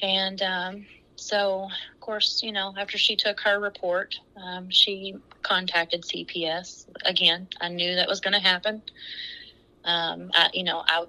And 0.02 0.41
um, 0.41 0.86
so, 1.15 1.64
of 1.64 1.99
course, 1.99 2.41
you 2.44 2.52
know, 2.52 2.73
after 2.77 2.98
she 2.98 3.15
took 3.15 3.40
her 3.41 3.60
report, 3.60 4.15
um, 4.35 4.69
she 4.69 5.15
contacted 5.41 6.03
CPS. 6.03 6.85
Again, 7.06 7.48
I 7.61 7.69
knew 7.69 7.95
that 7.95 8.07
was 8.07 8.19
going 8.19 8.34
to 8.34 8.40
happen. 8.40 8.81
Um, 9.85 10.31
I, 10.34 10.49
you 10.53 10.64
know, 10.64 10.84
I, 10.85 11.06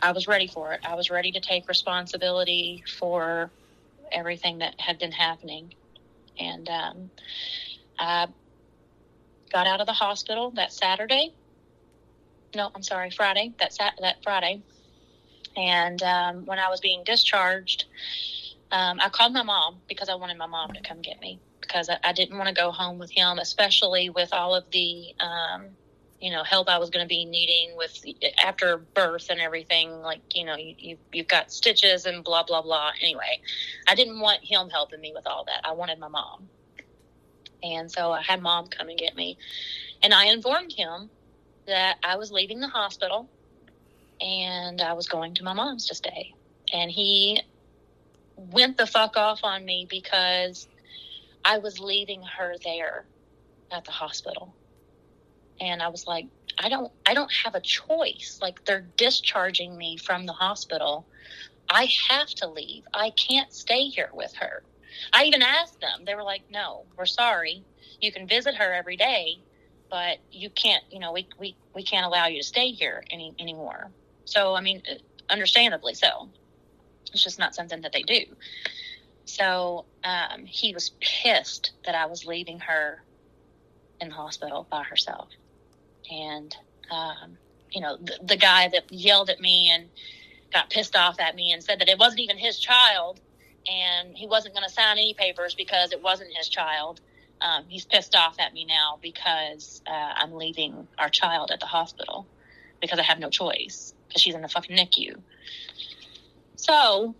I 0.00 0.12
was 0.12 0.26
ready 0.26 0.46
for 0.46 0.72
it. 0.72 0.80
I 0.84 0.94
was 0.94 1.10
ready 1.10 1.32
to 1.32 1.40
take 1.40 1.68
responsibility 1.68 2.82
for 2.98 3.50
everything 4.10 4.58
that 4.58 4.74
had 4.80 4.98
been 4.98 5.12
happening. 5.12 5.74
And 6.38 6.68
um, 6.68 7.10
I 7.98 8.28
got 9.52 9.66
out 9.66 9.80
of 9.80 9.86
the 9.86 9.92
hospital 9.92 10.50
that 10.52 10.72
Saturday. 10.72 11.32
No, 12.54 12.70
I'm 12.74 12.82
sorry, 12.82 13.10
Friday. 13.10 13.52
That 13.60 13.72
sat 13.72 13.94
that 14.00 14.22
Friday. 14.22 14.62
And 15.56 16.02
um, 16.02 16.46
when 16.46 16.58
I 16.58 16.68
was 16.68 16.80
being 16.80 17.02
discharged, 17.04 17.84
um, 18.72 18.98
I 19.00 19.10
called 19.10 19.34
my 19.34 19.42
mom 19.42 19.82
because 19.88 20.08
I 20.08 20.14
wanted 20.14 20.38
my 20.38 20.46
mom 20.46 20.72
to 20.72 20.82
come 20.82 21.02
get 21.02 21.20
me 21.20 21.42
because 21.60 21.90
I, 21.90 21.98
I 22.02 22.12
didn't 22.14 22.38
want 22.38 22.48
to 22.48 22.54
go 22.54 22.72
home 22.72 22.98
with 22.98 23.12
him, 23.12 23.38
especially 23.38 24.10
with 24.10 24.30
all 24.32 24.54
of 24.54 24.64
the, 24.72 25.14
um, 25.20 25.76
you 26.20 26.32
know, 26.32 26.42
help 26.42 26.70
I 26.70 26.78
was 26.78 26.90
going 26.90 27.04
to 27.04 27.08
be 27.08 27.26
needing 27.26 27.76
with 27.76 27.94
after 28.42 28.78
birth 28.94 29.26
and 29.30 29.40
everything. 29.40 29.90
Like, 29.90 30.22
you 30.34 30.46
know, 30.46 30.56
you, 30.56 30.74
you, 30.78 30.98
you've 31.12 31.28
got 31.28 31.52
stitches 31.52 32.06
and 32.06 32.24
blah, 32.24 32.44
blah, 32.44 32.62
blah. 32.62 32.92
Anyway, 33.02 33.40
I 33.88 33.94
didn't 33.94 34.20
want 34.20 34.40
him 34.42 34.70
helping 34.70 35.00
me 35.00 35.12
with 35.14 35.26
all 35.26 35.44
that. 35.46 35.60
I 35.68 35.72
wanted 35.72 35.98
my 35.98 36.08
mom. 36.08 36.48
And 37.62 37.90
so 37.92 38.10
I 38.12 38.22
had 38.22 38.42
mom 38.42 38.68
come 38.68 38.88
and 38.88 38.98
get 38.98 39.14
me. 39.14 39.38
And 40.02 40.14
I 40.14 40.26
informed 40.26 40.72
him 40.76 41.10
that 41.66 41.96
I 42.02 42.16
was 42.16 42.32
leaving 42.32 42.60
the 42.60 42.68
hospital 42.68 43.30
and 44.20 44.80
I 44.80 44.94
was 44.94 45.08
going 45.08 45.34
to 45.36 45.44
my 45.44 45.52
mom's 45.52 45.86
to 45.88 45.94
stay. 45.94 46.30
And 46.72 46.90
he 46.90 47.40
went 48.50 48.76
the 48.76 48.86
fuck 48.86 49.16
off 49.16 49.40
on 49.42 49.64
me 49.64 49.86
because 49.88 50.66
I 51.44 51.58
was 51.58 51.78
leaving 51.78 52.22
her 52.22 52.54
there 52.64 53.04
at 53.70 53.84
the 53.84 53.90
hospital. 53.90 54.54
And 55.60 55.82
I 55.82 55.88
was 55.88 56.06
like, 56.06 56.26
I 56.58 56.68
don't 56.68 56.92
I 57.06 57.14
don't 57.14 57.32
have 57.44 57.54
a 57.54 57.60
choice. 57.60 58.38
Like 58.42 58.64
they're 58.64 58.86
discharging 58.96 59.76
me 59.76 59.96
from 59.96 60.26
the 60.26 60.32
hospital. 60.32 61.06
I 61.68 61.88
have 62.10 62.28
to 62.28 62.48
leave. 62.48 62.84
I 62.92 63.10
can't 63.10 63.52
stay 63.52 63.88
here 63.88 64.10
with 64.12 64.34
her. 64.34 64.62
I 65.12 65.24
even 65.24 65.42
asked 65.42 65.80
them. 65.80 66.04
They 66.04 66.14
were 66.14 66.22
like, 66.22 66.42
"No, 66.50 66.84
we're 66.96 67.06
sorry. 67.06 67.64
You 68.00 68.12
can 68.12 68.26
visit 68.26 68.56
her 68.56 68.72
every 68.72 68.96
day, 68.96 69.38
but 69.90 70.18
you 70.30 70.50
can't, 70.50 70.84
you 70.90 70.98
know, 70.98 71.12
we 71.12 71.28
we 71.38 71.56
we 71.74 71.82
can't 71.82 72.04
allow 72.04 72.26
you 72.26 72.38
to 72.38 72.46
stay 72.46 72.72
here 72.72 73.04
any 73.10 73.34
anymore." 73.38 73.90
So, 74.24 74.54
I 74.54 74.60
mean, 74.60 74.82
understandably 75.30 75.94
so. 75.94 76.28
It's 77.12 77.22
just 77.22 77.38
not 77.38 77.54
something 77.54 77.82
that 77.82 77.92
they 77.92 78.02
do. 78.02 78.24
So 79.24 79.86
um, 80.04 80.44
he 80.44 80.74
was 80.74 80.92
pissed 81.00 81.72
that 81.84 81.94
I 81.94 82.06
was 82.06 82.26
leaving 82.26 82.60
her 82.60 83.02
in 84.00 84.08
the 84.08 84.14
hospital 84.14 84.66
by 84.70 84.82
herself. 84.82 85.28
And, 86.10 86.54
um, 86.90 87.38
you 87.70 87.80
know, 87.80 87.96
the, 87.96 88.18
the 88.22 88.36
guy 88.36 88.68
that 88.68 88.90
yelled 88.90 89.30
at 89.30 89.40
me 89.40 89.70
and 89.70 89.88
got 90.52 90.70
pissed 90.70 90.96
off 90.96 91.20
at 91.20 91.34
me 91.34 91.52
and 91.52 91.62
said 91.62 91.78
that 91.80 91.88
it 91.88 91.98
wasn't 91.98 92.20
even 92.20 92.36
his 92.36 92.58
child 92.58 93.20
and 93.70 94.16
he 94.16 94.26
wasn't 94.26 94.54
going 94.54 94.66
to 94.66 94.72
sign 94.72 94.98
any 94.98 95.14
papers 95.14 95.54
because 95.54 95.92
it 95.92 96.02
wasn't 96.02 96.30
his 96.34 96.48
child. 96.48 97.00
Um, 97.40 97.64
he's 97.68 97.84
pissed 97.84 98.14
off 98.14 98.36
at 98.38 98.52
me 98.52 98.64
now 98.64 98.98
because 99.00 99.82
uh, 99.86 100.12
I'm 100.16 100.32
leaving 100.32 100.86
our 100.98 101.08
child 101.08 101.50
at 101.50 101.60
the 101.60 101.66
hospital 101.66 102.26
because 102.80 102.98
I 102.98 103.02
have 103.02 103.18
no 103.18 103.30
choice 103.30 103.94
because 104.08 104.20
she's 104.22 104.34
in 104.34 104.42
the 104.42 104.48
fucking 104.48 104.76
NICU. 104.76 105.16
So, 106.72 107.14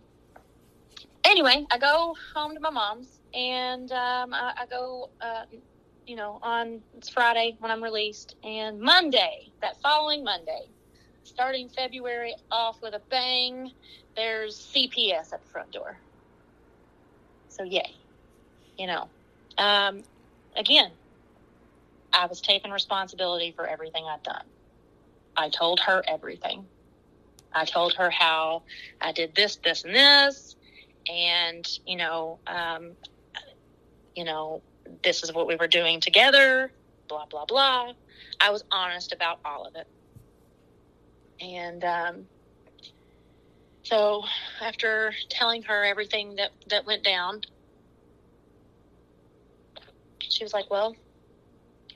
anyway, 1.25 1.67
I 1.71 1.77
go 1.77 2.15
home 2.35 2.55
to 2.55 2.61
my 2.61 2.71
mom's 2.71 3.21
and 3.35 3.93
um, 3.93 4.33
I, 4.33 4.55
I, 4.63 4.67
go, 4.71 5.11
uh, 5.21 5.43
you 6.07 6.17
know, 6.17 6.39
on 6.43 6.81
it's 6.97 7.11
Friday 7.11 7.57
when 7.59 7.71
I'm 7.71 7.83
released, 7.85 8.35
and 8.43 8.81
Monday, 8.81 9.53
that 9.61 9.77
following 9.83 10.25
Monday, 10.25 10.63
starting 11.25 11.69
February 11.69 12.35
off 12.51 12.79
with 12.83 12.95
a 12.95 13.03
bang, 13.11 13.71
there's 14.17 14.73
CPS 14.75 15.35
at 15.35 15.43
the 15.43 15.49
front 15.53 15.71
door. 15.71 15.99
So, 17.51 17.63
yay, 17.63 17.91
you 18.79 18.87
know. 18.87 19.11
Um, 19.59 20.03
again, 20.57 20.93
I 22.15 22.25
was 22.25 22.41
taking 22.41 22.71
responsibility 22.71 23.53
for 23.55 23.67
everything 23.67 24.07
I'd 24.07 24.23
done. 24.23 24.47
I 25.37 25.51
told 25.51 25.81
her 25.81 26.03
everything. 26.09 26.65
I 27.55 27.65
told 27.65 27.95
her 27.95 28.11
how 28.11 28.63
I 29.01 29.13
did 29.13 29.35
this, 29.35 29.57
this, 29.65 29.85
and 29.85 29.95
this, 29.95 30.57
and 31.09 31.67
you 31.87 31.97
know, 31.97 32.39
um, 32.47 32.93
you 34.15 34.25
know, 34.25 34.63
this 35.03 35.23
is 35.23 35.33
what 35.33 35.47
we 35.47 35.57
were 35.57 35.69
doing 35.69 36.01
together. 36.01 36.71
Blah 37.09 37.27
blah 37.31 37.45
blah. 37.47 37.93
I 38.41 38.51
was 38.51 38.65
honest 38.73 39.13
about 39.13 39.39
all 39.45 39.67
of 39.67 39.75
it, 39.75 39.87
and 41.41 41.85
um, 41.85 42.27
so 43.83 44.23
after 44.61 45.13
telling 45.29 45.63
her 45.63 45.85
everything 45.85 46.37
that 46.37 46.51
that 46.69 46.87
went 46.87 47.05
down, 47.05 47.43
she 50.21 50.45
was 50.45 50.55
like, 50.55 50.71
"Well, 50.71 50.97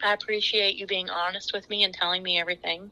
I 0.03 0.13
appreciate 0.13 0.77
you 0.77 0.87
being 0.87 1.09
honest 1.09 1.53
with 1.55 1.69
me 1.71 1.85
and 1.85 1.95
telling 1.95 2.23
me 2.23 2.39
everything." 2.39 2.91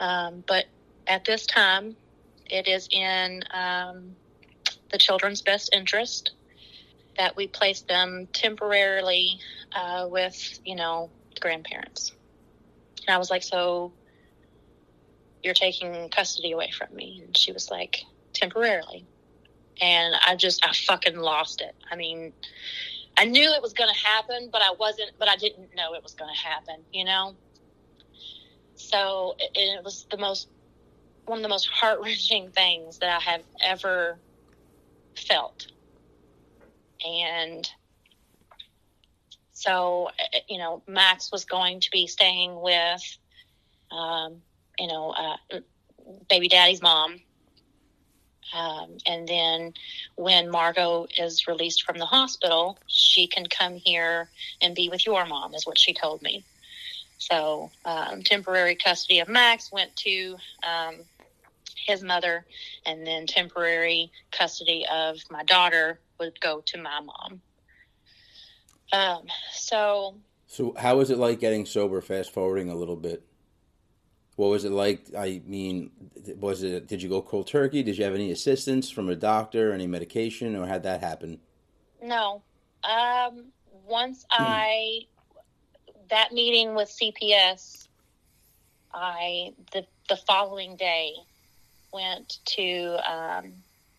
Um, 0.00 0.44
but 0.46 0.66
at 1.08 1.24
this 1.24 1.46
time, 1.46 1.96
it 2.46 2.68
is 2.68 2.88
in 2.90 3.42
um, 3.50 4.14
the 4.90 4.98
children's 4.98 5.42
best 5.42 5.74
interest 5.74 6.32
that 7.16 7.36
we 7.36 7.46
place 7.46 7.80
them 7.80 8.28
temporarily 8.32 9.40
uh, 9.74 10.06
with, 10.08 10.60
you 10.64 10.76
know, 10.76 11.10
grandparents. 11.40 12.12
And 13.06 13.14
I 13.14 13.18
was 13.18 13.30
like, 13.30 13.42
so 13.42 13.92
you're 15.42 15.54
taking 15.54 16.08
custody 16.10 16.52
away 16.52 16.70
from 16.70 16.94
me? 16.94 17.22
And 17.24 17.36
she 17.36 17.52
was 17.52 17.70
like, 17.70 18.04
temporarily. 18.32 19.04
And 19.80 20.14
I 20.14 20.36
just, 20.36 20.64
I 20.64 20.72
fucking 20.72 21.16
lost 21.16 21.60
it. 21.60 21.74
I 21.90 21.96
mean, 21.96 22.32
I 23.16 23.24
knew 23.24 23.50
it 23.52 23.62
was 23.62 23.72
going 23.72 23.92
to 23.92 24.06
happen, 24.06 24.50
but 24.52 24.62
I 24.62 24.72
wasn't, 24.78 25.12
but 25.18 25.28
I 25.28 25.36
didn't 25.36 25.74
know 25.74 25.94
it 25.94 26.02
was 26.02 26.14
going 26.14 26.32
to 26.32 26.40
happen, 26.40 26.76
you 26.92 27.04
know? 27.04 27.34
so 28.78 29.34
it, 29.38 29.50
it 29.54 29.84
was 29.84 30.06
the 30.10 30.16
most 30.16 30.48
one 31.28 31.38
of 31.38 31.42
the 31.42 31.48
most 31.48 31.68
heart 31.72 32.00
wrenching 32.02 32.50
things 32.50 32.98
that 32.98 33.16
I 33.16 33.30
have 33.30 33.42
ever 33.62 34.18
felt. 35.16 35.66
And 37.06 37.68
so, 39.52 40.10
you 40.48 40.58
know, 40.58 40.82
Max 40.86 41.30
was 41.32 41.44
going 41.44 41.80
to 41.80 41.90
be 41.90 42.06
staying 42.06 42.60
with, 42.60 43.02
um, 43.90 44.42
you 44.78 44.86
know, 44.86 45.10
uh, 45.10 45.58
baby 46.28 46.48
daddy's 46.48 46.82
mom. 46.82 47.20
Um, 48.54 48.96
and 49.06 49.28
then 49.28 49.74
when 50.16 50.50
Margot 50.50 51.06
is 51.18 51.46
released 51.46 51.84
from 51.84 51.98
the 51.98 52.06
hospital, 52.06 52.78
she 52.86 53.26
can 53.26 53.46
come 53.46 53.74
here 53.74 54.28
and 54.62 54.74
be 54.74 54.88
with 54.88 55.04
your 55.04 55.26
mom, 55.26 55.54
is 55.54 55.66
what 55.66 55.78
she 55.78 55.92
told 55.92 56.22
me. 56.22 56.44
So, 57.18 57.70
um, 57.84 58.22
temporary 58.22 58.76
custody 58.76 59.18
of 59.18 59.28
Max 59.28 59.70
went 59.72 59.94
to 59.96 60.36
um, 60.62 60.94
his 61.88 62.04
mother, 62.04 62.44
and 62.86 63.04
then 63.04 63.26
temporary 63.26 64.12
custody 64.30 64.84
of 64.92 65.16
my 65.30 65.42
daughter 65.44 65.98
would 66.20 66.38
go 66.40 66.62
to 66.66 66.78
my 66.78 67.00
mom. 67.00 67.40
Um, 68.92 69.26
so. 69.52 70.14
So, 70.46 70.74
how 70.78 70.96
was 70.96 71.10
it 71.10 71.18
like 71.18 71.40
getting 71.40 71.66
sober? 71.66 72.00
Fast 72.00 72.32
forwarding 72.32 72.70
a 72.70 72.74
little 72.74 72.96
bit. 72.96 73.22
What 74.36 74.50
was 74.50 74.64
it 74.64 74.72
like? 74.72 75.06
I 75.16 75.42
mean, 75.46 75.90
was 76.38 76.62
it? 76.62 76.86
Did 76.86 77.02
you 77.02 77.08
go 77.08 77.22
cold 77.22 77.46
turkey? 77.46 77.82
Did 77.82 77.98
you 77.98 78.04
have 78.04 78.14
any 78.14 78.30
assistance 78.30 78.88
from 78.88 79.08
a 79.08 79.16
doctor, 79.16 79.72
any 79.72 79.86
medication, 79.86 80.54
or 80.54 80.66
had 80.66 80.84
that 80.84 81.00
happen? 81.00 81.40
No. 82.02 82.42
Um, 82.84 83.46
once 83.86 84.24
I 84.30 85.00
that 86.10 86.32
meeting 86.32 86.74
with 86.74 86.88
CPS, 86.88 87.88
I 88.94 89.52
the 89.72 89.84
the 90.08 90.16
following 90.16 90.76
day 90.76 91.14
went 91.92 92.38
to 92.44 92.96
um, 93.10 93.52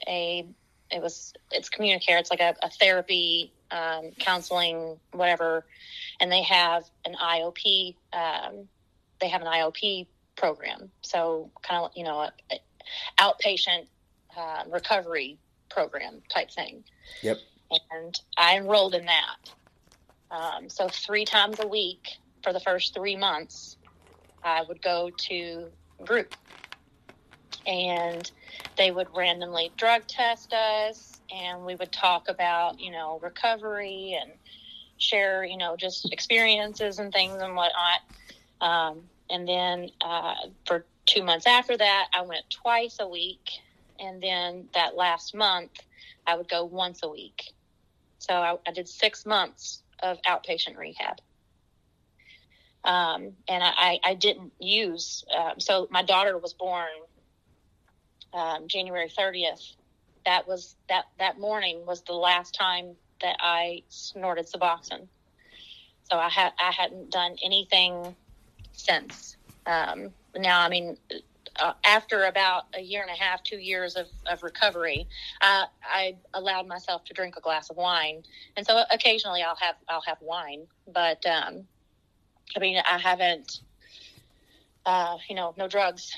a 0.08 0.46
it 0.92 1.02
was 1.02 1.34
it's 1.52 1.70
communicare 1.70 2.20
it's 2.20 2.32
like 2.32 2.40
a, 2.40 2.56
a 2.64 2.70
therapy 2.70 3.52
um, 3.72 4.12
counseling 4.20 4.98
whatever. 5.12 5.66
And 6.20 6.32
they 6.32 6.44
have 6.44 6.84
an 7.06 7.16
iop 7.16 7.96
um, 8.14 8.68
they 9.20 9.28
have 9.28 9.42
an 9.42 9.48
iop 9.48 10.08
program. 10.36 10.90
So 11.02 11.52
kind 11.62 11.86
of 11.86 11.92
you 11.96 12.04
know 12.04 12.20
a, 12.20 12.32
a 12.52 12.60
outpatient 13.20 13.88
uh, 14.38 14.64
recovery 14.70 15.38
program 15.70 16.22
type 16.30 16.52
thing. 16.52 16.84
Yep. 17.22 17.38
And 17.92 18.20
i 18.38 18.58
enrolled 18.58 18.96
in 18.96 19.06
that. 19.06 19.52
Um, 20.32 20.70
so 20.70 20.88
three 20.88 21.26
times 21.26 21.60
a 21.60 21.68
week 21.68 22.18
for 22.44 22.54
the 22.54 22.60
first 22.60 22.94
three 22.94 23.16
months 23.16 23.76
i 24.44 24.64
would 24.68 24.82
go 24.82 25.10
to 25.18 25.68
group 26.06 26.36
and 27.66 28.32
they 28.78 28.92
would 28.92 29.08
randomly 29.16 29.72
drug 29.78 30.08
test 30.08 30.54
us 30.54 31.20
and 31.32 31.66
we 31.66 31.76
would 31.76 31.92
talk 31.92 32.28
about 32.30 32.80
you 32.80 32.92
know 32.92 33.20
recovery 33.22 34.18
and 34.20 34.32
share 34.98 35.44
you 35.44 35.58
know 35.58 35.76
just 35.76 36.12
experiences 36.12 37.00
and 37.00 37.12
things 37.12 37.42
and 37.42 37.56
whatnot. 37.56 38.02
Um, 38.62 39.04
and 39.30 39.48
then 39.48 39.90
uh, 40.02 40.36
for 40.66 40.86
two 41.06 41.24
months 41.24 41.48
after 41.48 41.76
that 41.76 42.08
i 42.14 42.22
went 42.22 42.44
twice 42.50 42.98
a 43.00 43.08
week 43.08 43.50
and 44.00 44.22
then 44.22 44.68
that 44.74 44.96
last 44.96 45.34
month 45.34 45.72
i 46.28 46.36
would 46.36 46.50
go 46.50 46.64
once 46.66 47.02
a 47.04 47.10
week. 47.10 47.54
So 48.20 48.34
i, 48.34 48.58
I 48.68 48.72
did 48.72 48.88
six 48.88 49.26
months 49.26 49.84
of 50.02 50.18
outpatient 50.24 50.78
rehab. 50.78 51.18
Um, 52.86 53.34
and 53.50 53.62
I, 53.62 54.00
I, 54.06 54.14
didn't 54.14 54.54
use 54.58 55.26
um, 55.38 55.60
so 55.60 55.90
my 55.92 56.02
daughter 56.02 56.38
was 56.38 56.54
born 56.54 56.88
um, 58.34 58.68
January 58.68 59.10
30th, 59.10 59.76
that 60.26 60.48
was 60.48 60.76
that 60.90 61.06
that 61.18 61.40
morning 61.40 61.86
was 61.86 62.02
the 62.02 62.14
last 62.14 62.54
time 62.54 62.96
that 63.22 63.38
I 63.40 63.84
snorted 63.90 64.48
Suboxone. 64.48 65.08
So 66.10 66.18
I 66.18 66.30
had 66.30 66.54
I 66.60 66.72
hadn't 66.72 67.12
done 67.12 67.36
anything 67.44 68.16
since. 68.74 69.38
Um, 69.66 70.12
now, 70.36 70.62
I 70.62 70.70
mean, 70.70 70.98
uh, 71.60 71.74
after 71.84 72.26
about 72.26 72.64
a 72.74 72.82
year 72.82 73.02
and 73.02 73.12
a 73.12 73.22
half, 73.22 73.44
two 73.44 73.58
years 73.58 73.96
of, 73.96 74.08
of 74.26 74.42
recovery, 74.44 75.08
uh, 75.42 75.66
I 75.84 76.16
allowed 76.34 76.68
myself 76.68 77.04
to 77.06 77.14
drink 77.14 77.36
a 77.38 77.42
glass 77.42 77.70
of 77.70 77.78
wine, 77.78 78.24
and 78.56 78.66
so 78.66 78.84
occasionally 78.92 79.42
I'll 79.42 79.58
have 79.58 79.76
I'll 79.88 80.04
have 80.06 80.18
wine, 80.22 80.68
but 80.92 81.26
um, 81.26 81.68
I 82.56 82.60
mean 82.60 82.82
I 82.90 82.98
haven't, 82.98 83.62
uh, 84.86 85.18
you 85.28 85.36
know, 85.36 85.54
no 85.58 85.68
drugs 85.68 86.16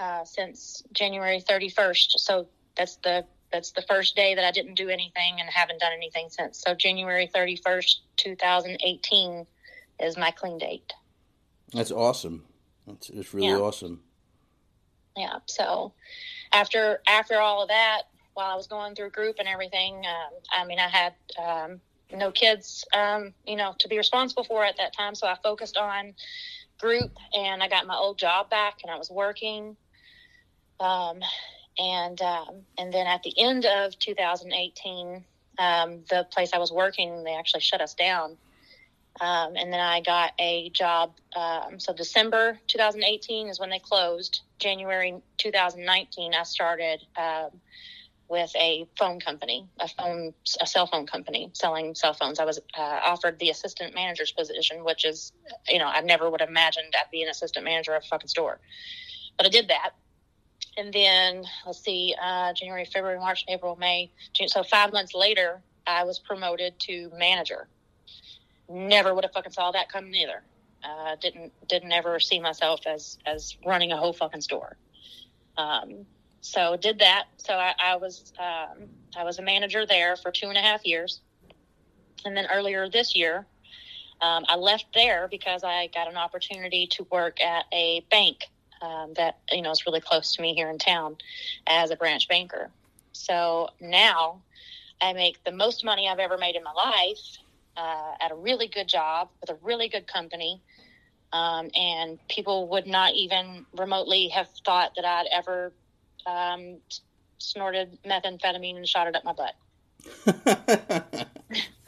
uh, 0.00 0.24
since 0.24 0.82
January 0.92 1.44
31st. 1.46 2.12
So 2.16 2.48
that's 2.76 2.96
the 2.96 3.24
that's 3.52 3.72
the 3.72 3.82
first 3.82 4.16
day 4.16 4.34
that 4.34 4.44
I 4.44 4.52
didn't 4.52 4.74
do 4.76 4.88
anything 4.88 5.40
and 5.40 5.48
haven't 5.50 5.80
done 5.80 5.92
anything 5.92 6.28
since. 6.30 6.62
So 6.64 6.74
January 6.74 7.28
31st, 7.34 7.96
2018 8.16 9.44
is 9.98 10.16
my 10.16 10.30
clean 10.30 10.56
date. 10.56 10.92
That's 11.72 11.90
awesome. 11.90 12.44
That's 12.86 13.10
it's 13.10 13.34
really 13.34 13.48
yeah. 13.48 13.56
awesome. 13.56 14.00
Yeah. 15.16 15.38
So 15.46 15.92
after 16.52 17.00
after 17.06 17.40
all 17.40 17.62
of 17.62 17.68
that, 17.68 18.02
while 18.34 18.50
I 18.50 18.56
was 18.56 18.66
going 18.66 18.94
through 18.94 19.10
group 19.10 19.36
and 19.38 19.48
everything, 19.48 19.96
um, 19.96 20.32
I 20.52 20.64
mean, 20.64 20.78
I 20.78 20.88
had 20.88 21.14
um, 21.44 21.80
no 22.12 22.30
kids, 22.30 22.84
um, 22.94 23.34
you 23.46 23.56
know, 23.56 23.74
to 23.80 23.88
be 23.88 23.98
responsible 23.98 24.44
for 24.44 24.64
at 24.64 24.76
that 24.78 24.96
time. 24.96 25.14
So 25.14 25.26
I 25.26 25.36
focused 25.42 25.76
on 25.76 26.14
group 26.78 27.12
and 27.34 27.62
I 27.62 27.68
got 27.68 27.86
my 27.86 27.96
old 27.96 28.18
job 28.18 28.48
back 28.48 28.78
and 28.82 28.90
I 28.90 28.96
was 28.96 29.10
working. 29.10 29.76
Um, 30.80 31.20
and 31.78 32.20
um, 32.20 32.62
and 32.78 32.92
then 32.92 33.06
at 33.06 33.22
the 33.22 33.32
end 33.38 33.64
of 33.66 33.98
2018, 33.98 35.24
um, 35.58 36.04
the 36.08 36.26
place 36.30 36.50
I 36.52 36.58
was 36.58 36.72
working, 36.72 37.24
they 37.24 37.34
actually 37.34 37.60
shut 37.60 37.80
us 37.80 37.94
down. 37.94 38.36
Um, 39.20 39.56
and 39.56 39.72
then 39.72 39.80
I 39.80 40.00
got 40.00 40.32
a 40.38 40.70
job. 40.70 41.12
Um, 41.36 41.78
so 41.78 41.92
December 41.92 42.58
2018 42.68 43.48
is 43.48 43.60
when 43.60 43.70
they 43.70 43.78
closed. 43.78 44.40
January 44.58 45.14
2019, 45.36 46.34
I 46.34 46.42
started 46.44 47.00
um, 47.16 47.50
with 48.28 48.54
a 48.56 48.86
phone 48.98 49.20
company, 49.20 49.66
a 49.78 49.88
phone, 49.88 50.32
a 50.60 50.66
cell 50.66 50.86
phone 50.86 51.06
company 51.06 51.50
selling 51.52 51.94
cell 51.94 52.14
phones. 52.14 52.38
I 52.38 52.44
was 52.44 52.60
uh, 52.78 53.00
offered 53.04 53.38
the 53.38 53.50
assistant 53.50 53.94
manager's 53.94 54.32
position, 54.32 54.84
which 54.84 55.04
is, 55.04 55.32
you 55.68 55.78
know, 55.78 55.88
I 55.88 56.00
never 56.00 56.30
would 56.30 56.40
have 56.40 56.48
imagined 56.48 56.94
I'd 56.94 57.10
be 57.10 57.22
an 57.22 57.28
assistant 57.28 57.64
manager 57.64 57.94
of 57.94 58.04
a 58.04 58.06
fucking 58.06 58.28
store, 58.28 58.60
but 59.36 59.44
I 59.44 59.48
did 59.50 59.68
that 59.68 59.90
and 60.80 60.92
then 60.94 61.44
let's 61.66 61.80
see, 61.80 62.14
uh, 62.20 62.54
January, 62.54 62.86
February, 62.86 63.18
March, 63.18 63.44
April, 63.48 63.76
May, 63.76 64.10
June. 64.32 64.48
So 64.48 64.62
five 64.62 64.92
months 64.92 65.14
later, 65.14 65.60
I 65.86 66.04
was 66.04 66.18
promoted 66.18 66.78
to 66.80 67.10
manager. 67.18 67.68
Never 68.66 69.14
would 69.14 69.24
have 69.24 69.32
fucking 69.32 69.52
saw 69.52 69.70
that 69.72 69.92
coming 69.92 70.14
either. 70.14 70.42
Uh, 70.82 71.16
didn't 71.20 71.52
didn't 71.68 71.92
ever 71.92 72.18
see 72.18 72.40
myself 72.40 72.80
as 72.86 73.18
as 73.26 73.58
running 73.66 73.92
a 73.92 73.96
whole 73.98 74.14
fucking 74.14 74.40
store. 74.40 74.76
Um, 75.58 76.06
so 76.40 76.78
did 76.78 77.00
that. 77.00 77.26
So 77.36 77.52
I, 77.52 77.74
I 77.78 77.96
was 77.96 78.32
um, 78.38 78.88
I 79.14 79.24
was 79.24 79.38
a 79.38 79.42
manager 79.42 79.84
there 79.84 80.16
for 80.16 80.30
two 80.30 80.46
and 80.46 80.56
a 80.56 80.62
half 80.62 80.86
years, 80.86 81.20
and 82.24 82.34
then 82.34 82.46
earlier 82.50 82.88
this 82.88 83.14
year, 83.14 83.44
um, 84.22 84.46
I 84.48 84.56
left 84.56 84.86
there 84.94 85.28
because 85.28 85.62
I 85.62 85.88
got 85.88 86.08
an 86.08 86.16
opportunity 86.16 86.86
to 86.92 87.06
work 87.10 87.38
at 87.42 87.66
a 87.70 88.06
bank 88.10 88.46
um, 88.82 89.12
that 89.14 89.38
you 89.50 89.62
know 89.62 89.70
is 89.70 89.86
really 89.86 90.00
close 90.00 90.34
to 90.36 90.42
me 90.42 90.54
here 90.54 90.70
in 90.70 90.78
town 90.78 91.16
as 91.66 91.90
a 91.90 91.96
branch 91.96 92.28
banker. 92.28 92.70
So 93.12 93.70
now 93.80 94.42
I 95.00 95.12
make 95.12 95.42
the 95.44 95.52
most 95.52 95.84
money 95.84 96.08
I've 96.08 96.18
ever 96.18 96.38
made 96.38 96.56
in 96.56 96.62
my 96.62 96.72
life 96.72 97.38
uh, 97.76 98.12
at 98.20 98.30
a 98.30 98.34
really 98.34 98.68
good 98.68 98.88
job 98.88 99.28
with 99.40 99.50
a 99.50 99.56
really 99.62 99.88
good 99.88 100.06
company. 100.06 100.60
Um, 101.32 101.70
and 101.76 102.18
people 102.28 102.68
would 102.68 102.86
not 102.86 103.14
even 103.14 103.64
remotely 103.76 104.28
have 104.28 104.48
thought 104.64 104.92
that 104.96 105.04
I'd 105.04 105.26
ever 105.30 105.72
um, 106.26 106.78
snorted 107.38 107.98
methamphetamine 108.04 108.76
and 108.76 108.88
shot 108.88 109.06
it 109.06 109.14
up 109.14 109.24
my 109.24 109.32
butt. 109.32 109.54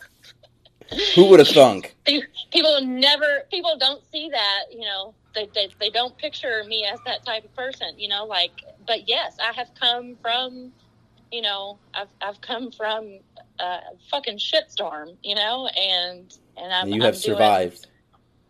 Who 1.15 1.27
would 1.27 1.39
have 1.41 1.49
thunk? 1.49 1.95
People 2.05 2.81
never, 2.83 3.43
people 3.51 3.77
don't 3.79 4.03
see 4.11 4.29
that, 4.31 4.65
you 4.71 4.81
know, 4.81 5.15
they, 5.35 5.49
they, 5.55 5.69
they 5.81 5.91
don't 5.91 6.17
picture 6.19 6.63
me 6.67 6.87
as 6.91 6.99
that 7.07 7.25
type 7.25 7.45
of 7.45 7.55
person, 7.55 7.99
you 7.99 8.09
know, 8.09 8.25
like, 8.25 8.51
but 8.87 9.09
yes, 9.09 9.37
I 9.43 9.53
have 9.53 9.71
come 9.79 10.17
from, 10.21 10.73
you 11.31 11.43
know, 11.43 11.79
I've, 11.95 12.09
I've 12.21 12.41
come 12.41 12.71
from 12.71 13.21
a 13.59 13.79
fucking 14.11 14.39
shitstorm, 14.39 15.17
you 15.23 15.35
know, 15.35 15.69
and, 15.69 16.37
and 16.57 16.73
I'm, 16.73 16.89
you 16.89 17.01
have 17.03 17.15
I'm 17.15 17.21
survived. 17.21 17.83
Doing, 17.83 17.93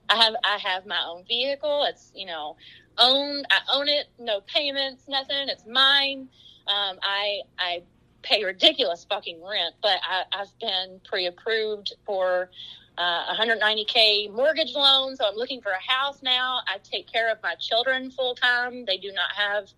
I 0.09 0.17
have, 0.25 0.35
I 0.45 0.59
have 0.59 0.87
my 0.87 1.01
own 1.07 1.25
vehicle. 1.27 1.85
It's, 1.89 2.13
you 2.15 2.27
know, 2.27 2.57
owned, 2.99 3.47
I 3.51 3.59
own 3.73 3.89
it, 3.89 4.07
no 4.19 4.41
payments, 4.41 5.05
nothing. 5.09 5.49
It's 5.49 5.65
mine. 5.67 6.29
Um, 6.67 6.99
I, 7.03 7.41
I 7.59 7.83
pay 8.23 8.45
ridiculous 8.45 9.05
fucking 9.09 9.41
rent, 9.43 9.75
but 9.83 9.99
I, 10.03 10.25
I've 10.33 10.59
been 10.61 11.01
pre-approved 11.05 11.95
for 12.07 12.51
uh, 12.99 13.35
190k 13.35 14.33
mortgage 14.33 14.75
loan, 14.75 15.17
so 15.17 15.27
I'm 15.27 15.35
looking 15.35 15.61
for 15.61 15.73
a 15.73 15.93
house 15.93 16.23
now. 16.23 16.61
I 16.67 16.79
take 16.83 17.11
care 17.11 17.31
of 17.31 17.39
my 17.43 17.55
children 17.57 18.11
full 18.11 18.35
time. 18.35 18.85
They 18.85 18.99
do 18.99 19.13
not 19.13 19.31
have 19.35 19.69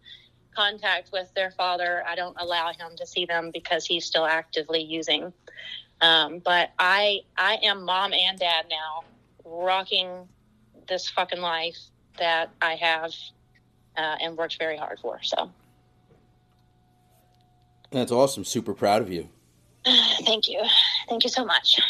contact 0.54 1.10
with 1.12 1.32
their 1.34 1.50
father. 1.52 2.04
I 2.06 2.14
don't 2.14 2.36
allow 2.38 2.72
him 2.72 2.96
to 2.96 3.06
see 3.06 3.26
them 3.26 3.50
because 3.52 3.84
he's 3.86 4.04
still 4.04 4.26
actively 4.26 4.82
using. 4.82 5.32
Um, 6.00 6.40
but 6.40 6.70
I 6.78 7.20
I 7.36 7.58
am 7.62 7.84
mom 7.84 8.12
and 8.12 8.38
dad 8.38 8.66
now, 8.68 9.04
rocking 9.44 10.28
this 10.88 11.08
fucking 11.08 11.40
life 11.40 11.78
that 12.18 12.50
I 12.60 12.74
have 12.74 13.12
uh, 13.96 14.16
and 14.20 14.36
worked 14.36 14.58
very 14.58 14.76
hard 14.76 14.98
for. 15.00 15.22
So 15.22 15.50
that's 17.98 18.12
awesome. 18.12 18.44
Super 18.44 18.74
proud 18.74 19.02
of 19.02 19.10
you. 19.10 19.28
Thank 19.84 20.48
you. 20.48 20.62
Thank 21.08 21.24
you 21.24 21.30
so 21.30 21.44
much. 21.44 21.80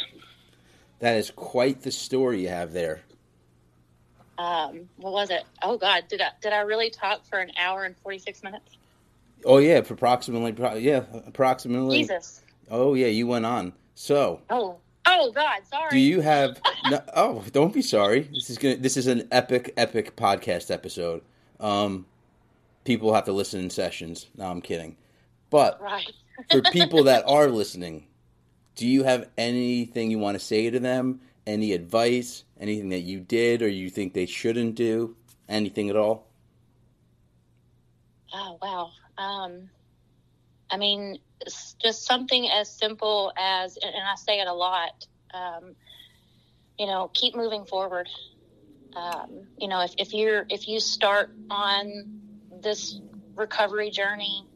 That 1.00 1.16
is 1.16 1.30
quite 1.30 1.82
the 1.82 1.92
story 1.92 2.42
you 2.42 2.48
have 2.48 2.72
there. 2.72 3.02
Um, 4.38 4.88
what 4.96 5.12
was 5.12 5.30
it? 5.30 5.44
Oh 5.62 5.78
God, 5.78 6.04
did 6.08 6.20
I 6.20 6.30
did 6.40 6.52
I 6.52 6.60
really 6.60 6.90
talk 6.90 7.24
for 7.24 7.38
an 7.38 7.52
hour 7.58 7.84
and 7.84 7.96
forty 7.98 8.18
six 8.18 8.42
minutes? 8.42 8.76
Oh 9.44 9.58
yeah, 9.58 9.82
for 9.82 9.94
approximately. 9.94 10.82
Yeah, 10.82 11.04
approximately. 11.26 11.98
Jesus. 11.98 12.42
Oh 12.70 12.94
yeah, 12.94 13.06
you 13.06 13.26
went 13.26 13.46
on. 13.46 13.72
So. 13.94 14.40
Oh. 14.50 14.78
Oh 15.06 15.30
God, 15.32 15.60
sorry. 15.70 15.90
Do 15.90 15.98
you 15.98 16.22
have? 16.22 16.58
no, 16.90 17.02
oh, 17.14 17.44
don't 17.52 17.74
be 17.74 17.82
sorry. 17.82 18.20
This 18.32 18.48
is 18.48 18.56
gonna. 18.56 18.76
This 18.76 18.96
is 18.96 19.06
an 19.06 19.28
epic, 19.30 19.74
epic 19.76 20.16
podcast 20.16 20.70
episode. 20.70 21.22
Um, 21.60 22.06
people 22.84 23.12
have 23.12 23.26
to 23.26 23.32
listen 23.32 23.60
in 23.60 23.70
sessions. 23.70 24.28
No, 24.34 24.46
I'm 24.46 24.62
kidding. 24.62 24.96
But 25.54 25.80
right. 25.80 26.10
for 26.50 26.62
people 26.62 27.04
that 27.04 27.22
are 27.28 27.46
listening, 27.46 28.08
do 28.74 28.88
you 28.88 29.04
have 29.04 29.28
anything 29.38 30.10
you 30.10 30.18
want 30.18 30.36
to 30.36 30.44
say 30.44 30.68
to 30.68 30.80
them? 30.80 31.20
Any 31.46 31.74
advice? 31.74 32.42
Anything 32.58 32.88
that 32.88 33.02
you 33.02 33.20
did 33.20 33.62
or 33.62 33.68
you 33.68 33.88
think 33.88 34.14
they 34.14 34.26
shouldn't 34.26 34.74
do? 34.74 35.14
Anything 35.48 35.90
at 35.90 35.96
all? 35.96 36.26
Oh 38.32 38.58
wow. 38.60 38.90
Um, 39.16 39.70
I 40.72 40.76
mean, 40.76 41.20
just 41.80 42.04
something 42.04 42.50
as 42.50 42.68
simple 42.68 43.32
as, 43.38 43.78
and 43.80 43.94
I 43.94 44.16
say 44.16 44.40
it 44.40 44.48
a 44.48 44.52
lot. 44.52 45.06
Um, 45.32 45.76
you 46.80 46.86
know, 46.86 47.12
keep 47.14 47.36
moving 47.36 47.64
forward. 47.64 48.08
Um, 48.96 49.46
you 49.56 49.68
know, 49.68 49.82
if, 49.82 49.92
if 49.98 50.14
you're 50.14 50.46
if 50.48 50.66
you 50.66 50.80
start 50.80 51.30
on 51.48 52.50
this 52.60 53.00
recovery 53.36 53.90
journey, 53.90 54.48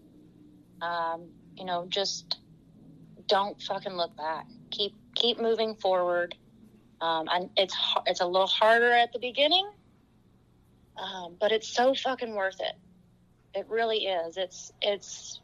um, 0.82 1.28
you 1.56 1.64
know, 1.64 1.86
just 1.88 2.38
don't 3.26 3.60
fucking 3.62 3.92
look 3.92 4.16
back. 4.16 4.46
Keep 4.70 4.94
keep 5.14 5.40
moving 5.40 5.74
forward. 5.76 6.34
Um, 7.00 7.28
and 7.30 7.50
it's 7.56 7.76
it's 8.06 8.20
a 8.20 8.26
little 8.26 8.46
harder 8.48 8.90
at 8.90 9.12
the 9.12 9.18
beginning, 9.18 9.68
um, 10.96 11.36
but 11.38 11.52
it's 11.52 11.68
so 11.68 11.94
fucking 11.94 12.34
worth 12.34 12.60
it. 12.60 12.74
It 13.54 13.68
really 13.68 14.06
is. 14.06 14.36
It's 14.36 14.72
it's 14.82 15.40